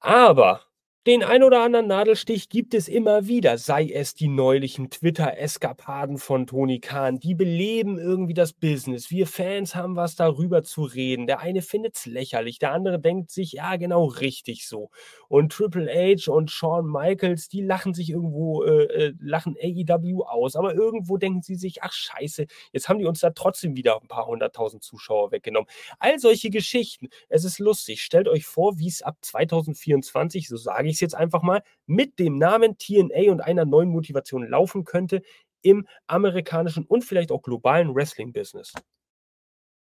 Aber 0.00 0.62
den 1.06 1.22
ein 1.22 1.42
oder 1.42 1.62
anderen 1.62 1.86
Nadelstich 1.86 2.48
gibt 2.48 2.72
es 2.72 2.88
immer 2.88 3.26
wieder, 3.26 3.58
sei 3.58 3.90
es 3.92 4.14
die 4.14 4.28
neulichen 4.28 4.88
Twitter-Eskapaden 4.88 6.16
von 6.16 6.46
Tony 6.46 6.80
Khan. 6.80 7.20
Die 7.20 7.34
beleben 7.34 7.98
irgendwie 7.98 8.32
das 8.32 8.54
Business. 8.54 9.10
Wir 9.10 9.26
Fans 9.26 9.74
haben 9.74 9.96
was 9.96 10.16
darüber 10.16 10.62
zu 10.62 10.84
reden. 10.84 11.26
Der 11.26 11.40
eine 11.40 11.60
findet 11.60 11.96
es 11.96 12.06
lächerlich, 12.06 12.58
der 12.58 12.72
andere 12.72 12.98
denkt 12.98 13.30
sich, 13.30 13.52
ja, 13.52 13.76
genau 13.76 14.06
richtig 14.06 14.66
so. 14.66 14.88
Und 15.28 15.52
Triple 15.52 15.92
H 15.92 16.32
und 16.32 16.50
Shawn 16.50 16.90
Michaels, 16.90 17.48
die 17.48 17.60
lachen 17.60 17.92
sich 17.92 18.08
irgendwo, 18.08 18.62
äh, 18.64 18.84
äh 18.84 19.14
lachen 19.20 19.56
AEW 19.62 20.22
aus. 20.22 20.56
Aber 20.56 20.74
irgendwo 20.74 21.18
denken 21.18 21.42
sie 21.42 21.56
sich, 21.56 21.82
ach 21.82 21.92
scheiße, 21.92 22.46
jetzt 22.72 22.88
haben 22.88 22.98
die 22.98 23.04
uns 23.04 23.20
da 23.20 23.28
trotzdem 23.28 23.76
wieder 23.76 24.00
ein 24.00 24.08
paar 24.08 24.26
hunderttausend 24.26 24.82
Zuschauer 24.82 25.32
weggenommen. 25.32 25.68
All 25.98 26.18
solche 26.18 26.48
Geschichten. 26.48 27.08
Es 27.28 27.44
ist 27.44 27.58
lustig. 27.58 28.00
Stellt 28.00 28.26
euch 28.26 28.46
vor, 28.46 28.78
wie 28.78 28.88
es 28.88 29.02
ab 29.02 29.18
2024, 29.20 30.48
so 30.48 30.56
sage 30.56 30.88
ich 30.88 30.93
ich 30.94 30.98
es 30.98 31.00
jetzt 31.00 31.14
einfach 31.14 31.42
mal, 31.42 31.62
mit 31.86 32.18
dem 32.18 32.38
Namen 32.38 32.78
TNA 32.78 33.30
und 33.30 33.40
einer 33.40 33.64
neuen 33.64 33.90
Motivation 33.90 34.48
laufen 34.48 34.84
könnte 34.84 35.22
im 35.62 35.86
amerikanischen 36.06 36.84
und 36.84 37.04
vielleicht 37.04 37.32
auch 37.32 37.42
globalen 37.42 37.94
Wrestling-Business. 37.94 38.74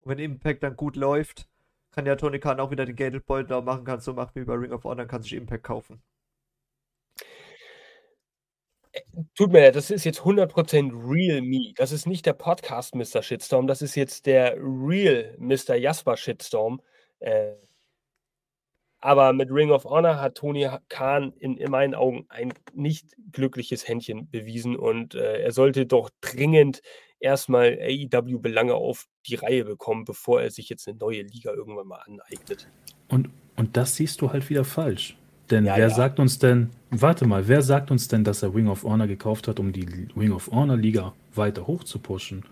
Wenn 0.04 0.18
Impact 0.18 0.62
dann 0.62 0.76
gut 0.76 0.96
läuft, 0.96 1.48
kann 1.90 2.06
ja 2.06 2.14
Tony 2.16 2.38
Khan 2.38 2.60
auch 2.60 2.70
wieder 2.70 2.86
den 2.86 2.94
Geldbeutel 2.94 3.62
machen, 3.62 3.84
kann 3.84 4.00
so 4.00 4.12
machen 4.12 4.32
wie 4.34 4.44
bei 4.44 4.54
Ring 4.54 4.72
of 4.72 4.84
Honor, 4.84 5.06
kann 5.06 5.22
sich 5.22 5.32
Impact 5.32 5.64
kaufen. 5.64 6.02
Äh, 8.92 9.00
tut 9.34 9.50
mir 9.52 9.62
leid, 9.62 9.76
das 9.76 9.90
ist 9.90 10.04
jetzt 10.04 10.20
100% 10.20 10.92
Real 11.10 11.42
Me. 11.42 11.72
Das 11.76 11.92
ist 11.92 12.06
nicht 12.06 12.26
der 12.26 12.34
Podcast 12.34 12.94
Mr. 12.94 13.22
Shitstorm, 13.22 13.66
das 13.66 13.82
ist 13.82 13.96
jetzt 13.96 14.26
der 14.26 14.56
Real 14.58 15.34
Mr. 15.38 15.74
Jasper 15.74 16.16
Shitstorm. 16.16 16.80
Äh, 17.18 17.54
aber 19.06 19.32
mit 19.32 19.52
Ring 19.52 19.70
of 19.70 19.84
Honor 19.84 20.20
hat 20.20 20.34
Tony 20.34 20.68
Khan 20.88 21.32
in, 21.38 21.56
in 21.58 21.70
meinen 21.70 21.94
Augen 21.94 22.26
ein 22.28 22.52
nicht 22.74 23.14
glückliches 23.30 23.86
Händchen 23.86 24.28
bewiesen 24.30 24.74
und 24.74 25.14
äh, 25.14 25.42
er 25.42 25.52
sollte 25.52 25.86
doch 25.86 26.10
dringend 26.20 26.82
erstmal 27.20 27.78
AEW-Belange 27.80 28.74
auf 28.74 29.06
die 29.28 29.36
Reihe 29.36 29.64
bekommen, 29.64 30.04
bevor 30.04 30.42
er 30.42 30.50
sich 30.50 30.68
jetzt 30.68 30.88
eine 30.88 30.98
neue 30.98 31.22
Liga 31.22 31.52
irgendwann 31.52 31.86
mal 31.86 32.00
aneignet. 32.04 32.68
Und, 33.06 33.30
und 33.54 33.76
das 33.76 33.94
siehst 33.94 34.20
du 34.22 34.32
halt 34.32 34.50
wieder 34.50 34.64
falsch. 34.64 35.16
Denn 35.52 35.66
ja, 35.66 35.76
wer 35.76 35.86
ja. 35.86 35.94
sagt 35.94 36.18
uns 36.18 36.40
denn, 36.40 36.70
warte 36.90 37.28
mal, 37.28 37.46
wer 37.46 37.62
sagt 37.62 37.92
uns 37.92 38.08
denn, 38.08 38.24
dass 38.24 38.42
er 38.42 38.52
Ring 38.52 38.66
of 38.66 38.82
Honor 38.82 39.06
gekauft 39.06 39.46
hat, 39.46 39.60
um 39.60 39.72
die 39.72 39.86
Ring 40.16 40.32
of 40.32 40.50
Honor 40.50 40.76
Liga 40.76 41.14
weiter 41.32 41.68
hoch 41.68 41.84
zu 41.84 42.00
pushen? 42.00 42.44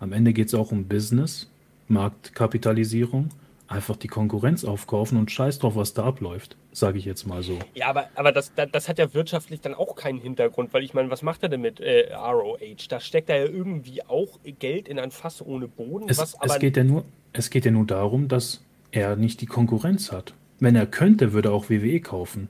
Am 0.00 0.12
Ende 0.12 0.32
geht 0.32 0.48
es 0.48 0.54
auch 0.54 0.72
um 0.72 0.88
Business, 0.88 1.48
Marktkapitalisierung 1.86 3.28
einfach 3.72 3.96
die 3.96 4.08
Konkurrenz 4.08 4.64
aufkaufen 4.64 5.18
und 5.18 5.30
scheiß 5.30 5.58
drauf, 5.58 5.76
was 5.76 5.94
da 5.94 6.04
abläuft, 6.04 6.56
sage 6.72 6.98
ich 6.98 7.04
jetzt 7.04 7.26
mal 7.26 7.42
so. 7.42 7.58
Ja, 7.74 7.88
aber, 7.88 8.08
aber 8.14 8.32
das, 8.32 8.54
das, 8.54 8.68
das, 8.70 8.88
hat 8.88 8.98
ja 8.98 9.12
wirtschaftlich 9.14 9.60
dann 9.60 9.74
auch 9.74 9.96
keinen 9.96 10.20
Hintergrund, 10.20 10.72
weil 10.72 10.84
ich 10.84 10.94
meine, 10.94 11.10
was 11.10 11.22
macht 11.22 11.42
er 11.42 11.48
denn 11.48 11.60
mit 11.60 11.80
äh, 11.80 12.14
ROH? 12.14 12.58
Da 12.88 13.00
steckt 13.00 13.30
er 13.30 13.38
ja 13.38 13.46
irgendwie 13.46 14.04
auch 14.04 14.38
Geld 14.58 14.88
in 14.88 14.98
ein 14.98 15.10
Fass 15.10 15.44
ohne 15.44 15.68
Boden. 15.68 16.08
Es, 16.08 16.18
es, 16.18 16.58
geht 16.58 16.76
ja 16.76 16.84
nur, 16.84 17.04
es 17.32 17.50
geht 17.50 17.64
ja 17.64 17.70
nur 17.70 17.86
darum, 17.86 18.28
dass 18.28 18.62
er 18.92 19.16
nicht 19.16 19.40
die 19.40 19.46
Konkurrenz 19.46 20.12
hat. 20.12 20.34
Wenn 20.60 20.76
er 20.76 20.86
könnte, 20.86 21.32
würde 21.32 21.48
er 21.48 21.52
auch 21.54 21.70
WWE 21.70 22.00
kaufen. 22.00 22.48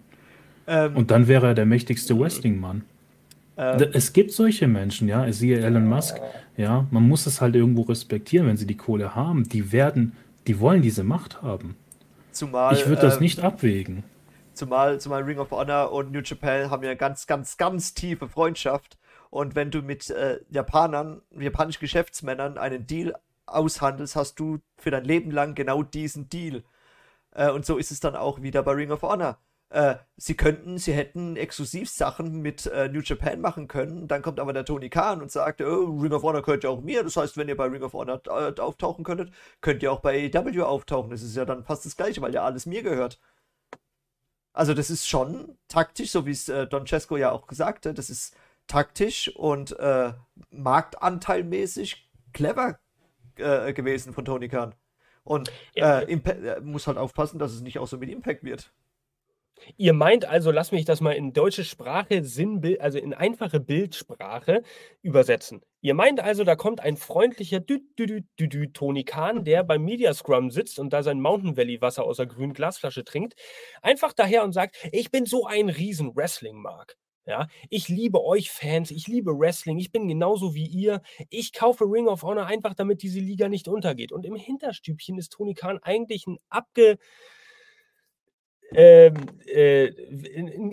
Ähm, 0.67 0.97
und 0.97 1.11
dann 1.11 1.29
wäre 1.29 1.49
er 1.49 1.55
der 1.55 1.67
mächtigste 1.67 2.19
Wrestling-Mann. 2.19 2.83
Ähm, 3.57 3.89
es 3.93 4.13
gibt 4.13 4.33
solche 4.33 4.69
Menschen, 4.69 5.09
ja, 5.09 5.31
siehe 5.33 5.61
Elon 5.61 5.87
Musk, 5.87 6.21
ja, 6.57 6.87
man 6.91 7.07
muss 7.07 7.27
es 7.27 7.41
halt 7.41 7.55
irgendwo 7.55 7.83
respektieren, 7.83 8.47
wenn 8.47 8.57
sie 8.57 8.67
die 8.67 8.77
Kohle 8.77 9.15
haben. 9.15 9.49
Die 9.49 9.73
werden 9.73 10.13
die 10.47 10.61
wollen 10.61 10.83
diese 10.83 11.05
Macht 11.05 11.43
haben. 11.43 11.77
Zumal, 12.33 12.75
ich 12.75 12.87
würde 12.87 13.03
das 13.03 13.17
ähm, 13.17 13.23
nicht 13.23 13.41
abwägen. 13.41 14.05
Zumal, 14.55 15.01
zumal 15.01 15.23
Ring 15.23 15.39
of 15.39 15.51
Honor 15.51 15.93
und 15.93 16.13
New 16.13 16.21
Japan 16.21 16.71
haben 16.71 16.83
ja 16.83 16.91
eine 16.91 16.97
ganz, 16.97 17.27
ganz, 17.27 17.57
ganz 17.57 17.95
tiefe 17.95 18.29
Freundschaft. 18.29 18.99
Und 19.31 19.55
wenn 19.55 19.71
du 19.71 19.81
mit 19.81 20.11
äh, 20.11 20.41
Japanern, 20.51 21.23
japanischen 21.31 21.81
Geschäftsmännern 21.81 22.59
einen 22.59 22.87
Deal 22.87 23.15
aushandelst, 23.47 24.15
hast 24.17 24.39
du 24.39 24.59
für 24.77 24.91
dein 24.91 25.05
Leben 25.05 25.31
lang 25.31 25.55
genau 25.55 25.83
diesen 25.83 26.29
Deal. 26.29 26.65
Äh, 27.35 27.51
und 27.51 27.65
so 27.65 27.79
ist 27.79 27.91
es 27.91 28.01
dann 28.01 28.15
auch 28.15 28.43
wieder 28.43 28.63
bei 28.63 28.73
Ring 28.73 28.91
of 28.91 29.03
Honor. 29.03 29.39
Äh, 29.73 29.97
sie 30.19 30.37
könnten, 30.37 30.77
sie 30.77 30.93
hätten 30.93 31.35
Exklusivsachen 31.37 32.43
mit 32.43 32.67
äh, 32.67 32.89
New 32.89 33.01
Japan 33.01 33.41
machen 33.41 33.69
können. 33.69 34.07
Dann 34.07 34.21
kommt 34.21 34.39
aber 34.39 34.53
der 34.53 34.67
Tony 34.67 34.91
Khan 34.91 35.23
und 35.23 35.33
sagt, 35.33 35.63
oh, 35.63 35.99
Ring 35.99 36.13
of 36.13 36.23
Honor 36.23 36.43
gehört 36.43 36.65
ja 36.65 36.69
auch 36.69 36.83
mir. 36.83 37.03
Das 37.03 37.17
heißt, 37.17 37.39
wenn 37.39 37.49
ihr 37.49 37.57
bei 37.57 37.69
Ring 37.69 37.83
of 37.83 37.95
Honor 37.95 38.21
äh, 38.27 38.61
auftauchen 38.61 39.03
könntet, 39.03 39.33
könnt 39.63 39.83
ihr 39.83 39.91
auch 39.91 40.01
bei 40.01 40.31
AEW 40.31 40.63
auftauchen. 40.65 41.11
Das 41.11 41.23
ist 41.23 41.35
ja 41.35 41.47
dann 41.47 41.65
fast 41.65 41.87
das 41.87 41.97
Gleiche, 41.97 42.21
weil 42.21 42.35
ja 42.35 42.45
alles 42.45 42.67
mir 42.67 42.83
gehört. 42.83 43.19
Also 44.53 44.75
das 44.75 44.91
ist 44.91 45.09
schon 45.09 45.57
taktisch, 45.69 46.11
so 46.11 46.27
wie 46.27 46.33
es 46.33 46.51
äh, 46.51 46.67
Don 46.67 46.87
Cesco 46.87 47.17
ja 47.17 47.33
auch 47.33 47.47
gesagt 47.47 47.87
hat. 47.87 47.97
Das 47.97 48.11
ist 48.11 48.37
taktisch 48.67 49.35
und 49.35 49.79
äh, 49.79 50.13
marktanteilmäßig 50.51 52.11
clever 52.35 52.79
äh, 53.37 53.73
gewesen 53.73 54.13
von 54.13 54.27
Tony 54.27 54.51
Khan. 54.51 54.75
Und 55.25 55.51
ja. 55.75 56.03
muss 56.61 56.87
halt 56.87 56.99
aufpassen, 56.99 57.39
dass 57.39 57.53
es 57.53 57.63
nicht 57.63 57.79
auch 57.79 57.89
so 57.89 57.97
mit 57.97 58.11
Impact 58.11 58.45
wird. 58.45 58.71
Ihr 59.77 59.93
meint 59.93 60.25
also, 60.25 60.51
lass 60.51 60.73
mich 60.73 60.85
das 60.85 61.01
mal 61.01 61.13
in 61.13 61.33
deutsche 61.33 61.65
Sprache, 61.65 62.25
Sinnbild, 62.25 62.81
also 62.81 62.99
in 62.99 63.15
einfache 63.15 63.61
Bildsprache 63.61 64.63
übersetzen. 65.03 65.63
Ihr 65.81 65.95
meint 65.95 66.21
also, 66.21 66.45
da 66.45 66.55
kommt 66.55 66.81
ein 66.81 66.97
freundlicher 66.97 67.59
Dü 67.59 67.81
-dü 67.99 68.25
-dü 68.39 68.73
Tony 68.73 69.05
Khan, 69.05 69.45
der 69.45 69.65
beim 69.65 69.83
Media 69.85 70.15
Scrum 70.15 70.51
sitzt 70.51 70.79
und 70.79 70.93
da 70.93 71.03
sein 71.03 71.21
Mountain 71.21 71.57
Valley 71.57 71.81
Wasser 71.81 72.05
aus 72.05 72.19
der 72.19 72.27
grünen 72.27 72.53
Glasflasche 72.53 73.05
trinkt, 73.05 73.35
einfach 73.83 74.13
daher 74.13 74.45
und 74.45 74.53
sagt, 74.53 74.77
ich 74.93 75.11
bin 75.11 75.27
so 75.27 75.47
ein 75.47 75.69
riesen 75.69 76.15
Wrestling-Mark. 76.15 76.97
Ja, 77.25 77.47
ich 77.71 77.89
liebe 77.89 78.25
euch 78.25 78.51
Fans, 78.51 78.91
ich 78.91 79.07
liebe 79.07 79.39
Wrestling, 79.39 79.79
ich 79.79 79.93
bin 79.93 80.09
genauso 80.09 80.55
wie 80.55 80.67
ihr. 80.67 81.03
Ich 81.31 81.53
kaufe 81.53 81.85
Ring 81.85 82.09
of 82.09 82.25
Honor 82.25 82.47
einfach, 82.47 82.75
damit 82.75 83.03
diese 83.03 83.21
Liga 83.21 83.49
nicht 83.49 83.69
untergeht. 83.69 84.11
Und 84.11 84.27
im 84.27 84.35
Hinterstübchen 84.35 85.19
ist 85.19 85.33
Tony 85.33 85.55
Khan 85.55 85.79
eigentlich 85.83 86.27
ein 86.27 86.39
abge 86.49 86.99
ähm, 88.75 89.15
äh, 89.47 89.93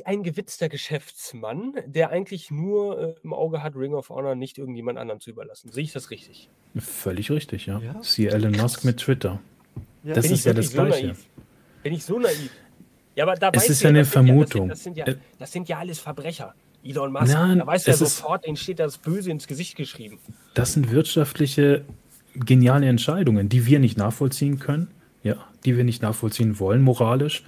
ein 0.05 0.23
gewitzter 0.23 0.69
Geschäftsmann, 0.69 1.73
der 1.85 2.09
eigentlich 2.09 2.51
nur 2.51 2.99
äh, 2.99 3.15
im 3.23 3.33
Auge 3.33 3.63
hat, 3.63 3.75
Ring 3.75 3.93
of 3.93 4.09
Honor 4.09 4.35
nicht 4.35 4.57
irgendjemand 4.57 4.97
anderem 4.97 5.19
zu 5.19 5.29
überlassen. 5.29 5.71
Sehe 5.71 5.83
ich 5.83 5.91
das 5.91 6.11
richtig? 6.11 6.49
Völlig 6.77 7.31
richtig, 7.31 7.65
ja. 7.65 7.79
ja? 7.79 7.95
Siehe 8.01 8.31
Elon 8.31 8.53
Musk 8.53 8.83
mit 8.83 8.97
Twitter. 8.97 9.39
Ja. 10.03 10.13
Das 10.13 10.25
Bin 10.25 10.33
ist 10.33 10.45
ja 10.45 10.53
das 10.53 10.71
so 10.71 10.83
Gleiche. 10.83 11.07
Naiv? 11.07 11.25
Bin 11.83 11.93
ich 11.93 12.03
so 12.03 12.19
naiv? 12.19 12.51
Ja, 13.15 13.25
aber 13.25 13.35
da 13.35 13.49
es 13.53 13.69
ist 13.69 13.81
ja 13.81 13.89
eine 13.89 14.05
Vermutung. 14.05 14.69
Das 14.69 14.83
sind 14.83 14.97
ja, 14.97 15.05
das, 15.05 15.15
sind 15.15 15.21
ja, 15.23 15.35
das 15.39 15.51
sind 15.51 15.69
ja 15.69 15.79
alles 15.79 15.99
Verbrecher. 15.99 16.53
Elon 16.83 17.11
Musk, 17.11 17.33
Nein, 17.33 17.59
da 17.59 17.67
weiß 17.67 17.85
ja 17.87 17.93
sofort, 17.93 18.45
denen 18.45 18.55
steht 18.55 18.79
das 18.79 18.97
Böse 18.97 19.31
ins 19.31 19.47
Gesicht 19.47 19.75
geschrieben. 19.75 20.19
Das 20.53 20.73
sind 20.73 20.91
wirtschaftliche, 20.91 21.83
geniale 22.35 22.87
Entscheidungen, 22.87 23.49
die 23.49 23.65
wir 23.65 23.79
nicht 23.79 23.97
nachvollziehen 23.97 24.59
können, 24.59 24.87
ja, 25.23 25.35
die 25.65 25.75
wir 25.75 25.83
nicht 25.83 26.01
nachvollziehen 26.01 26.59
wollen, 26.59 26.81
moralisch. 26.81 27.43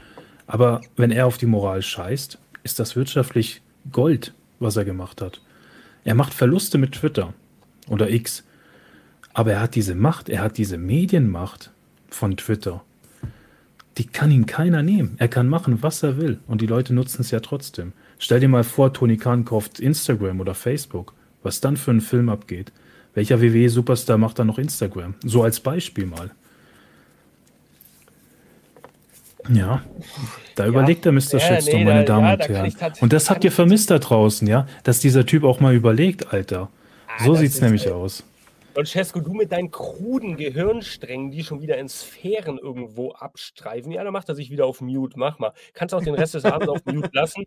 Aber 0.52 0.82
wenn 0.98 1.12
er 1.12 1.28
auf 1.28 1.38
die 1.38 1.46
Moral 1.46 1.82
scheißt, 1.82 2.38
ist 2.64 2.78
das 2.78 2.98
wirtschaftlich 2.98 3.62
Gold, 3.90 4.34
was 4.60 4.76
er 4.76 4.84
gemacht 4.84 5.22
hat. 5.22 5.42
Er 6.04 6.14
macht 6.14 6.34
Verluste 6.34 6.78
mit 6.78 6.92
Twitter 6.92 7.34
oder 7.88 8.10
X. 8.10 8.44
Aber 9.34 9.54
er 9.54 9.62
hat 9.62 9.76
diese 9.76 9.96
Macht, 9.96 10.28
er 10.28 10.42
hat 10.42 10.58
diese 10.58 10.78
Medienmacht 10.78 11.72
von 12.10 12.36
Twitter. 12.36 12.84
Die 13.98 14.04
kann 14.06 14.30
ihn 14.30 14.46
keiner 14.46 14.84
nehmen. 14.84 15.16
Er 15.20 15.30
kann 15.30 15.48
machen, 15.48 15.84
was 15.84 16.04
er 16.04 16.18
will. 16.18 16.40
Und 16.48 16.60
die 16.60 16.68
Leute 16.68 16.94
nutzen 16.94 17.22
es 17.22 17.32
ja 17.32 17.40
trotzdem. 17.40 17.94
Stell 18.20 18.42
dir 18.42 18.50
mal 18.50 18.66
vor, 18.66 18.92
Tony 18.92 19.16
Khan 19.16 19.46
kauft 19.46 19.80
Instagram 19.80 20.42
oder 20.42 20.54
Facebook. 20.54 21.14
Was 21.44 21.62
dann 21.62 21.78
für 21.78 21.92
ein 21.92 22.02
Film 22.02 22.28
abgeht. 22.28 22.74
Welcher 23.14 23.42
WWE-Superstar 23.42 24.18
macht 24.18 24.38
dann 24.38 24.48
noch 24.48 24.60
Instagram? 24.60 25.16
So 25.24 25.44
als 25.44 25.62
Beispiel 25.62 26.08
mal. 26.08 26.32
Ja, 29.50 29.84
da 30.56 30.64
ja. 30.64 30.70
überlegt 30.70 31.06
der 31.06 31.12
Mr. 31.12 31.34
Ja, 31.34 31.40
Shitstorm, 31.40 31.80
nee, 31.80 31.86
meine 31.86 32.06
da, 32.06 32.16
Damen 32.16 32.28
ja, 32.28 32.34
und 32.34 32.50
Herren. 32.50 32.94
Und 33.02 33.14
das 33.14 33.30
habt 33.30 33.44
ihr 33.44 33.52
vermisst 33.52 33.90
da 33.90 34.00
draußen, 34.00 34.48
ja? 34.48 34.68
Dass 34.84 35.00
dieser 35.00 35.26
Typ 35.26 35.44
auch 35.44 35.60
mal 35.60 35.74
überlegt, 35.74 36.34
Alter. 36.34 36.70
Ah, 37.08 37.24
so 37.26 37.36
sieht 37.36 37.52
es 37.52 37.62
nämlich 37.62 37.86
halt 37.86 37.96
aus. 37.96 38.24
Francesco, 38.74 39.20
du 39.20 39.34
mit 39.34 39.52
deinen 39.52 39.70
kruden 39.70 40.38
Gehirnsträngen, 40.38 41.32
die 41.32 41.44
schon 41.44 41.62
wieder 41.62 41.78
in 41.78 41.90
Sphären 41.90 42.58
irgendwo 42.58 43.12
abstreifen. 43.12 43.92
Ja, 43.92 44.04
dann 44.04 44.14
macht 44.14 44.30
er 44.30 44.36
sich 44.36 44.50
wieder 44.50 44.66
auf 44.66 44.82
Mute. 44.82 45.20
Mach 45.20 45.40
mal. 45.40 45.54
Kannst 45.74 45.94
auch 45.94 46.04
den 46.04 46.16
Rest 46.16 46.36
des 46.36 46.46
Abends 46.46 46.70
auf 46.70 46.86
Mute 46.86 47.10
lassen. 47.14 47.44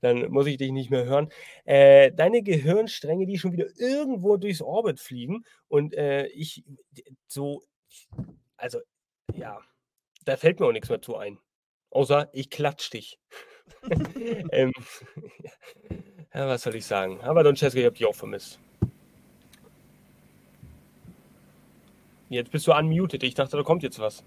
Dann 0.00 0.30
muss 0.30 0.46
ich 0.46 0.56
dich 0.56 0.72
nicht 0.72 0.90
mehr 0.90 1.04
hören. 1.04 1.28
Äh, 1.64 2.12
deine 2.12 2.42
Gehirnstränge, 2.42 3.26
die 3.26 3.38
schon 3.38 3.52
wieder 3.52 3.66
irgendwo 3.78 4.36
durchs 4.36 4.60
Orbit 4.60 5.00
fliegen. 5.00 5.44
Und 5.68 5.94
äh, 5.94 6.26
ich 6.26 6.64
so, 7.28 7.62
also, 8.56 8.80
ja, 9.34 9.60
da 10.26 10.36
fällt 10.36 10.60
mir 10.60 10.66
auch 10.66 10.72
nichts 10.72 10.90
mehr 10.90 11.00
zu 11.00 11.16
ein. 11.16 11.38
Außer 11.90 12.28
ich 12.32 12.50
klatsch 12.50 12.92
dich. 12.92 13.18
ähm, 14.52 14.72
ja, 16.34 16.46
was 16.46 16.62
soll 16.62 16.74
ich 16.74 16.84
sagen? 16.84 17.20
Aber 17.22 17.42
Don 17.42 17.56
Cesco, 17.56 17.78
ich 17.78 17.86
hab 17.86 17.94
dich 17.94 18.06
auch 18.06 18.14
vermisst. 18.14 18.58
Jetzt 22.28 22.50
bist 22.50 22.66
du 22.66 22.74
unmuted. 22.74 23.22
Ich 23.22 23.34
dachte, 23.34 23.56
da 23.56 23.62
kommt 23.62 23.84
jetzt 23.84 24.00
was. 24.00 24.24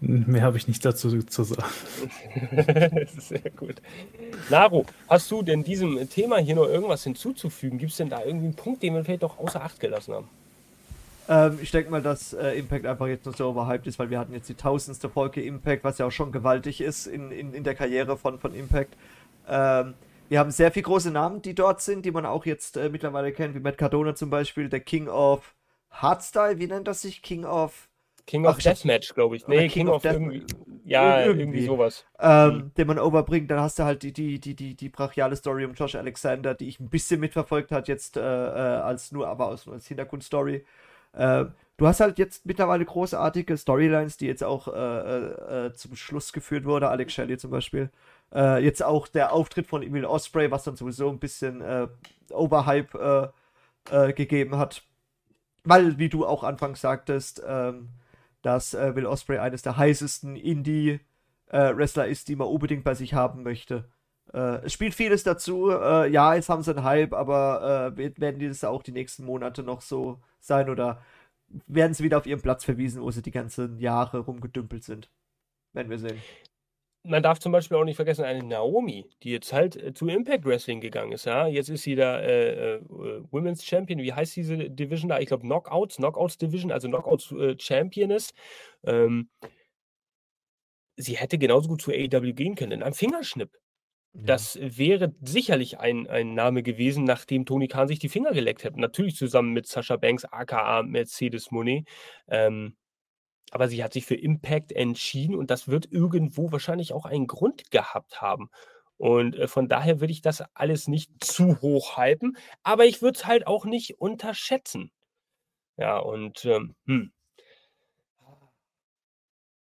Mehr 0.00 0.42
habe 0.42 0.56
ich 0.56 0.68
nicht 0.68 0.84
dazu 0.84 1.22
zu 1.22 1.44
sagen. 1.44 1.72
Sehr 3.18 3.50
gut. 3.56 3.82
Naro, 4.48 4.84
hast 5.08 5.30
du 5.30 5.42
denn 5.42 5.64
diesem 5.64 6.08
Thema 6.08 6.38
hier 6.38 6.54
noch 6.54 6.66
irgendwas 6.66 7.04
hinzuzufügen? 7.04 7.78
Gibt 7.78 7.92
es 7.92 7.98
denn 7.98 8.08
da 8.08 8.24
irgendwie 8.24 8.46
einen 8.46 8.56
Punkt, 8.56 8.82
den 8.82 8.94
wir 8.94 9.04
vielleicht 9.04 9.22
doch 9.22 9.38
außer 9.38 9.62
Acht 9.62 9.80
gelassen 9.80 10.14
haben? 10.14 10.28
Ähm, 11.28 11.58
ich 11.60 11.70
denke 11.70 11.90
mal, 11.90 12.02
dass 12.02 12.32
äh, 12.32 12.58
Impact 12.58 12.86
einfach 12.86 13.06
jetzt 13.06 13.26
noch 13.26 13.36
so 13.36 13.50
overhyped 13.50 13.86
ist, 13.86 13.98
weil 13.98 14.08
wir 14.10 14.18
hatten 14.18 14.32
jetzt 14.32 14.48
die 14.48 14.54
tausendste 14.54 15.10
Folge 15.10 15.42
Impact, 15.42 15.84
was 15.84 15.98
ja 15.98 16.06
auch 16.06 16.12
schon 16.12 16.32
gewaltig 16.32 16.80
ist 16.80 17.06
in, 17.06 17.30
in, 17.30 17.52
in 17.52 17.64
der 17.64 17.74
Karriere 17.74 18.16
von, 18.16 18.38
von 18.38 18.54
Impact. 18.54 18.96
Ähm, 19.46 19.94
wir 20.28 20.38
haben 20.38 20.50
sehr 20.50 20.72
viele 20.72 20.84
große 20.84 21.10
Namen, 21.10 21.42
die 21.42 21.54
dort 21.54 21.80
sind, 21.80 22.04
die 22.04 22.10
man 22.10 22.26
auch 22.26 22.46
jetzt 22.46 22.76
äh, 22.76 22.88
mittlerweile 22.88 23.32
kennt, 23.32 23.54
wie 23.54 23.60
Matt 23.60 23.78
Cardona 23.78 24.14
zum 24.14 24.30
Beispiel, 24.30 24.68
der 24.68 24.80
King 24.80 25.08
of 25.08 25.54
Hardstyle, 25.90 26.58
wie 26.58 26.66
nennt 26.66 26.88
das 26.88 27.02
sich? 27.02 27.22
King 27.22 27.44
of. 27.44 27.88
King 28.26 28.44
of 28.44 28.56
Ach, 28.58 28.62
Deathmatch, 28.62 29.14
glaube 29.14 29.36
ich. 29.36 29.48
Nee, 29.48 29.68
King, 29.68 29.70
King, 29.70 29.88
of, 29.88 29.96
of 29.96 30.04
irgendwie. 30.04 30.44
Ja, 30.84 31.22
irgendwie, 31.22 31.42
irgendwie 31.42 31.64
sowas. 31.64 32.04
Ähm, 32.20 32.48
mhm. 32.48 32.74
Den 32.76 32.86
man 32.86 32.98
overbringt. 32.98 33.50
Dann 33.50 33.60
hast 33.60 33.78
du 33.78 33.84
halt 33.84 34.02
die, 34.02 34.12
die, 34.12 34.38
die, 34.38 34.54
die, 34.54 34.74
die 34.74 34.88
brachiale 34.90 35.34
Story 35.34 35.64
um 35.64 35.72
Josh 35.72 35.94
Alexander, 35.94 36.54
die 36.54 36.68
ich 36.68 36.78
ein 36.78 36.90
bisschen 36.90 37.20
mitverfolgt 37.20 37.72
hat, 37.72 37.88
jetzt 37.88 38.18
äh, 38.18 38.20
äh, 38.20 38.22
als 38.22 39.12
nur, 39.12 39.28
aber 39.28 39.48
aus, 39.48 39.66
als 39.66 39.88
Hintergrundstory. 39.88 40.64
Äh, 41.12 41.46
du 41.76 41.86
hast 41.86 42.00
halt 42.00 42.18
jetzt 42.18 42.46
mittlerweile 42.46 42.84
großartige 42.84 43.56
Storylines, 43.56 44.16
die 44.16 44.26
jetzt 44.26 44.44
auch 44.44 44.68
äh, 44.68 44.72
äh, 44.72 45.66
äh 45.66 45.72
zum 45.74 45.96
Schluss 45.96 46.32
geführt 46.32 46.64
wurde. 46.64 46.88
Alex 46.88 47.12
Shelley 47.12 47.38
zum 47.38 47.50
Beispiel. 47.50 47.90
jetzt 48.60 48.82
auch 48.82 49.08
der 49.08 49.32
Auftritt 49.32 49.66
von 49.66 49.82
Emil 49.82 50.04
Osprey, 50.04 50.50
was 50.50 50.64
dann 50.64 50.76
sowieso 50.76 51.08
ein 51.08 51.18
bisschen 51.18 51.64
Overhype 52.30 53.32
gegeben 54.14 54.58
hat 54.58 54.82
weil, 55.68 55.98
wie 55.98 56.08
du 56.08 56.26
auch 56.26 56.44
anfangs 56.44 56.80
sagtest, 56.80 57.42
ähm, 57.46 57.90
dass 58.42 58.74
äh, 58.74 58.94
Will 58.96 59.06
Osprey 59.06 59.38
eines 59.38 59.62
der 59.62 59.76
heißesten 59.76 60.36
Indie-Wrestler 60.36 62.06
äh, 62.06 62.10
ist, 62.10 62.28
die 62.28 62.36
man 62.36 62.48
unbedingt 62.48 62.84
bei 62.84 62.94
sich 62.94 63.14
haben 63.14 63.42
möchte. 63.42 63.84
Äh, 64.32 64.64
es 64.64 64.72
spielt 64.72 64.94
vieles 64.94 65.24
dazu. 65.24 65.70
Äh, 65.70 66.10
ja, 66.10 66.34
jetzt 66.34 66.48
haben 66.48 66.62
sie 66.62 66.70
einen 66.74 66.84
Hype, 66.84 67.12
aber 67.12 67.92
äh, 67.96 68.18
werden 68.18 68.38
die 68.38 68.48
das 68.48 68.64
auch 68.64 68.82
die 68.82 68.92
nächsten 68.92 69.24
Monate 69.24 69.62
noch 69.62 69.82
so 69.82 70.20
sein 70.40 70.70
oder 70.70 71.02
werden 71.66 71.94
sie 71.94 72.04
wieder 72.04 72.18
auf 72.18 72.26
ihren 72.26 72.42
Platz 72.42 72.64
verwiesen, 72.64 73.02
wo 73.02 73.10
sie 73.10 73.22
die 73.22 73.30
ganzen 73.30 73.78
Jahre 73.78 74.18
rumgedümpelt 74.20 74.84
sind? 74.84 75.10
Werden 75.72 75.90
wir 75.90 75.98
sehen 75.98 76.20
man 77.08 77.22
darf 77.22 77.38
zum 77.38 77.52
Beispiel 77.52 77.76
auch 77.76 77.84
nicht 77.84 77.96
vergessen, 77.96 78.24
eine 78.24 78.42
Naomi, 78.42 79.06
die 79.22 79.30
jetzt 79.30 79.52
halt 79.52 79.76
äh, 79.76 79.94
zu 79.94 80.08
Impact 80.08 80.44
Wrestling 80.44 80.80
gegangen 80.80 81.12
ist. 81.12 81.24
Ja? 81.24 81.46
Jetzt 81.46 81.70
ist 81.70 81.82
sie 81.82 81.94
da 81.94 82.20
äh, 82.20 82.76
äh, 82.76 82.82
Women's 83.30 83.64
Champion. 83.64 84.00
Wie 84.00 84.12
heißt 84.12 84.36
diese 84.36 84.70
Division 84.70 85.08
da? 85.08 85.18
Ich 85.18 85.28
glaube 85.28 85.42
Knockouts, 85.42 85.96
Knockouts 85.96 86.38
Division, 86.38 86.72
also 86.72 86.88
Knockouts 86.88 87.32
äh, 87.32 87.56
Championess. 87.58 88.34
Ähm, 88.84 89.30
sie 90.96 91.16
hätte 91.16 91.38
genauso 91.38 91.68
gut 91.68 91.82
zu 91.82 91.92
AEW 91.92 92.32
gehen 92.34 92.54
können, 92.54 92.72
in 92.72 92.82
einem 92.82 92.94
Fingerschnipp. 92.94 93.50
Das 94.20 94.58
wäre 94.60 95.14
sicherlich 95.20 95.78
ein, 95.78 96.08
ein 96.08 96.34
Name 96.34 96.62
gewesen, 96.62 97.04
nachdem 97.04 97.46
Tony 97.46 97.68
Khan 97.68 97.86
sich 97.86 98.00
die 98.00 98.08
Finger 98.08 98.32
geleckt 98.32 98.64
hätte. 98.64 98.80
Natürlich 98.80 99.14
zusammen 99.14 99.52
mit 99.52 99.66
Sascha 99.66 99.96
Banks, 99.96 100.24
aka 100.24 100.82
Mercedes 100.82 101.50
Monet. 101.50 101.86
Ähm, 102.26 102.76
aber 103.50 103.68
sie 103.68 103.82
hat 103.82 103.92
sich 103.92 104.06
für 104.06 104.16
Impact 104.16 104.72
entschieden 104.72 105.34
und 105.34 105.50
das 105.50 105.68
wird 105.68 105.90
irgendwo 105.90 106.52
wahrscheinlich 106.52 106.92
auch 106.92 107.06
einen 107.06 107.26
Grund 107.26 107.70
gehabt 107.70 108.20
haben. 108.20 108.50
Und 108.96 109.36
äh, 109.36 109.46
von 109.46 109.68
daher 109.68 110.00
würde 110.00 110.12
ich 110.12 110.20
das 110.20 110.42
alles 110.54 110.88
nicht 110.88 111.24
zu 111.24 111.60
hoch 111.60 111.96
hypen, 111.96 112.36
aber 112.62 112.84
ich 112.84 113.00
würde 113.00 113.18
es 113.18 113.26
halt 113.26 113.46
auch 113.46 113.64
nicht 113.64 114.00
unterschätzen. 114.00 114.90
Ja, 115.76 115.98
und 115.98 116.44
ähm, 116.44 116.74
hm. 116.86 117.12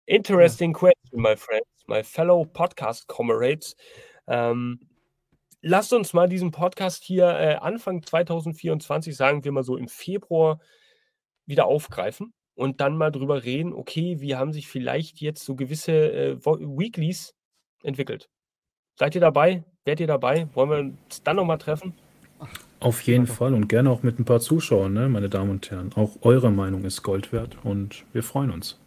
Interesting 0.06 0.72
ja. 0.72 0.78
question, 0.78 1.22
my 1.22 1.34
friends, 1.34 1.66
my 1.86 2.04
fellow 2.04 2.44
podcast 2.44 3.08
comrades. 3.08 3.74
Ähm, 4.26 4.80
lasst 5.60 5.92
uns 5.92 6.12
mal 6.12 6.28
diesen 6.28 6.50
Podcast 6.50 7.04
hier 7.04 7.26
äh, 7.26 7.54
Anfang 7.56 8.02
2024, 8.02 9.16
sagen 9.16 9.44
wir 9.44 9.52
mal 9.52 9.64
so 9.64 9.76
im 9.76 9.88
Februar, 9.88 10.60
wieder 11.46 11.66
aufgreifen 11.66 12.32
und 12.54 12.80
dann 12.80 12.96
mal 12.96 13.10
drüber 13.10 13.44
reden, 13.44 13.72
okay, 13.72 14.20
wie 14.20 14.36
haben 14.36 14.52
sich 14.52 14.68
vielleicht 14.68 15.20
jetzt 15.20 15.44
so 15.44 15.54
gewisse 15.56 15.92
äh, 15.92 16.36
Weeklies 16.44 17.34
entwickelt. 17.82 18.28
Seid 18.96 19.14
ihr 19.14 19.20
dabei? 19.20 19.64
Werdet 19.84 20.00
ihr 20.00 20.06
dabei? 20.06 20.48
Wollen 20.54 20.70
wir 20.70 20.78
uns 20.78 21.22
dann 21.22 21.36
nochmal 21.36 21.58
treffen? 21.58 21.94
Auf 22.80 23.00
jeden 23.02 23.26
Fall 23.26 23.54
und 23.54 23.68
gerne 23.68 23.90
auch 23.90 24.02
mit 24.02 24.18
ein 24.18 24.24
paar 24.24 24.40
Zuschauern, 24.40 24.92
ne, 24.92 25.08
meine 25.08 25.28
Damen 25.28 25.50
und 25.50 25.70
Herren. 25.70 25.92
Auch 25.94 26.16
eure 26.22 26.50
Meinung 26.50 26.84
ist 26.84 27.02
Gold 27.02 27.32
wert 27.32 27.56
und 27.64 28.04
wir 28.12 28.22
freuen 28.22 28.50
uns. 28.50 28.78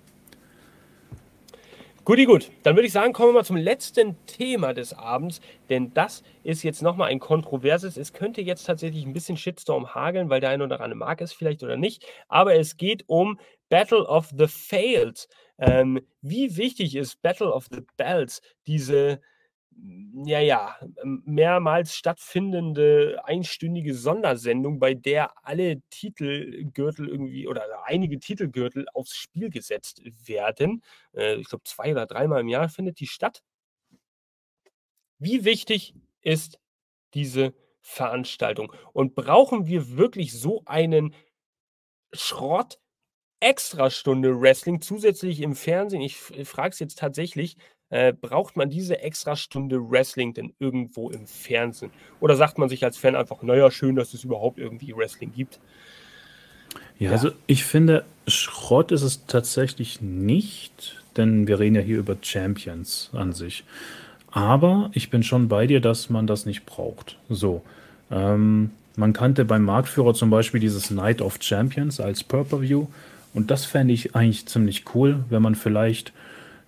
Guti, 2.07 2.23
gut. 2.23 2.51
Dann 2.63 2.77
würde 2.77 2.87
ich 2.87 2.93
sagen, 2.93 3.11
kommen 3.11 3.31
wir 3.31 3.39
mal 3.39 3.43
zum 3.43 3.57
letzten 3.57 4.15
Thema 4.27 4.73
des 4.73 4.93
Abends, 4.93 5.41
denn 5.67 5.93
das 5.93 6.23
ist 6.41 6.63
jetzt 6.63 6.81
nochmal 6.81 7.09
ein 7.09 7.19
kontroverses. 7.19 7.97
Es 7.97 8.13
könnte 8.13 8.39
jetzt 8.41 8.63
tatsächlich 8.63 9.05
ein 9.05 9.11
bisschen 9.11 9.35
Shitstorm 9.35 9.93
hageln, 9.93 10.29
weil 10.29 10.39
der 10.39 10.51
eine 10.51 10.63
oder 10.63 10.79
andere 10.79 10.95
mag 10.97 11.19
es 11.19 11.33
vielleicht 11.33 11.63
oder 11.63 11.75
nicht, 11.75 12.05
aber 12.29 12.55
es 12.55 12.77
geht 12.77 13.03
um 13.07 13.37
Battle 13.67 14.05
of 14.05 14.29
the 14.37 14.47
Failed. 14.47 15.27
Ähm, 15.57 15.99
wie 16.21 16.55
wichtig 16.55 16.95
ist 16.95 17.21
Battle 17.21 17.51
of 17.51 17.67
the 17.71 17.81
Bells, 17.97 18.41
diese 18.67 19.19
ja, 20.25 20.39
ja, 20.39 20.75
mehrmals 21.03 21.95
stattfindende 21.95 23.21
einstündige 23.23 23.93
Sondersendung, 23.93 24.79
bei 24.79 24.93
der 24.93 25.31
alle 25.45 25.81
Titelgürtel 25.89 27.07
irgendwie 27.07 27.47
oder 27.47 27.63
einige 27.85 28.19
Titelgürtel 28.19 28.87
aufs 28.93 29.15
Spiel 29.15 29.49
gesetzt 29.49 30.01
werden. 30.27 30.83
Äh, 31.13 31.35
ich 31.35 31.47
glaube, 31.49 31.63
zwei 31.65 31.91
oder 31.91 32.05
dreimal 32.07 32.41
im 32.41 32.47
Jahr 32.47 32.69
findet 32.69 32.99
die 32.99 33.07
statt. 33.07 33.43
Wie 35.19 35.45
wichtig 35.45 35.93
ist 36.21 36.59
diese 37.13 37.53
Veranstaltung? 37.81 38.73
Und 38.93 39.15
brauchen 39.15 39.67
wir 39.67 39.97
wirklich 39.97 40.33
so 40.33 40.63
einen 40.65 41.13
Schrott 42.13 42.79
Extrastunde 43.39 44.41
Wrestling 44.41 44.81
zusätzlich 44.81 45.41
im 45.41 45.55
Fernsehen? 45.55 46.01
Ich 46.01 46.17
frage 46.17 46.69
es 46.69 46.79
jetzt 46.79 46.99
tatsächlich. 46.99 47.57
Äh, 47.89 48.13
braucht 48.13 48.57
man 48.57 48.69
diese 48.69 48.99
Extrastunde 48.99 49.77
Wrestling 49.89 50.33
denn 50.33 50.53
irgendwo 50.59 51.09
im 51.09 51.25
Fernsehen? 51.25 51.91
Oder 52.19 52.35
sagt 52.35 52.57
man 52.57 52.67
sich 52.67 52.83
als 52.83 52.97
Fan 52.97 53.15
einfach, 53.15 53.41
naja, 53.43 53.71
schön, 53.71 53.95
dass 53.95 54.13
es 54.13 54.23
überhaupt 54.23 54.57
irgendwie 54.57 54.93
Wrestling 54.95 55.31
gibt? 55.33 55.59
Ja, 56.99 57.07
ja, 57.07 57.11
also 57.11 57.31
ich 57.45 57.63
finde, 57.63 58.03
Schrott 58.27 58.91
ist 58.91 59.03
es 59.03 59.25
tatsächlich 59.25 60.01
nicht, 60.01 61.01
denn 61.15 61.47
wir 61.47 61.59
reden 61.59 61.75
ja 61.75 61.81
hier 61.81 61.99
über 61.99 62.17
Champions 62.21 63.09
an 63.13 63.31
sich. 63.31 63.63
Aber 64.31 64.91
ich 64.93 65.09
bin 65.09 65.23
schon 65.23 65.47
bei 65.47 65.65
dir, 65.65 65.79
dass 65.79 66.09
man 66.09 66.27
das 66.27 66.45
nicht 66.45 66.65
braucht. 66.65 67.17
So. 67.29 67.63
Ähm, 68.11 68.71
man 68.97 69.13
kannte 69.13 69.45
beim 69.45 69.63
Marktführer 69.63 70.13
zum 70.13 70.29
Beispiel 70.29 70.59
dieses 70.59 70.91
Night 70.91 71.21
of 71.21 71.37
Champions 71.39 71.99
als 71.99 72.23
Purple-View. 72.23 72.87
Und 73.33 73.51
das 73.51 73.65
fände 73.65 73.93
ich 73.93 74.15
eigentlich 74.15 74.45
ziemlich 74.47 74.83
cool, 74.93 75.23
wenn 75.29 75.41
man 75.41 75.55
vielleicht 75.55 76.11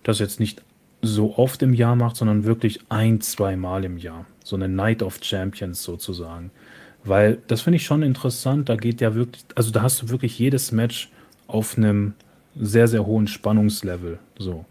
das 0.02 0.18
jetzt 0.18 0.40
nicht 0.40 0.62
so 1.02 1.36
oft 1.36 1.62
im 1.62 1.74
Jahr 1.74 1.96
macht, 1.96 2.16
sondern 2.16 2.44
wirklich 2.44 2.80
ein, 2.88 3.20
zwei 3.20 3.56
Mal 3.56 3.84
im 3.84 3.98
Jahr. 3.98 4.26
So 4.44 4.56
eine 4.56 4.68
Night 4.68 5.02
of 5.02 5.18
Champions 5.22 5.82
sozusagen. 5.82 6.50
Weil 7.04 7.38
das 7.46 7.62
finde 7.62 7.76
ich 7.76 7.84
schon 7.84 8.02
interessant. 8.02 8.68
Da 8.68 8.76
geht 8.76 9.00
ja 9.00 9.14
wirklich, 9.14 9.44
also 9.54 9.70
da 9.70 9.82
hast 9.82 10.02
du 10.02 10.08
wirklich 10.10 10.38
jedes 10.38 10.72
Match 10.72 11.10
auf 11.46 11.78
einem 11.78 12.14
sehr, 12.54 12.88
sehr 12.88 13.06
hohen 13.06 13.26
Spannungslevel. 13.26 14.18
So. 14.38 14.64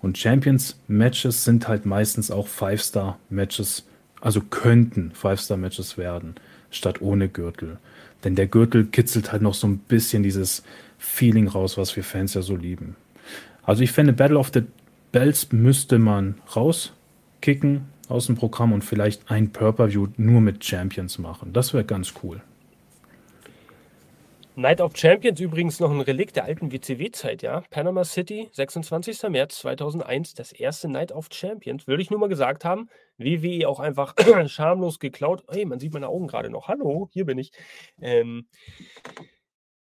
Und 0.00 0.18
Champions-Matches 0.18 1.44
sind 1.44 1.66
halt 1.66 1.86
meistens 1.86 2.30
auch 2.30 2.46
Five-Star-Matches, 2.46 3.86
also 4.20 4.40
könnten 4.42 5.12
Five-Star-Matches 5.12 5.96
werden, 5.98 6.34
statt 6.70 7.00
ohne 7.00 7.28
Gürtel. 7.28 7.78
Denn 8.22 8.34
der 8.34 8.46
Gürtel 8.46 8.86
kitzelt 8.86 9.32
halt 9.32 9.42
noch 9.42 9.54
so 9.54 9.66
ein 9.66 9.78
bisschen 9.78 10.22
dieses 10.22 10.62
Feeling 10.98 11.48
raus, 11.48 11.76
was 11.76 11.96
wir 11.96 12.04
Fans 12.04 12.34
ja 12.34 12.42
so 12.42 12.54
lieben. 12.54 12.96
Also 13.62 13.82
ich 13.82 13.92
finde 13.92 14.12
Battle 14.12 14.38
of 14.38 14.50
the 14.52 14.62
Bells 15.14 15.52
müsste 15.52 16.00
man 16.00 16.42
rauskicken 16.56 17.86
aus 18.08 18.26
dem 18.26 18.34
Programm 18.34 18.72
und 18.72 18.82
vielleicht 18.82 19.30
ein 19.30 19.52
Purple 19.52 19.94
view 19.94 20.08
nur 20.16 20.40
mit 20.40 20.64
Champions 20.64 21.18
machen. 21.18 21.52
Das 21.52 21.72
wäre 21.72 21.84
ganz 21.84 22.14
cool. 22.24 22.42
Night 24.56 24.80
of 24.80 24.96
Champions 24.96 25.38
übrigens 25.38 25.78
noch 25.78 25.92
ein 25.92 26.00
Relikt 26.00 26.34
der 26.34 26.46
alten 26.46 26.72
WCW-Zeit, 26.72 27.42
ja. 27.42 27.62
Panama 27.70 28.02
City, 28.02 28.48
26. 28.50 29.22
März 29.28 29.60
2001, 29.60 30.34
das 30.34 30.50
erste 30.50 30.88
Night 30.88 31.12
of 31.12 31.28
Champions. 31.30 31.86
Würde 31.86 32.02
ich 32.02 32.10
nur 32.10 32.18
mal 32.18 32.28
gesagt 32.28 32.64
haben. 32.64 32.88
WWE 33.16 33.68
auch 33.68 33.78
einfach 33.78 34.16
schamlos 34.48 34.98
geklaut. 34.98 35.44
Hey, 35.48 35.64
man 35.64 35.78
sieht 35.78 35.92
meine 35.92 36.08
Augen 36.08 36.26
gerade 36.26 36.50
noch. 36.50 36.66
Hallo, 36.66 37.08
hier 37.12 37.24
bin 37.24 37.38
ich. 37.38 37.52
Ähm, 38.00 38.48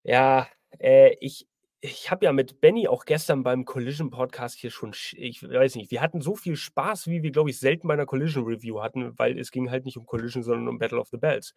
ja, 0.03 0.47
äh, 0.77 1.15
ich, 1.19 1.47
ich 1.81 2.09
habe 2.09 2.25
ja 2.25 2.31
mit 2.31 2.61
Benny 2.61 2.87
auch 2.87 3.05
gestern 3.05 3.43
beim 3.43 3.65
Collision 3.65 4.09
Podcast 4.09 4.57
hier 4.57 4.71
schon, 4.71 4.93
ich 5.13 5.43
weiß 5.43 5.75
nicht, 5.75 5.91
wir 5.91 6.01
hatten 6.01 6.21
so 6.21 6.35
viel 6.35 6.55
Spaß, 6.55 7.07
wie 7.07 7.21
wir, 7.21 7.31
glaube 7.31 7.49
ich, 7.49 7.59
selten 7.59 7.87
bei 7.87 7.93
einer 7.93 8.05
Collision 8.05 8.45
Review 8.45 8.81
hatten, 8.81 9.17
weil 9.17 9.37
es 9.37 9.51
ging 9.51 9.69
halt 9.69 9.85
nicht 9.85 9.97
um 9.97 10.05
Collision, 10.05 10.43
sondern 10.43 10.67
um 10.67 10.79
Battle 10.79 10.99
of 10.99 11.09
the 11.09 11.17
Bells. 11.17 11.53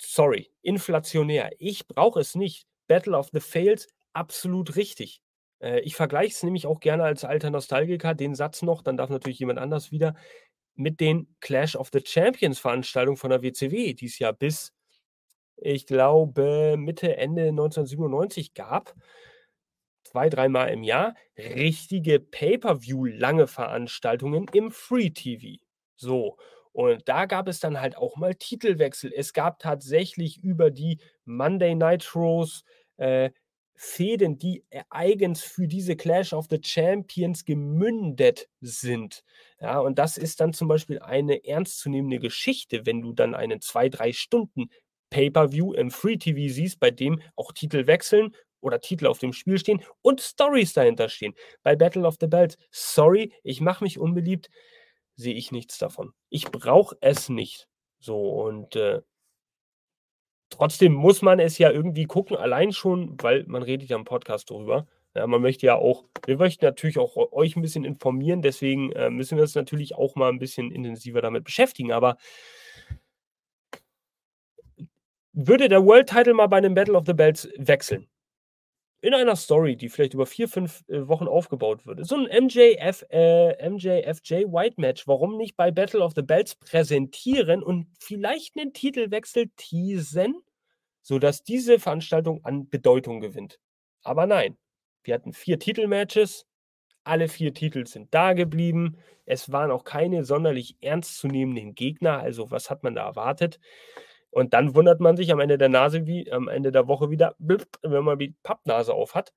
Sorry, 0.00 0.50
inflationär. 0.62 1.50
Ich 1.58 1.86
brauche 1.86 2.20
es 2.20 2.34
nicht. 2.34 2.66
Battle 2.86 3.16
of 3.16 3.28
the 3.32 3.40
Fails, 3.40 3.88
absolut 4.12 4.76
richtig. 4.76 5.22
Äh, 5.60 5.80
ich 5.80 5.94
vergleiche 5.94 6.32
es 6.32 6.42
nämlich 6.42 6.66
auch 6.66 6.80
gerne 6.80 7.04
als 7.04 7.24
alter 7.24 7.50
Nostalgiker, 7.50 8.14
den 8.14 8.34
Satz 8.34 8.62
noch, 8.62 8.82
dann 8.82 8.96
darf 8.96 9.10
natürlich 9.10 9.38
jemand 9.38 9.58
anders 9.58 9.92
wieder, 9.92 10.14
mit 10.74 11.00
den 11.00 11.34
Clash 11.40 11.76
of 11.76 11.90
the 11.92 12.02
Champions 12.04 12.58
Veranstaltungen 12.58 13.16
von 13.16 13.30
der 13.30 13.42
WCW, 13.42 13.94
die 13.94 14.06
es 14.06 14.18
ja 14.18 14.32
bis, 14.32 14.72
ich 15.56 15.86
glaube, 15.86 16.76
Mitte, 16.78 17.16
Ende 17.16 17.48
1997 17.48 18.54
gab 18.54 18.94
zwei, 20.10 20.28
dreimal 20.28 20.70
im 20.70 20.82
Jahr 20.82 21.14
richtige 21.38 22.20
Pay-per-view 22.20 23.06
lange 23.06 23.46
Veranstaltungen 23.46 24.46
im 24.52 24.70
Free 24.70 25.10
TV. 25.10 25.62
So. 25.96 26.36
Und 26.72 27.08
da 27.08 27.26
gab 27.26 27.48
es 27.48 27.60
dann 27.60 27.80
halt 27.80 27.96
auch 27.96 28.16
mal 28.16 28.34
Titelwechsel. 28.34 29.12
Es 29.14 29.32
gab 29.32 29.58
tatsächlich 29.58 30.38
über 30.42 30.70
die 30.70 30.98
Monday 31.24 31.74
Nitros 31.74 32.62
äh, 32.96 33.30
Fäden, 33.74 34.38
die 34.38 34.62
eigens 34.90 35.42
für 35.42 35.66
diese 35.66 35.96
Clash 35.96 36.34
of 36.34 36.48
the 36.50 36.60
Champions 36.62 37.46
gemündet 37.46 38.46
sind. 38.60 39.24
Ja, 39.58 39.80
und 39.80 39.98
das 39.98 40.18
ist 40.18 40.40
dann 40.40 40.52
zum 40.52 40.68
Beispiel 40.68 40.98
eine 40.98 41.44
ernstzunehmende 41.44 42.18
Geschichte, 42.18 42.84
wenn 42.84 43.00
du 43.00 43.14
dann 43.14 43.34
einen 43.34 43.62
zwei, 43.62 43.88
drei 43.88 44.12
Stunden 44.12 44.68
Pay-per-view 45.08 45.72
im 45.72 45.90
Free 45.90 46.18
TV 46.18 46.52
siehst, 46.52 46.78
bei 46.78 46.90
dem 46.90 47.22
auch 47.36 47.52
Titel 47.52 47.86
wechseln 47.86 48.34
oder 48.60 48.80
Titel 48.80 49.06
auf 49.06 49.18
dem 49.18 49.32
Spiel 49.32 49.58
stehen 49.58 49.82
und 50.02 50.20
Stories 50.20 50.72
dahinter 50.72 51.08
stehen. 51.08 51.34
Bei 51.62 51.76
Battle 51.76 52.06
of 52.06 52.16
the 52.20 52.26
Bells, 52.26 52.56
sorry, 52.70 53.32
ich 53.42 53.60
mache 53.60 53.84
mich 53.84 53.98
unbeliebt, 53.98 54.50
sehe 55.16 55.34
ich 55.34 55.52
nichts 55.52 55.78
davon. 55.78 56.12
Ich 56.28 56.46
brauche 56.46 56.96
es 57.00 57.28
nicht. 57.28 57.68
So 57.98 58.30
und 58.30 58.76
äh, 58.76 59.02
trotzdem 60.50 60.92
muss 60.92 61.22
man 61.22 61.38
es 61.38 61.58
ja 61.58 61.70
irgendwie 61.70 62.04
gucken, 62.04 62.36
allein 62.36 62.72
schon, 62.72 63.16
weil 63.22 63.44
man 63.46 63.62
redet 63.62 63.88
ja 63.88 63.96
im 63.96 64.04
Podcast 64.04 64.50
darüber. 64.50 64.86
Ja, 65.14 65.26
man 65.26 65.42
möchte 65.42 65.66
ja 65.66 65.74
auch, 65.74 66.04
wir 66.24 66.36
möchten 66.36 66.64
natürlich 66.64 66.98
auch 66.98 67.16
euch 67.16 67.56
ein 67.56 67.62
bisschen 67.62 67.84
informieren, 67.84 68.42
deswegen 68.42 68.92
äh, 68.92 69.10
müssen 69.10 69.36
wir 69.36 69.42
uns 69.42 69.56
natürlich 69.56 69.96
auch 69.96 70.14
mal 70.14 70.28
ein 70.28 70.38
bisschen 70.38 70.70
intensiver 70.70 71.20
damit 71.20 71.44
beschäftigen. 71.44 71.90
Aber 71.92 72.16
würde 75.32 75.68
der 75.68 75.84
World 75.84 76.08
Title 76.08 76.34
mal 76.34 76.46
bei 76.46 76.58
einem 76.58 76.74
Battle 76.74 76.94
of 76.94 77.04
the 77.06 77.12
Bells 77.12 77.48
wechseln, 77.56 78.08
in 79.02 79.14
einer 79.14 79.36
Story, 79.36 79.76
die 79.76 79.88
vielleicht 79.88 80.14
über 80.14 80.26
vier, 80.26 80.48
fünf 80.48 80.84
äh, 80.88 81.08
Wochen 81.08 81.26
aufgebaut 81.26 81.86
wird. 81.86 82.06
So 82.06 82.16
ein 82.16 82.44
MJF, 82.44 83.04
äh, 83.10 83.68
MJFJ 83.68 84.46
White 84.52 84.80
Match, 84.80 85.06
warum 85.06 85.36
nicht 85.36 85.56
bei 85.56 85.70
Battle 85.70 86.00
of 86.00 86.12
the 86.14 86.22
Bells 86.22 86.54
präsentieren 86.54 87.62
und 87.62 87.86
vielleicht 87.98 88.58
einen 88.58 88.72
Titelwechsel 88.72 89.50
teasen, 89.56 90.42
sodass 91.02 91.42
diese 91.42 91.78
Veranstaltung 91.78 92.44
an 92.44 92.68
Bedeutung 92.68 93.20
gewinnt. 93.20 93.58
Aber 94.02 94.26
nein, 94.26 94.56
wir 95.02 95.14
hatten 95.14 95.32
vier 95.32 95.58
Titelmatches, 95.58 96.46
alle 97.04 97.28
vier 97.28 97.54
Titel 97.54 97.86
sind 97.86 98.12
da 98.12 98.34
geblieben. 98.34 98.98
Es 99.24 99.50
waren 99.50 99.70
auch 99.70 99.84
keine 99.84 100.24
sonderlich 100.24 100.76
ernstzunehmenden 100.82 101.74
Gegner, 101.74 102.18
also 102.18 102.50
was 102.50 102.68
hat 102.68 102.82
man 102.82 102.94
da 102.94 103.06
erwartet? 103.06 103.58
Und 104.30 104.54
dann 104.54 104.74
wundert 104.74 105.00
man 105.00 105.16
sich 105.16 105.32
am 105.32 105.40
Ende 105.40 105.58
der 105.58 105.68
Nase 105.68 106.06
wie 106.06 106.30
am 106.32 106.48
Ende 106.48 106.72
der 106.72 106.86
Woche 106.86 107.10
wieder, 107.10 107.34
wenn 107.38 108.04
man 108.04 108.18
die 108.18 108.34
Pappnase 108.42 108.94
auf 108.94 109.14
hat. 109.14 109.32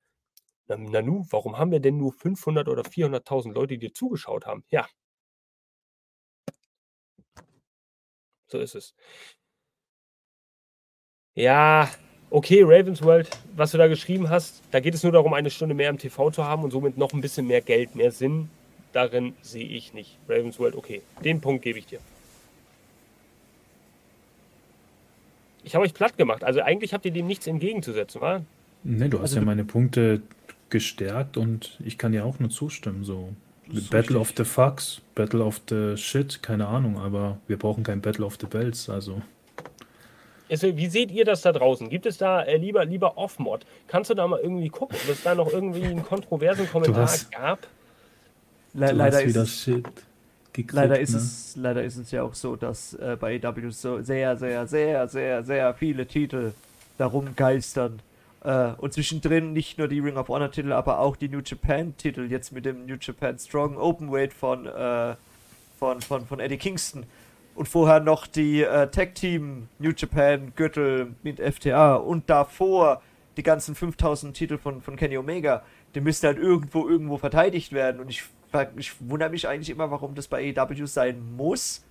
Nanu, 0.68 1.24
warum 1.30 1.58
haben 1.58 1.72
wir 1.72 1.80
denn 1.80 1.98
nur 1.98 2.12
500 2.12 2.68
oder 2.68 2.82
400.000 2.82 3.52
Leute, 3.52 3.74
die 3.74 3.88
dir 3.88 3.94
zugeschaut 3.94 4.46
haben? 4.46 4.64
Ja. 4.70 4.86
So 8.46 8.58
ist 8.58 8.74
es. 8.74 8.94
Ja, 11.36 11.90
okay, 12.30 12.62
Ravensworld, 12.62 13.28
was 13.56 13.72
du 13.72 13.78
da 13.78 13.88
geschrieben 13.88 14.30
hast, 14.30 14.62
da 14.70 14.78
geht 14.80 14.94
es 14.94 15.02
nur 15.02 15.12
darum, 15.12 15.34
eine 15.34 15.50
Stunde 15.50 15.74
mehr 15.74 15.90
im 15.90 15.98
TV 15.98 16.30
zu 16.30 16.44
haben 16.44 16.62
und 16.62 16.70
somit 16.70 16.96
noch 16.96 17.12
ein 17.12 17.20
bisschen 17.20 17.46
mehr 17.46 17.60
Geld, 17.60 17.96
mehr 17.96 18.12
Sinn. 18.12 18.48
Darin 18.92 19.34
sehe 19.42 19.66
ich 19.66 19.92
nicht. 19.92 20.18
Ravensworld, 20.28 20.76
okay, 20.76 21.02
den 21.24 21.40
Punkt 21.40 21.64
gebe 21.64 21.80
ich 21.80 21.86
dir. 21.86 21.98
Ich 25.64 25.74
habe 25.74 25.84
euch 25.84 25.94
platt 25.94 26.16
gemacht. 26.16 26.44
Also 26.44 26.60
eigentlich 26.60 26.94
habt 26.94 27.04
ihr 27.04 27.10
dem 27.10 27.26
nichts 27.26 27.46
entgegenzusetzen, 27.46 28.20
wa? 28.20 28.42
Ne, 28.84 29.08
du 29.08 29.18
hast 29.18 29.30
also, 29.30 29.36
ja 29.36 29.44
meine 29.44 29.64
Punkte 29.64 30.22
gestärkt 30.68 31.36
und 31.36 31.78
ich 31.84 31.98
kann 31.98 32.12
dir 32.12 32.24
auch 32.24 32.38
nur 32.38 32.50
zustimmen. 32.50 33.04
So. 33.04 33.30
Battle 33.66 33.98
richtig. 33.98 34.16
of 34.16 34.32
the 34.36 34.44
Fucks, 34.44 35.00
Battle 35.14 35.42
of 35.42 35.60
the 35.70 35.96
Shit, 35.96 36.42
keine 36.42 36.66
Ahnung, 36.66 36.98
aber 36.98 37.38
wir 37.48 37.58
brauchen 37.58 37.82
kein 37.82 38.02
Battle 38.02 38.26
of 38.26 38.36
the 38.38 38.46
Bells, 38.46 38.90
also. 38.90 39.22
also 40.50 40.76
wie 40.76 40.86
seht 40.86 41.10
ihr 41.10 41.24
das 41.24 41.40
da 41.40 41.52
draußen? 41.52 41.88
Gibt 41.88 42.04
es 42.04 42.18
da 42.18 42.42
äh, 42.42 42.58
lieber, 42.58 42.84
lieber 42.84 43.16
Off-Mod? 43.16 43.64
Kannst 43.88 44.10
du 44.10 44.14
da 44.14 44.26
mal 44.26 44.40
irgendwie 44.40 44.68
gucken, 44.68 44.98
ob 45.02 45.10
es 45.10 45.22
da 45.22 45.34
noch 45.34 45.50
irgendwie 45.50 45.86
einen 45.86 46.04
kontroversen 46.04 46.68
Kommentar 46.68 47.04
hast, 47.04 47.32
gab? 47.32 47.66
Le 48.74 48.92
leider 48.92 49.22
ist 49.22 49.28
wieder 49.30 49.46
Shit 49.46 49.86
gekriegt. 50.54 50.72
Leider 50.72 50.98
ist, 50.98 51.12
ne? 51.12 51.18
es, 51.18 51.56
leider 51.56 51.84
ist 51.84 51.96
es 51.96 52.10
ja 52.10 52.22
auch 52.22 52.34
so, 52.34 52.56
dass 52.56 52.94
äh, 52.94 53.16
bei 53.20 53.40
AW 53.42 53.70
so 53.70 54.00
sehr, 54.00 54.36
sehr, 54.36 54.66
sehr, 54.66 55.08
sehr, 55.08 55.44
sehr 55.44 55.74
viele 55.74 56.06
Titel 56.06 56.52
darum 56.96 57.36
geistern. 57.36 58.00
Äh, 58.42 58.72
und 58.78 58.92
zwischendrin 58.92 59.52
nicht 59.52 59.78
nur 59.78 59.88
die 59.88 60.00
Ring 60.00 60.16
of 60.16 60.28
Honor 60.28 60.50
Titel, 60.50 60.72
aber 60.72 61.00
auch 61.00 61.16
die 61.16 61.28
New 61.28 61.40
Japan 61.44 61.96
Titel, 61.96 62.30
jetzt 62.30 62.52
mit 62.52 62.64
dem 62.64 62.86
New 62.86 62.96
Japan 63.00 63.38
Strong 63.38 63.76
Openweight 63.76 64.32
von, 64.32 64.66
äh, 64.66 65.14
von, 65.78 66.00
von, 66.00 66.26
von 66.26 66.40
Eddie 66.40 66.56
Kingston. 66.58 67.04
Und 67.54 67.68
vorher 67.68 68.00
noch 68.00 68.26
die 68.26 68.62
äh, 68.62 68.88
Tag 68.88 69.14
Team 69.14 69.68
New 69.78 69.92
Japan 69.96 70.52
Gürtel 70.56 71.14
mit 71.22 71.40
FTA 71.40 71.94
und 71.94 72.28
davor 72.28 73.00
die 73.36 73.42
ganzen 73.42 73.74
5000 73.74 74.36
Titel 74.36 74.58
von, 74.58 74.80
von 74.80 74.96
Kenny 74.96 75.16
Omega. 75.16 75.62
Die 75.94 76.00
müssten 76.00 76.26
halt 76.26 76.38
irgendwo, 76.38 76.88
irgendwo 76.88 77.16
verteidigt 77.16 77.72
werden. 77.72 78.00
Und 78.00 78.10
ich 78.10 78.24
ich 78.76 78.94
wundere 79.00 79.30
mich 79.30 79.48
eigentlich 79.48 79.70
immer, 79.70 79.90
warum 79.90 80.14
das 80.14 80.28
bei 80.28 80.54
AEW 80.56 80.86
sein 80.86 81.36
muss, 81.36 81.84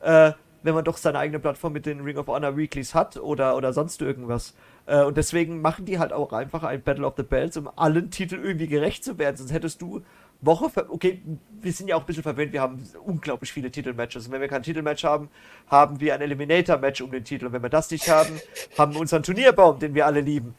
äh, 0.00 0.32
wenn 0.62 0.74
man 0.74 0.84
doch 0.84 0.96
seine 0.96 1.18
eigene 1.18 1.38
Plattform 1.38 1.72
mit 1.72 1.86
den 1.86 2.00
Ring 2.00 2.16
of 2.16 2.26
Honor 2.26 2.56
Weeklies 2.56 2.94
hat 2.94 3.16
oder, 3.16 3.56
oder 3.56 3.72
sonst 3.72 4.02
irgendwas. 4.02 4.54
Äh, 4.86 5.04
und 5.04 5.16
deswegen 5.16 5.60
machen 5.60 5.84
die 5.84 5.98
halt 5.98 6.12
auch 6.12 6.32
einfach 6.32 6.62
ein 6.64 6.82
Battle 6.82 7.06
of 7.06 7.14
the 7.16 7.22
Bells, 7.22 7.56
um 7.56 7.68
allen 7.76 8.10
Titeln 8.10 8.44
irgendwie 8.44 8.66
gerecht 8.66 9.04
zu 9.04 9.18
werden. 9.18 9.36
Sonst 9.36 9.52
hättest 9.52 9.80
du 9.80 10.02
Woche 10.40 10.70
okay, 10.90 11.22
wir 11.60 11.72
sind 11.72 11.88
ja 11.88 11.96
auch 11.96 12.00
ein 12.00 12.06
bisschen 12.06 12.22
verwöhnt, 12.22 12.52
wir 12.52 12.60
haben 12.60 12.86
unglaublich 13.04 13.52
viele 13.52 13.70
Titelmatches. 13.70 14.26
Und 14.26 14.32
wenn 14.32 14.40
wir 14.40 14.48
kein 14.48 14.62
Titelmatch 14.62 15.04
haben, 15.04 15.30
haben 15.68 15.98
wir 16.00 16.14
ein 16.14 16.20
Eliminator-Match 16.20 17.00
um 17.00 17.10
den 17.10 17.24
Titel. 17.24 17.46
Und 17.46 17.52
wenn 17.52 17.62
wir 17.62 17.70
das 17.70 17.90
nicht 17.90 18.08
haben, 18.10 18.40
haben 18.76 18.92
wir 18.92 19.00
unseren 19.00 19.22
Turnierbaum, 19.22 19.78
den 19.78 19.94
wir 19.94 20.04
alle 20.04 20.20
lieben. 20.20 20.54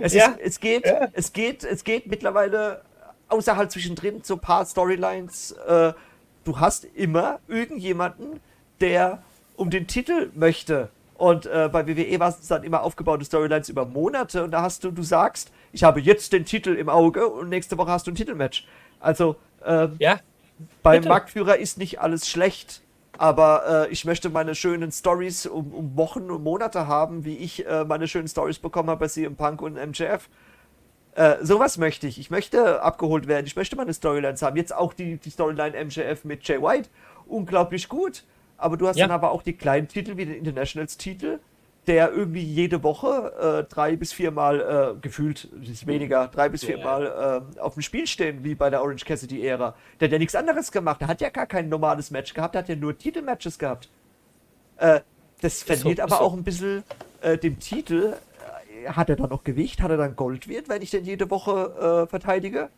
Es, 0.00 0.14
ja. 0.14 0.26
ist, 0.26 0.40
es, 0.40 0.60
geht, 0.60 0.86
ja. 0.86 1.08
es, 1.12 1.32
geht, 1.32 1.64
es 1.64 1.84
geht 1.84 2.06
mittlerweile 2.06 2.82
außer 3.30 3.56
halt 3.56 3.70
zwischendrin 3.70 4.22
so 4.22 4.34
ein 4.34 4.40
paar 4.40 4.64
Storylines, 4.64 5.52
äh, 5.52 5.92
du 6.44 6.58
hast 6.58 6.84
immer 6.84 7.40
irgendjemanden, 7.48 8.40
der 8.80 9.22
um 9.56 9.70
den 9.70 9.86
Titel 9.86 10.30
möchte. 10.34 10.88
Und 11.14 11.44
äh, 11.44 11.68
bei 11.70 11.86
WWE 11.86 12.18
war 12.18 12.30
es 12.30 12.48
dann 12.48 12.64
immer 12.64 12.82
aufgebaute 12.82 13.24
Storylines 13.24 13.68
über 13.68 13.84
Monate 13.84 14.42
und 14.42 14.52
da 14.52 14.62
hast 14.62 14.84
du, 14.84 14.90
du 14.90 15.02
sagst, 15.02 15.52
ich 15.70 15.84
habe 15.84 16.00
jetzt 16.00 16.32
den 16.32 16.46
Titel 16.46 16.74
im 16.74 16.88
Auge 16.88 17.26
und 17.26 17.50
nächste 17.50 17.76
Woche 17.76 17.90
hast 17.90 18.06
du 18.06 18.10
ein 18.10 18.14
Titelmatch. 18.14 18.66
Also, 19.00 19.36
ähm, 19.64 19.96
ja, 19.98 20.18
beim 20.82 21.04
Marktführer 21.04 21.58
ist 21.58 21.76
nicht 21.78 22.00
alles 22.00 22.26
schlecht, 22.26 22.82
aber 23.18 23.86
äh, 23.88 23.92
ich 23.92 24.06
möchte 24.06 24.30
meine 24.30 24.54
schönen 24.54 24.92
Stories 24.92 25.44
um, 25.44 25.72
um, 25.74 25.96
Wochen 25.96 26.30
und 26.30 26.42
Monate 26.42 26.86
haben, 26.86 27.24
wie 27.26 27.36
ich 27.36 27.66
äh, 27.66 27.84
meine 27.84 28.08
schönen 28.08 28.28
Stories 28.28 28.58
bekommen 28.58 28.88
habe 28.88 29.00
bei 29.00 29.08
CM 29.08 29.36
Punk 29.36 29.60
und 29.60 29.74
MJF. 29.74 30.28
Äh, 31.20 31.44
sowas 31.44 31.76
möchte 31.76 32.06
ich. 32.06 32.18
Ich 32.18 32.30
möchte 32.30 32.80
abgeholt 32.80 33.28
werden. 33.28 33.44
Ich 33.44 33.54
möchte 33.54 33.76
meine 33.76 33.92
Storylines 33.92 34.40
haben. 34.40 34.56
Jetzt 34.56 34.74
auch 34.74 34.94
die, 34.94 35.18
die 35.18 35.28
Storyline 35.28 35.84
MJF 35.84 36.24
mit 36.24 36.48
Jay 36.48 36.62
White. 36.62 36.88
Unglaublich 37.26 37.90
gut. 37.90 38.24
Aber 38.56 38.78
du 38.78 38.88
hast 38.88 38.96
ja. 38.96 39.06
dann 39.06 39.14
aber 39.14 39.30
auch 39.30 39.42
die 39.42 39.52
kleinen 39.52 39.86
Titel 39.86 40.16
wie 40.16 40.24
den 40.24 40.34
Internationals-Titel, 40.34 41.38
der 41.86 42.10
irgendwie 42.10 42.42
jede 42.42 42.82
Woche 42.82 43.66
äh, 43.68 43.70
drei 43.70 43.96
bis 43.96 44.14
viermal 44.14 44.96
äh, 44.96 45.00
gefühlt, 45.02 45.44
ist 45.62 45.86
weniger, 45.86 46.28
drei 46.28 46.48
bis 46.48 46.64
viermal 46.64 47.44
äh, 47.56 47.60
auf 47.60 47.74
dem 47.74 47.82
Spiel 47.82 48.06
stehen, 48.06 48.42
wie 48.42 48.54
bei 48.54 48.70
der 48.70 48.80
Orange 48.80 49.04
Cassidy-Ära. 49.04 49.74
Der 50.00 50.08
hat 50.08 50.12
ja 50.12 50.18
nichts 50.18 50.34
anderes 50.34 50.72
gemacht. 50.72 51.02
Der 51.02 51.08
hat 51.08 51.20
ja 51.20 51.28
gar 51.28 51.46
kein 51.46 51.68
normales 51.68 52.10
Match 52.10 52.32
gehabt, 52.32 52.54
der 52.54 52.62
hat 52.62 52.70
ja 52.70 52.76
nur 52.76 52.96
Titelmatches 52.96 53.58
gehabt. 53.58 53.90
Äh, 54.78 55.00
das 55.42 55.62
verliert 55.62 55.98
so, 55.98 56.02
aber 56.04 56.16
so. 56.16 56.22
auch 56.22 56.32
ein 56.32 56.44
bisschen 56.44 56.82
äh, 57.20 57.36
dem 57.36 57.58
Titel. 57.58 58.14
Äh, 58.84 58.90
hat 58.90 59.08
er 59.08 59.16
dann 59.16 59.30
noch 59.30 59.44
Gewicht? 59.44 59.82
Hat 59.82 59.90
er 59.90 59.96
dann 59.96 60.16
Gold 60.16 60.48
wert, 60.48 60.68
wenn 60.68 60.82
ich 60.82 60.90
den 60.90 61.04
jede 61.04 61.30
Woche 61.30 62.06
verteidige? 62.08 62.70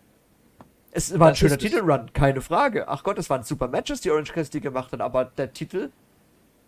Es 0.95 1.19
war 1.19 1.29
ein 1.29 1.37
schöner 1.37 1.57
Titelrun, 1.57 2.13
keine 2.13 2.43
Frage. 2.43 2.87
Ach 2.87 3.03
Gott, 3.03 3.19
es 3.19 3.31
waren 3.31 3.45
super 3.45 3.67
Matches, 3.67 4.03
die 4.03 4.11
Orange 4.11 4.33
Cassidy 4.33 4.61
gemacht 4.61 4.93
hat, 4.93 5.01
aber 5.01 5.25
der 5.25 5.53
Titel 5.53 5.91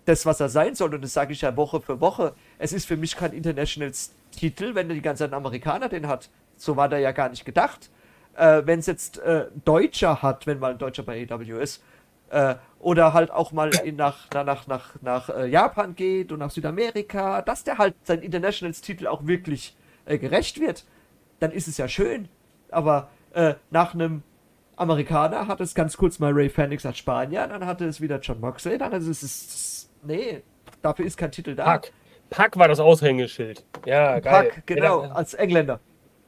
das, 0.05 0.27
was 0.27 0.41
er 0.41 0.49
sein 0.49 0.75
soll, 0.75 0.95
und 0.95 1.03
das 1.03 1.13
sage 1.13 1.33
ich 1.33 1.41
ja 1.41 1.57
Woche 1.57 1.81
für 1.81 2.01
Woche, 2.01 2.35
es 2.59 2.73
ist 2.73 2.87
für 2.87 2.97
mich 2.97 3.17
kein 3.17 3.33
Internationals-Titel, 3.33 4.75
wenn 4.75 4.89
der 4.89 4.95
die 4.95 5.03
ganzen 5.03 5.33
Amerikaner 5.33 5.89
den 5.89 6.07
hat. 6.09 6.31
So 6.57 6.77
war 6.77 6.89
der 6.89 6.99
ja 6.99 7.13
gar 7.13 7.29
nicht 7.29 7.45
gedacht. 7.45 7.91
Äh, 8.37 8.63
wenn 8.65 8.81
es 8.81 8.87
jetzt 8.87 9.19
äh, 9.19 9.47
Deutscher 9.65 10.23
hat, 10.23 10.47
wenn 10.47 10.59
mal 10.59 10.73
ein 10.73 10.79
Deutscher 10.79 11.03
bei 11.03 11.27
AW 11.31 11.63
ist, 11.63 11.83
äh, 12.31 12.57
oder 12.81 13.13
halt 13.13 13.31
auch 13.31 13.53
mal 13.53 13.71
in, 13.85 13.97
nach, 13.97 14.29
nach, 14.33 14.67
nach, 14.67 14.95
nach 15.01 15.29
äh, 15.31 15.47
Japan 15.47 15.95
geht 15.95 16.33
und 16.33 16.41
nach 16.41 16.51
Südamerika, 16.51 17.43
dass 17.43 17.65
der 17.65 17.79
halt 17.79 17.95
sein 18.05 18.21
Internationals-Titel 18.21 19.07
auch 19.07 19.27
wirklich 19.27 19.77
äh, 20.05 20.19
gerecht 20.19 20.61
wird, 20.61 20.85
dann 21.41 21.51
ist 21.51 21.69
es 21.69 21.79
ja 21.79 21.89
schön. 21.89 22.29
Aber 22.71 23.09
äh, 23.33 23.55
nach 23.71 23.95
einem 23.95 24.23
Amerikaner 24.77 25.47
hat 25.47 25.61
es 25.61 25.75
ganz 25.75 25.97
kurz 25.97 26.19
mal 26.19 26.33
Ray 26.33 26.49
Phoenix 26.49 26.85
als 26.85 26.99
Spanier, 26.99 27.47
dann 27.47 27.65
hatte 27.65 27.87
es 27.87 28.01
wieder 28.01 28.19
John 28.19 28.41
Moxley, 28.41 28.77
dann 28.77 28.93
ist 28.93 29.07
es 29.07 29.91
Nee, 30.05 30.43
dafür 30.83 31.07
ist 31.07 31.17
kein 31.17 31.33
Titel 31.33 31.55
da. 31.55 31.65
Pack. 31.65 31.93
Pack 32.31 32.57
war 32.57 32.69
das 32.69 32.81
Aushängeschild. 32.81 33.65
Ja, 33.87 34.19
geil. 34.21 34.51
Pack, 34.51 34.67
genau, 34.67 35.01
als 35.01 35.35
Engländer. 35.35 35.81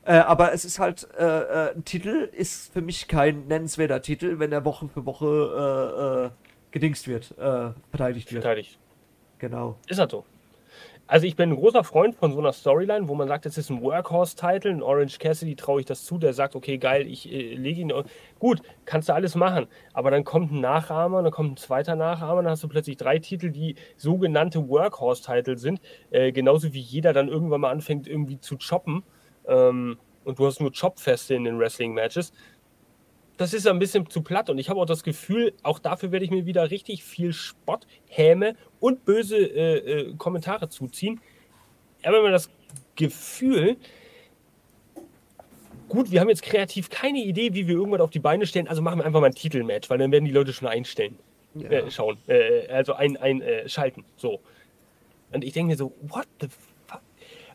Äh, 0.07 0.19
aber 0.19 0.53
es 0.53 0.65
ist 0.65 0.78
halt, 0.78 1.09
äh, 1.19 1.24
äh, 1.24 1.74
ein 1.74 1.85
Titel 1.85 2.31
ist 2.33 2.73
für 2.73 2.81
mich 2.81 3.09
kein 3.09 3.49
nennenswerter 3.49 4.01
Titel, 4.01 4.39
wenn 4.39 4.53
er 4.53 4.65
Woche 4.65 4.89
für 4.89 5.05
Woche 5.05 5.27
äh, 5.27 6.27
äh, 6.27 6.31
gedingst 6.70 7.09
wird, 7.09 7.33
äh, 7.39 7.73
verteidigt 7.91 8.33
wird. 8.33 8.43
Verteidigt. 8.45 8.78
Genau. 9.39 9.77
Ist 9.89 9.99
halt 9.99 10.12
so. 10.12 10.24
Also 11.09 11.27
ich 11.27 11.35
bin 11.35 11.51
ein 11.51 11.57
großer 11.57 11.83
Freund 11.83 12.15
von 12.15 12.33
so 12.33 12.39
einer 12.39 12.53
Storyline, 12.53 13.09
wo 13.09 13.16
man 13.16 13.27
sagt, 13.27 13.47
es 13.47 13.59
ist 13.59 13.69
ein 13.70 13.81
Workhorse-Title, 13.81 14.70
ein 14.70 14.83
Orange 14.83 15.19
Cassidy 15.19 15.57
traue 15.57 15.81
ich 15.81 15.87
das 15.87 16.05
zu, 16.05 16.19
der 16.19 16.33
sagt, 16.33 16.55
okay, 16.55 16.78
geil, 16.78 17.07
ich 17.09 17.31
äh, 17.33 17.55
lege 17.55 17.81
ihn. 17.81 17.93
Gut, 18.39 18.62
kannst 18.85 19.09
du 19.09 19.12
alles 19.12 19.35
machen. 19.35 19.66
Aber 19.93 20.12
dann 20.12 20.23
kommt 20.23 20.53
ein 20.53 20.61
Nachahmer, 20.61 21.23
dann 21.24 21.33
kommt 21.33 21.53
ein 21.53 21.57
zweiter 21.57 21.97
Nachahmer, 21.97 22.43
dann 22.43 22.53
hast 22.53 22.62
du 22.62 22.69
plötzlich 22.69 22.97
drei 22.97 23.19
Titel, 23.19 23.51
die 23.51 23.74
sogenannte 23.97 24.69
Workhorse-Title 24.69 25.59
sind. 25.59 25.81
Äh, 26.11 26.31
genauso 26.31 26.73
wie 26.73 26.81
jeder 26.81 27.12
dann 27.12 27.27
irgendwann 27.27 27.61
mal 27.61 27.70
anfängt, 27.70 28.07
irgendwie 28.07 28.39
zu 28.39 28.57
choppen. 28.57 29.03
Ähm, 29.47 29.98
und 30.24 30.39
du 30.39 30.47
hast 30.47 30.60
nur 30.60 30.73
Chopfeste 30.73 31.35
in 31.35 31.44
den 31.44 31.59
Wrestling-Matches 31.59 32.32
das 33.36 33.52
ist 33.52 33.66
ein 33.66 33.78
bisschen 33.78 34.09
zu 34.09 34.23
platt 34.23 34.48
und 34.51 34.59
ich 34.59 34.70
habe 34.70 34.81
auch 34.81 34.86
das 34.86 35.02
Gefühl, 35.02 35.52
auch 35.62 35.78
dafür 35.78 36.10
werde 36.12 36.24
ich 36.24 36.31
mir 36.31 36.47
wieder 36.47 36.70
richtig 36.70 37.05
viel 37.05 37.32
Spott, 37.32 37.86
Häme 38.09 38.56
und 38.81 39.05
böse 39.05 39.36
äh, 39.36 39.77
äh, 39.77 40.14
Kommentare 40.16 40.68
zuziehen. 40.68 41.20
Ich 42.01 42.06
habe 42.06 42.18
immer 42.18 42.31
das 42.31 42.51
Gefühl, 42.94 43.77
gut, 45.89 46.10
wir 46.10 46.20
haben 46.20 46.28
jetzt 46.28 46.43
kreativ 46.43 46.89
keine 46.89 47.18
Idee, 47.18 47.52
wie 47.55 47.66
wir 47.66 47.74
irgendwann 47.74 48.01
auf 48.01 48.10
die 48.10 48.18
Beine 48.18 48.47
stellen, 48.47 48.68
also 48.68 48.81
machen 48.81 49.01
wir 49.01 49.05
einfach 49.05 49.20
mal 49.20 49.27
ein 49.27 49.35
Titelmatch, 49.35 49.90
weil 49.90 49.98
dann 49.98 50.12
werden 50.12 50.24
die 50.24 50.32
Leute 50.32 50.52
schon 50.52 50.68
einstellen. 50.68 51.18
Ja. 51.55 51.70
Äh, 51.70 51.90
schauen, 51.90 52.18
äh, 52.27 52.68
also 52.68 52.94
ein, 52.94 53.16
ein 53.16 53.40
äh, 53.40 53.68
schalten, 53.68 54.05
so. 54.16 54.40
Und 55.32 55.44
ich 55.44 55.52
denke 55.52 55.73
mir 55.73 55.77
so, 55.77 55.93
what 56.02 56.27
the 56.40 56.48
fuck? 56.86 57.01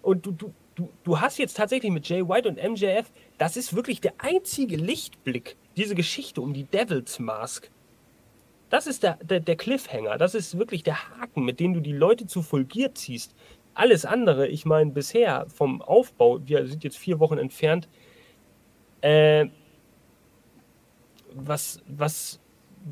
Und 0.01 0.25
du, 0.25 0.31
du, 0.31 0.53
du, 0.81 0.89
du 1.03 1.19
hast 1.19 1.37
jetzt 1.37 1.57
tatsächlich 1.57 1.91
mit 1.91 2.07
Jay 2.07 2.27
White 2.27 2.49
und 2.49 2.57
MJF, 2.57 3.11
das 3.37 3.57
ist 3.57 3.75
wirklich 3.75 4.01
der 4.01 4.13
einzige 4.17 4.75
Lichtblick 4.75 5.55
diese 5.77 5.95
Geschichte 5.95 6.41
um 6.41 6.53
die 6.53 6.63
Devil's 6.63 7.19
Mask, 7.19 7.69
das 8.69 8.87
ist 8.87 9.03
der, 9.03 9.17
der, 9.17 9.39
der, 9.39 9.55
Cliffhanger, 9.55 10.17
das 10.17 10.33
ist 10.33 10.57
wirklich 10.57 10.83
der 10.83 11.09
Haken, 11.09 11.43
mit 11.43 11.59
dem 11.59 11.73
du 11.73 11.81
die 11.81 11.91
Leute 11.91 12.25
zu 12.25 12.41
Fulgier 12.41 12.95
ziehst. 12.95 13.35
Alles 13.73 14.05
andere, 14.05 14.47
ich 14.47 14.65
meine, 14.65 14.91
bisher 14.91 15.45
vom 15.53 15.81
Aufbau, 15.81 16.39
wir 16.45 16.65
sind 16.67 16.83
jetzt 16.83 16.97
vier 16.97 17.19
Wochen 17.19 17.37
entfernt, 17.37 17.89
äh, 19.01 19.47
was, 21.33 21.81
was, 21.87 22.39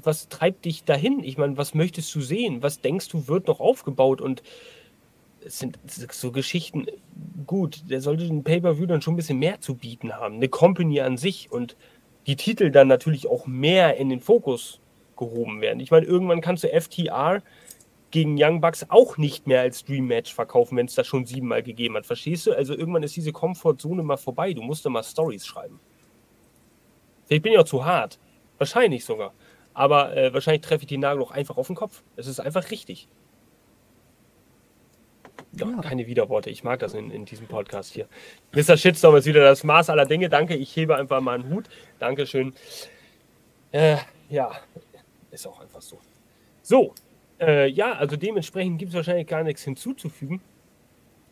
was 0.02 0.30
treibt 0.30 0.66
dich 0.66 0.84
dahin? 0.84 1.24
Ich 1.24 1.38
meine, 1.38 1.57
was 1.57 1.74
möchtest 1.74 2.14
du 2.16 2.22
sehen? 2.22 2.61
Was 2.61 2.82
denkst 2.82 3.10
du, 3.10 3.28
wird 3.28 3.48
noch 3.48 3.60
aufgebaut? 3.60 4.22
Und 4.22 4.44
es 5.45 5.60
sind 5.60 5.80
so 6.11 6.32
Geschichten, 6.32 6.88
gut, 7.45 7.84
der 7.90 8.02
sollte 8.02 8.28
den 8.28 8.44
Pay-Per-View 8.44 8.86
dann 8.86 9.02
schon 9.02 9.14
ein 9.14 9.18
bisschen 9.18 9.40
mehr 9.40 9.61
zu 9.61 9.76
bieten 9.76 10.14
haben. 10.14 10.36
Eine 10.36 10.49
Company 10.49 11.02
an 11.02 11.18
sich 11.18 11.52
und 11.52 11.76
die 12.28 12.36
Titel 12.36 12.72
dann 12.72 12.88
natürlich 12.88 13.28
auch 13.28 13.48
mehr 13.48 13.98
in 13.98 14.10
den 14.10 14.20
Fokus 14.20 14.80
gehoben 15.18 15.61
werden. 15.61 15.80
Ich 15.80 15.91
meine, 15.91 16.06
irgendwann 16.06 16.41
kannst 16.41 16.64
du 16.64 16.68
FTR 16.68 17.41
gegen 18.11 18.36
Young 18.40 18.61
Bucks 18.61 18.86
auch 18.90 19.18
nicht 19.18 19.48
mehr 19.48 19.61
als 19.61 19.84
Dream 19.86 20.07
Match 20.07 20.34
verkaufen, 20.34 20.78
wenn 20.78 20.88
es 20.88 20.95
das 20.95 21.07
schon 21.07 21.26
siebenmal 21.26 21.64
gegeben 21.64 21.95
hat. 21.95 22.06
Verstehst 22.06 22.48
du? 22.48 22.53
Also 22.53 22.76
irgendwann 22.76 23.03
ist 23.03 23.16
diese 23.16 23.32
Komfortzone 23.32 24.03
mal 24.03 24.18
vorbei. 24.18 24.53
Du 24.53 24.61
musst 24.61 24.86
da 24.86 24.90
mal 24.90 25.03
Stories 25.03 25.45
schreiben. 25.45 25.80
Ich 27.28 27.41
bin 27.41 27.53
ja 27.53 27.60
auch 27.60 27.66
zu 27.66 27.86
hart. 27.86 28.20
Wahrscheinlich 28.57 29.06
sogar. 29.06 29.34
Aber 29.74 30.16
äh, 30.18 30.34
wahrscheinlich 30.34 30.61
treffe 30.61 30.84
ich 30.84 30.88
die 30.88 30.98
Nagel 30.98 31.22
auch 31.22 31.32
einfach 31.32 31.57
auf 31.57 31.68
den 31.68 31.76
Kopf. 31.76 32.03
Es 32.16 32.28
ist 32.28 32.40
einfach 32.40 32.72
richtig. 32.72 33.07
Ja, 35.53 35.67
ja. 35.67 35.81
keine 35.81 36.05
Widerworte. 36.07 36.49
Ich 36.49 36.63
mag 36.63 36.80
das 36.80 36.93
in, 36.93 37.11
in 37.11 37.26
diesem 37.26 37.47
Podcast 37.47 37.93
hier. 37.93 38.07
Mr. 38.53 38.77
Shitstorm 38.77 39.15
ist 39.15 39.26
wieder 39.26 39.41
das 39.41 39.63
Maß 39.63 39.89
aller 39.89 40.05
Dinge. 40.05 40.30
Danke, 40.30 40.55
ich 40.55 40.76
hebe 40.76 40.95
einfach 40.95 41.21
mal 41.21 41.39
einen 41.39 41.49
Hut. 41.49 41.69
Dankeschön. 41.97 42.53
Äh, 43.71 43.97
ja, 44.30 44.51
ist 45.31 45.47
auch 45.47 45.59
einfach 45.59 45.81
so. 45.81 45.99
So, 46.61 46.93
äh, 47.39 47.67
ja, 47.67 47.93
also 47.93 48.15
dementsprechend 48.15 48.80
gibt 48.80 48.89
es 48.89 48.95
wahrscheinlich 48.95 49.27
gar 49.27 49.43
nichts 49.43 49.63
hinzuzufügen. 49.63 50.41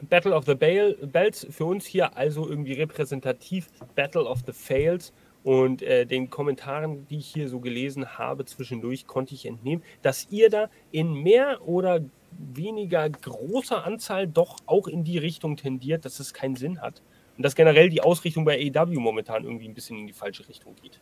Battle 0.01 0.35
of 0.35 0.45
the 0.45 0.55
Bells 0.55 1.47
für 1.49 1.65
uns 1.65 1.85
hier 1.85 2.15
also 2.15 2.47
irgendwie 2.47 2.73
repräsentativ. 2.73 3.67
Battle 3.95 4.25
of 4.25 4.39
the 4.45 4.53
Fails. 4.53 5.13
Und 5.43 5.81
äh, 5.81 6.05
den 6.05 6.29
Kommentaren, 6.29 7.07
die 7.07 7.19
ich 7.19 7.27
hier 7.27 7.47
so 7.47 7.59
gelesen 7.59 8.17
habe 8.17 8.45
zwischendurch, 8.45 9.07
konnte 9.07 9.33
ich 9.33 9.45
entnehmen, 9.45 9.83
dass 10.01 10.27
ihr 10.29 10.49
da 10.49 10.69
in 10.91 11.13
mehr 11.13 11.65
oder 11.67 12.01
weniger 12.31 13.09
großer 13.09 13.85
Anzahl 13.85 14.27
doch 14.27 14.57
auch 14.65 14.87
in 14.87 15.03
die 15.03 15.17
Richtung 15.17 15.57
tendiert, 15.57 16.05
dass 16.05 16.19
es 16.19 16.33
keinen 16.33 16.55
Sinn 16.55 16.81
hat. 16.81 17.01
Und 17.37 17.43
dass 17.43 17.55
generell 17.55 17.89
die 17.89 18.01
Ausrichtung 18.01 18.45
bei 18.45 18.71
AEW 18.75 18.99
momentan 18.99 19.43
irgendwie 19.43 19.67
ein 19.67 19.73
bisschen 19.73 19.99
in 19.99 20.07
die 20.07 20.13
falsche 20.13 20.47
Richtung 20.47 20.75
geht. 20.81 20.99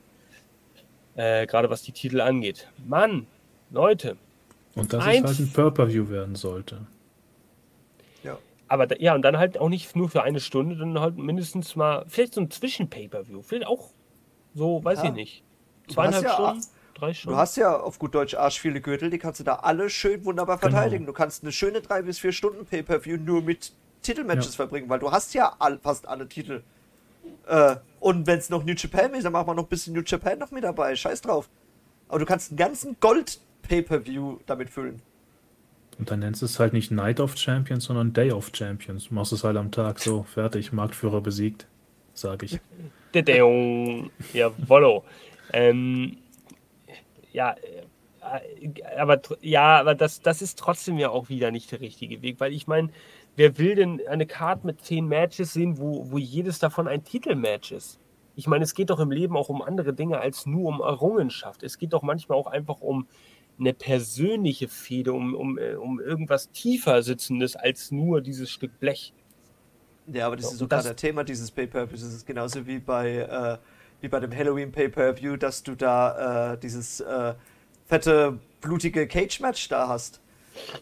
Äh, 1.15 1.47
Gerade 1.47 1.69
was 1.69 1.81
die 1.81 1.93
Titel 1.93 2.19
angeht. 2.19 2.67
Mann, 2.85 3.25
Leute. 3.71 4.17
Und 4.75 4.91
dass 4.91 5.01
es 5.01 5.05
halt 5.07 5.39
ein 5.39 5.51
Pay-Per-View 5.53 6.09
werden 6.09 6.35
sollte. 6.35 6.85
Ja. 8.23 8.37
Aber 8.67 9.01
ja, 9.01 9.15
und 9.15 9.21
dann 9.21 9.37
halt 9.37 9.57
auch 9.57 9.69
nicht 9.69 9.95
nur 9.95 10.09
für 10.09 10.23
eine 10.23 10.41
Stunde, 10.41 10.75
dann 10.75 10.99
halt 10.99 11.17
mindestens 11.17 11.77
mal, 11.77 12.03
vielleicht 12.07 12.33
so 12.33 12.41
ein 12.41 12.51
Zwischen-Pay-Per-View. 12.51 13.41
Vielleicht 13.41 13.67
auch 13.67 13.91
so, 14.53 14.83
weiß 14.83 14.99
ja. 14.99 15.05
ich 15.05 15.13
nicht. 15.13 15.43
Zweieinhalb 15.87 16.25
ja 16.25 16.33
Stunden 16.33 16.74
drei 16.95 17.13
Stunden. 17.13 17.35
Du 17.35 17.39
hast 17.39 17.57
ja 17.57 17.77
auf 17.77 17.99
gut 17.99 18.15
Deutsch 18.15 18.33
arsch 18.33 18.59
viele 18.59 18.81
Gürtel, 18.81 19.09
die 19.09 19.19
kannst 19.19 19.39
du 19.39 19.43
da 19.43 19.55
alle 19.55 19.89
schön 19.89 20.25
wunderbar 20.25 20.57
genau. 20.57 20.71
verteidigen. 20.71 21.05
Genau. 21.05 21.13
Du 21.13 21.17
kannst 21.17 21.43
eine 21.43 21.51
schöne 21.51 21.81
drei 21.81 22.01
bis 22.01 22.19
vier 22.19 22.31
Stunden 22.31 22.65
Pay-Per-View 22.65 23.17
nur 23.17 23.41
mit 23.41 23.73
Titelmatches 24.01 24.53
ja. 24.53 24.55
verbringen, 24.55 24.89
weil 24.89 24.99
du 24.99 25.11
hast 25.11 25.33
ja 25.33 25.55
all, 25.59 25.77
fast 25.79 26.07
alle 26.07 26.27
Titel. 26.27 26.63
Äh, 27.47 27.75
und 27.99 28.27
wenn 28.27 28.39
es 28.39 28.49
noch 28.49 28.63
New 28.63 28.73
Japan 28.73 29.13
ist, 29.13 29.23
dann 29.23 29.33
machen 29.33 29.47
wir 29.47 29.53
noch 29.53 29.63
ein 29.63 29.69
bisschen 29.69 29.93
New 29.93 30.03
Japan 30.05 30.39
noch 30.39 30.51
mit 30.51 30.63
dabei. 30.63 30.95
Scheiß 30.95 31.21
drauf. 31.21 31.49
Aber 32.07 32.19
du 32.19 32.25
kannst 32.25 32.51
einen 32.51 32.57
ganzen 32.57 32.97
Gold-Pay-Per-View 32.99 34.39
damit 34.45 34.69
füllen. 34.69 35.01
Und 35.97 36.11
dann 36.11 36.19
nennst 36.19 36.41
du 36.41 36.45
es 36.45 36.59
halt 36.59 36.73
nicht 36.73 36.91
Night 36.91 37.19
of 37.19 37.37
Champions, 37.37 37.85
sondern 37.85 38.13
Day 38.13 38.31
of 38.31 38.51
Champions. 38.53 39.07
Du 39.09 39.15
machst 39.15 39.31
es 39.31 39.43
halt 39.43 39.57
am 39.57 39.71
Tag 39.71 39.99
so, 39.99 40.23
fertig, 40.33 40.71
Marktführer 40.71 41.21
besiegt, 41.21 41.67
sage 42.13 42.45
ich. 42.45 42.59
Jawollo. 44.33 45.05
ähm, 45.53 46.17
ja, 47.35 47.51
äh, 47.51 47.83
aber 48.97 49.21
ja, 49.41 49.79
aber 49.79 49.93
das, 49.93 50.21
das 50.21 50.41
ist 50.41 50.57
trotzdem 50.57 50.97
ja 50.97 51.09
auch 51.09 51.29
wieder 51.29 51.51
nicht 51.51 51.71
der 51.71 51.81
richtige 51.81 52.23
Weg, 52.23 52.39
weil 52.39 52.53
ich 52.53 52.65
meine, 52.65 52.89
wer 53.35 53.57
will 53.59 53.75
denn 53.75 54.01
eine 54.07 54.25
Karte 54.25 54.65
mit 54.65 54.81
zehn 54.81 55.07
Matches 55.07 55.53
sehen, 55.53 55.77
wo, 55.77 56.09
wo 56.09 56.17
jedes 56.17 56.57
davon 56.57 56.87
ein 56.87 57.03
Titelmatch 57.03 57.71
ist? 57.71 57.99
Ich 58.35 58.47
meine, 58.47 58.63
es 58.63 58.73
geht 58.73 58.89
doch 58.89 58.99
im 58.99 59.11
Leben 59.11 59.37
auch 59.37 59.49
um 59.49 59.61
andere 59.61 59.93
Dinge 59.93 60.19
als 60.19 60.45
nur 60.45 60.67
um 60.69 60.81
Errungenschaft. 60.81 61.61
Es 61.61 61.77
geht 61.77 61.93
doch 61.93 62.01
manchmal 62.01 62.37
auch 62.37 62.47
einfach 62.47 62.81
um 62.81 63.07
eine 63.59 63.73
persönliche 63.73 64.67
Fehde, 64.67 65.13
um, 65.13 65.35
um, 65.35 65.57
äh, 65.57 65.75
um 65.75 65.99
irgendwas 65.99 66.49
tiefer 66.51 67.03
sitzendes 67.03 67.55
als 67.55 67.91
nur 67.91 68.21
dieses 68.21 68.49
Stück 68.49 68.79
Blech. 68.79 69.13
Ja, 70.07 70.27
aber 70.27 70.35
das 70.35 70.51
ist 70.51 70.59
sogar 70.59 70.83
das 70.83 70.95
Thema 70.95 71.23
dieses 71.23 71.51
Pay-Per-Views. 71.51 72.01
Das 72.01 72.13
ist 72.13 72.25
genauso 72.25 72.65
wie 72.65 72.79
bei, 72.79 73.17
äh, 73.17 73.57
wie 74.05 74.09
bei 74.09 74.19
dem 74.19 74.35
Halloween 74.35 74.71
Pay-Per-View, 74.71 75.35
dass 75.35 75.63
du 75.63 75.73
da 75.75 76.53
äh, 76.53 76.57
dieses 76.59 76.99
äh, 76.99 77.33
fette, 77.87 78.37
blutige 78.61 79.07
Cage-Match 79.07 79.67
da 79.67 79.87
hast. 79.87 80.21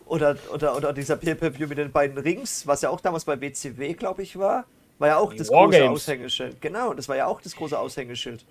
Oder, 0.05 0.35
oder, 0.53 0.75
oder 0.75 0.93
dieser 0.93 1.15
Pay-Per-View 1.15 1.67
mit 1.67 1.77
den 1.77 1.91
beiden 1.91 2.17
Rings, 2.17 2.67
was 2.67 2.81
ja 2.81 2.89
auch 2.89 2.99
damals 2.99 3.23
bei 3.25 3.39
WCW, 3.39 3.93
glaube 3.93 4.21
ich, 4.23 4.37
war. 4.37 4.65
War 4.99 5.07
ja 5.07 5.17
auch 5.17 5.33
das 5.33 5.49
Wargames. 5.49 5.79
große 5.79 5.89
Aushängeschild. 5.89 6.61
Genau, 6.61 6.93
das 6.93 7.07
war 7.09 7.15
ja 7.15 7.25
auch 7.25 7.41
das 7.41 7.55
große 7.55 7.79
Aushängeschild. 7.79 8.45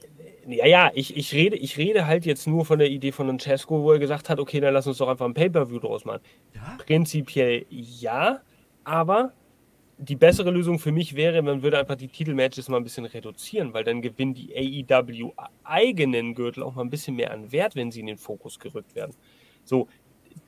Ja, 0.47 0.67
ja, 0.67 0.91
ich, 0.95 1.17
ich, 1.17 1.33
rede, 1.35 1.57
ich 1.57 1.77
rede 1.77 2.07
halt 2.07 2.25
jetzt 2.25 2.47
nur 2.49 2.65
von 2.65 2.79
der 2.79 2.89
Idee 2.89 3.13
von 3.13 3.27
Francesco, 3.27 3.83
wo 3.83 3.93
er 3.93 3.99
gesagt 3.99 4.29
hat, 4.31 4.41
okay, 4.41 4.59
dann 4.59 4.75
lass 4.75 4.87
uns 4.87 4.99
doch 4.99 5.09
einfach 5.09 5.27
ein 5.27 5.35
Pay-Per-View 5.35 5.79
draus 5.81 6.05
machen. 6.07 6.23
Ja? 6.55 6.79
Prinzipiell 6.85 7.67
ja, 7.69 8.41
aber 8.85 9.33
die 9.99 10.17
bessere 10.17 10.51
Lösung 10.51 10.79
für 10.79 10.93
mich 10.93 11.15
wäre, 11.15 11.43
man 11.43 11.63
würde 11.63 11.79
einfach 11.79 11.97
die 11.97 12.09
Titelmatches 12.09 12.69
mal 12.69 12.79
ein 12.79 12.83
bisschen 12.83 13.05
reduzieren, 13.05 13.73
weil 13.73 13.85
dann 13.85 14.03
gewinnen 14.03 14.35
die 14.35 14.87
AEW 14.89 15.33
eigenen 15.65 16.35
Gürtel 16.35 16.63
auch 16.63 16.75
mal 16.75 16.83
ein 16.83 16.91
bisschen 16.91 17.17
mehr 17.17 17.31
an 17.31 17.53
Wert, 17.53 17.77
wenn 17.77 17.91
sie 17.91 18.01
in 18.01 18.07
den 18.07 18.19
Fokus 18.19 18.59
gerückt 18.59 18.95
werden. 18.95 19.15
So, 19.65 19.89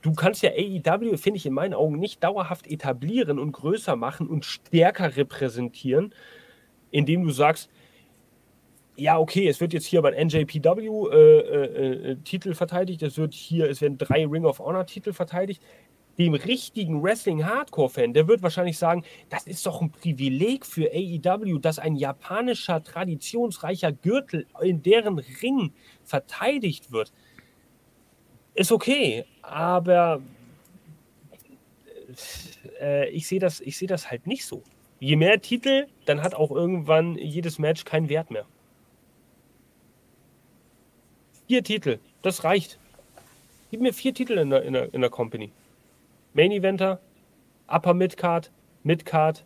du 0.02 0.12
kannst 0.12 0.42
ja 0.42 0.50
AEW, 0.50 1.16
finde 1.16 1.36
ich 1.36 1.46
in 1.46 1.52
meinen 1.52 1.74
Augen, 1.74 1.98
nicht 1.98 2.22
dauerhaft 2.24 2.66
etablieren 2.66 3.38
und 3.38 3.52
größer 3.52 3.96
machen 3.96 4.28
und 4.28 4.44
stärker 4.44 5.16
repräsentieren, 5.16 6.14
indem 6.90 7.22
du 7.24 7.30
sagst, 7.30 7.70
ja, 8.96 9.18
okay, 9.18 9.48
es 9.48 9.60
wird 9.60 9.72
jetzt 9.72 9.86
hier 9.86 10.02
beim 10.02 10.14
NJPW 10.14 11.08
äh, 11.10 11.16
äh, 11.16 12.10
äh, 12.12 12.16
Titel 12.24 12.54
verteidigt, 12.54 13.02
es 13.02 13.18
wird 13.18 13.34
hier, 13.34 13.68
es 13.68 13.80
werden 13.80 13.98
drei 13.98 14.24
Ring 14.26 14.44
of 14.44 14.60
Honor 14.60 14.86
Titel 14.86 15.12
verteidigt. 15.12 15.62
Dem 16.18 16.34
richtigen 16.34 17.02
Wrestling-Hardcore-Fan, 17.02 18.12
der 18.12 18.28
wird 18.28 18.42
wahrscheinlich 18.42 18.78
sagen, 18.78 19.04
das 19.30 19.46
ist 19.46 19.66
doch 19.66 19.82
ein 19.82 19.90
Privileg 19.90 20.64
für 20.64 20.90
AEW, 20.92 21.58
dass 21.58 21.78
ein 21.78 21.96
japanischer, 21.96 22.84
traditionsreicher 22.84 23.92
Gürtel 23.92 24.46
in 24.62 24.82
deren 24.82 25.18
Ring 25.18 25.72
verteidigt 26.04 26.92
wird. 26.92 27.12
Ist 28.54 28.70
okay, 28.70 29.24
aber 29.42 30.22
äh, 32.80 33.08
ich 33.10 33.26
sehe 33.26 33.40
das, 33.40 33.58
seh 33.58 33.86
das 33.86 34.10
halt 34.10 34.26
nicht 34.26 34.44
so. 34.44 34.62
Je 35.00 35.16
mehr 35.16 35.40
Titel, 35.40 35.86
dann 36.06 36.22
hat 36.22 36.34
auch 36.34 36.50
irgendwann 36.50 37.16
jedes 37.18 37.58
Match 37.58 37.84
keinen 37.84 38.08
Wert 38.08 38.30
mehr. 38.30 38.46
Vier 41.48 41.62
Titel, 41.62 41.98
das 42.22 42.44
reicht. 42.44 42.78
Gib 43.70 43.80
mir 43.80 43.92
vier 43.92 44.14
Titel 44.14 44.38
in 44.38 44.50
der, 44.50 44.62
in 44.62 44.72
der, 44.72 44.94
in 44.94 45.00
der 45.00 45.10
Company. 45.10 45.50
Main 46.34 46.50
Eventer, 46.50 47.00
Upper 47.68 47.94
Midcard, 47.94 48.50
Midcard, 48.82 49.44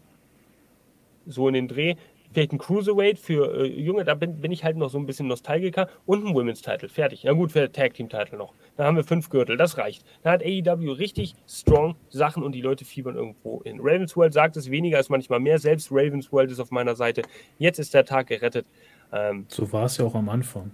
so 1.26 1.46
in 1.48 1.54
den 1.54 1.68
Dreh. 1.68 1.94
Vielleicht 2.32 2.52
ein 2.52 2.58
Cruiserweight 2.58 3.18
für 3.18 3.62
äh, 3.62 3.66
Junge, 3.66 4.04
da 4.04 4.14
bin, 4.14 4.40
bin 4.40 4.52
ich 4.52 4.62
halt 4.62 4.76
noch 4.76 4.90
so 4.90 4.98
ein 4.98 5.06
bisschen 5.06 5.28
Nostalgiker 5.28 5.88
und 6.04 6.26
ein 6.26 6.34
Women's 6.34 6.60
Title. 6.60 6.88
Fertig. 6.88 7.22
Ja 7.22 7.32
gut, 7.32 7.52
für 7.52 7.72
Tag 7.72 7.94
Team 7.94 8.08
Title 8.08 8.36
noch. 8.36 8.52
Dann 8.76 8.86
haben 8.86 8.96
wir 8.96 9.04
fünf 9.04 9.30
Gürtel, 9.30 9.56
das 9.56 9.78
reicht. 9.78 10.04
Da 10.22 10.32
hat 10.32 10.42
AEW 10.42 10.92
richtig 10.92 11.34
strong 11.48 11.96
Sachen 12.10 12.42
und 12.42 12.52
die 12.52 12.60
Leute 12.60 12.84
fiebern 12.84 13.16
irgendwo 13.16 13.60
in. 13.62 13.80
Ravensworld 13.80 14.34
sagt 14.34 14.56
es, 14.58 14.70
weniger 14.70 15.00
ist 15.00 15.08
manchmal 15.08 15.40
mehr. 15.40 15.58
Selbst 15.58 15.90
Ravensworld 15.90 16.50
ist 16.50 16.60
auf 16.60 16.70
meiner 16.70 16.96
Seite. 16.96 17.22
Jetzt 17.58 17.78
ist 17.78 17.94
der 17.94 18.04
Tag 18.04 18.26
gerettet. 18.26 18.66
Ähm, 19.10 19.46
so 19.48 19.72
war 19.72 19.86
es 19.86 19.96
ja 19.96 20.04
auch 20.04 20.14
am 20.14 20.28
Anfang. 20.28 20.72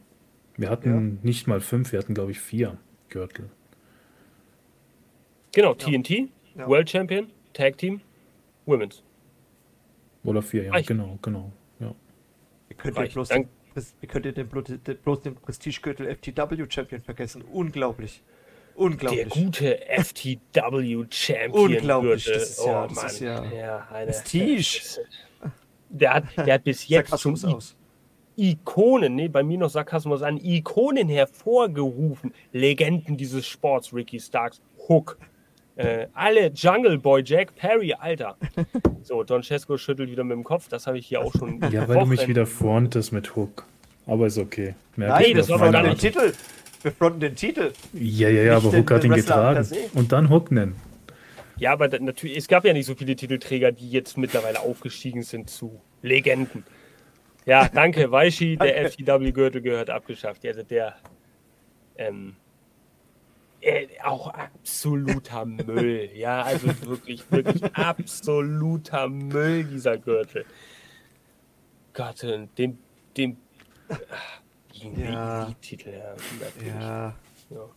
Wir 0.57 0.71
hatten 0.71 1.19
ja. 1.23 1.27
nicht 1.27 1.47
mal 1.47 1.61
fünf, 1.61 1.93
wir 1.93 2.01
hatten, 2.01 2.15
glaube 2.15 2.33
ich, 2.33 2.41
vier 2.41 2.79
Gürtel. 3.09 3.51
Genau, 5.55 5.75
ja. 5.75 5.75
TNT, 5.75 6.11
ja. 6.57 6.69
World 6.69 6.91
Champion, 6.91 7.31
Tag 7.53 7.79
Team, 7.79 8.01
Women's. 8.67 9.03
Oder 10.25 10.43
vier, 10.43 10.65
ja, 10.65 10.73
Reicht. 10.73 10.89
genau, 10.89 11.19
genau. 11.23 11.53
Ja. 11.81 11.95
Ihr 12.69 12.77
könnt, 12.77 12.99
ihr 12.99 13.09
bloß 13.09 13.29
den, 13.29 13.49
ihr 14.01 14.09
könnt 14.09 14.27
ihr 14.27 14.33
den, 14.33 14.49
bloß 14.49 15.21
den 15.21 15.35
Prestigegürtel 15.37 16.15
FTW 16.15 16.67
Champion 16.69 17.03
vergessen. 17.03 17.43
Unglaublich. 17.43 18.23
Unglaublich. 18.75 19.29
Der 19.29 19.43
gute 19.45 19.81
FTW 19.87 21.05
Champion. 21.11 21.73
Unglaublich. 21.73 22.25
Das 22.25 22.51
ist 22.51 22.65
ja, 22.65 22.85
oh, 22.85 22.89
das 22.89 23.13
ist 23.13 23.21
ja, 23.21 23.45
ja 23.45 23.89
eine, 23.91 24.11
Prestige. 24.11 25.01
Der 25.91 26.15
hat, 26.15 26.25
der 26.37 26.55
hat 26.55 26.65
bis 26.65 26.89
jetzt 26.89 27.21
schon 27.21 27.39
aus. 27.45 27.77
Ikonen, 28.37 29.15
nee, 29.15 29.29
bei 29.29 29.45
mir 29.45 29.59
noch 29.59 29.71
Sarkasmus 29.71 30.23
an, 30.23 30.39
Ikonen 30.43 31.09
hervorgerufen. 31.09 32.35
Legenden 32.53 33.17
dieses 33.17 33.47
Sports, 33.47 33.95
Ricky 33.95 34.19
Starks, 34.19 34.61
Hook, 34.89 35.19
äh, 35.77 36.07
alle 36.15 36.49
Jungle 36.49 36.99
Boy, 36.99 37.23
Jack 37.25 37.55
Perry, 37.57 37.95
Alter. 37.95 38.37
So, 39.03 39.23
Don 39.23 39.43
Cesco 39.43 39.77
schüttelt 39.77 40.11
wieder 40.11 40.25
mit 40.25 40.35
dem 40.35 40.45
Kopf, 40.45 40.69
das 40.69 40.87
habe 40.87 40.97
ich 40.97 41.07
hier 41.07 41.21
auch 41.21 41.31
schon. 41.35 41.61
Ja, 41.71 41.87
weil 41.87 41.99
du 41.99 42.07
mich 42.07 42.27
wieder 42.27 42.47
frontest 42.47 43.13
mit 43.13 43.37
Hook. 43.37 43.67
Aber 44.07 44.27
ist 44.27 44.39
okay. 44.39 44.75
Merk 44.97 45.21
Nein, 45.21 45.37
das 45.37 45.51
war 45.51 45.71
gar 45.71 45.83
nicht. 45.83 46.01
Titel. 46.01 46.33
Wir 46.81 46.93
fronten 46.93 47.21
den 47.21 47.37
Titel. 47.37 47.73
Ja, 47.93 48.31
ja, 48.31 48.43
ja, 48.45 48.57
aber 48.57 48.73
Hook 48.73 48.91
hat 48.91 49.05
ihn 49.05 49.13
getragen. 49.13 49.69
Und 49.93 50.11
dann 50.11 50.31
Hook 50.31 50.51
nennen. 50.51 50.75
Ja, 51.59 51.73
aber 51.73 51.89
natürlich, 52.01 52.39
es 52.39 52.49
gab 52.49 52.65
ja 52.65 52.73
nicht 52.73 52.87
so 52.87 52.95
viele 52.95 53.15
Titelträger, 53.15 53.73
die 53.73 53.91
jetzt 53.91 54.17
mittlerweile 54.17 54.61
aufgestiegen 54.61 55.23
sind 55.23 55.51
zu 55.51 55.81
Legenden. 56.01 56.65
Ja, 57.45 57.69
danke, 57.69 58.11
Weishi, 58.11 58.57
der 58.57 58.91
FTW-Gürtel 58.91 59.61
gehört 59.61 59.91
abgeschafft. 59.91 60.47
Also 60.47 60.63
der 60.63 60.95
ähm, 61.97 62.37
äh, 63.65 63.89
auch 64.03 64.29
absoluter 64.29 65.45
Müll. 65.45 66.11
Ja, 66.15 66.43
also 66.43 66.69
wirklich, 66.87 67.31
wirklich 67.31 67.65
absoluter 67.75 69.09
Müll, 69.09 69.65
dieser 69.65 69.99
Gürtel. 69.99 70.45
Gott, 71.93 72.23
den, 72.23 72.49
den, 72.57 72.79
den 73.17 73.37
ja. 74.97 75.51
Titel, 75.61 75.91
ja, 75.91 76.15
ja. 76.67 77.15
ja. 77.51 77.69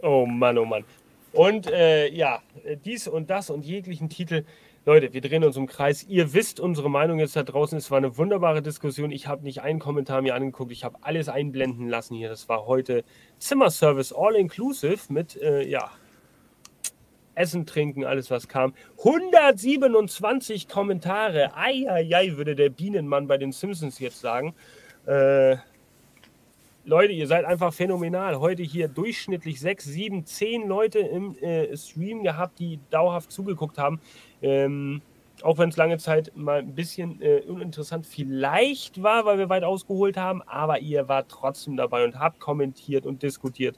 Oh 0.00 0.26
Mann, 0.26 0.58
oh 0.58 0.64
Mann. 0.64 0.84
Und 1.32 1.66
äh, 1.68 2.08
ja, 2.08 2.42
dies 2.84 3.08
und 3.08 3.30
das 3.30 3.50
und 3.50 3.64
jeglichen 3.64 4.08
Titel 4.08 4.44
Leute, 4.84 5.12
wir 5.12 5.20
drehen 5.20 5.44
uns 5.44 5.56
im 5.56 5.68
Kreis. 5.68 6.02
Ihr 6.02 6.32
wisst 6.32 6.58
unsere 6.58 6.90
Meinung 6.90 7.20
jetzt 7.20 7.36
da 7.36 7.44
draußen. 7.44 7.78
Es 7.78 7.92
war 7.92 7.98
eine 7.98 8.18
wunderbare 8.18 8.62
Diskussion. 8.62 9.12
Ich 9.12 9.28
habe 9.28 9.44
nicht 9.44 9.62
einen 9.62 9.78
Kommentar 9.78 10.22
mir 10.22 10.34
angeguckt. 10.34 10.72
Ich 10.72 10.82
habe 10.82 10.98
alles 11.02 11.28
einblenden 11.28 11.88
lassen 11.88 12.16
hier. 12.16 12.28
Das 12.28 12.48
war 12.48 12.66
heute 12.66 13.04
Zimmerservice 13.38 14.12
All 14.12 14.34
Inclusive 14.34 15.12
mit, 15.12 15.40
äh, 15.40 15.62
ja, 15.68 15.92
Essen, 17.36 17.64
Trinken, 17.64 18.04
alles 18.04 18.28
was 18.32 18.48
kam. 18.48 18.74
127 18.98 20.68
Kommentare. 20.68 21.56
Eieiei, 21.56 22.36
würde 22.36 22.56
der 22.56 22.70
Bienenmann 22.70 23.28
bei 23.28 23.38
den 23.38 23.52
Simpsons 23.52 24.00
jetzt 24.00 24.18
sagen. 24.18 24.52
Äh, 25.06 25.58
Leute, 26.84 27.12
ihr 27.12 27.28
seid 27.28 27.44
einfach 27.44 27.72
phänomenal. 27.72 28.40
Heute 28.40 28.64
hier 28.64 28.88
durchschnittlich 28.88 29.60
6, 29.60 29.84
7, 29.84 30.26
10 30.26 30.66
Leute 30.66 30.98
im 30.98 31.36
äh, 31.38 31.76
Stream 31.76 32.24
gehabt, 32.24 32.58
die 32.58 32.80
dauerhaft 32.90 33.30
zugeguckt 33.30 33.78
haben. 33.78 34.00
Ähm, 34.42 35.00
auch 35.42 35.58
wenn 35.58 35.70
es 35.70 35.76
lange 35.76 35.98
Zeit 35.98 36.32
mal 36.36 36.58
ein 36.58 36.74
bisschen 36.74 37.20
äh, 37.20 37.40
uninteressant 37.46 38.06
vielleicht 38.06 39.02
war, 39.02 39.24
weil 39.24 39.38
wir 39.38 39.48
weit 39.48 39.64
ausgeholt 39.64 40.16
haben, 40.16 40.42
aber 40.42 40.80
ihr 40.80 41.08
wart 41.08 41.26
trotzdem 41.28 41.76
dabei 41.76 42.04
und 42.04 42.18
habt 42.18 42.40
kommentiert 42.40 43.06
und 43.06 43.22
diskutiert. 43.22 43.76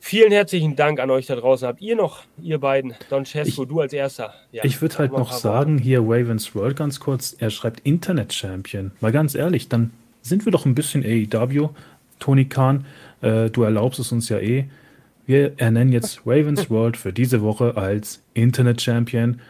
Vielen 0.00 0.30
herzlichen 0.30 0.76
Dank 0.76 1.00
an 1.00 1.10
euch 1.10 1.26
da 1.26 1.34
draußen. 1.34 1.66
Habt 1.66 1.80
ihr 1.80 1.96
noch, 1.96 2.22
ihr 2.40 2.58
beiden, 2.58 2.94
Don 3.10 3.24
Cesco, 3.24 3.64
du 3.64 3.80
als 3.80 3.92
erster. 3.92 4.32
Ja, 4.52 4.64
ich 4.64 4.80
würde 4.80 4.98
halt 4.98 5.12
noch 5.12 5.32
sagen, 5.32 5.76
hier 5.76 6.00
Ravens 6.00 6.54
World 6.54 6.76
ganz 6.76 7.00
kurz, 7.00 7.34
er 7.38 7.50
schreibt 7.50 7.80
Internet 7.80 8.32
Champion. 8.32 8.92
Mal 9.00 9.10
ganz 9.10 9.34
ehrlich, 9.34 9.68
dann 9.68 9.90
sind 10.22 10.44
wir 10.44 10.52
doch 10.52 10.66
ein 10.66 10.74
bisschen 10.74 11.02
AEW. 11.04 11.70
Tony 12.20 12.44
Khan, 12.44 12.86
äh, 13.22 13.50
du 13.50 13.62
erlaubst 13.62 13.98
es 13.98 14.12
uns 14.12 14.28
ja 14.28 14.38
eh. 14.38 14.66
Wir 15.28 15.60
ernennen 15.60 15.92
jetzt 15.92 16.22
Ravens 16.24 16.70
World 16.70 16.96
für 16.96 17.12
diese 17.12 17.42
Woche 17.42 17.76
als 17.76 18.22
Internet 18.32 18.80
Champion. 18.80 19.42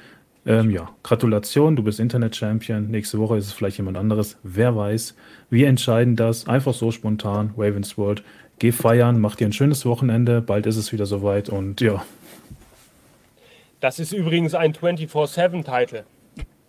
Ähm, 0.44 0.72
ja, 0.72 0.90
Gratulation, 1.04 1.76
du 1.76 1.84
bist 1.84 2.00
Internet 2.00 2.34
Champion. 2.34 2.90
Nächste 2.90 3.20
Woche 3.20 3.36
ist 3.36 3.46
es 3.46 3.52
vielleicht 3.52 3.76
jemand 3.78 3.96
anderes. 3.96 4.38
Wer 4.42 4.74
weiß. 4.74 5.14
Wir 5.50 5.68
entscheiden 5.68 6.16
das 6.16 6.48
einfach 6.48 6.74
so 6.74 6.90
spontan. 6.90 7.54
Ravens 7.56 7.96
World. 7.96 8.24
Geh 8.58 8.72
feiern, 8.72 9.20
mach 9.20 9.36
dir 9.36 9.46
ein 9.46 9.52
schönes 9.52 9.86
Wochenende. 9.86 10.40
Bald 10.40 10.66
ist 10.66 10.78
es 10.78 10.92
wieder 10.92 11.06
soweit 11.06 11.48
und 11.48 11.80
ja. 11.80 12.04
Das 13.78 14.00
ist 14.00 14.12
übrigens 14.12 14.56
ein 14.56 14.72
24-7-Titel. 14.72 16.02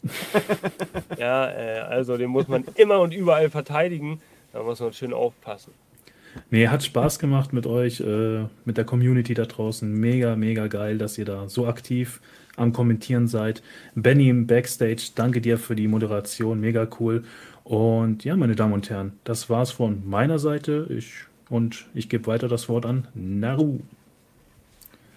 ja, 1.17 1.49
äh, 1.49 1.79
also 1.79 2.15
den 2.15 2.29
muss 2.29 2.47
man 2.47 2.63
immer 2.75 2.99
und 2.99 3.15
überall 3.15 3.49
verteidigen. 3.49 4.21
Da 4.53 4.61
muss 4.61 4.79
man 4.79 4.93
schön 4.93 5.13
aufpassen. 5.13 5.73
Nee, 6.51 6.67
hat 6.67 6.83
Spaß 6.83 7.19
gemacht 7.19 7.53
mit 7.53 7.65
euch, 7.67 8.01
äh, 8.01 8.45
mit 8.65 8.77
der 8.77 8.85
Community 8.85 9.33
da 9.33 9.45
draußen. 9.45 9.91
Mega, 9.91 10.35
mega 10.35 10.67
geil, 10.67 10.97
dass 10.97 11.17
ihr 11.17 11.25
da 11.25 11.49
so 11.49 11.67
aktiv 11.67 12.21
am 12.55 12.73
Kommentieren 12.73 13.27
seid. 13.27 13.63
Benny 13.95 14.29
im 14.29 14.47
Backstage, 14.47 15.11
danke 15.15 15.41
dir 15.41 15.57
für 15.57 15.75
die 15.75 15.87
Moderation, 15.87 16.59
mega 16.59 16.87
cool. 16.99 17.23
Und 17.63 18.23
ja, 18.23 18.35
meine 18.35 18.55
Damen 18.55 18.73
und 18.73 18.89
Herren, 18.89 19.13
das 19.23 19.49
war's 19.49 19.71
von 19.71 20.07
meiner 20.07 20.39
Seite. 20.39 20.87
Ich, 20.89 21.13
und 21.49 21.85
ich 21.93 22.09
gebe 22.09 22.27
weiter 22.27 22.47
das 22.47 22.69
Wort 22.69 22.85
an 22.85 23.07
Naru. 23.13 23.79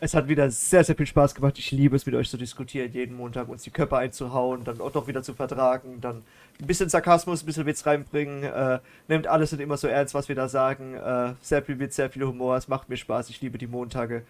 Es 0.04 0.14
hat 0.14 0.26
wieder 0.26 0.50
sehr, 0.50 0.82
sehr 0.82 0.96
viel 0.96 1.06
Spaß 1.06 1.32
gemacht. 1.32 1.60
Ich 1.60 1.70
liebe 1.70 1.94
es, 1.94 2.06
mit 2.06 2.16
euch 2.16 2.28
zu 2.28 2.36
diskutieren, 2.36 2.90
jeden 2.90 3.16
Montag 3.16 3.48
uns 3.48 3.62
die 3.62 3.70
Köpfe 3.70 3.98
einzuhauen, 3.98 4.64
dann 4.64 4.80
auch 4.80 4.90
doch 4.90 5.06
wieder 5.06 5.22
zu 5.22 5.32
vertragen, 5.32 6.00
dann 6.00 6.24
ein 6.60 6.66
bisschen 6.66 6.88
Sarkasmus, 6.88 7.44
ein 7.44 7.46
bisschen 7.46 7.66
Witz 7.66 7.86
reinbringen. 7.86 8.42
Äh, 8.42 8.80
nehmt 9.06 9.28
alles 9.28 9.52
nicht 9.52 9.60
immer 9.60 9.76
so 9.76 9.86
ernst, 9.86 10.12
was 10.12 10.28
wir 10.28 10.34
da 10.34 10.48
sagen. 10.48 10.94
Äh, 10.96 11.34
sehr 11.40 11.62
viel 11.62 11.78
Witz, 11.78 11.94
sehr 11.94 12.10
viel 12.10 12.24
Humor. 12.24 12.56
Es 12.56 12.66
macht 12.66 12.88
mir 12.88 12.96
Spaß. 12.96 13.30
Ich 13.30 13.40
liebe 13.42 13.58
die 13.58 13.68
Montage. 13.68 14.24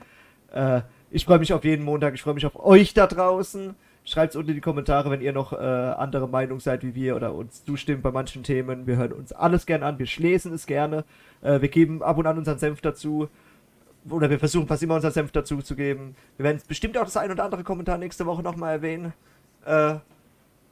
Äh, 0.53 0.83
ich 1.11 1.25
freue 1.25 1.39
mich 1.39 1.55
auf 1.55 1.65
jeden 1.65 1.87
Montag. 1.87 2.13
Ich 2.13 2.21
freue 2.21 2.35
mich 2.35 2.45
auf 2.45 2.63
euch 2.63 2.93
da 2.93 3.07
draußen. 3.07 3.75
Schreibt 4.05 4.35
es 4.35 4.37
unten 4.37 4.51
in 4.51 4.57
die 4.57 4.61
Kommentare, 4.61 5.11
wenn 5.11 5.23
ihr 5.23 5.33
noch 5.33 5.55
äh, 5.55 5.57
andere 5.57 6.29
Meinung 6.29 6.61
seid 6.61 6.83
wie 6.83 6.95
wir 6.95 7.17
oder 7.17 7.33
uns 7.33 7.65
zustimmt 7.65 8.03
bei 8.03 8.11
manchen 8.11 8.43
Themen. 8.43 8.87
Wir 8.87 8.97
hören 8.97 9.13
uns 9.13 9.33
alles 9.33 9.65
gerne 9.65 9.87
an. 9.87 9.99
Wir 9.99 10.09
lesen 10.19 10.53
es 10.53 10.67
gerne. 10.67 11.05
Äh, 11.41 11.63
wir 11.63 11.71
geben 11.71 12.03
ab 12.03 12.19
und 12.19 12.27
an 12.27 12.37
unseren 12.37 12.59
Senf 12.59 12.83
dazu 12.83 13.31
oder 14.09 14.31
wir 14.31 14.39
versuchen 14.39 14.67
fast 14.67 14.83
immer 14.83 14.97
unseren 14.97 15.13
Senf 15.13 15.33
dazu 15.33 15.63
zu 15.63 15.77
geben. 15.77 16.17
Wir 16.37 16.45
werden 16.45 16.61
bestimmt 16.67 16.97
auch 16.99 17.05
das 17.05 17.17
ein 17.17 17.31
oder 17.31 17.45
andere 17.45 17.65
Kommentar 17.65 17.99
nächste 17.99 18.27
Woche 18.27 18.43
nochmal 18.43 18.73
erwähnen. 18.73 19.13
Äh, 19.65 19.97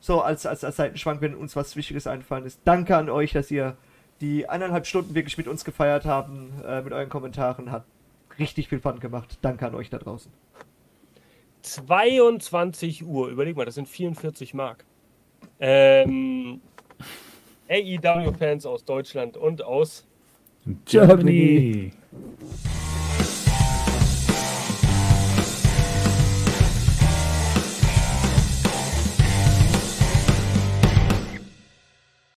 so, 0.00 0.22
als, 0.22 0.46
als, 0.46 0.64
als 0.64 0.76
Seitenschwank, 0.76 1.20
wenn 1.20 1.34
uns 1.34 1.54
was 1.56 1.76
Wichtiges 1.76 2.06
einfallen 2.06 2.46
ist. 2.46 2.60
Danke 2.64 2.96
an 2.96 3.10
euch, 3.10 3.32
dass 3.32 3.50
ihr 3.50 3.76
die 4.20 4.48
eineinhalb 4.48 4.86
Stunden 4.86 5.14
wirklich 5.14 5.38
mit 5.38 5.46
uns 5.46 5.64
gefeiert 5.64 6.04
haben, 6.04 6.52
äh, 6.66 6.82
mit 6.82 6.92
euren 6.92 7.08
Kommentaren. 7.08 7.70
Hat 7.70 7.84
richtig 8.38 8.68
viel 8.68 8.80
Fun 8.80 8.98
gemacht. 8.98 9.38
Danke 9.42 9.66
an 9.66 9.74
euch 9.74 9.90
da 9.90 9.98
draußen. 9.98 10.32
22 11.62 13.04
Uhr, 13.04 13.28
überleg 13.28 13.56
mal, 13.56 13.66
das 13.66 13.74
sind 13.74 13.88
44 13.88 14.54
Mark. 14.54 14.84
Ähm, 15.58 16.60
AEW-Fans 17.68 18.64
aus 18.64 18.84
Deutschland 18.84 19.36
und 19.36 19.62
aus 19.62 20.06
Germany. 20.86 21.92